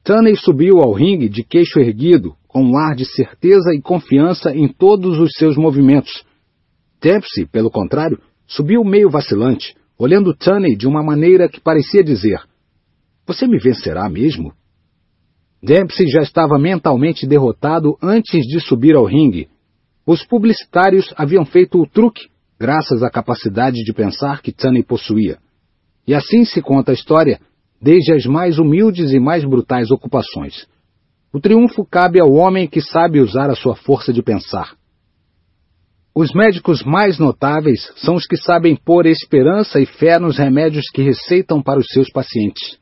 Tunney 0.04 0.36
subiu 0.36 0.80
ao 0.80 0.92
ringue 0.92 1.28
de 1.28 1.44
queixo 1.44 1.78
erguido, 1.78 2.34
com 2.48 2.62
um 2.62 2.76
ar 2.76 2.94
de 2.94 3.04
certeza 3.04 3.74
e 3.74 3.80
confiança 3.80 4.54
em 4.54 4.68
todos 4.68 5.18
os 5.18 5.32
seus 5.36 5.56
movimentos. 5.56 6.24
Dempsey, 7.00 7.46
pelo 7.46 7.70
contrário, 7.70 8.18
subiu 8.46 8.84
meio 8.84 9.10
vacilante, 9.10 9.74
olhando 9.98 10.34
Tunney 10.34 10.76
de 10.76 10.86
uma 10.86 11.02
maneira 11.02 11.48
que 11.48 11.60
parecia 11.60 12.02
dizer: 12.02 12.40
Você 13.26 13.46
me 13.46 13.58
vencerá 13.58 14.08
mesmo? 14.08 14.52
Dempsey 15.62 16.08
já 16.08 16.22
estava 16.22 16.58
mentalmente 16.58 17.26
derrotado 17.26 17.96
antes 18.02 18.44
de 18.46 18.60
subir 18.60 18.96
ao 18.96 19.04
ringue. 19.04 19.48
Os 20.04 20.24
publicitários 20.26 21.14
haviam 21.16 21.44
feito 21.44 21.80
o 21.80 21.86
truque, 21.86 22.31
graças 22.62 23.02
à 23.02 23.10
capacidade 23.10 23.82
de 23.82 23.92
pensar 23.92 24.40
que 24.40 24.52
Tunney 24.52 24.84
possuía. 24.84 25.38
E 26.06 26.14
assim 26.14 26.44
se 26.44 26.62
conta 26.62 26.92
a 26.92 26.94
história, 26.94 27.40
desde 27.80 28.12
as 28.12 28.24
mais 28.24 28.56
humildes 28.56 29.10
e 29.10 29.18
mais 29.18 29.44
brutais 29.44 29.90
ocupações. 29.90 30.68
O 31.32 31.40
triunfo 31.40 31.84
cabe 31.84 32.20
ao 32.20 32.32
homem 32.32 32.68
que 32.68 32.80
sabe 32.80 33.18
usar 33.18 33.50
a 33.50 33.56
sua 33.56 33.74
força 33.74 34.12
de 34.12 34.22
pensar. 34.22 34.76
Os 36.14 36.32
médicos 36.32 36.84
mais 36.84 37.18
notáveis 37.18 37.92
são 37.96 38.14
os 38.14 38.26
que 38.26 38.36
sabem 38.36 38.76
pôr 38.76 39.06
esperança 39.06 39.80
e 39.80 39.86
fé 39.86 40.20
nos 40.20 40.38
remédios 40.38 40.84
que 40.94 41.02
receitam 41.02 41.60
para 41.60 41.80
os 41.80 41.86
seus 41.88 42.12
pacientes. 42.12 42.78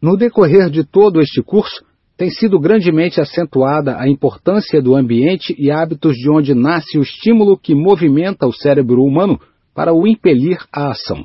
No 0.00 0.16
decorrer 0.16 0.70
de 0.70 0.82
todo 0.82 1.20
este 1.20 1.42
curso, 1.42 1.84
tem 2.16 2.30
sido 2.30 2.60
grandemente 2.60 3.20
acentuada 3.20 3.98
a 3.98 4.08
importância 4.08 4.80
do 4.80 4.94
ambiente 4.94 5.54
e 5.58 5.70
hábitos 5.70 6.14
de 6.16 6.30
onde 6.30 6.54
nasce 6.54 6.98
o 6.98 7.02
estímulo 7.02 7.58
que 7.58 7.74
movimenta 7.74 8.46
o 8.46 8.52
cérebro 8.52 9.02
humano 9.02 9.40
para 9.74 9.92
o 9.92 10.06
impelir 10.06 10.58
à 10.72 10.90
ação. 10.90 11.24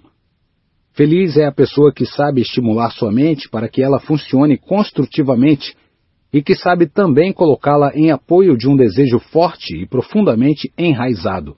Feliz 0.94 1.38
é 1.38 1.46
a 1.46 1.52
pessoa 1.52 1.94
que 1.94 2.06
sabe 2.06 2.42
estimular 2.42 2.90
sua 2.92 3.12
mente 3.12 3.48
para 3.50 3.70
que 3.70 3.84
ela 3.84 4.00
funcione 4.00 4.58
construtivamente 4.58 5.76
e 6.34 6.42
que 6.42 6.56
sabe 6.56 6.88
também 6.88 7.32
colocá-la 7.32 7.92
em 7.94 8.10
apoio 8.10 8.58
de 8.58 8.68
um 8.68 8.76
desejo 8.76 9.20
forte 9.20 9.78
e 9.78 9.86
profundamente 9.86 10.72
enraizado. 10.78 11.56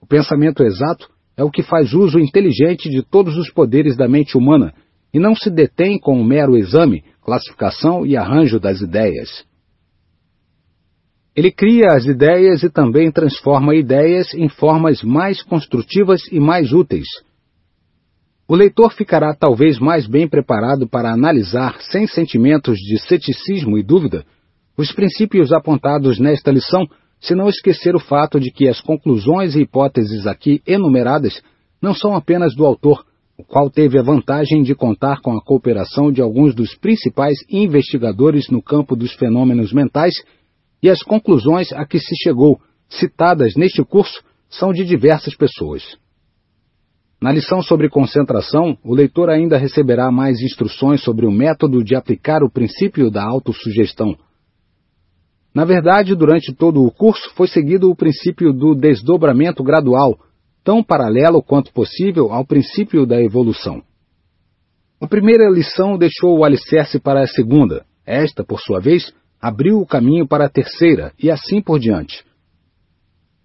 O 0.00 0.06
pensamento 0.06 0.62
exato 0.62 1.08
é 1.36 1.44
o 1.44 1.50
que 1.50 1.62
faz 1.62 1.92
uso 1.92 2.18
inteligente 2.18 2.88
de 2.88 3.02
todos 3.02 3.36
os 3.36 3.50
poderes 3.50 3.96
da 3.96 4.08
mente 4.08 4.36
humana 4.36 4.72
e 5.12 5.18
não 5.18 5.34
se 5.34 5.50
detém 5.50 5.98
com 5.98 6.20
o 6.20 6.24
mero 6.24 6.56
exame, 6.56 7.04
classificação 7.24 8.04
e 8.04 8.16
arranjo 8.16 8.58
das 8.58 8.80
ideias. 8.80 9.44
Ele 11.34 11.50
cria 11.50 11.86
as 11.92 12.04
ideias 12.04 12.62
e 12.62 12.68
também 12.68 13.10
transforma 13.10 13.74
ideias 13.74 14.34
em 14.34 14.48
formas 14.48 15.02
mais 15.02 15.42
construtivas 15.42 16.20
e 16.30 16.38
mais 16.38 16.72
úteis. 16.72 17.08
O 18.46 18.54
leitor 18.54 18.92
ficará 18.92 19.34
talvez 19.34 19.78
mais 19.78 20.06
bem 20.06 20.28
preparado 20.28 20.86
para 20.86 21.10
analisar, 21.10 21.80
sem 21.80 22.06
sentimentos 22.06 22.76
de 22.76 22.98
ceticismo 22.98 23.78
e 23.78 23.82
dúvida, 23.82 24.26
os 24.76 24.92
princípios 24.92 25.52
apontados 25.52 26.18
nesta 26.18 26.50
lição, 26.50 26.86
se 27.20 27.34
não 27.34 27.48
esquecer 27.48 27.94
o 27.94 28.00
fato 28.00 28.38
de 28.38 28.50
que 28.50 28.68
as 28.68 28.80
conclusões 28.80 29.54
e 29.54 29.62
hipóteses 29.62 30.26
aqui 30.26 30.60
enumeradas 30.66 31.40
não 31.80 31.94
são 31.94 32.14
apenas 32.14 32.54
do 32.54 32.66
autor, 32.66 33.04
o 33.36 33.44
qual 33.44 33.70
teve 33.70 33.98
a 33.98 34.02
vantagem 34.02 34.62
de 34.62 34.74
contar 34.74 35.20
com 35.20 35.36
a 35.36 35.42
cooperação 35.42 36.12
de 36.12 36.20
alguns 36.20 36.54
dos 36.54 36.74
principais 36.76 37.38
investigadores 37.50 38.48
no 38.48 38.62
campo 38.62 38.94
dos 38.94 39.12
fenômenos 39.14 39.72
mentais, 39.72 40.14
e 40.82 40.90
as 40.90 41.02
conclusões 41.02 41.72
a 41.72 41.86
que 41.86 41.98
se 41.98 42.14
chegou, 42.22 42.60
citadas 42.88 43.54
neste 43.56 43.82
curso, 43.84 44.22
são 44.50 44.72
de 44.72 44.84
diversas 44.84 45.34
pessoas. 45.34 45.96
Na 47.20 47.30
lição 47.30 47.62
sobre 47.62 47.88
concentração, 47.88 48.76
o 48.84 48.94
leitor 48.94 49.30
ainda 49.30 49.56
receberá 49.56 50.10
mais 50.10 50.40
instruções 50.40 51.02
sobre 51.02 51.24
o 51.24 51.30
método 51.30 51.82
de 51.84 51.94
aplicar 51.94 52.42
o 52.42 52.50
princípio 52.50 53.10
da 53.10 53.24
autossugestão. 53.24 54.16
Na 55.54 55.64
verdade, 55.64 56.16
durante 56.16 56.52
todo 56.52 56.82
o 56.82 56.90
curso 56.90 57.30
foi 57.34 57.46
seguido 57.46 57.88
o 57.88 57.94
princípio 57.94 58.52
do 58.52 58.74
desdobramento 58.74 59.62
gradual, 59.62 60.18
tão 60.64 60.82
paralelo 60.82 61.42
quanto 61.42 61.72
possível 61.72 62.32
ao 62.32 62.44
princípio 62.44 63.06
da 63.06 63.20
evolução. 63.20 63.82
A 65.00 65.06
primeira 65.06 65.48
lição 65.48 65.98
deixou 65.98 66.38
o 66.38 66.44
alicerce 66.44 67.00
para 67.00 67.22
a 67.22 67.26
segunda, 67.26 67.84
esta, 68.06 68.44
por 68.44 68.60
sua 68.60 68.80
vez, 68.80 69.12
abriu 69.40 69.78
o 69.78 69.86
caminho 69.86 70.26
para 70.26 70.46
a 70.46 70.50
terceira 70.50 71.12
e 71.18 71.30
assim 71.30 71.60
por 71.60 71.78
diante. 71.78 72.24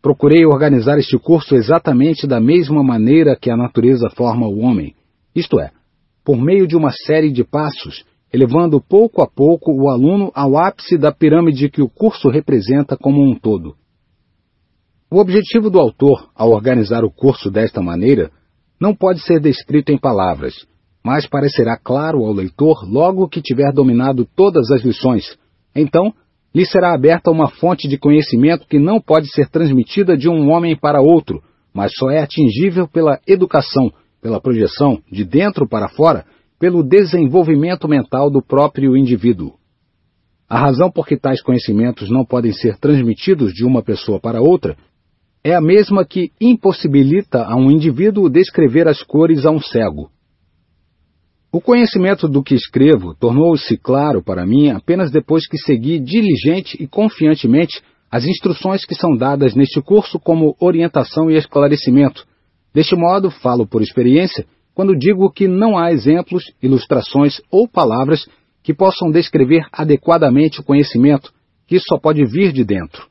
Procurei 0.02 0.46
organizar 0.46 1.00
este 1.00 1.18
curso 1.18 1.56
exatamente 1.56 2.28
da 2.28 2.40
mesma 2.40 2.84
maneira 2.84 3.36
que 3.36 3.50
a 3.50 3.58
natureza 3.58 4.10
forma 4.12 4.48
o 4.48 4.60
homem, 4.60 4.96
isto 5.36 5.60
é, 5.60 5.72
por 6.24 6.38
meio 6.38 6.68
de 6.68 6.76
uma 6.76 6.92
série 6.92 7.32
de 7.32 7.44
passos 7.44 8.06
elevando 8.32 8.82
pouco 8.82 9.22
a 9.22 9.28
pouco 9.28 9.72
o 9.72 9.90
aluno 9.90 10.32
ao 10.36 10.58
ápice 10.58 10.98
da 10.98 11.12
pirâmide 11.12 11.70
que 11.70 11.82
o 11.82 11.90
curso 11.90 12.30
representa 12.30 12.98
como 12.98 13.22
um 13.22 13.34
todo. 13.34 13.76
O 15.10 15.20
objetivo 15.20 15.70
do 15.70 15.80
autor, 15.80 16.30
ao 16.36 16.52
organizar 16.52 17.06
o 17.06 17.10
curso 17.10 17.50
desta 17.50 17.82
maneira, 17.82 18.30
não 18.78 18.94
pode 18.94 19.22
ser 19.22 19.40
descrito 19.40 19.90
em 19.90 19.98
palavras, 19.98 20.68
mas 21.02 21.26
parecerá 21.26 21.78
claro 21.82 22.26
ao 22.26 22.34
leitor 22.34 22.84
logo 22.86 23.30
que 23.30 23.42
tiver 23.42 23.72
dominado 23.72 24.28
todas 24.36 24.70
as 24.70 24.84
lições. 24.84 25.38
Então, 25.74 26.14
lhe 26.54 26.66
será 26.66 26.94
aberta 26.94 27.32
uma 27.32 27.50
fonte 27.50 27.88
de 27.88 27.98
conhecimento 27.98 28.68
que 28.68 28.78
não 28.78 29.00
pode 29.00 29.32
ser 29.32 29.48
transmitida 29.48 30.18
de 30.18 30.28
um 30.28 30.52
homem 30.52 30.76
para 30.78 31.00
outro, 31.00 31.42
mas 31.74 31.94
só 31.96 32.10
é 32.10 32.22
atingível 32.22 32.86
pela 32.86 33.18
educação, 33.26 33.90
pela 34.22 34.42
projeção 34.42 35.02
de 35.10 35.24
dentro 35.24 35.66
para 35.70 35.88
fora, 35.88 36.26
pelo 36.60 36.84
desenvolvimento 36.84 37.88
mental 37.88 38.30
do 38.30 38.42
próprio 38.42 38.98
indivíduo. 38.98 39.54
A 40.50 40.60
razão 40.60 40.92
por 40.92 41.08
que 41.08 41.16
tais 41.16 41.42
conhecimentos 41.42 42.10
não 42.10 42.26
podem 42.26 42.52
ser 42.52 42.78
transmitidos 42.78 43.54
de 43.54 43.66
uma 43.66 43.82
pessoa 43.82 44.20
para 44.20 44.42
outra 44.42 44.76
é 45.48 45.56
a 45.56 45.62
mesma 45.62 46.04
que 46.04 46.30
impossibilita 46.42 47.42
a 47.46 47.56
um 47.56 47.72
indivíduo 47.72 48.30
descrever 48.30 48.86
as 48.86 49.02
cores 49.02 49.46
a 49.46 49.50
um 49.50 49.62
cego. 49.62 50.12
O 51.50 51.62
conhecimento 51.62 52.28
do 52.28 52.44
que 52.44 52.54
escrevo 52.54 53.16
tornou-se 53.16 53.78
claro 53.78 54.22
para 54.22 54.46
mim 54.46 54.72
apenas 54.72 55.10
depois 55.10 55.48
que 55.48 55.58
segui 55.58 56.00
diligente 56.00 56.76
e 56.84 56.86
confiantemente 56.86 57.82
as 58.12 58.26
instruções 58.26 58.84
que 58.84 58.94
são 58.94 59.16
dadas 59.16 59.56
neste 59.56 59.82
curso 59.82 60.20
como 60.20 60.54
orientação 60.60 61.32
e 61.32 61.38
esclarecimento. 61.38 62.28
Deste 62.74 62.98
modo, 62.98 63.32
falo 63.32 63.66
por 63.66 63.82
experiência 63.82 64.46
quando 64.76 64.98
digo 64.98 65.32
que 65.32 65.48
não 65.48 65.78
há 65.78 65.94
exemplos, 65.94 66.44
ilustrações 66.62 67.40
ou 67.50 67.70
palavras 67.70 68.28
que 68.62 68.74
possam 68.74 69.10
descrever 69.12 69.66
adequadamente 69.72 70.60
o 70.60 70.64
conhecimento, 70.64 71.32
que 71.66 71.80
só 71.80 71.98
pode 71.98 72.26
vir 72.26 72.52
de 72.52 72.66
dentro. 72.66 73.08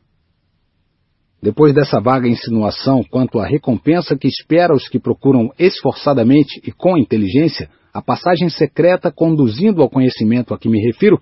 Depois 1.42 1.74
dessa 1.74 2.00
vaga 2.00 2.28
insinuação 2.28 3.02
quanto 3.10 3.38
à 3.38 3.46
recompensa 3.46 4.16
que 4.16 4.26
espera 4.26 4.74
os 4.74 4.88
que 4.88 4.98
procuram 4.98 5.50
esforçadamente 5.58 6.60
e 6.66 6.72
com 6.72 6.96
inteligência 6.96 7.68
a 7.92 8.02
passagem 8.02 8.48
secreta 8.48 9.10
conduzindo 9.10 9.82
ao 9.82 9.88
conhecimento 9.88 10.52
a 10.52 10.58
que 10.58 10.68
me 10.68 10.80
refiro, 10.80 11.20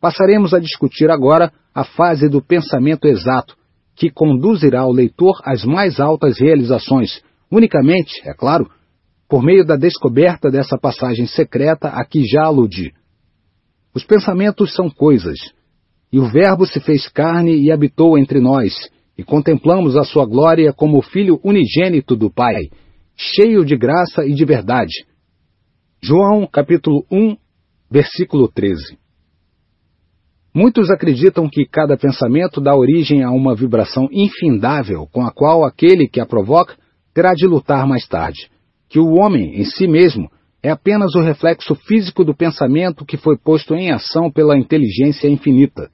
passaremos 0.00 0.54
a 0.54 0.58
discutir 0.58 1.10
agora 1.10 1.52
a 1.74 1.84
fase 1.84 2.28
do 2.28 2.40
pensamento 2.42 3.06
exato, 3.06 3.54
que 3.94 4.10
conduzirá 4.10 4.86
o 4.86 4.92
leitor 4.92 5.40
às 5.44 5.64
mais 5.64 6.00
altas 6.00 6.38
realizações, 6.38 7.22
unicamente, 7.50 8.20
é 8.24 8.32
claro, 8.32 8.70
por 9.28 9.42
meio 9.42 9.64
da 9.64 9.76
descoberta 9.76 10.50
dessa 10.50 10.78
passagem 10.78 11.26
secreta 11.26 11.88
a 11.88 12.04
que 12.04 12.22
já 12.24 12.44
aludi. 12.44 12.92
Os 13.94 14.04
pensamentos 14.04 14.74
são 14.74 14.88
coisas, 14.88 15.36
e 16.12 16.18
o 16.18 16.30
Verbo 16.30 16.66
se 16.66 16.80
fez 16.80 17.08
carne 17.08 17.56
e 17.56 17.72
habitou 17.72 18.16
entre 18.18 18.40
nós, 18.40 18.72
e 19.16 19.24
contemplamos 19.24 19.96
a 19.96 20.04
sua 20.04 20.26
glória 20.26 20.72
como 20.72 20.98
o 20.98 21.02
Filho 21.02 21.40
unigênito 21.42 22.14
do 22.14 22.30
Pai, 22.30 22.70
cheio 23.16 23.64
de 23.64 23.76
graça 23.76 24.24
e 24.24 24.34
de 24.34 24.44
verdade. 24.44 25.06
João 26.02 26.46
capítulo 26.46 27.04
1, 27.10 27.36
versículo 27.90 28.48
13. 28.48 28.98
Muitos 30.54 30.90
acreditam 30.90 31.48
que 31.50 31.66
cada 31.66 31.96
pensamento 31.96 32.60
dá 32.60 32.74
origem 32.74 33.22
a 33.22 33.30
uma 33.30 33.54
vibração 33.54 34.08
infindável 34.10 35.06
com 35.12 35.22
a 35.22 35.30
qual 35.30 35.64
aquele 35.64 36.08
que 36.08 36.20
a 36.20 36.26
provoca 36.26 36.76
terá 37.12 37.34
de 37.34 37.46
lutar 37.46 37.86
mais 37.86 38.06
tarde, 38.06 38.50
que 38.88 38.98
o 38.98 39.14
homem 39.14 39.60
em 39.60 39.64
si 39.64 39.86
mesmo 39.86 40.30
é 40.62 40.70
apenas 40.70 41.14
o 41.14 41.20
reflexo 41.20 41.74
físico 41.74 42.24
do 42.24 42.34
pensamento 42.34 43.04
que 43.04 43.16
foi 43.16 43.36
posto 43.36 43.74
em 43.74 43.90
ação 43.90 44.30
pela 44.30 44.58
inteligência 44.58 45.28
infinita. 45.28 45.90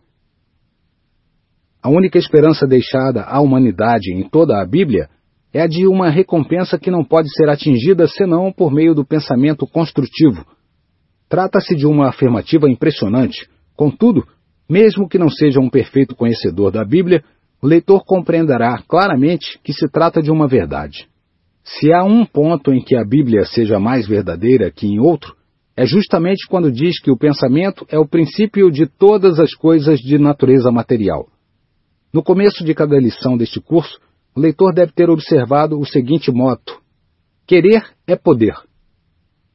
A 1.82 1.90
única 1.90 2.16
esperança 2.16 2.64
deixada 2.64 3.22
à 3.22 3.40
humanidade 3.40 4.12
em 4.14 4.22
toda 4.22 4.62
a 4.62 4.64
Bíblia 4.64 5.08
é 5.52 5.62
a 5.62 5.66
de 5.66 5.84
uma 5.84 6.08
recompensa 6.08 6.78
que 6.78 6.92
não 6.92 7.04
pode 7.04 7.28
ser 7.34 7.48
atingida 7.48 8.06
senão 8.06 8.52
por 8.52 8.72
meio 8.72 8.94
do 8.94 9.04
pensamento 9.04 9.66
construtivo. 9.66 10.46
Trata-se 11.28 11.74
de 11.74 11.84
uma 11.84 12.08
afirmativa 12.08 12.70
impressionante. 12.70 13.48
Contudo, 13.74 14.24
mesmo 14.70 15.08
que 15.08 15.18
não 15.18 15.28
seja 15.28 15.58
um 15.58 15.68
perfeito 15.68 16.14
conhecedor 16.14 16.70
da 16.70 16.84
Bíblia, 16.84 17.24
o 17.60 17.66
leitor 17.66 18.04
compreenderá 18.04 18.80
claramente 18.86 19.58
que 19.64 19.72
se 19.72 19.88
trata 19.90 20.22
de 20.22 20.30
uma 20.30 20.46
verdade. 20.46 21.08
Se 21.64 21.92
há 21.92 22.04
um 22.04 22.24
ponto 22.24 22.72
em 22.72 22.80
que 22.80 22.94
a 22.96 23.04
Bíblia 23.04 23.44
seja 23.44 23.80
mais 23.80 24.06
verdadeira 24.06 24.70
que 24.70 24.86
em 24.86 25.00
outro, 25.00 25.34
é 25.76 25.84
justamente 25.84 26.46
quando 26.48 26.70
diz 26.70 27.00
que 27.00 27.10
o 27.10 27.18
pensamento 27.18 27.84
é 27.88 27.98
o 27.98 28.06
princípio 28.06 28.70
de 28.70 28.86
todas 28.86 29.40
as 29.40 29.52
coisas 29.54 29.98
de 29.98 30.16
natureza 30.16 30.70
material. 30.70 31.31
No 32.12 32.22
começo 32.22 32.62
de 32.62 32.74
cada 32.74 32.98
lição 32.98 33.38
deste 33.38 33.58
curso, 33.58 33.98
o 34.36 34.40
leitor 34.40 34.74
deve 34.74 34.92
ter 34.92 35.08
observado 35.08 35.80
o 35.80 35.86
seguinte 35.86 36.30
moto: 36.30 36.78
Querer 37.46 37.82
é 38.06 38.14
poder. 38.14 38.54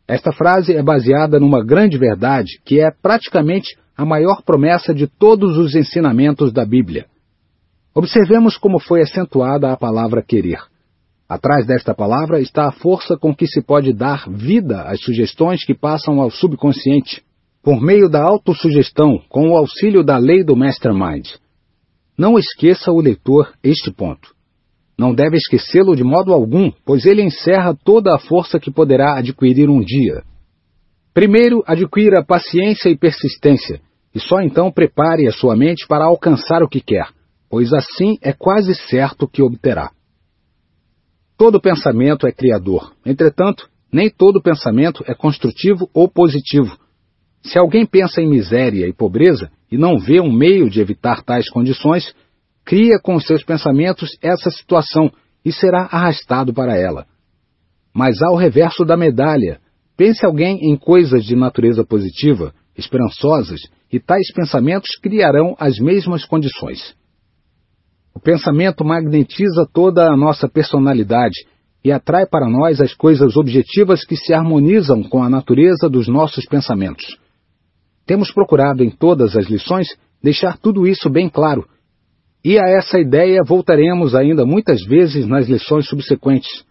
Esta 0.07 0.31
frase 0.31 0.73
é 0.73 0.81
baseada 0.81 1.39
numa 1.39 1.63
grande 1.63 1.99
verdade 1.99 2.59
que 2.65 2.79
é 2.79 2.89
praticamente 2.89 3.77
a 3.95 4.03
maior 4.03 4.41
promessa 4.41 4.91
de 4.91 5.05
todos 5.05 5.55
os 5.55 5.75
ensinamentos 5.75 6.51
da 6.51 6.65
Bíblia. 6.65 7.05
Observemos 7.93 8.57
como 8.57 8.79
foi 8.79 9.01
acentuada 9.01 9.71
a 9.71 9.77
palavra 9.77 10.23
querer. 10.23 10.59
Atrás 11.29 11.67
desta 11.67 11.93
palavra 11.93 12.39
está 12.39 12.67
a 12.67 12.71
força 12.71 13.17
com 13.17 13.35
que 13.35 13.45
se 13.45 13.61
pode 13.61 13.93
dar 13.93 14.27
vida 14.29 14.81
às 14.83 14.99
sugestões 15.01 15.63
que 15.63 15.75
passam 15.75 16.21
ao 16.21 16.31
subconsciente, 16.31 17.21
por 17.61 17.81
meio 17.81 18.09
da 18.09 18.23
autossugestão, 18.23 19.21
com 19.29 19.49
o 19.49 19.57
auxílio 19.57 20.03
da 20.03 20.17
lei 20.17 20.43
do 20.43 20.55
Mastermind. 20.55 21.27
Não 22.17 22.37
esqueça 22.37 22.91
o 22.91 22.99
leitor 22.99 23.53
este 23.63 23.91
ponto. 23.91 24.35
Não 24.97 25.13
deve 25.13 25.37
esquecê-lo 25.37 25.95
de 25.95 26.03
modo 26.03 26.33
algum, 26.33 26.71
pois 26.83 27.05
ele 27.05 27.21
encerra 27.21 27.77
toda 27.83 28.15
a 28.15 28.19
força 28.19 28.59
que 28.59 28.71
poderá 28.71 29.19
adquirir 29.19 29.69
um 29.69 29.79
dia. 29.79 30.23
Primeiro, 31.13 31.63
adquira 31.67 32.25
paciência 32.25 32.89
e 32.89 32.97
persistência, 32.97 33.79
e 34.15 34.19
só 34.19 34.41
então 34.41 34.71
prepare 34.71 35.27
a 35.27 35.31
sua 35.31 35.55
mente 35.55 35.85
para 35.87 36.05
alcançar 36.05 36.63
o 36.63 36.67
que 36.67 36.81
quer, 36.81 37.07
pois 37.47 37.71
assim 37.71 38.17
é 38.21 38.33
quase 38.33 38.73
certo 38.73 39.27
que 39.27 39.43
obterá. 39.43 39.91
Todo 41.37 41.61
pensamento 41.61 42.25
é 42.25 42.31
criador, 42.31 42.93
entretanto, 43.05 43.69
nem 43.93 44.09
todo 44.09 44.41
pensamento 44.41 45.03
é 45.07 45.13
construtivo 45.13 45.87
ou 45.93 46.09
positivo. 46.09 46.75
Se 47.43 47.59
alguém 47.59 47.85
pensa 47.85 48.21
em 48.21 48.27
miséria 48.27 48.87
e 48.87 48.93
pobreza, 48.93 49.51
e 49.71 49.77
não 49.77 49.97
vê 49.97 50.19
um 50.19 50.31
meio 50.31 50.69
de 50.69 50.79
evitar 50.79 51.23
tais 51.23 51.49
condições, 51.49 52.13
cria 52.65 52.99
com 52.99 53.19
seus 53.19 53.43
pensamentos 53.43 54.17
essa 54.21 54.49
situação 54.51 55.11
e 55.43 55.51
será 55.51 55.83
arrastado 55.83 56.53
para 56.53 56.77
ela. 56.77 57.05
Mas 57.93 58.21
ao 58.21 58.35
reverso 58.35 58.85
da 58.85 58.97
medalha, 58.97 59.59
pense 59.95 60.25
alguém 60.25 60.59
em 60.61 60.75
coisas 60.75 61.25
de 61.25 61.35
natureza 61.35 61.85
positiva, 61.85 62.53
esperançosas, 62.77 63.61
e 63.91 63.99
tais 63.99 64.31
pensamentos 64.33 64.89
criarão 65.01 65.55
as 65.57 65.79
mesmas 65.79 66.25
condições. 66.25 66.95
O 68.13 68.19
pensamento 68.19 68.83
magnetiza 68.83 69.67
toda 69.73 70.11
a 70.11 70.17
nossa 70.17 70.49
personalidade 70.49 71.45
e 71.83 71.91
atrai 71.91 72.25
para 72.25 72.49
nós 72.49 72.81
as 72.81 72.93
coisas 72.93 73.37
objetivas 73.37 74.03
que 74.03 74.15
se 74.15 74.33
harmonizam 74.33 75.03
com 75.03 75.23
a 75.23 75.29
natureza 75.29 75.89
dos 75.89 76.07
nossos 76.07 76.45
pensamentos. 76.45 77.17
Temos 78.07 78.31
procurado 78.31 78.83
em 78.83 78.89
todas 78.89 79.35
as 79.35 79.47
lições 79.47 79.89
deixar 80.23 80.57
tudo 80.57 80.87
isso 80.87 81.09
bem 81.09 81.29
claro. 81.29 81.67
E 82.43 82.57
a 82.57 82.63
essa 82.63 82.97
ideia 82.97 83.43
voltaremos 83.43 84.15
ainda 84.15 84.45
muitas 84.45 84.81
vezes 84.85 85.27
nas 85.27 85.49
lições 85.49 85.87
subsequentes. 85.87 86.63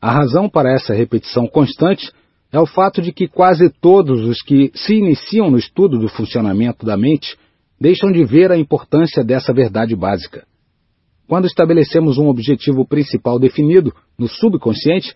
A 0.00 0.12
razão 0.12 0.50
para 0.50 0.70
essa 0.70 0.92
repetição 0.92 1.46
constante 1.46 2.12
é 2.52 2.60
o 2.60 2.66
fato 2.66 3.00
de 3.00 3.10
que 3.10 3.26
quase 3.26 3.70
todos 3.80 4.22
os 4.24 4.42
que 4.42 4.70
se 4.74 4.94
iniciam 4.94 5.50
no 5.50 5.56
estudo 5.56 5.98
do 5.98 6.08
funcionamento 6.08 6.84
da 6.84 6.96
mente 6.96 7.36
deixam 7.80 8.12
de 8.12 8.22
ver 8.24 8.52
a 8.52 8.58
importância 8.58 9.24
dessa 9.24 9.54
verdade 9.54 9.96
básica. 9.96 10.46
Quando 11.26 11.46
estabelecemos 11.46 12.18
um 12.18 12.28
objetivo 12.28 12.86
principal 12.86 13.38
definido 13.38 13.92
no 14.18 14.28
subconsciente, 14.28 15.14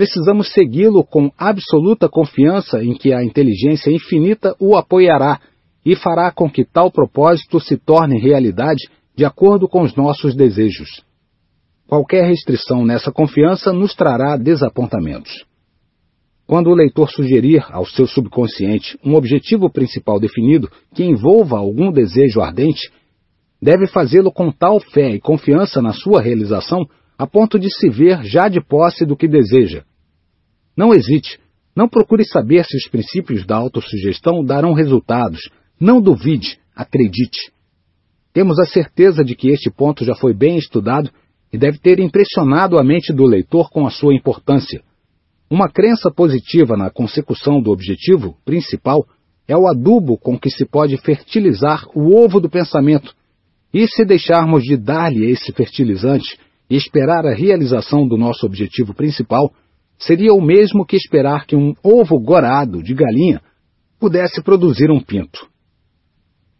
precisamos 0.00 0.50
segui-lo 0.54 1.04
com 1.04 1.30
absoluta 1.36 2.08
confiança 2.08 2.82
em 2.82 2.94
que 2.94 3.12
a 3.12 3.22
inteligência 3.22 3.90
infinita 3.90 4.56
o 4.58 4.74
apoiará 4.74 5.38
e 5.84 5.94
fará 5.94 6.32
com 6.32 6.50
que 6.50 6.64
tal 6.64 6.90
propósito 6.90 7.60
se 7.60 7.76
torne 7.76 8.18
realidade 8.18 8.88
de 9.14 9.26
acordo 9.26 9.68
com 9.68 9.82
os 9.82 9.94
nossos 9.94 10.34
desejos. 10.34 11.04
Qualquer 11.86 12.26
restrição 12.26 12.82
nessa 12.82 13.12
confiança 13.12 13.74
nos 13.74 13.94
trará 13.94 14.38
desapontamentos. 14.38 15.44
Quando 16.46 16.70
o 16.70 16.74
leitor 16.74 17.10
sugerir 17.10 17.62
ao 17.68 17.84
seu 17.84 18.06
subconsciente 18.06 18.98
um 19.04 19.16
objetivo 19.16 19.68
principal 19.68 20.18
definido 20.18 20.70
que 20.94 21.04
envolva 21.04 21.58
algum 21.58 21.92
desejo 21.92 22.40
ardente, 22.40 22.90
deve 23.60 23.86
fazê-lo 23.86 24.32
com 24.32 24.50
tal 24.50 24.80
fé 24.80 25.10
e 25.10 25.20
confiança 25.20 25.82
na 25.82 25.92
sua 25.92 26.22
realização 26.22 26.88
a 27.18 27.26
ponto 27.26 27.58
de 27.58 27.68
se 27.68 27.90
ver 27.90 28.24
já 28.24 28.48
de 28.48 28.62
posse 28.62 29.04
do 29.04 29.14
que 29.14 29.28
deseja. 29.28 29.84
Não 30.80 30.94
hesite, 30.94 31.38
Não 31.76 31.86
procure 31.86 32.24
saber 32.24 32.64
se 32.64 32.74
os 32.74 32.88
princípios 32.88 33.44
da 33.44 33.54
autossugestão 33.54 34.42
darão 34.42 34.72
resultados. 34.72 35.40
Não 35.78 36.00
duvide, 36.00 36.58
acredite. 36.74 37.52
Temos 38.32 38.58
a 38.58 38.64
certeza 38.64 39.22
de 39.22 39.34
que 39.36 39.50
este 39.50 39.70
ponto 39.70 40.06
já 40.06 40.14
foi 40.14 40.32
bem 40.32 40.56
estudado 40.56 41.10
e 41.52 41.58
deve 41.58 41.78
ter 41.78 42.00
impressionado 42.00 42.78
a 42.78 42.82
mente 42.82 43.12
do 43.12 43.26
leitor 43.26 43.68
com 43.70 43.86
a 43.86 43.90
sua 43.90 44.14
importância. 44.14 44.82
Uma 45.50 45.68
crença 45.68 46.10
positiva 46.10 46.78
na 46.78 46.88
consecução 46.88 47.60
do 47.60 47.70
objetivo 47.70 48.38
principal 48.42 49.06
é 49.46 49.54
o 49.54 49.68
adubo 49.68 50.16
com 50.16 50.38
que 50.38 50.48
se 50.48 50.64
pode 50.64 50.96
fertilizar 50.96 51.84
o 51.94 52.16
ovo 52.16 52.40
do 52.40 52.48
pensamento. 52.48 53.14
E 53.72 53.86
se 53.86 54.02
deixarmos 54.02 54.62
de 54.62 54.78
dar-lhe 54.78 55.30
esse 55.30 55.52
fertilizante 55.52 56.38
e 56.70 56.74
esperar 56.74 57.26
a 57.26 57.34
realização 57.34 58.08
do 58.08 58.16
nosso 58.16 58.46
objetivo 58.46 58.94
principal, 58.94 59.52
seria 60.00 60.32
o 60.32 60.40
mesmo 60.40 60.84
que 60.84 60.96
esperar 60.96 61.46
que 61.46 61.54
um 61.54 61.74
ovo 61.84 62.18
gorado 62.18 62.82
de 62.82 62.94
galinha 62.94 63.40
pudesse 63.98 64.42
produzir 64.42 64.90
um 64.90 65.00
pinto. 65.00 65.46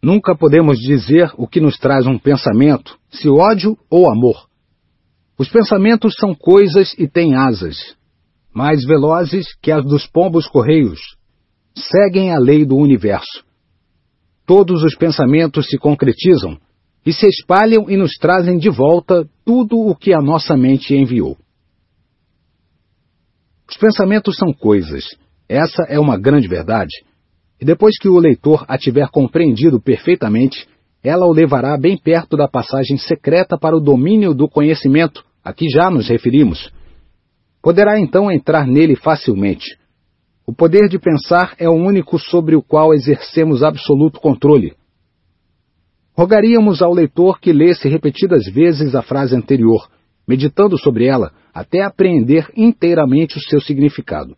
Nunca 0.01 0.35
podemos 0.35 0.79
dizer 0.79 1.31
o 1.37 1.47
que 1.47 1.59
nos 1.59 1.77
traz 1.77 2.05
um 2.05 2.17
pensamento, 2.17 2.97
se 3.09 3.27
ódio 3.27 3.77
ou 3.89 4.09
amor. 4.09 4.47
Os 5.37 5.49
pensamentos 5.49 6.13
são 6.19 6.35
coisas 6.35 6.93
e 6.97 7.07
têm 7.07 7.35
asas, 7.35 7.95
mais 8.53 8.85
velozes 8.85 9.47
que 9.61 9.71
as 9.71 9.83
dos 9.83 10.05
pombos 10.05 10.47
correios, 10.47 10.99
seguem 11.75 12.31
a 12.31 12.37
lei 12.37 12.63
do 12.63 12.75
universo. 12.75 13.43
Todos 14.45 14.83
os 14.83 14.95
pensamentos 14.95 15.65
se 15.67 15.77
concretizam 15.77 16.59
e 17.05 17.11
se 17.11 17.27
espalham 17.27 17.89
e 17.89 17.97
nos 17.97 18.13
trazem 18.17 18.57
de 18.57 18.69
volta 18.69 19.27
tudo 19.43 19.79
o 19.79 19.95
que 19.95 20.13
a 20.13 20.21
nossa 20.21 20.55
mente 20.55 20.93
enviou. 20.93 21.37
Os 23.71 23.77
pensamentos 23.77 24.35
são 24.35 24.51
coisas. 24.51 25.05
Essa 25.47 25.83
é 25.83 25.97
uma 25.97 26.19
grande 26.19 26.45
verdade. 26.45 26.91
E 27.59 27.63
depois 27.63 27.97
que 27.97 28.09
o 28.09 28.19
leitor 28.19 28.65
a 28.67 28.77
tiver 28.77 29.07
compreendido 29.09 29.81
perfeitamente, 29.81 30.67
ela 31.01 31.25
o 31.25 31.31
levará 31.31 31.77
bem 31.77 31.97
perto 31.97 32.35
da 32.35 32.49
passagem 32.49 32.97
secreta 32.97 33.57
para 33.57 33.75
o 33.75 33.79
domínio 33.79 34.33
do 34.33 34.49
conhecimento, 34.49 35.23
a 35.41 35.53
que 35.53 35.69
já 35.69 35.89
nos 35.89 36.09
referimos. 36.09 36.69
Poderá 37.61 37.97
então 37.97 38.29
entrar 38.29 38.67
nele 38.67 38.95
facilmente. 38.97 39.77
O 40.45 40.53
poder 40.53 40.89
de 40.89 40.99
pensar 40.99 41.55
é 41.57 41.69
o 41.69 41.73
único 41.73 42.19
sobre 42.19 42.57
o 42.57 42.61
qual 42.61 42.93
exercemos 42.93 43.63
absoluto 43.63 44.19
controle. 44.19 44.73
Rogaríamos 46.13 46.81
ao 46.81 46.93
leitor 46.93 47.39
que 47.39 47.53
lesse 47.53 47.87
repetidas 47.87 48.45
vezes 48.47 48.95
a 48.95 49.01
frase 49.01 49.33
anterior, 49.33 49.89
meditando 50.27 50.77
sobre 50.77 51.05
ela 51.05 51.31
até 51.53 51.81
apreender 51.83 52.47
inteiramente 52.55 53.37
o 53.37 53.41
seu 53.41 53.59
significado. 53.61 54.35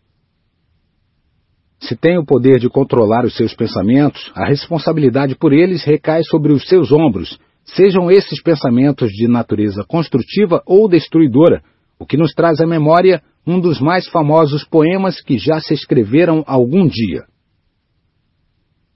Se 1.80 1.94
tem 1.94 2.18
o 2.18 2.24
poder 2.24 2.58
de 2.58 2.68
controlar 2.68 3.24
os 3.24 3.36
seus 3.36 3.54
pensamentos, 3.54 4.32
a 4.34 4.46
responsabilidade 4.46 5.36
por 5.36 5.52
eles 5.52 5.84
recai 5.84 6.22
sobre 6.24 6.52
os 6.52 6.66
seus 6.66 6.90
ombros, 6.90 7.38
sejam 7.64 8.10
esses 8.10 8.42
pensamentos 8.42 9.10
de 9.10 9.28
natureza 9.28 9.84
construtiva 9.86 10.62
ou 10.66 10.88
destruidora, 10.88 11.62
o 11.98 12.06
que 12.06 12.16
nos 12.16 12.32
traz 12.32 12.60
à 12.60 12.66
memória 12.66 13.22
um 13.46 13.60
dos 13.60 13.80
mais 13.80 14.08
famosos 14.08 14.64
poemas 14.64 15.20
que 15.20 15.36
já 15.38 15.60
se 15.60 15.74
escreveram 15.74 16.42
algum 16.46 16.86
dia. 16.86 17.24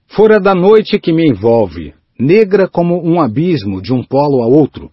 Fora 0.07 0.39
da 0.39 0.55
noite 0.55 0.99
que 0.99 1.13
me 1.13 1.29
envolve, 1.29 1.93
negra 2.19 2.67
como 2.67 2.99
um 3.07 3.21
abismo 3.21 3.81
de 3.81 3.93
um 3.93 4.03
polo 4.03 4.41
a 4.41 4.47
outro, 4.47 4.89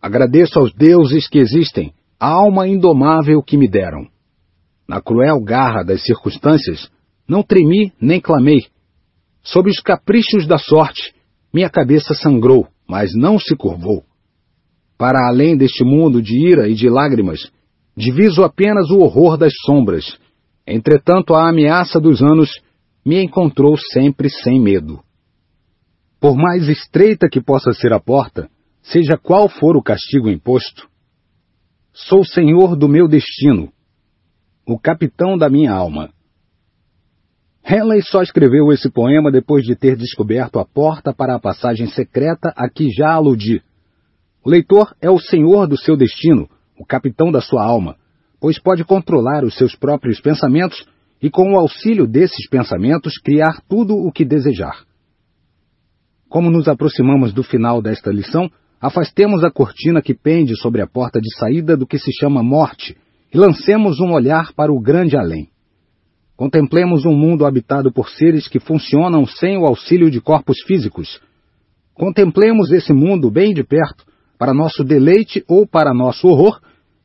agradeço 0.00 0.58
aos 0.58 0.74
deuses 0.74 1.26
que 1.26 1.38
existem, 1.38 1.92
a 2.20 2.28
alma 2.28 2.68
indomável 2.68 3.42
que 3.42 3.56
me 3.56 3.66
deram. 3.66 4.06
Na 4.86 5.00
cruel 5.00 5.40
garra 5.40 5.82
das 5.82 6.04
circunstâncias, 6.04 6.90
não 7.26 7.42
tremi 7.42 7.92
nem 7.98 8.20
clamei. 8.20 8.66
Sob 9.42 9.70
os 9.70 9.80
caprichos 9.80 10.46
da 10.46 10.58
sorte, 10.58 11.14
minha 11.52 11.70
cabeça 11.70 12.12
sangrou, 12.12 12.68
mas 12.86 13.12
não 13.14 13.38
se 13.38 13.56
curvou. 13.56 14.04
Para 14.98 15.26
além 15.28 15.56
deste 15.56 15.82
mundo 15.82 16.20
de 16.20 16.36
ira 16.46 16.68
e 16.68 16.74
de 16.74 16.90
lágrimas, 16.90 17.50
diviso 17.96 18.44
apenas 18.44 18.90
o 18.90 18.98
horror 18.98 19.38
das 19.38 19.52
sombras. 19.64 20.18
Entretanto, 20.66 21.34
a 21.34 21.48
ameaça 21.48 21.98
dos 21.98 22.20
anos 22.20 22.50
me 23.02 23.22
encontrou 23.22 23.78
sempre 23.92 24.28
sem 24.28 24.60
medo. 24.60 25.00
Por 26.20 26.36
mais 26.36 26.68
estreita 26.68 27.30
que 27.30 27.40
possa 27.40 27.72
ser 27.72 27.94
a 27.94 27.98
porta, 27.98 28.50
seja 28.82 29.16
qual 29.16 29.48
for 29.48 29.74
o 29.74 29.82
castigo 29.82 30.28
imposto, 30.28 30.89
sou 31.92 32.24
senhor 32.24 32.76
do 32.76 32.88
meu 32.88 33.08
destino, 33.08 33.72
o 34.66 34.78
capitão 34.78 35.36
da 35.36 35.48
minha 35.48 35.72
alma. 35.72 36.10
Henley 37.64 38.02
só 38.02 38.22
escreveu 38.22 38.72
esse 38.72 38.90
poema 38.90 39.30
depois 39.30 39.64
de 39.64 39.76
ter 39.76 39.96
descoberto 39.96 40.58
a 40.58 40.64
porta 40.64 41.12
para 41.12 41.36
a 41.36 41.40
passagem 41.40 41.88
secreta 41.88 42.52
a 42.56 42.68
que 42.68 42.88
já 42.90 43.12
aludi. 43.12 43.62
O 44.44 44.50
leitor 44.50 44.94
é 45.00 45.10
o 45.10 45.18
senhor 45.18 45.66
do 45.66 45.76
seu 45.76 45.96
destino, 45.96 46.48
o 46.78 46.84
capitão 46.86 47.30
da 47.30 47.40
sua 47.40 47.64
alma, 47.64 47.96
pois 48.40 48.58
pode 48.58 48.84
controlar 48.84 49.44
os 49.44 49.54
seus 49.54 49.76
próprios 49.76 50.20
pensamentos 50.20 50.86
e, 51.20 51.28
com 51.28 51.52
o 51.52 51.58
auxílio 51.58 52.06
desses 52.06 52.48
pensamentos, 52.48 53.18
criar 53.18 53.60
tudo 53.68 53.94
o 53.94 54.10
que 54.10 54.24
desejar. 54.24 54.84
Como 56.28 56.50
nos 56.50 56.68
aproximamos 56.68 57.32
do 57.34 57.42
final 57.42 57.82
desta 57.82 58.10
lição, 58.10 58.50
afastemos 58.80 59.44
a 59.44 59.50
cortina 59.50 60.00
que 60.00 60.14
pende 60.14 60.56
sobre 60.56 60.80
a 60.80 60.86
porta 60.86 61.20
de 61.20 61.32
saída 61.36 61.76
do 61.76 61.86
que 61.86 61.98
se 61.98 62.10
chama 62.18 62.42
morte 62.42 62.96
e 63.32 63.36
lancemos 63.36 64.00
um 64.00 64.12
olhar 64.12 64.52
para 64.54 64.72
o 64.72 64.80
grande 64.80 65.16
além. 65.16 65.48
Contemplemos 66.36 67.04
um 67.04 67.12
mundo 67.12 67.44
habitado 67.44 67.92
por 67.92 68.08
seres 68.08 68.48
que 68.48 68.58
funcionam 68.58 69.26
sem 69.26 69.58
o 69.58 69.66
auxílio 69.66 70.10
de 70.10 70.20
corpos 70.22 70.56
físicos. 70.66 71.20
Contemplemos 71.92 72.72
esse 72.72 72.94
mundo 72.94 73.30
bem 73.30 73.52
de 73.52 73.62
perto 73.62 74.06
para 74.38 74.54
nosso 74.54 74.82
deleite 74.82 75.44
ou 75.46 75.66
para 75.66 75.92
nosso 75.92 76.26
horror, 76.26 76.58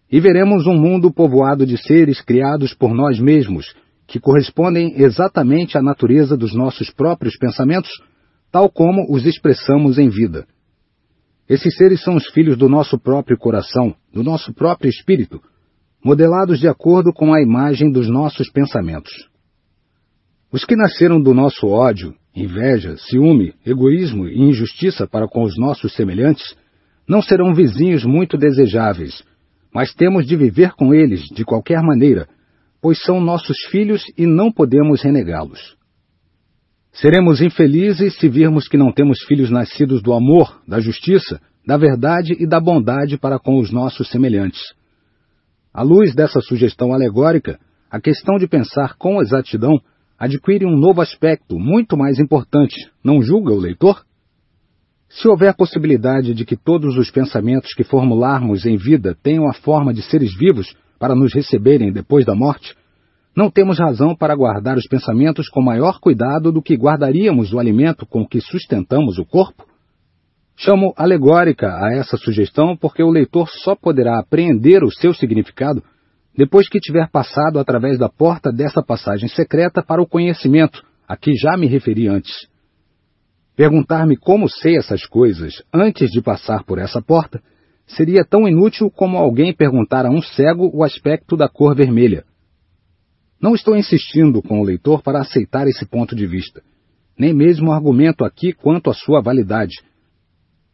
e 0.10 0.22
veremos 0.22 0.66
um 0.66 0.80
mundo 0.80 1.12
povoado 1.12 1.66
de 1.66 1.78
seres 1.78 2.22
criados 2.22 2.74
por 2.74 2.94
nós 2.94 3.20
mesmos, 3.20 3.76
que 4.08 4.22
correspondem 4.22 4.94
exatamente 5.02 5.78
à 5.78 5.82
natureza 5.82 6.38
dos 6.38 6.56
nossos 6.56 6.90
próprios 6.92 7.36
pensamentos, 7.38 7.92
tal 8.50 8.70
como 8.70 9.06
os 9.14 9.26
expressamos 9.26 9.98
em 9.98 10.08
vida. 10.08 10.46
Esses 11.48 11.76
seres 11.76 12.02
são 12.04 12.16
os 12.16 12.28
filhos 12.30 12.58
do 12.58 12.68
nosso 12.68 12.98
próprio 12.98 13.38
coração, 13.38 13.96
do 14.12 14.24
nosso 14.24 14.54
próprio 14.54 14.90
espírito, 14.90 15.40
modelados 16.04 16.60
de 16.60 16.68
acordo 16.68 17.14
com 17.14 17.34
a 17.34 17.42
imagem 17.42 17.92
dos 17.92 18.10
nossos 18.10 18.50
pensamentos. 18.50 19.12
Os 20.52 20.66
que 20.66 20.76
nasceram 20.76 21.22
do 21.22 21.34
nosso 21.34 21.68
ódio, 21.68 22.16
inveja, 22.36 22.96
ciúme, 22.98 23.54
egoísmo 23.66 24.28
e 24.28 24.40
injustiça 24.42 25.08
para 25.08 25.28
com 25.28 25.44
os 25.44 25.58
nossos 25.58 25.94
semelhantes 25.94 26.56
não 27.08 27.22
serão 27.22 27.54
vizinhos 27.54 28.04
muito 28.04 28.38
desejáveis, 28.38 29.24
mas 29.74 29.94
temos 29.94 30.26
de 30.26 30.36
viver 30.36 30.72
com 30.72 30.94
eles 30.94 31.22
de 31.26 31.44
qualquer 31.44 31.82
maneira, 31.82 32.28
pois 32.82 33.02
são 33.04 33.20
nossos 33.20 33.58
filhos 33.70 34.04
e 34.18 34.26
não 34.26 34.52
podemos 34.52 35.04
renegá-los. 35.04 35.76
Seremos 36.96 37.42
infelizes 37.42 38.16
se 38.16 38.30
virmos 38.30 38.70
que 38.70 38.78
não 38.78 38.90
temos 38.90 39.22
filhos 39.24 39.52
nascidos 39.52 40.02
do 40.02 40.14
amor, 40.14 40.62
da 40.66 40.80
justiça, 40.80 41.42
da 41.68 41.76
verdade 41.76 42.34
e 42.40 42.48
da 42.48 42.58
bondade 42.58 43.18
para 43.18 43.38
com 43.38 43.60
os 43.60 43.70
nossos 43.70 44.10
semelhantes. 44.10 44.62
À 45.74 45.82
luz 45.82 46.16
dessa 46.16 46.40
sugestão 46.40 46.94
alegórica, 46.94 47.60
a 47.92 48.00
questão 48.00 48.38
de 48.38 48.48
pensar 48.48 48.96
com 48.98 49.22
exatidão 49.22 49.78
adquire 50.18 50.66
um 50.66 50.78
novo 50.78 51.02
aspecto 51.02 51.60
muito 51.60 51.98
mais 51.98 52.18
importante, 52.18 52.90
não 53.04 53.22
julga 53.22 53.52
o 53.52 53.60
leitor? 53.60 54.06
Se 55.10 55.28
houver 55.28 55.54
possibilidade 55.54 56.34
de 56.34 56.46
que 56.46 56.56
todos 56.56 56.98
os 56.98 57.12
pensamentos 57.12 57.74
que 57.74 57.84
formularmos 57.84 58.66
em 58.66 58.78
vida 58.78 59.18
tenham 59.22 59.50
a 59.50 59.54
forma 59.54 59.94
de 59.94 60.02
seres 60.02 60.34
vivos 60.34 60.74
para 60.98 61.14
nos 61.14 61.34
receberem 61.34 61.92
depois 61.92 62.26
da 62.26 62.34
morte, 62.34 62.74
não 63.36 63.52
temos 63.52 63.78
razão 63.78 64.16
para 64.16 64.36
guardar 64.36 64.78
os 64.78 64.88
pensamentos 64.88 65.50
com 65.50 65.62
maior 65.62 66.00
cuidado 66.00 66.52
do 66.52 66.62
que 66.62 66.76
guardaríamos 66.76 67.52
o 67.52 67.60
alimento 67.60 68.06
com 68.06 68.26
que 68.26 68.40
sustentamos 68.40 69.18
o 69.18 69.26
corpo? 69.26 69.66
Chamo 70.56 70.94
alegórica 70.96 71.68
a 71.68 71.94
essa 71.94 72.16
sugestão 72.16 72.78
porque 72.78 73.04
o 73.04 73.10
leitor 73.10 73.50
só 73.50 73.76
poderá 73.76 74.20
apreender 74.20 74.84
o 74.84 74.92
seu 74.92 75.14
significado 75.14 75.84
depois 76.38 76.70
que 76.70 76.80
tiver 76.80 77.10
passado 77.10 77.60
através 77.60 78.00
da 78.00 78.08
porta 78.08 78.52
dessa 78.52 78.82
passagem 78.82 79.28
secreta 79.28 79.84
para 79.84 80.02
o 80.02 80.08
conhecimento, 80.08 80.82
a 81.08 81.18
que 81.18 81.34
já 81.34 81.58
me 81.58 81.68
referi 81.68 82.08
antes. 82.08 82.48
Perguntar-me 83.56 84.18
como 84.18 84.50
sei 84.50 84.78
essas 84.78 85.06
coisas 85.06 85.62
antes 85.74 86.10
de 86.10 86.22
passar 86.22 86.64
por 86.64 86.78
essa 86.78 87.02
porta 87.02 87.42
seria 87.88 88.26
tão 88.26 88.48
inútil 88.48 88.90
como 88.90 89.18
alguém 89.18 89.54
perguntar 89.54 90.06
a 90.06 90.10
um 90.10 90.22
cego 90.22 90.70
o 90.74 90.84
aspecto 90.84 91.38
da 91.38 91.48
cor 91.48 91.76
vermelha. 91.76 92.24
Não 93.46 93.54
estou 93.54 93.76
insistindo 93.76 94.42
com 94.42 94.60
o 94.60 94.64
leitor 94.64 95.04
para 95.04 95.20
aceitar 95.20 95.68
esse 95.68 95.86
ponto 95.86 96.16
de 96.16 96.26
vista, 96.26 96.64
nem 97.16 97.32
mesmo 97.32 97.72
argumento 97.72 98.26
aqui 98.26 98.52
quanto 98.52 98.90
à 98.90 98.94
sua 98.96 99.22
validade. 99.22 99.76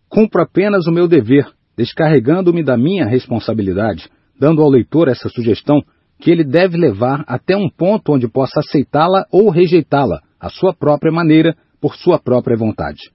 Cumpro 0.08 0.42
apenas 0.42 0.88
o 0.88 0.92
meu 0.94 1.06
dever, 1.06 1.46
descarregando-me 1.76 2.64
da 2.64 2.78
minha 2.78 3.06
responsabilidade, 3.06 4.10
dando 4.40 4.62
ao 4.62 4.70
leitor 4.70 5.10
essa 5.10 5.28
sugestão 5.28 5.84
que 6.18 6.32
ele 6.32 6.46
deve 6.46 6.78
levar 6.78 7.26
até 7.28 7.58
um 7.58 7.70
ponto 7.70 8.14
onde 8.14 8.30
possa 8.30 8.62
aceitá-la 8.62 9.26
ou 9.30 9.50
rejeitá-la, 9.50 10.22
à 10.40 10.50
sua 10.50 10.74
própria 10.74 11.12
maneira, 11.12 11.58
por 11.82 11.94
sua 11.98 12.20
própria 12.20 12.56
vontade. 12.56 13.12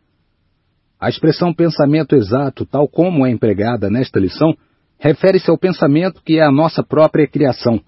A 1.01 1.09
expressão 1.09 1.55
pensamento 1.55 2.15
exato, 2.15 2.67
tal 2.67 2.87
como 2.87 3.25
é 3.25 3.31
empregada 3.31 3.89
nesta 3.89 4.21
lição, 4.21 4.53
refere-se 4.99 5.51
ao 5.51 5.57
pensamento 5.57 6.21
que 6.23 6.39
é 6.39 6.43
a 6.43 6.53
nossa 6.53 6.83
própria 6.83 7.27
criação. 7.27 7.81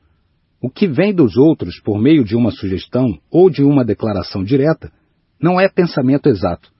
O 0.60 0.68
que 0.68 0.89
vem 0.89 1.14
dos 1.14 1.36
outros 1.36 1.80
por 1.80 2.01
meio 2.01 2.24
de 2.24 2.35
uma 2.35 2.51
sugestão 2.51 3.06
ou 3.30 3.48
de 3.48 3.62
uma 3.62 3.85
declaração 3.85 4.43
direta 4.43 4.90
não 5.40 5.60
é 5.60 5.68
pensamento 5.68 6.28
exato, 6.28 6.70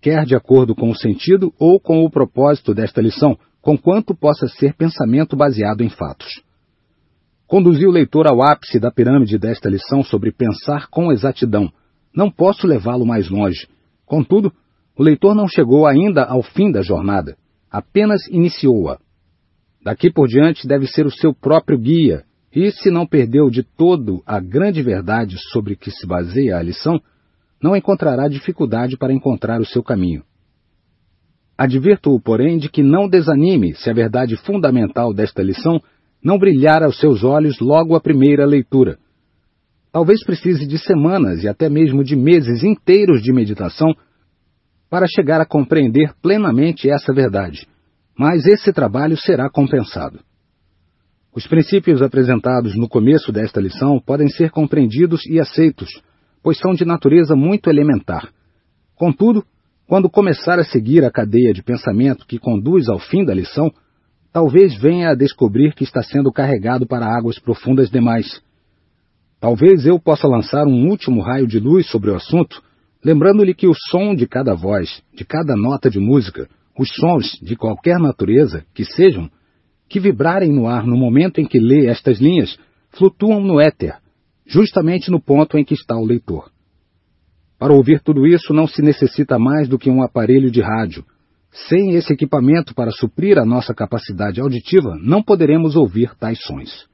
quer 0.00 0.24
de 0.24 0.34
acordo 0.34 0.74
com 0.74 0.90
o 0.90 0.96
sentido 0.96 1.52
ou 1.58 1.78
com 1.78 2.04
o 2.04 2.10
propósito 2.10 2.74
desta 2.74 3.02
lição, 3.02 3.38
conquanto 3.60 4.14
possa 4.14 4.48
ser 4.48 4.74
pensamento 4.74 5.36
baseado 5.36 5.82
em 5.82 5.90
fatos. 5.90 6.42
Conduzi 7.46 7.86
o 7.86 7.90
leitor 7.90 8.26
ao 8.26 8.42
ápice 8.42 8.78
da 8.78 8.90
pirâmide 8.90 9.38
desta 9.38 9.68
lição 9.68 10.02
sobre 10.02 10.32
pensar 10.32 10.86
com 10.88 11.12
exatidão. 11.12 11.70
Não 12.14 12.30
posso 12.30 12.66
levá-lo 12.66 13.06
mais 13.06 13.28
longe. 13.28 13.66
Contudo, 14.06 14.52
o 14.96 15.02
leitor 15.02 15.34
não 15.34 15.46
chegou 15.46 15.86
ainda 15.86 16.24
ao 16.24 16.42
fim 16.42 16.70
da 16.70 16.82
jornada, 16.82 17.36
apenas 17.70 18.26
iniciou-a. 18.28 18.98
Daqui 19.82 20.10
por 20.10 20.28
diante 20.28 20.66
deve 20.66 20.86
ser 20.86 21.06
o 21.06 21.10
seu 21.10 21.32
próprio 21.32 21.78
guia, 21.78 22.24
e 22.54 22.70
se 22.70 22.90
não 22.90 23.06
perdeu 23.06 23.50
de 23.50 23.62
todo 23.62 24.22
a 24.26 24.40
grande 24.40 24.82
verdade 24.82 25.36
sobre 25.52 25.76
que 25.76 25.90
se 25.90 26.06
baseia 26.06 26.56
a 26.56 26.62
lição, 26.62 27.00
não 27.62 27.76
encontrará 27.76 28.28
dificuldade 28.28 28.96
para 28.96 29.12
encontrar 29.12 29.60
o 29.60 29.66
seu 29.66 29.82
caminho. 29.82 30.22
Advirto-o, 31.56 32.20
porém, 32.20 32.56
de 32.56 32.68
que 32.68 32.82
não 32.82 33.08
desanime 33.08 33.74
se 33.74 33.90
a 33.90 33.92
verdade 33.92 34.36
fundamental 34.36 35.12
desta 35.12 35.42
lição 35.42 35.80
não 36.22 36.38
brilhar 36.38 36.82
aos 36.82 36.98
seus 36.98 37.24
olhos 37.24 37.58
logo 37.60 37.96
à 37.96 38.00
primeira 38.00 38.46
leitura. 38.46 38.98
Talvez 39.92 40.24
precise 40.24 40.66
de 40.66 40.78
semanas 40.78 41.42
e 41.42 41.48
até 41.48 41.68
mesmo 41.68 42.04
de 42.04 42.14
meses 42.14 42.62
inteiros 42.62 43.22
de 43.22 43.32
meditação 43.32 43.92
para 44.88 45.06
chegar 45.06 45.40
a 45.40 45.46
compreender 45.46 46.14
plenamente 46.22 46.88
essa 46.88 47.12
verdade, 47.12 47.66
mas 48.16 48.46
esse 48.46 48.72
trabalho 48.72 49.16
será 49.16 49.50
compensado. 49.50 50.20
Os 51.38 51.46
princípios 51.46 52.02
apresentados 52.02 52.76
no 52.76 52.88
começo 52.88 53.30
desta 53.30 53.60
lição 53.60 54.00
podem 54.04 54.26
ser 54.26 54.50
compreendidos 54.50 55.24
e 55.24 55.38
aceitos, 55.38 55.88
pois 56.42 56.58
são 56.58 56.74
de 56.74 56.84
natureza 56.84 57.36
muito 57.36 57.70
elementar. 57.70 58.28
Contudo, 58.96 59.44
quando 59.86 60.10
começar 60.10 60.58
a 60.58 60.64
seguir 60.64 61.04
a 61.04 61.12
cadeia 61.12 61.54
de 61.54 61.62
pensamento 61.62 62.26
que 62.26 62.40
conduz 62.40 62.88
ao 62.88 62.98
fim 62.98 63.24
da 63.24 63.32
lição, 63.32 63.70
talvez 64.32 64.76
venha 64.80 65.10
a 65.10 65.14
descobrir 65.14 65.74
que 65.76 65.84
está 65.84 66.02
sendo 66.02 66.32
carregado 66.32 66.88
para 66.88 67.06
águas 67.06 67.38
profundas 67.38 67.88
demais. 67.88 68.42
Talvez 69.38 69.86
eu 69.86 69.96
possa 70.00 70.26
lançar 70.26 70.66
um 70.66 70.88
último 70.88 71.20
raio 71.20 71.46
de 71.46 71.60
luz 71.60 71.88
sobre 71.88 72.10
o 72.10 72.16
assunto, 72.16 72.60
lembrando-lhe 73.04 73.54
que 73.54 73.68
o 73.68 73.74
som 73.90 74.12
de 74.12 74.26
cada 74.26 74.56
voz, 74.56 75.04
de 75.14 75.24
cada 75.24 75.54
nota 75.54 75.88
de 75.88 76.00
música, 76.00 76.48
os 76.76 76.88
sons 76.96 77.38
de 77.40 77.54
qualquer 77.54 78.00
natureza 78.00 78.64
que 78.74 78.84
sejam, 78.84 79.30
que 79.88 79.98
vibrarem 79.98 80.52
no 80.52 80.66
ar 80.66 80.86
no 80.86 80.96
momento 80.96 81.40
em 81.40 81.46
que 81.46 81.58
lê 81.58 81.86
estas 81.86 82.18
linhas, 82.18 82.58
flutuam 82.90 83.40
no 83.40 83.60
éter, 83.60 83.96
justamente 84.46 85.10
no 85.10 85.20
ponto 85.20 85.56
em 85.56 85.64
que 85.64 85.74
está 85.74 85.96
o 85.96 86.04
leitor. 86.04 86.50
Para 87.58 87.72
ouvir 87.72 88.00
tudo 88.00 88.26
isso 88.26 88.52
não 88.54 88.66
se 88.66 88.80
necessita 88.82 89.38
mais 89.38 89.68
do 89.68 89.78
que 89.78 89.90
um 89.90 90.02
aparelho 90.02 90.50
de 90.50 90.60
rádio. 90.60 91.04
Sem 91.68 91.94
esse 91.94 92.12
equipamento 92.12 92.74
para 92.74 92.90
suprir 92.90 93.38
a 93.38 93.44
nossa 93.44 93.74
capacidade 93.74 94.40
auditiva, 94.40 94.96
não 95.02 95.22
poderemos 95.22 95.74
ouvir 95.74 96.14
tais 96.14 96.38
sons. 96.42 96.86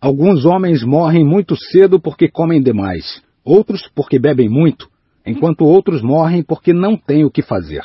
Alguns 0.00 0.44
homens 0.44 0.82
morrem 0.82 1.24
muito 1.24 1.56
cedo 1.56 2.00
porque 2.00 2.28
comem 2.28 2.62
demais, 2.62 3.22
outros 3.44 3.88
porque 3.94 4.18
bebem 4.18 4.48
muito, 4.48 4.88
enquanto 5.26 5.64
outros 5.64 6.02
morrem 6.02 6.42
porque 6.42 6.72
não 6.72 6.96
têm 6.96 7.24
o 7.24 7.30
que 7.30 7.42
fazer. 7.42 7.84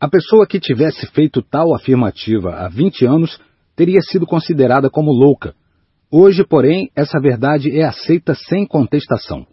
A 0.00 0.08
pessoa 0.08 0.46
que 0.46 0.58
tivesse 0.58 1.06
feito 1.08 1.42
tal 1.42 1.74
afirmativa 1.74 2.54
há 2.54 2.68
20 2.70 3.04
anos 3.04 3.38
teria 3.76 4.00
sido 4.00 4.26
considerada 4.26 4.88
como 4.88 5.12
louca. 5.12 5.54
Hoje, 6.10 6.42
porém, 6.42 6.90
essa 6.96 7.20
verdade 7.20 7.78
é 7.78 7.84
aceita 7.84 8.34
sem 8.34 8.66
contestação. 8.66 9.46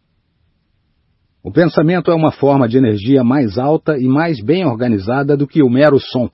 O 1.43 1.51
pensamento 1.51 2.09
é 2.09 2.15
uma 2.15 2.31
forma 2.31 2.65
de 2.65 2.77
energia 2.77 3.25
mais 3.25 3.57
alta 3.57 3.97
e 3.97 4.07
mais 4.07 4.41
bem 4.41 4.65
organizada 4.65 5.35
do 5.35 5.45
que 5.45 5.61
o 5.61 5.69
mero 5.69 5.99
som. 5.99 6.29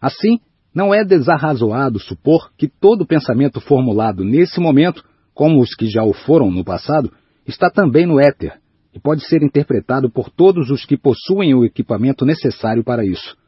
Assim, 0.00 0.40
não 0.74 0.92
é 0.92 1.04
desarrazoado 1.04 2.00
supor 2.00 2.50
que 2.58 2.66
todo 2.66 3.06
pensamento 3.06 3.60
formulado 3.60 4.24
nesse 4.24 4.58
momento, 4.58 5.04
como 5.32 5.62
os 5.62 5.72
que 5.76 5.86
já 5.86 6.02
o 6.02 6.12
foram 6.12 6.50
no 6.50 6.64
passado, 6.64 7.12
está 7.46 7.70
também 7.70 8.06
no 8.06 8.18
éter 8.18 8.60
e 8.92 8.98
pode 8.98 9.24
ser 9.24 9.40
interpretado 9.40 10.10
por 10.10 10.30
todos 10.30 10.68
os 10.68 10.84
que 10.84 10.96
possuem 10.96 11.54
o 11.54 11.64
equipamento 11.64 12.24
necessário 12.24 12.82
para 12.82 13.06
isso. 13.06 13.40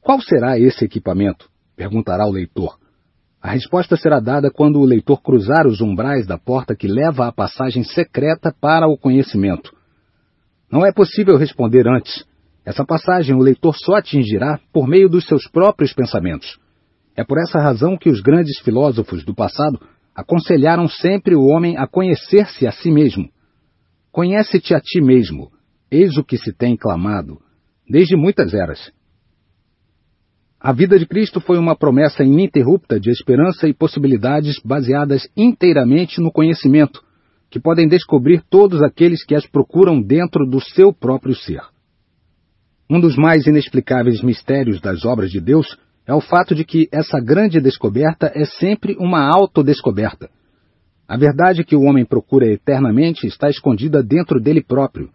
Qual 0.00 0.20
será 0.20 0.58
esse 0.58 0.84
equipamento? 0.84 1.48
perguntará 1.76 2.26
o 2.26 2.32
leitor. 2.32 2.78
A 3.40 3.52
resposta 3.52 3.96
será 3.96 4.20
dada 4.20 4.50
quando 4.50 4.78
o 4.78 4.84
leitor 4.84 5.22
cruzar 5.22 5.66
os 5.66 5.80
umbrais 5.80 6.26
da 6.26 6.36
porta 6.36 6.76
que 6.76 6.86
leva 6.86 7.26
à 7.26 7.32
passagem 7.32 7.82
secreta 7.82 8.54
para 8.60 8.86
o 8.86 8.98
conhecimento. 8.98 9.74
Não 10.70 10.84
é 10.84 10.92
possível 10.92 11.36
responder 11.36 11.88
antes. 11.88 12.24
Essa 12.64 12.84
passagem 12.84 13.34
o 13.34 13.40
leitor 13.40 13.74
só 13.76 13.94
atingirá 13.94 14.60
por 14.72 14.86
meio 14.86 15.08
dos 15.08 15.26
seus 15.26 15.48
próprios 15.48 15.94
pensamentos. 15.94 16.58
É 17.16 17.24
por 17.24 17.38
essa 17.38 17.58
razão 17.58 17.96
que 17.96 18.10
os 18.10 18.20
grandes 18.20 18.58
filósofos 18.60 19.24
do 19.24 19.34
passado 19.34 19.80
aconselharam 20.14 20.86
sempre 20.86 21.34
o 21.34 21.46
homem 21.46 21.76
a 21.78 21.86
conhecer-se 21.86 22.66
a 22.66 22.72
si 22.72 22.90
mesmo. 22.90 23.28
Conhece-te 24.12 24.74
a 24.74 24.80
ti 24.80 25.00
mesmo, 25.00 25.50
eis 25.90 26.16
o 26.18 26.24
que 26.24 26.36
se 26.36 26.52
tem 26.52 26.76
clamado, 26.76 27.40
desde 27.88 28.16
muitas 28.16 28.52
eras. 28.52 28.92
A 30.62 30.72
vida 30.72 30.98
de 30.98 31.06
Cristo 31.06 31.40
foi 31.40 31.56
uma 31.56 31.74
promessa 31.74 32.22
ininterrupta 32.22 33.00
de 33.00 33.10
esperança 33.10 33.66
e 33.66 33.72
possibilidades 33.72 34.60
baseadas 34.62 35.26
inteiramente 35.34 36.20
no 36.20 36.30
conhecimento, 36.30 37.02
que 37.48 37.58
podem 37.58 37.88
descobrir 37.88 38.42
todos 38.50 38.82
aqueles 38.82 39.24
que 39.24 39.34
as 39.34 39.46
procuram 39.46 40.02
dentro 40.02 40.46
do 40.46 40.60
seu 40.60 40.92
próprio 40.92 41.34
ser. 41.34 41.62
Um 42.90 43.00
dos 43.00 43.16
mais 43.16 43.46
inexplicáveis 43.46 44.20
mistérios 44.20 44.82
das 44.82 45.06
obras 45.06 45.30
de 45.30 45.40
Deus 45.40 45.78
é 46.06 46.12
o 46.12 46.20
fato 46.20 46.54
de 46.54 46.62
que 46.62 46.88
essa 46.92 47.18
grande 47.18 47.58
descoberta 47.58 48.30
é 48.34 48.44
sempre 48.44 48.94
uma 48.98 49.26
autodescoberta. 49.34 50.28
A 51.08 51.16
verdade 51.16 51.64
que 51.64 51.74
o 51.74 51.84
homem 51.84 52.04
procura 52.04 52.46
eternamente 52.46 53.26
está 53.26 53.48
escondida 53.48 54.02
dentro 54.02 54.38
dele 54.38 54.62
próprio. 54.62 55.08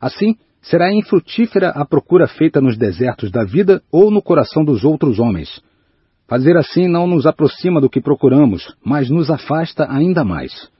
Assim, 0.00 0.36
será 0.62 0.92
infrutífera 0.92 1.70
a 1.70 1.84
procura 1.84 2.26
feita 2.26 2.60
nos 2.60 2.76
desertos 2.76 3.30
da 3.30 3.44
vida 3.44 3.82
ou 3.90 4.10
no 4.10 4.22
coração 4.22 4.64
dos 4.64 4.84
outros 4.84 5.18
homens. 5.18 5.62
Fazer 6.26 6.56
assim 6.56 6.86
não 6.86 7.06
nos 7.06 7.26
aproxima 7.26 7.80
do 7.80 7.88
que 7.88 8.00
procuramos, 8.00 8.76
mas 8.84 9.08
nos 9.08 9.30
afasta 9.30 9.90
ainda 9.90 10.24
mais. 10.24 10.70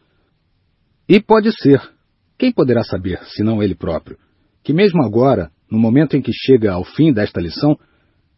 E 1.09 1.21
pode 1.21 1.51
ser, 1.53 1.81
quem 2.39 2.53
poderá 2.53 2.83
saber, 2.83 3.21
senão 3.35 3.63
ele 3.63 3.75
próprio, 3.75 4.19
que 4.63 4.75
mesmo 4.75 5.03
agora, 5.03 5.51
no 5.71 5.79
momento 5.79 6.17
em 6.17 6.23
que 6.23 6.33
chega 6.33 6.73
ao 6.73 6.85
fim 6.85 7.13
desta 7.13 7.41
lição, 7.41 7.79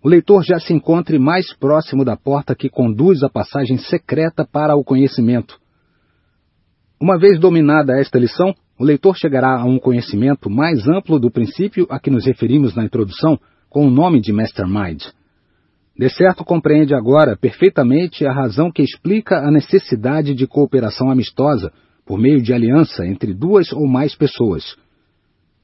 o 0.03 0.09
leitor 0.09 0.43
já 0.45 0.59
se 0.59 0.73
encontre 0.73 1.19
mais 1.19 1.53
próximo 1.55 2.05
da 2.05 2.17
porta 2.17 2.55
que 2.55 2.71
conduz 2.71 3.23
à 3.23 3.29
passagem 3.29 3.77
secreta 3.77 4.47
para 4.51 4.77
o 4.77 4.85
conhecimento. 4.85 5.59
Uma 7.01 7.19
vez 7.19 7.39
dominada 7.39 7.99
esta 7.99 8.19
lição, 8.19 8.55
o 8.81 8.85
leitor 8.85 9.15
chegará 9.15 9.61
a 9.61 9.65
um 9.67 9.79
conhecimento 9.79 10.49
mais 10.49 10.89
amplo 10.89 11.21
do 11.21 11.31
princípio 11.31 11.87
a 11.91 12.01
que 12.01 12.09
nos 12.09 12.25
referimos 12.25 12.75
na 12.75 12.83
introdução, 12.83 13.39
com 13.69 13.87
o 13.87 13.91
nome 13.91 14.23
de 14.23 14.33
Mastermind. 14.33 15.03
De 15.95 16.09
certo, 16.09 16.43
compreende 16.43 16.95
agora 16.95 17.37
perfeitamente 17.37 18.25
a 18.25 18.33
razão 18.33 18.73
que 18.73 18.81
explica 18.81 19.37
a 19.37 19.51
necessidade 19.51 20.35
de 20.35 20.47
cooperação 20.47 21.11
amistosa 21.11 21.71
por 22.07 22.19
meio 22.19 22.41
de 22.41 22.55
aliança 22.55 23.07
entre 23.07 23.35
duas 23.35 23.71
ou 23.71 23.87
mais 23.87 24.15
pessoas. 24.15 24.75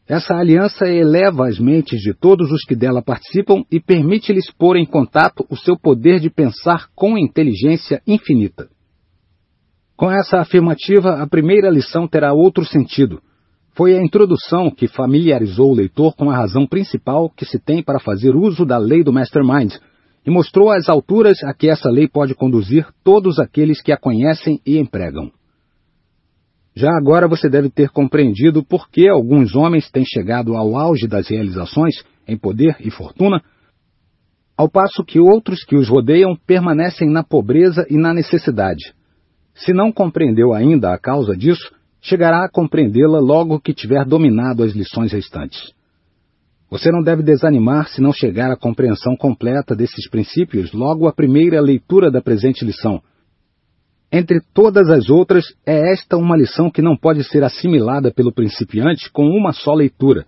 Essa 0.07 0.35
aliança 0.35 0.87
eleva 0.87 1.49
as 1.49 1.59
mentes 1.59 2.03
de 2.03 2.13
todos 2.13 2.53
os 2.53 2.65
que 2.67 2.77
dela 2.77 3.01
participam 3.01 3.65
e 3.73 3.81
permite-lhes 3.81 4.53
pôr 4.53 4.77
em 4.77 4.85
contato 4.85 5.43
o 5.49 5.57
seu 5.57 5.75
poder 5.79 6.21
de 6.21 6.29
pensar 6.29 6.89
com 6.95 7.17
inteligência 7.17 8.03
infinita. 8.07 8.69
Com 9.97 10.11
essa 10.11 10.41
afirmativa, 10.41 11.23
a 11.23 11.27
primeira 11.27 11.71
lição 11.71 12.07
terá 12.07 12.35
outro 12.35 12.67
sentido. 12.67 13.23
Foi 13.75 13.97
a 13.97 14.03
introdução 14.03 14.71
que 14.71 14.87
familiarizou 14.87 15.71
o 15.71 15.75
leitor 15.75 16.15
com 16.15 16.31
a 16.31 16.37
razão 16.37 16.67
principal 16.67 17.31
que 17.31 17.47
se 17.47 17.59
tem 17.59 17.83
para 17.83 17.99
fazer 17.99 18.37
uso 18.37 18.67
da 18.67 18.77
lei 18.77 19.03
do 19.03 19.13
Mastermind 19.13 19.75
e 20.27 20.31
mostrou 20.31 20.71
as 20.71 20.89
alturas 20.89 21.43
a 21.45 21.55
que 21.55 21.69
essa 21.69 21.89
lei 21.89 22.07
pode 22.09 22.35
conduzir 22.35 22.87
todos 23.03 23.39
aqueles 23.39 23.81
que 23.81 23.93
a 23.93 23.97
conhecem 23.97 24.61
e 24.67 24.79
empregam. 24.79 25.31
Já 26.75 26.91
agora 26.95 27.27
você 27.27 27.49
deve 27.49 27.71
ter 27.71 27.89
compreendido 27.89 28.63
por 28.63 28.91
que 28.91 29.09
alguns 29.09 29.55
homens 29.55 29.91
têm 29.91 30.05
chegado 30.05 30.55
ao 30.55 30.77
auge 30.77 31.07
das 31.07 31.29
realizações 31.29 31.95
em 32.29 32.37
poder 32.37 32.77
e 32.81 32.91
fortuna, 32.91 33.41
ao 34.59 34.69
passo 34.69 35.05
que 35.05 35.19
outros 35.19 35.65
que 35.65 35.77
os 35.77 35.89
rodeiam 35.89 36.37
permanecem 36.47 37.11
na 37.11 37.23
pobreza 37.23 37.87
e 37.89 37.97
na 37.97 38.13
necessidade. 38.13 38.96
Se 39.57 39.73
não 39.73 39.91
compreendeu 39.91 40.53
ainda 40.53 40.93
a 40.93 40.99
causa 40.99 41.35
disso, 41.35 41.75
chegará 42.01 42.45
a 42.45 42.49
compreendê-la 42.49 43.19
logo 43.19 43.59
que 43.59 43.73
tiver 43.73 44.05
dominado 44.05 44.63
as 44.63 44.73
lições 44.73 45.13
restantes. 45.13 45.73
Você 46.71 46.91
não 46.91 47.03
deve 47.03 47.23
desanimar 47.23 47.89
se 47.89 48.03
não 48.03 48.13
chegar 48.13 48.51
à 48.51 48.57
compreensão 48.57 49.17
completa 49.17 49.75
desses 49.75 50.09
princípios 50.11 50.73
logo 50.73 51.09
à 51.09 51.13
primeira 51.13 51.61
leitura 51.61 52.11
da 52.11 52.21
presente 52.21 52.65
lição. 52.65 53.01
Entre 54.13 54.41
todas 54.53 54.91
as 54.91 55.09
outras, 55.09 55.45
é 55.65 55.93
esta 55.93 56.17
uma 56.17 56.37
lição 56.37 56.71
que 56.71 56.83
não 56.83 56.97
pode 56.97 57.25
ser 57.25 57.43
assimilada 57.43 58.13
pelo 58.13 58.33
principiante 58.33 59.11
com 59.11 59.27
uma 59.27 59.53
só 59.53 59.73
leitura. 59.75 60.27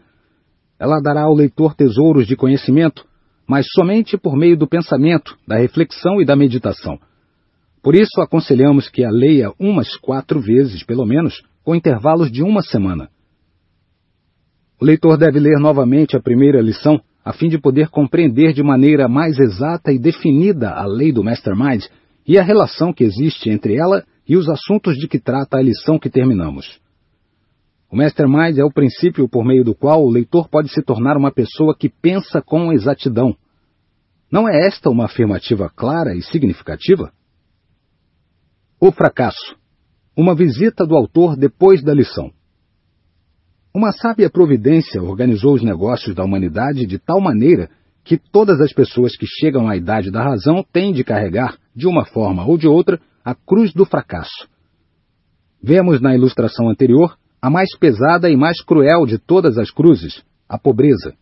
Ela 0.79 1.01
dará 1.01 1.23
ao 1.23 1.35
leitor 1.35 1.75
tesouros 1.75 2.27
de 2.27 2.35
conhecimento, 2.35 3.05
mas 3.47 3.67
somente 3.73 4.17
por 4.17 4.37
meio 4.37 4.57
do 4.57 4.67
pensamento, 4.67 5.37
da 5.47 5.57
reflexão 5.57 6.21
e 6.21 6.25
da 6.25 6.35
meditação. 6.35 6.99
Por 7.83 7.95
isso, 7.95 8.21
aconselhamos 8.21 8.89
que 8.89 9.05
a 9.05 9.11
leia 9.11 9.53
umas 9.59 9.97
quatro 9.97 10.41
vezes, 10.41 10.85
pelo 10.85 11.07
menos, 11.07 11.43
com 11.65 11.75
intervalos 11.75 12.31
de 12.31 12.43
uma 12.43 12.63
semana. 12.63 13.09
O 14.81 14.85
leitor 14.85 15.17
deve 15.17 15.39
ler 15.41 15.59
novamente 15.59 16.17
a 16.17 16.21
primeira 16.21 16.61
lição, 16.61 17.01
a 17.25 17.33
fim 17.33 17.49
de 17.49 17.59
poder 17.59 17.89
compreender 17.89 18.53
de 18.53 18.63
maneira 18.63 19.09
mais 19.09 19.39
exata 19.39 19.93
e 19.93 19.99
definida 19.99 20.71
a 20.71 20.87
lei 20.87 21.13
do 21.13 21.23
Mastermind 21.23 21.85
e 22.27 22.39
a 22.39 22.43
relação 22.43 22.93
que 22.93 23.05
existe 23.05 23.51
entre 23.51 23.77
ela 23.77 24.05
e 24.27 24.37
os 24.37 24.49
assuntos 24.49 24.97
de 24.97 25.09
que 25.09 25.19
trata 25.19 25.57
a 25.59 25.63
lição 25.63 25.99
que 25.99 26.11
terminamos. 26.11 26.81
O 27.91 27.97
Mastermind 27.97 28.59
é 28.59 28.65
o 28.65 28.73
princípio 28.73 29.29
por 29.29 29.45
meio 29.45 29.65
do 29.65 29.75
qual 29.75 30.05
o 30.05 30.11
leitor 30.11 30.49
pode 30.49 30.69
se 30.69 30.83
tornar 30.83 31.17
uma 31.17 31.33
pessoa 31.33 31.75
que 31.77 31.89
pensa 31.89 32.41
com 32.41 32.73
exatidão. 32.73 33.35
Não 34.31 34.47
é 34.49 34.67
esta 34.67 34.91
uma 34.91 35.07
afirmativa 35.07 35.71
clara 35.75 36.15
e 36.15 36.23
significativa? 36.23 37.13
O 38.81 38.93
fracasso. 38.93 39.57
Uma 40.17 40.37
visita 40.37 40.87
do 40.87 40.95
autor 40.95 41.37
depois 41.37 41.83
da 41.83 41.93
lição. 41.93 42.31
Uma 43.75 43.91
sábia 43.91 44.31
providência 44.31 45.03
organizou 45.03 45.55
os 45.55 45.65
negócios 45.65 46.15
da 46.15 46.23
humanidade 46.23 46.87
de 46.87 46.97
tal 46.97 47.21
maneira 47.21 47.69
que 48.05 48.17
todas 48.17 48.61
as 48.61 48.73
pessoas 48.73 49.17
que 49.17 49.27
chegam 49.27 49.69
à 49.69 49.77
idade 49.77 50.13
da 50.13 50.23
razão 50.23 50.65
têm 50.73 50.93
de 50.93 51.03
carregar, 51.03 51.59
de 51.75 51.89
uma 51.89 52.05
forma 52.05 52.47
ou 52.47 52.57
de 52.57 52.69
outra, 52.69 53.01
a 53.25 53.35
cruz 53.35 53.73
do 53.75 53.85
fracasso. 53.85 54.49
Vemos 55.61 56.01
na 56.01 56.15
ilustração 56.15 56.71
anterior 56.71 57.19
a 57.43 57.51
mais 57.51 57.77
pesada 57.77 58.31
e 58.31 58.37
mais 58.37 58.63
cruel 58.63 59.07
de 59.07 59.19
todas 59.19 59.59
as 59.59 59.73
cruzes, 59.73 60.23
a 60.49 60.57
pobreza. 60.57 61.15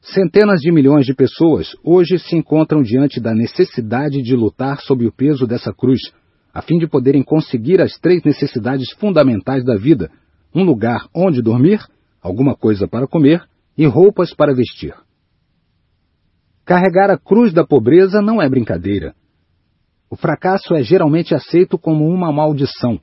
Centenas 0.00 0.60
de 0.60 0.72
milhões 0.72 1.04
de 1.04 1.14
pessoas 1.14 1.76
hoje 1.84 2.18
se 2.18 2.34
encontram 2.34 2.82
diante 2.82 3.20
da 3.20 3.34
necessidade 3.34 4.22
de 4.22 4.34
lutar 4.34 4.80
sob 4.80 5.06
o 5.06 5.12
peso 5.12 5.46
dessa 5.46 5.70
cruz, 5.70 6.00
a 6.54 6.62
fim 6.62 6.78
de 6.78 6.86
poderem 6.86 7.24
conseguir 7.24 7.82
as 7.82 7.98
três 7.98 8.22
necessidades 8.22 8.92
fundamentais 8.92 9.64
da 9.64 9.74
vida, 9.74 10.08
um 10.54 10.62
lugar 10.62 11.08
onde 11.12 11.42
dormir, 11.42 11.80
alguma 12.22 12.54
coisa 12.54 12.86
para 12.86 13.08
comer 13.08 13.42
e 13.76 13.84
roupas 13.84 14.32
para 14.32 14.54
vestir. 14.54 14.94
Carregar 16.64 17.10
a 17.10 17.18
cruz 17.18 17.52
da 17.52 17.66
pobreza 17.66 18.22
não 18.22 18.40
é 18.40 18.48
brincadeira. 18.48 19.14
O 20.08 20.14
fracasso 20.14 20.74
é 20.74 20.82
geralmente 20.82 21.34
aceito 21.34 21.76
como 21.76 22.08
uma 22.08 22.32
maldição. 22.32 23.00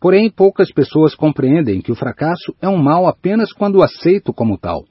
Porém, 0.00 0.30
poucas 0.30 0.72
pessoas 0.72 1.14
compreendem 1.14 1.82
que 1.82 1.92
o 1.92 1.94
fracasso 1.94 2.56
é 2.60 2.68
um 2.68 2.82
mal 2.82 3.06
apenas 3.06 3.52
quando 3.52 3.82
aceito 3.82 4.32
como 4.32 4.58
tal. 4.58 4.84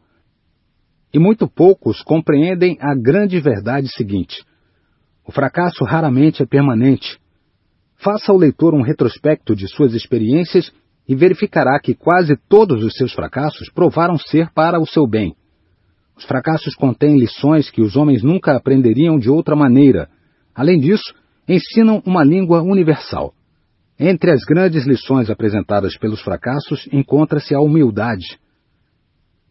E 1.12 1.20
muito 1.20 1.50
poucos 1.50 2.02
compreendem 2.04 2.78
a 2.80 2.96
grande 2.96 3.42
verdade 3.42 3.90
seguinte: 3.90 4.46
o 5.26 5.32
fracasso 5.32 5.84
raramente 5.84 6.44
é 6.44 6.46
permanente. 6.46 7.21
Faça 8.04 8.32
ao 8.32 8.38
leitor 8.38 8.74
um 8.74 8.82
retrospecto 8.82 9.56
de 9.56 9.68
suas 9.68 9.94
experiências 9.94 10.72
e 11.08 11.16
verificará 11.16 11.80
que 11.80 11.94
quase 11.94 12.36
todos 12.50 12.84
os 12.84 12.96
seus 12.96 13.14
fracassos 13.14 13.70
provaram 13.70 14.18
ser 14.18 14.50
para 14.56 14.80
o 14.80 14.88
seu 14.88 15.06
bem. 15.06 15.36
Os 16.18 16.24
fracassos 16.24 16.74
contêm 16.74 17.20
lições 17.20 17.70
que 17.70 17.80
os 17.80 17.96
homens 17.96 18.24
nunca 18.24 18.58
aprenderiam 18.58 19.20
de 19.20 19.30
outra 19.30 19.56
maneira. 19.56 20.10
Além 20.56 20.80
disso, 20.80 21.14
ensinam 21.48 22.02
uma 22.04 22.24
língua 22.24 22.64
universal. 22.64 23.34
Entre 24.00 24.32
as 24.32 24.44
grandes 24.46 24.88
lições 24.88 25.30
apresentadas 25.30 25.96
pelos 25.96 26.22
fracassos 26.22 26.90
encontra-se 26.92 27.54
a 27.54 27.60
humildade. 27.60 28.40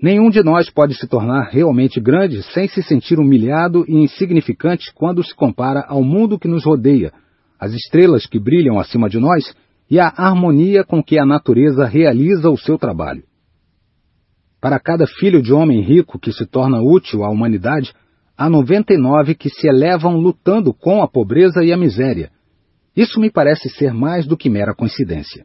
Nenhum 0.03 0.29
de 0.29 0.43
nós 0.43 0.69
pode 0.69 0.95
se 0.95 1.07
tornar 1.07 1.51
realmente 1.51 2.01
grande 2.01 2.43
sem 2.53 2.67
se 2.67 2.83
sentir 2.83 3.21
humilhado 3.21 3.85
e 3.87 3.95
insignificante 4.03 4.93
quando 4.93 5.23
se 5.23 5.35
compara 5.37 5.85
ao 5.87 6.03
mundo 6.03 6.39
que 6.39 6.49
nos 6.49 6.65
rodeia, 6.65 7.13
às 7.61 7.74
estrelas 7.74 8.27
que 8.27 8.41
brilham 8.41 8.81
acima 8.81 9.09
de 9.11 9.20
nós 9.20 9.55
e 9.91 10.01
a 10.01 10.09
harmonia 10.16 10.82
com 10.82 11.03
que 11.03 11.19
a 11.19 11.27
natureza 11.27 11.85
realiza 11.85 12.49
o 12.49 12.57
seu 12.57 12.78
trabalho. 12.78 13.24
Para 14.61 14.81
cada 14.81 15.07
filho 15.07 15.43
de 15.43 15.53
homem 15.53 15.82
rico 15.82 16.19
que 16.19 16.32
se 16.32 16.47
torna 16.47 16.81
útil 16.81 17.23
à 17.23 17.28
humanidade, 17.28 17.93
há 18.37 18.49
99 18.49 19.35
que 19.35 19.51
se 19.51 19.69
elevam 19.69 20.16
lutando 20.16 20.73
com 20.73 21.03
a 21.03 21.09
pobreza 21.09 21.62
e 21.62 21.73
a 21.73 21.77
miséria. 21.77 22.31
Isso 22.97 23.20
me 23.20 23.31
parece 23.31 23.69
ser 23.69 23.93
mais 23.93 24.27
do 24.27 24.37
que 24.37 24.49
mera 24.49 24.74
coincidência. 24.74 25.45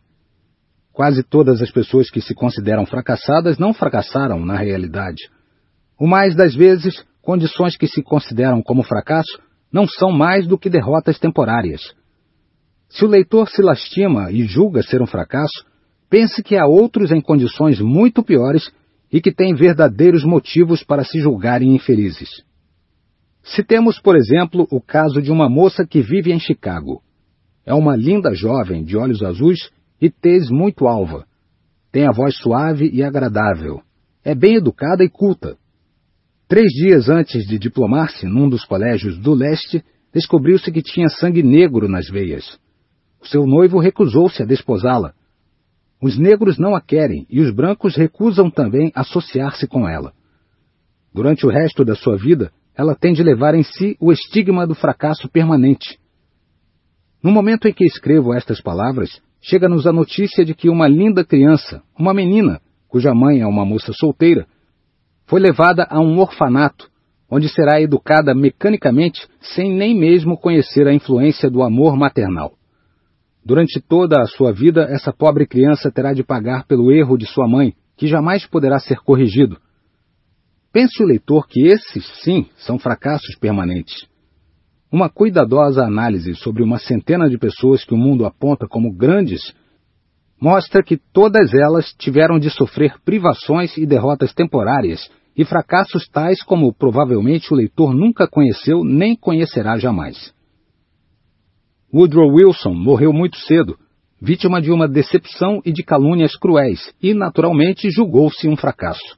Quase 0.94 1.24
todas 1.24 1.62
as 1.62 1.72
pessoas 1.72 2.10
que 2.10 2.22
se 2.22 2.34
consideram 2.34 2.86
fracassadas 2.86 3.58
não 3.58 3.74
fracassaram 3.74 4.46
na 4.46 4.56
realidade. 4.56 5.30
O 6.00 6.08
mais 6.08 6.36
das 6.36 6.56
vezes, 6.56 7.06
condições 7.22 7.76
que 7.76 7.88
se 7.88 8.02
consideram 8.02 8.62
como 8.62 8.84
fracasso 8.84 9.40
não 9.72 9.88
são 9.88 10.12
mais 10.12 10.48
do 10.48 10.58
que 10.58 10.70
derrotas 10.70 11.20
temporárias. 11.20 11.94
Se 12.90 13.04
o 13.04 13.08
leitor 13.08 13.50
se 13.50 13.62
lastima 13.62 14.32
e 14.32 14.44
julga 14.44 14.82
ser 14.84 15.02
um 15.02 15.08
fracasso, 15.08 15.66
pense 16.10 16.42
que 16.44 16.56
há 16.56 16.66
outros 16.66 17.12
em 17.12 17.22
condições 17.22 17.80
muito 17.80 18.24
piores 18.24 18.72
e 19.12 19.22
que 19.22 19.34
têm 19.34 19.54
verdadeiros 19.54 20.24
motivos 20.24 20.84
para 20.84 21.04
se 21.04 21.20
julgarem 21.20 21.76
infelizes. 21.76 22.44
Citemos, 23.44 24.00
por 24.00 24.16
exemplo, 24.16 24.68
o 24.72 24.82
caso 24.82 25.22
de 25.22 25.32
uma 25.32 25.48
moça 25.48 25.86
que 25.86 26.02
vive 26.02 26.32
em 26.32 26.40
Chicago. 26.40 27.02
É 27.66 27.74
uma 27.74 27.96
linda 27.96 28.34
jovem 28.34 28.84
de 28.84 28.98
olhos 28.98 29.22
azuis 29.22 29.70
e 30.02 30.10
tez 30.10 30.50
muito 30.50 30.88
alva. 30.88 31.26
Tem 31.92 32.08
a 32.08 32.12
voz 32.12 32.36
suave 32.38 32.90
e 32.92 33.04
agradável. 33.04 33.82
É 34.24 34.34
bem 34.34 34.56
educada 34.56 35.04
e 35.04 35.10
culta. 35.10 35.58
Três 36.48 36.72
dias 36.72 37.10
antes 37.10 37.46
de 37.48 37.58
diplomar-se 37.58 38.26
num 38.26 38.50
dos 38.50 38.66
colégios 38.66 39.18
do 39.18 39.34
leste, 39.34 39.84
descobriu-se 40.14 40.72
que 40.72 40.82
tinha 40.82 41.10
sangue 41.10 41.42
negro 41.42 41.88
nas 41.88 42.08
veias. 42.10 42.60
Seu 43.26 43.46
noivo 43.46 43.80
recusou-se 43.80 44.42
a 44.42 44.46
desposá-la. 44.46 45.14
Os 46.02 46.18
negros 46.18 46.58
não 46.58 46.76
a 46.76 46.82
querem 46.82 47.26
e 47.30 47.42
os 47.42 47.54
brancos 47.54 47.96
recusam 47.96 48.50
também 48.50 48.92
associar-se 48.94 49.68
com 49.68 49.88
ela. 49.88 50.14
Durante 51.14 51.46
o 51.46 51.50
resto 51.50 51.84
da 51.84 51.96
sua 51.96 52.18
vida, 52.18 52.52
ela 52.76 52.94
tem 52.94 53.14
de 53.14 53.24
levar 53.24 53.56
em 53.56 53.64
si 53.64 53.96
o 54.00 54.12
estigma 54.12 54.68
do 54.68 54.76
fracasso 54.76 55.30
permanente. 55.30 55.98
No 57.24 57.32
momento 57.32 57.68
em 57.68 57.74
que 57.74 57.86
escrevo 57.86 58.34
estas 58.34 58.62
palavras, 58.62 59.22
chega-nos 59.42 59.88
a 59.88 59.92
notícia 59.92 60.46
de 60.46 60.54
que 60.54 60.70
uma 60.70 60.88
linda 60.88 61.24
criança, 61.26 61.82
uma 61.98 62.14
menina, 62.14 62.62
cuja 62.88 63.14
mãe 63.14 63.42
é 63.42 63.48
uma 63.48 63.66
moça 63.66 63.92
solteira, 63.94 64.46
foi 65.26 65.40
levada 65.40 65.88
a 65.90 66.00
um 66.00 66.20
orfanato, 66.20 66.88
onde 67.32 67.50
será 67.50 67.82
educada 67.82 68.36
mecanicamente 68.36 69.28
sem 69.42 69.74
nem 69.74 69.98
mesmo 69.98 70.38
conhecer 70.38 70.88
a 70.88 70.94
influência 70.94 71.50
do 71.50 71.64
amor 71.64 71.98
maternal. 71.98 72.54
Durante 73.46 73.80
toda 73.80 74.20
a 74.20 74.26
sua 74.26 74.52
vida, 74.52 74.88
essa 74.90 75.14
pobre 75.14 75.46
criança 75.46 75.92
terá 75.92 76.14
de 76.14 76.24
pagar 76.24 76.66
pelo 76.66 76.92
erro 76.92 77.16
de 77.16 77.28
sua 77.28 77.48
mãe, 77.48 77.74
que 77.96 78.08
jamais 78.08 78.48
poderá 78.48 78.80
ser 78.80 78.98
corrigido. 79.02 79.58
Pense 80.74 81.02
o 81.02 81.06
leitor 81.06 81.48
que 81.48 81.68
esses, 81.68 82.06
sim, 82.24 82.48
são 82.58 82.80
fracassos 82.80 83.36
permanentes. 83.40 84.08
Uma 84.92 85.10
cuidadosa 85.10 85.86
análise 85.86 86.34
sobre 86.36 86.64
uma 86.64 86.80
centena 86.80 87.30
de 87.30 87.38
pessoas 87.38 87.86
que 87.86 87.94
o 87.94 87.98
mundo 87.98 88.26
aponta 88.26 88.68
como 88.68 88.92
grandes 88.92 89.54
mostra 90.42 90.84
que 90.84 90.98
todas 90.98 91.54
elas 91.54 91.94
tiveram 91.98 92.38
de 92.38 92.50
sofrer 92.50 92.96
privações 93.06 93.78
e 93.78 93.86
derrotas 93.86 94.34
temporárias 94.34 95.10
e 95.38 95.46
fracassos 95.46 96.08
tais 96.10 96.44
como 96.44 96.74
provavelmente 96.74 97.54
o 97.54 97.56
leitor 97.56 97.94
nunca 97.94 98.28
conheceu 98.28 98.84
nem 98.84 99.16
conhecerá 99.16 99.78
jamais. 99.78 100.35
Woodrow 101.96 102.30
Wilson 102.30 102.74
morreu 102.74 103.14
muito 103.14 103.38
cedo, 103.38 103.78
vítima 104.22 104.62
de 104.62 104.70
uma 104.70 104.86
decepção 104.86 105.62
e 105.64 105.72
de 105.72 105.82
calúnias 105.82 106.36
cruéis, 106.36 106.94
e 107.02 107.14
naturalmente 107.14 107.90
julgou-se 107.90 108.50
um 108.50 108.58
fracasso. 108.58 109.16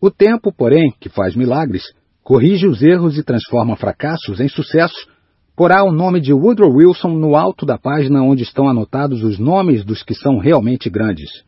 O 0.00 0.08
tempo, 0.08 0.52
porém, 0.56 0.94
que 1.00 1.08
faz 1.08 1.34
milagres, 1.34 1.82
corrige 2.22 2.68
os 2.68 2.80
erros 2.80 3.18
e 3.18 3.24
transforma 3.24 3.74
fracassos 3.74 4.38
em 4.38 4.48
sucessos, 4.48 5.08
porá 5.56 5.82
o 5.82 5.90
nome 5.90 6.20
de 6.20 6.32
Woodrow 6.32 6.72
Wilson 6.72 7.08
no 7.08 7.34
alto 7.34 7.66
da 7.66 7.76
página 7.76 8.22
onde 8.22 8.44
estão 8.44 8.68
anotados 8.68 9.24
os 9.24 9.36
nomes 9.36 9.84
dos 9.84 10.04
que 10.04 10.14
são 10.14 10.38
realmente 10.38 10.88
grandes. 10.88 11.42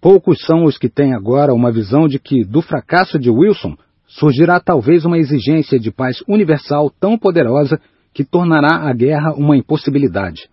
Poucos 0.00 0.38
são 0.46 0.64
os 0.64 0.78
que 0.78 0.88
têm 0.88 1.12
agora 1.12 1.52
uma 1.52 1.70
visão 1.70 2.08
de 2.08 2.18
que, 2.18 2.46
do 2.46 2.62
fracasso 2.62 3.18
de 3.18 3.28
Wilson, 3.28 3.76
surgirá 4.06 4.58
talvez 4.58 5.04
uma 5.04 5.18
exigência 5.18 5.78
de 5.78 5.90
paz 5.90 6.22
universal 6.26 6.90
tão 6.98 7.18
poderosa 7.18 7.78
que 8.16 8.24
tornará 8.24 8.88
a 8.88 8.94
guerra 8.94 9.34
uma 9.34 9.58
impossibilidade. 9.58 10.48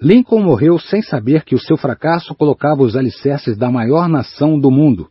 Lincoln 0.00 0.42
morreu 0.42 0.78
sem 0.78 1.02
saber 1.02 1.44
que 1.44 1.54
o 1.54 1.58
seu 1.58 1.76
fracasso 1.76 2.34
colocava 2.34 2.82
os 2.82 2.96
alicerces 2.96 3.58
da 3.58 3.70
maior 3.70 4.08
nação 4.08 4.58
do 4.58 4.70
mundo. 4.70 5.10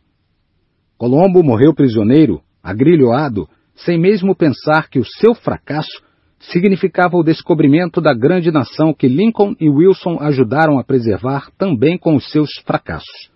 Colombo 0.98 1.40
morreu 1.40 1.72
prisioneiro, 1.72 2.40
agrilhoado, 2.60 3.48
sem 3.76 3.96
mesmo 3.96 4.34
pensar 4.34 4.90
que 4.90 4.98
o 4.98 5.04
seu 5.04 5.36
fracasso 5.36 6.02
significava 6.40 7.16
o 7.16 7.22
descobrimento 7.22 8.00
da 8.00 8.12
grande 8.12 8.50
nação 8.50 8.92
que 8.92 9.06
Lincoln 9.06 9.54
e 9.60 9.70
Wilson 9.70 10.18
ajudaram 10.20 10.80
a 10.80 10.84
preservar 10.84 11.48
também 11.56 11.96
com 11.96 12.16
os 12.16 12.28
seus 12.32 12.50
fracassos. 12.66 13.30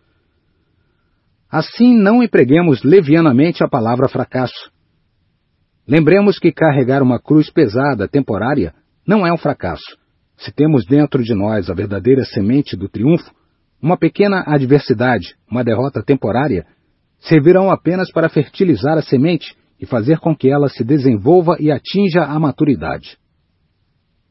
Assim, 1.49 1.97
não 1.97 2.25
empreguemos 2.25 2.83
levianamente 2.83 3.63
a 3.63 3.69
palavra 3.69 4.09
fracasso. 4.09 4.75
Lembremos 5.89 6.39
que 6.39 6.53
carregar 6.53 7.03
uma 7.03 7.21
cruz 7.21 7.51
pesada, 7.51 8.09
temporária, 8.09 8.75
não 9.07 9.27
é 9.27 9.33
um 9.33 9.39
fracasso 9.39 9.97
se 10.37 10.53
temos 10.53 10.85
dentro 10.87 11.23
de 11.23 11.35
nós 11.35 11.71
a 11.71 11.75
verdadeira 11.75 12.25
semente 12.25 12.77
do 12.77 12.89
triunfo, 12.89 13.31
uma 13.81 13.97
pequena 13.97 14.43
adversidade, 14.47 15.35
uma 15.51 15.65
derrota 15.65 16.03
temporária, 16.03 16.67
servirão 17.21 17.71
apenas 17.71 18.11
para 18.13 18.29
fertilizar 18.29 18.99
a 18.99 19.03
semente 19.03 19.57
e 19.81 19.87
fazer 19.87 20.19
com 20.19 20.35
que 20.35 20.51
ela 20.51 20.69
se 20.69 20.85
desenvolva 20.85 21.57
e 21.59 21.71
atinja 21.71 22.23
a 22.23 22.39
maturidade. 22.39 23.19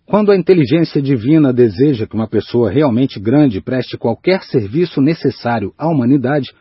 Quando 0.06 0.32
a 0.32 0.36
inteligência 0.36 1.02
divina 1.02 1.52
deseja 1.52 2.06
que 2.06 2.16
uma 2.16 2.28
pessoa 2.28 2.70
realmente 2.70 3.20
grande 3.20 3.60
preste 3.60 3.98
qualquer 3.98 4.44
serviço 4.44 5.02
necessário 5.02 5.74
à 5.78 5.88
humanidade, 5.88 6.52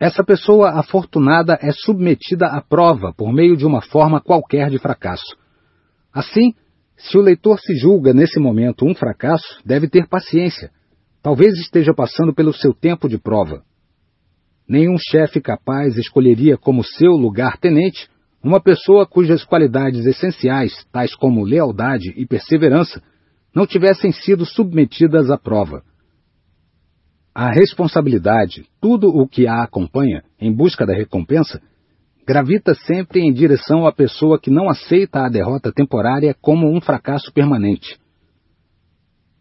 essa 0.00 0.22
pessoa 0.22 0.78
afortunada 0.78 1.58
é 1.60 1.72
submetida 1.72 2.46
à 2.46 2.60
prova 2.60 3.12
por 3.12 3.32
meio 3.32 3.56
de 3.56 3.66
uma 3.66 3.82
forma 3.82 4.20
qualquer 4.20 4.70
de 4.70 4.78
fracasso. 4.78 5.36
Assim, 6.12 6.54
se 6.96 7.18
o 7.18 7.20
leitor 7.20 7.58
se 7.58 7.74
julga 7.74 8.12
nesse 8.12 8.38
momento 8.38 8.86
um 8.86 8.94
fracasso, 8.94 9.60
deve 9.64 9.88
ter 9.88 10.08
paciência. 10.08 10.70
Talvez 11.20 11.54
esteja 11.58 11.92
passando 11.92 12.32
pelo 12.32 12.52
seu 12.52 12.72
tempo 12.72 13.08
de 13.08 13.18
prova. 13.18 13.62
Nenhum 14.68 14.96
chefe 14.98 15.40
capaz 15.40 15.96
escolheria 15.96 16.56
como 16.56 16.84
seu 16.84 17.12
lugar-tenente 17.12 18.08
uma 18.42 18.60
pessoa 18.60 19.06
cujas 19.06 19.44
qualidades 19.44 20.06
essenciais, 20.06 20.86
tais 20.92 21.14
como 21.14 21.44
lealdade 21.44 22.14
e 22.16 22.24
perseverança, 22.24 23.02
não 23.54 23.66
tivessem 23.66 24.12
sido 24.12 24.46
submetidas 24.46 25.28
à 25.30 25.36
prova. 25.36 25.82
A 27.34 27.50
responsabilidade, 27.50 28.66
tudo 28.80 29.08
o 29.08 29.28
que 29.28 29.46
a 29.46 29.62
acompanha 29.62 30.22
em 30.40 30.52
busca 30.52 30.84
da 30.84 30.94
recompensa, 30.94 31.60
gravita 32.26 32.74
sempre 32.74 33.20
em 33.20 33.32
direção 33.32 33.86
à 33.86 33.92
pessoa 33.92 34.38
que 34.38 34.50
não 34.50 34.68
aceita 34.68 35.20
a 35.20 35.28
derrota 35.30 35.72
temporária 35.72 36.34
como 36.40 36.70
um 36.70 36.80
fracasso 36.80 37.32
permanente. 37.32 37.98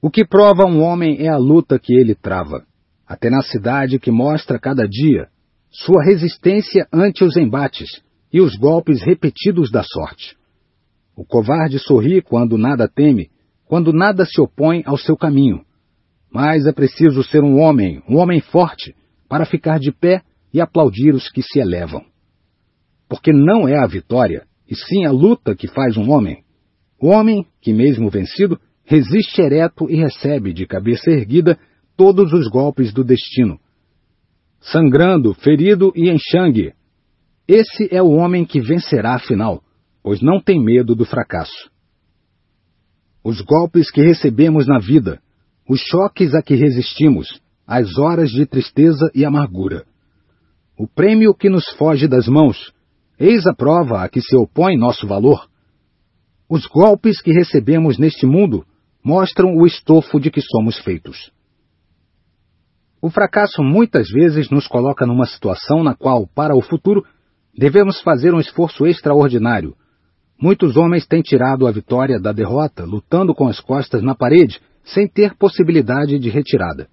O 0.01 0.09
que 0.09 0.25
prova 0.25 0.65
um 0.65 0.81
homem 0.81 1.17
é 1.19 1.27
a 1.27 1.37
luta 1.37 1.79
que 1.79 1.93
ele 1.93 2.15
trava, 2.15 2.63
a 3.05 3.17
tenacidade 3.17 3.99
que 3.99 4.11
mostra 4.11 4.59
cada 4.59 4.87
dia, 4.87 5.27
sua 5.69 6.03
resistência 6.03 6.87
ante 6.93 7.23
os 7.23 7.35
embates 7.35 8.01
e 8.31 8.39
os 8.39 8.55
golpes 8.55 9.01
repetidos 9.01 9.71
da 9.71 9.83
sorte. 9.83 10.37
O 11.15 11.25
covarde 11.25 11.79
sorri 11.79 12.21
quando 12.21 12.57
nada 12.57 12.87
teme, 12.87 13.29
quando 13.65 13.91
nada 13.91 14.25
se 14.25 14.39
opõe 14.39 14.83
ao 14.85 14.97
seu 14.97 15.17
caminho. 15.17 15.66
Mas 16.31 16.65
é 16.65 16.71
preciso 16.71 17.23
ser 17.23 17.43
um 17.43 17.59
homem, 17.59 18.01
um 18.07 18.17
homem 18.17 18.41
forte, 18.41 18.95
para 19.27 19.45
ficar 19.45 19.79
de 19.79 19.91
pé 19.91 20.21
e 20.53 20.61
aplaudir 20.61 21.13
os 21.13 21.29
que 21.29 21.41
se 21.41 21.59
elevam 21.59 22.03
porque 23.07 23.31
não 23.31 23.67
é 23.67 23.77
a 23.77 23.87
vitória, 23.87 24.45
e 24.69 24.75
sim 24.75 25.05
a 25.05 25.11
luta 25.11 25.55
que 25.55 25.67
faz 25.67 25.95
um 25.97 26.11
homem. 26.11 26.43
O 27.01 27.07
homem, 27.07 27.45
que 27.61 27.73
mesmo 27.73 28.09
vencido, 28.09 28.59
resiste 28.83 29.41
ereto 29.41 29.89
e 29.89 29.95
recebe, 29.95 30.53
de 30.53 30.65
cabeça 30.65 31.09
erguida, 31.09 31.57
todos 31.95 32.33
os 32.33 32.47
golpes 32.49 32.93
do 32.93 33.03
destino. 33.03 33.59
Sangrando, 34.59 35.33
ferido 35.33 35.93
e 35.95 36.09
em 36.09 36.17
xangue. 36.19 36.73
Esse 37.47 37.87
é 37.91 38.01
o 38.01 38.11
homem 38.11 38.43
que 38.43 38.59
vencerá 38.59 39.15
afinal, 39.15 39.61
pois 40.03 40.21
não 40.21 40.41
tem 40.41 40.61
medo 40.61 40.95
do 40.95 41.05
fracasso. 41.05 41.69
Os 43.23 43.41
golpes 43.41 43.89
que 43.91 44.01
recebemos 44.01 44.67
na 44.67 44.79
vida, 44.79 45.21
os 45.67 45.79
choques 45.81 46.33
a 46.33 46.41
que 46.41 46.55
resistimos, 46.55 47.41
as 47.65 47.97
horas 47.97 48.29
de 48.31 48.45
tristeza 48.45 49.09
e 49.13 49.25
amargura. 49.25 49.85
O 50.77 50.87
prêmio 50.87 51.33
que 51.33 51.49
nos 51.49 51.67
foge 51.75 52.07
das 52.07 52.27
mãos, 52.27 52.71
Eis 53.19 53.47
a 53.47 53.53
prova 53.53 54.03
a 54.03 54.09
que 54.09 54.21
se 54.21 54.35
opõe 54.35 54.77
nosso 54.77 55.07
valor. 55.07 55.49
Os 56.47 56.67
golpes 56.67 57.19
que 57.19 57.31
recebemos 57.31 57.97
neste 57.97 58.27
mundo 58.27 58.63
mostram 59.03 59.55
o 59.55 59.65
estofo 59.65 60.19
de 60.19 60.29
que 60.29 60.39
somos 60.39 60.77
feitos. 60.79 61.31
O 63.01 63.09
fracasso 63.09 63.63
muitas 63.63 64.09
vezes 64.09 64.49
nos 64.51 64.67
coloca 64.67 65.05
numa 65.05 65.25
situação 65.25 65.83
na 65.83 65.95
qual, 65.95 66.27
para 66.27 66.55
o 66.55 66.61
futuro, 66.61 67.03
devemos 67.57 67.99
fazer 68.01 68.33
um 68.35 68.39
esforço 68.39 68.85
extraordinário. 68.85 69.75
Muitos 70.39 70.77
homens 70.77 71.07
têm 71.07 71.23
tirado 71.23 71.65
a 71.65 71.71
vitória 71.71 72.19
da 72.19 72.31
derrota 72.31 72.85
lutando 72.85 73.33
com 73.33 73.47
as 73.47 73.59
costas 73.59 74.03
na 74.03 74.13
parede, 74.13 74.61
sem 74.93 75.07
ter 75.07 75.35
possibilidade 75.35 76.17
de 76.19 76.29
retirada. 76.29 76.87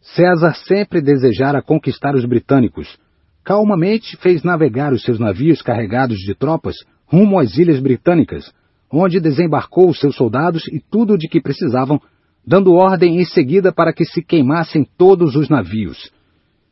César 0.00 0.54
sempre 0.54 1.02
desejara 1.02 1.62
conquistar 1.62 2.14
os 2.14 2.24
britânicos, 2.24 2.98
calmamente 3.44 4.16
fez 4.16 4.42
navegar 4.42 4.92
os 4.92 5.02
seus 5.02 5.18
navios 5.18 5.62
carregados 5.62 6.18
de 6.18 6.34
tropas 6.34 6.76
rumo 7.06 7.38
às 7.38 7.56
Ilhas 7.58 7.80
Britânicas, 7.80 8.52
onde 8.90 9.20
desembarcou 9.20 9.88
os 9.88 9.98
seus 9.98 10.14
soldados 10.16 10.66
e 10.68 10.80
tudo 10.80 11.18
de 11.18 11.28
que 11.28 11.40
precisavam, 11.40 12.00
dando 12.46 12.72
ordem 12.72 13.20
em 13.20 13.24
seguida 13.24 13.72
para 13.72 13.92
que 13.92 14.04
se 14.04 14.22
queimassem 14.22 14.86
todos 14.96 15.34
os 15.34 15.48
navios. 15.48 16.10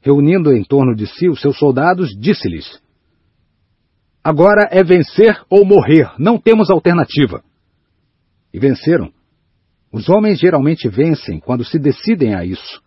Reunindo 0.01 0.53
em 0.53 0.63
torno 0.63 0.95
de 0.95 1.07
si 1.07 1.29
os 1.29 1.41
seus 1.41 1.59
soldados, 1.59 2.17
disse-lhes: 2.19 2.81
Agora 4.23 4.69
é 4.71 4.83
vencer 4.83 5.41
ou 5.51 5.65
morrer, 5.65 6.11
não 6.19 6.39
temos 6.39 6.71
alternativa. 6.71 7.43
E 8.53 8.59
venceram. 8.59 9.18
Os 9.91 10.09
homens 10.09 10.39
geralmente 10.39 10.89
vencem 10.89 11.41
quando 11.41 11.65
se 11.65 11.79
decidem 11.79 12.35
a 12.35 12.45
isso. 12.45 12.83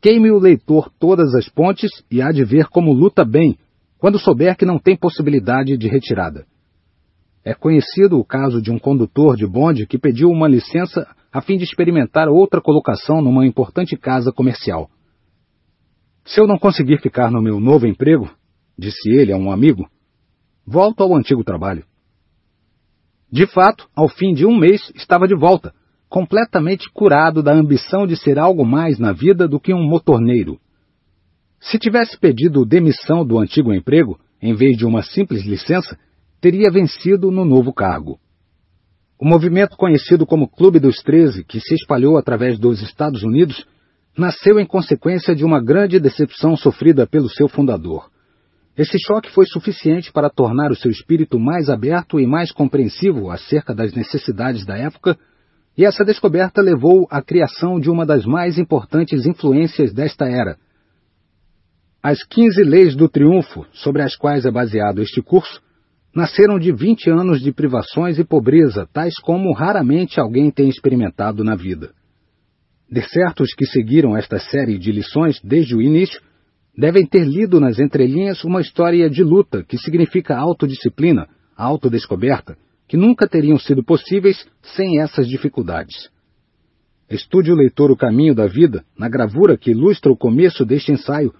Queime 0.00 0.30
o 0.30 0.38
leitor 0.38 0.90
todas 0.98 1.34
as 1.34 1.48
pontes 1.48 1.90
e 2.10 2.22
há 2.22 2.30
de 2.30 2.44
ver 2.44 2.66
como 2.68 2.92
luta 2.92 3.24
bem, 3.24 3.58
quando 3.98 4.18
souber 4.18 4.56
que 4.56 4.64
não 4.64 4.78
tem 4.78 4.96
possibilidade 4.96 5.76
de 5.76 5.88
retirada. 5.88 6.46
É 7.44 7.54
conhecido 7.54 8.18
o 8.18 8.24
caso 8.24 8.60
de 8.60 8.70
um 8.70 8.78
condutor 8.78 9.36
de 9.36 9.46
bonde 9.46 9.86
que 9.86 9.98
pediu 9.98 10.28
uma 10.28 10.48
licença 10.48 11.06
a 11.32 11.40
fim 11.40 11.56
de 11.56 11.64
experimentar 11.64 12.28
outra 12.28 12.60
colocação 12.60 13.20
numa 13.20 13.46
importante 13.46 13.96
casa 13.96 14.32
comercial. 14.32 14.90
Se 16.24 16.40
eu 16.40 16.46
não 16.46 16.58
conseguir 16.58 17.00
ficar 17.00 17.30
no 17.30 17.42
meu 17.42 17.60
novo 17.60 17.86
emprego, 17.86 18.30
disse 18.76 19.10
ele 19.10 19.32
a 19.32 19.36
um 19.36 19.50
amigo, 19.50 19.88
volto 20.66 21.02
ao 21.02 21.14
antigo 21.14 21.44
trabalho. 21.44 21.84
De 23.30 23.46
fato, 23.46 23.88
ao 23.94 24.08
fim 24.08 24.32
de 24.32 24.46
um 24.46 24.58
mês, 24.58 24.90
estava 24.94 25.26
de 25.26 25.36
volta, 25.36 25.72
completamente 26.16 26.90
curado 26.90 27.42
da 27.42 27.52
ambição 27.52 28.06
de 28.06 28.16
ser 28.16 28.38
algo 28.38 28.64
mais 28.64 28.98
na 28.98 29.12
vida 29.12 29.46
do 29.46 29.60
que 29.60 29.74
um 29.74 29.86
motorneiro. 29.86 30.58
Se 31.60 31.78
tivesse 31.78 32.18
pedido 32.18 32.64
demissão 32.64 33.22
do 33.22 33.38
antigo 33.38 33.70
emprego, 33.70 34.18
em 34.40 34.54
vez 34.54 34.78
de 34.78 34.86
uma 34.86 35.02
simples 35.02 35.44
licença, 35.44 35.94
teria 36.40 36.70
vencido 36.70 37.30
no 37.30 37.44
novo 37.44 37.70
cargo. 37.70 38.18
O 39.20 39.28
movimento 39.28 39.76
conhecido 39.76 40.24
como 40.24 40.48
Clube 40.48 40.80
dos 40.80 41.02
Treze, 41.02 41.44
que 41.44 41.60
se 41.60 41.74
espalhou 41.74 42.16
através 42.16 42.58
dos 42.58 42.80
Estados 42.80 43.22
Unidos, 43.22 43.66
nasceu 44.16 44.58
em 44.58 44.64
consequência 44.64 45.34
de 45.34 45.44
uma 45.44 45.62
grande 45.62 46.00
decepção 46.00 46.56
sofrida 46.56 47.06
pelo 47.06 47.28
seu 47.28 47.46
fundador. 47.46 48.08
Esse 48.74 48.98
choque 48.98 49.30
foi 49.30 49.44
suficiente 49.44 50.10
para 50.10 50.30
tornar 50.30 50.70
o 50.70 50.76
seu 50.76 50.90
espírito 50.90 51.38
mais 51.38 51.68
aberto 51.68 52.18
e 52.18 52.26
mais 52.26 52.50
compreensivo 52.50 53.30
acerca 53.30 53.74
das 53.74 53.92
necessidades 53.92 54.64
da 54.64 54.78
época 54.78 55.18
e 55.76 55.84
essa 55.84 56.04
descoberta 56.04 56.62
levou 56.62 57.06
à 57.10 57.20
criação 57.20 57.78
de 57.78 57.90
uma 57.90 58.06
das 58.06 58.24
mais 58.24 58.58
importantes 58.58 59.26
influências 59.26 59.92
desta 59.92 60.24
era. 60.24 60.56
As 62.02 62.22
15 62.22 62.62
leis 62.62 62.96
do 62.96 63.08
triunfo, 63.08 63.66
sobre 63.72 64.02
as 64.02 64.16
quais 64.16 64.46
é 64.46 64.50
baseado 64.50 65.02
este 65.02 65.20
curso, 65.20 65.60
nasceram 66.14 66.58
de 66.58 66.72
20 66.72 67.10
anos 67.10 67.42
de 67.42 67.52
privações 67.52 68.18
e 68.18 68.24
pobreza, 68.24 68.88
tais 68.90 69.14
como 69.20 69.52
raramente 69.52 70.18
alguém 70.18 70.50
tem 70.50 70.68
experimentado 70.68 71.44
na 71.44 71.54
vida. 71.54 71.92
De 72.90 73.02
certos 73.02 73.52
que 73.52 73.66
seguiram 73.66 74.16
esta 74.16 74.38
série 74.38 74.78
de 74.78 74.92
lições 74.92 75.40
desde 75.42 75.76
o 75.76 75.82
início, 75.82 76.20
devem 76.76 77.04
ter 77.04 77.24
lido 77.24 77.60
nas 77.60 77.78
entrelinhas 77.78 78.44
uma 78.44 78.60
história 78.60 79.10
de 79.10 79.22
luta 79.22 79.62
que 79.62 79.76
significa 79.76 80.38
autodisciplina, 80.38 81.26
autodescoberta, 81.56 82.56
que 82.88 82.96
nunca 82.96 83.28
teriam 83.28 83.58
sido 83.58 83.82
possíveis 83.82 84.46
sem 84.62 85.00
essas 85.00 85.26
dificuldades. 85.26 86.10
Estude 87.08 87.52
o 87.52 87.54
leitor 87.54 87.90
o 87.90 87.96
caminho 87.96 88.34
da 88.34 88.46
vida 88.46 88.84
na 88.98 89.08
gravura 89.08 89.56
que 89.56 89.70
ilustra 89.70 90.10
o 90.10 90.16
começo 90.16 90.64
deste 90.64 90.92
ensaio 90.92 91.32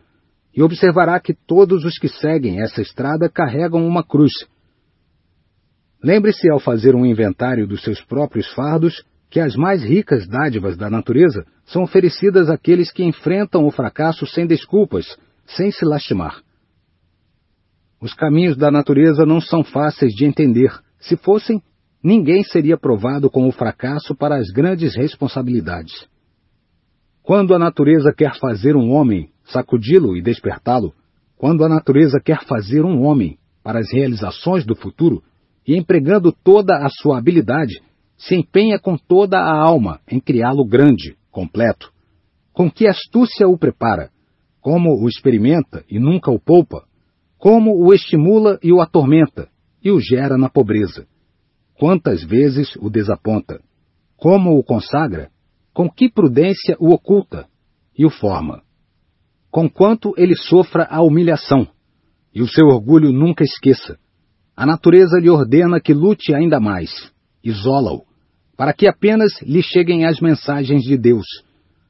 e 0.55 0.63
observará 0.63 1.21
que 1.21 1.35
todos 1.35 1.85
os 1.85 1.99
que 1.99 2.09
seguem 2.09 2.63
essa 2.63 2.81
estrada 2.81 3.29
carregam 3.29 3.87
uma 3.87 4.03
cruz. 4.03 4.33
Lembre-se, 6.03 6.49
ao 6.51 6.61
fazer 6.61 6.95
um 6.95 7.05
inventário 7.05 7.67
dos 7.67 7.83
seus 7.83 8.01
próprios 8.01 8.49
fardos, 8.55 9.05
que 9.29 9.41
as 9.41 9.57
mais 9.57 9.83
ricas 9.83 10.27
dádivas 10.27 10.77
da 10.77 10.89
natureza 10.89 11.45
são 11.67 11.83
oferecidas 11.83 12.49
àqueles 12.49 12.93
que 12.93 13.05
enfrentam 13.05 13.67
o 13.67 13.71
fracasso 13.71 14.27
sem 14.27 14.47
desculpas, 14.47 15.19
sem 15.47 15.71
se 15.71 15.85
lastimar. 15.85 16.41
Os 18.01 18.15
caminhos 18.15 18.57
da 18.57 18.71
natureza 18.71 19.27
não 19.27 19.41
são 19.41 19.65
fáceis 19.65 20.13
de 20.13 20.25
entender. 20.25 20.71
Se 21.09 21.17
fossem, 21.17 21.63
ninguém 22.03 22.43
seria 22.43 22.77
provado 22.77 23.31
com 23.31 23.47
o 23.47 23.53
fracasso 23.53 24.15
para 24.15 24.37
as 24.37 24.51
grandes 24.51 24.97
responsabilidades. 24.97 26.09
Quando 27.23 27.55
a 27.55 27.59
natureza 27.59 28.13
quer 28.13 28.37
fazer 28.39 28.75
um 28.75 28.91
homem, 28.91 29.31
sacudi-lo 29.45 30.17
e 30.17 30.23
despertá-lo, 30.23 30.93
quando 31.37 31.65
a 31.65 31.69
natureza 31.69 32.21
quer 32.25 32.45
fazer 32.45 32.85
um 32.85 33.05
homem 33.05 33.39
para 33.63 33.79
as 33.79 33.93
realizações 33.93 34.65
do 34.67 34.75
futuro, 34.75 35.23
e 35.67 35.77
empregando 35.77 36.33
toda 36.33 36.77
a 36.77 36.89
sua 36.89 37.19
habilidade, 37.19 37.81
se 38.17 38.35
empenha 38.35 38.79
com 38.79 38.97
toda 38.97 39.39
a 39.39 39.53
alma 39.53 40.01
em 40.11 40.19
criá-lo 40.19 40.65
grande, 40.65 41.17
completo. 41.31 41.93
Com 42.53 42.71
que 42.71 42.89
astúcia 42.89 43.47
o 43.47 43.59
prepara, 43.59 44.11
como 44.61 44.91
o 45.01 45.09
experimenta 45.09 45.85
e 45.89 45.99
nunca 45.99 46.31
o 46.31 46.41
poupa, 46.41 46.85
como 47.39 47.77
o 47.77 47.93
estimula 47.93 48.59
e 48.63 48.73
o 48.73 48.81
atormenta, 48.81 49.49
e 49.87 49.91
o 49.93 50.01
gera 50.01 50.37
na 50.37 50.49
pobreza. 50.49 51.07
Quantas 51.79 52.25
vezes 52.25 52.75
o 52.75 52.91
desaponta, 52.91 53.63
como 54.17 54.59
o 54.59 54.65
consagra, 54.65 55.31
com 55.73 55.89
que 55.89 56.11
prudência 56.11 56.77
o 56.81 56.93
oculta 56.93 57.47
e 57.97 58.05
o 58.05 58.11
forma. 58.11 58.63
Conquanto 59.49 60.13
ele 60.17 60.35
sofra 60.35 60.89
a 60.91 61.03
humilhação, 61.03 61.69
e 62.35 62.43
o 62.43 62.49
seu 62.49 62.67
orgulho 62.67 63.13
nunca 63.13 63.45
esqueça, 63.45 63.97
a 64.57 64.67
natureza 64.67 65.21
lhe 65.21 65.31
ordena 65.31 65.81
que 65.81 65.95
lute 65.95 66.35
ainda 66.35 66.59
mais, 66.59 66.91
isola-o, 67.45 68.03
para 68.57 68.73
que 68.73 68.89
apenas 68.89 69.41
lhe 69.41 69.63
cheguem 69.63 70.05
as 70.05 70.19
mensagens 70.19 70.83
de 70.83 70.99
Deus, 70.99 71.27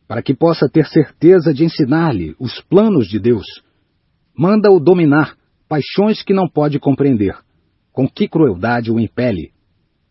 para 0.07 0.21
que 0.21 0.35
possa 0.35 0.69
ter 0.69 0.85
certeza 0.85 1.55
de 1.55 1.65
ensinar-lhe 1.65 2.37
os 2.39 2.61
planos 2.61 3.09
de 3.09 3.19
Deus. 3.19 3.47
Manda-o 4.37 4.79
dominar 4.79 5.35
paixões 5.67 6.23
que 6.23 6.35
não 6.35 6.47
pode 6.47 6.79
compreender. 6.79 7.46
Com 7.97 8.07
que 8.07 8.29
crueldade 8.29 8.93
o 8.93 9.01
impele? 9.01 9.55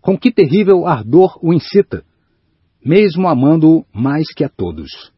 Com 0.01 0.17
que 0.17 0.31
terrível 0.31 0.87
ardor 0.87 1.37
o 1.39 1.53
incita? 1.53 2.03
Mesmo 2.83 3.27
amando-o 3.27 3.85
mais 3.93 4.33
que 4.33 4.43
a 4.43 4.49
todos. 4.49 5.13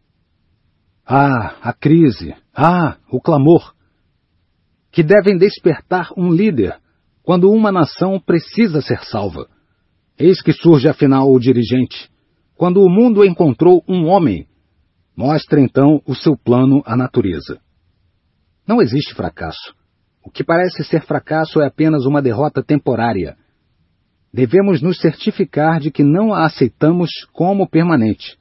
Ah, 1.06 1.56
a 1.62 1.72
crise! 1.72 2.36
Ah, 2.54 2.98
o 3.10 3.22
clamor! 3.22 3.74
Que 4.92 5.02
devem 5.02 5.38
despertar 5.38 6.10
um 6.18 6.30
líder 6.30 6.78
quando 7.24 7.50
uma 7.50 7.72
nação 7.72 8.20
precisa 8.20 8.82
ser 8.82 9.00
salva. 9.06 9.48
Eis 10.20 10.42
que 10.42 10.52
surge 10.52 10.90
afinal 10.90 11.32
o 11.32 11.40
dirigente. 11.40 12.12
Quando 12.54 12.82
o 12.82 12.90
mundo 12.90 13.24
encontrou 13.24 13.82
um 13.88 14.08
homem, 14.08 14.46
mostra 15.16 15.62
então 15.62 16.02
o 16.06 16.14
seu 16.14 16.36
plano 16.36 16.84
à 16.86 16.98
natureza. 16.98 17.62
Não 18.68 18.82
existe 18.82 19.16
fracasso. 19.16 19.77
O 20.28 20.30
que 20.30 20.44
parece 20.44 20.84
ser 20.84 21.06
fracasso 21.06 21.62
é 21.62 21.68
apenas 21.68 22.06
uma 22.06 22.22
derrota 22.22 22.62
temporária. 22.62 23.38
Devemos 24.34 24.82
nos 24.82 25.00
certificar 25.00 25.80
de 25.80 25.90
que 25.90 26.04
não 26.04 26.34
a 26.34 26.46
aceitamos 26.46 27.10
como 27.32 27.66
permanente. 27.66 28.37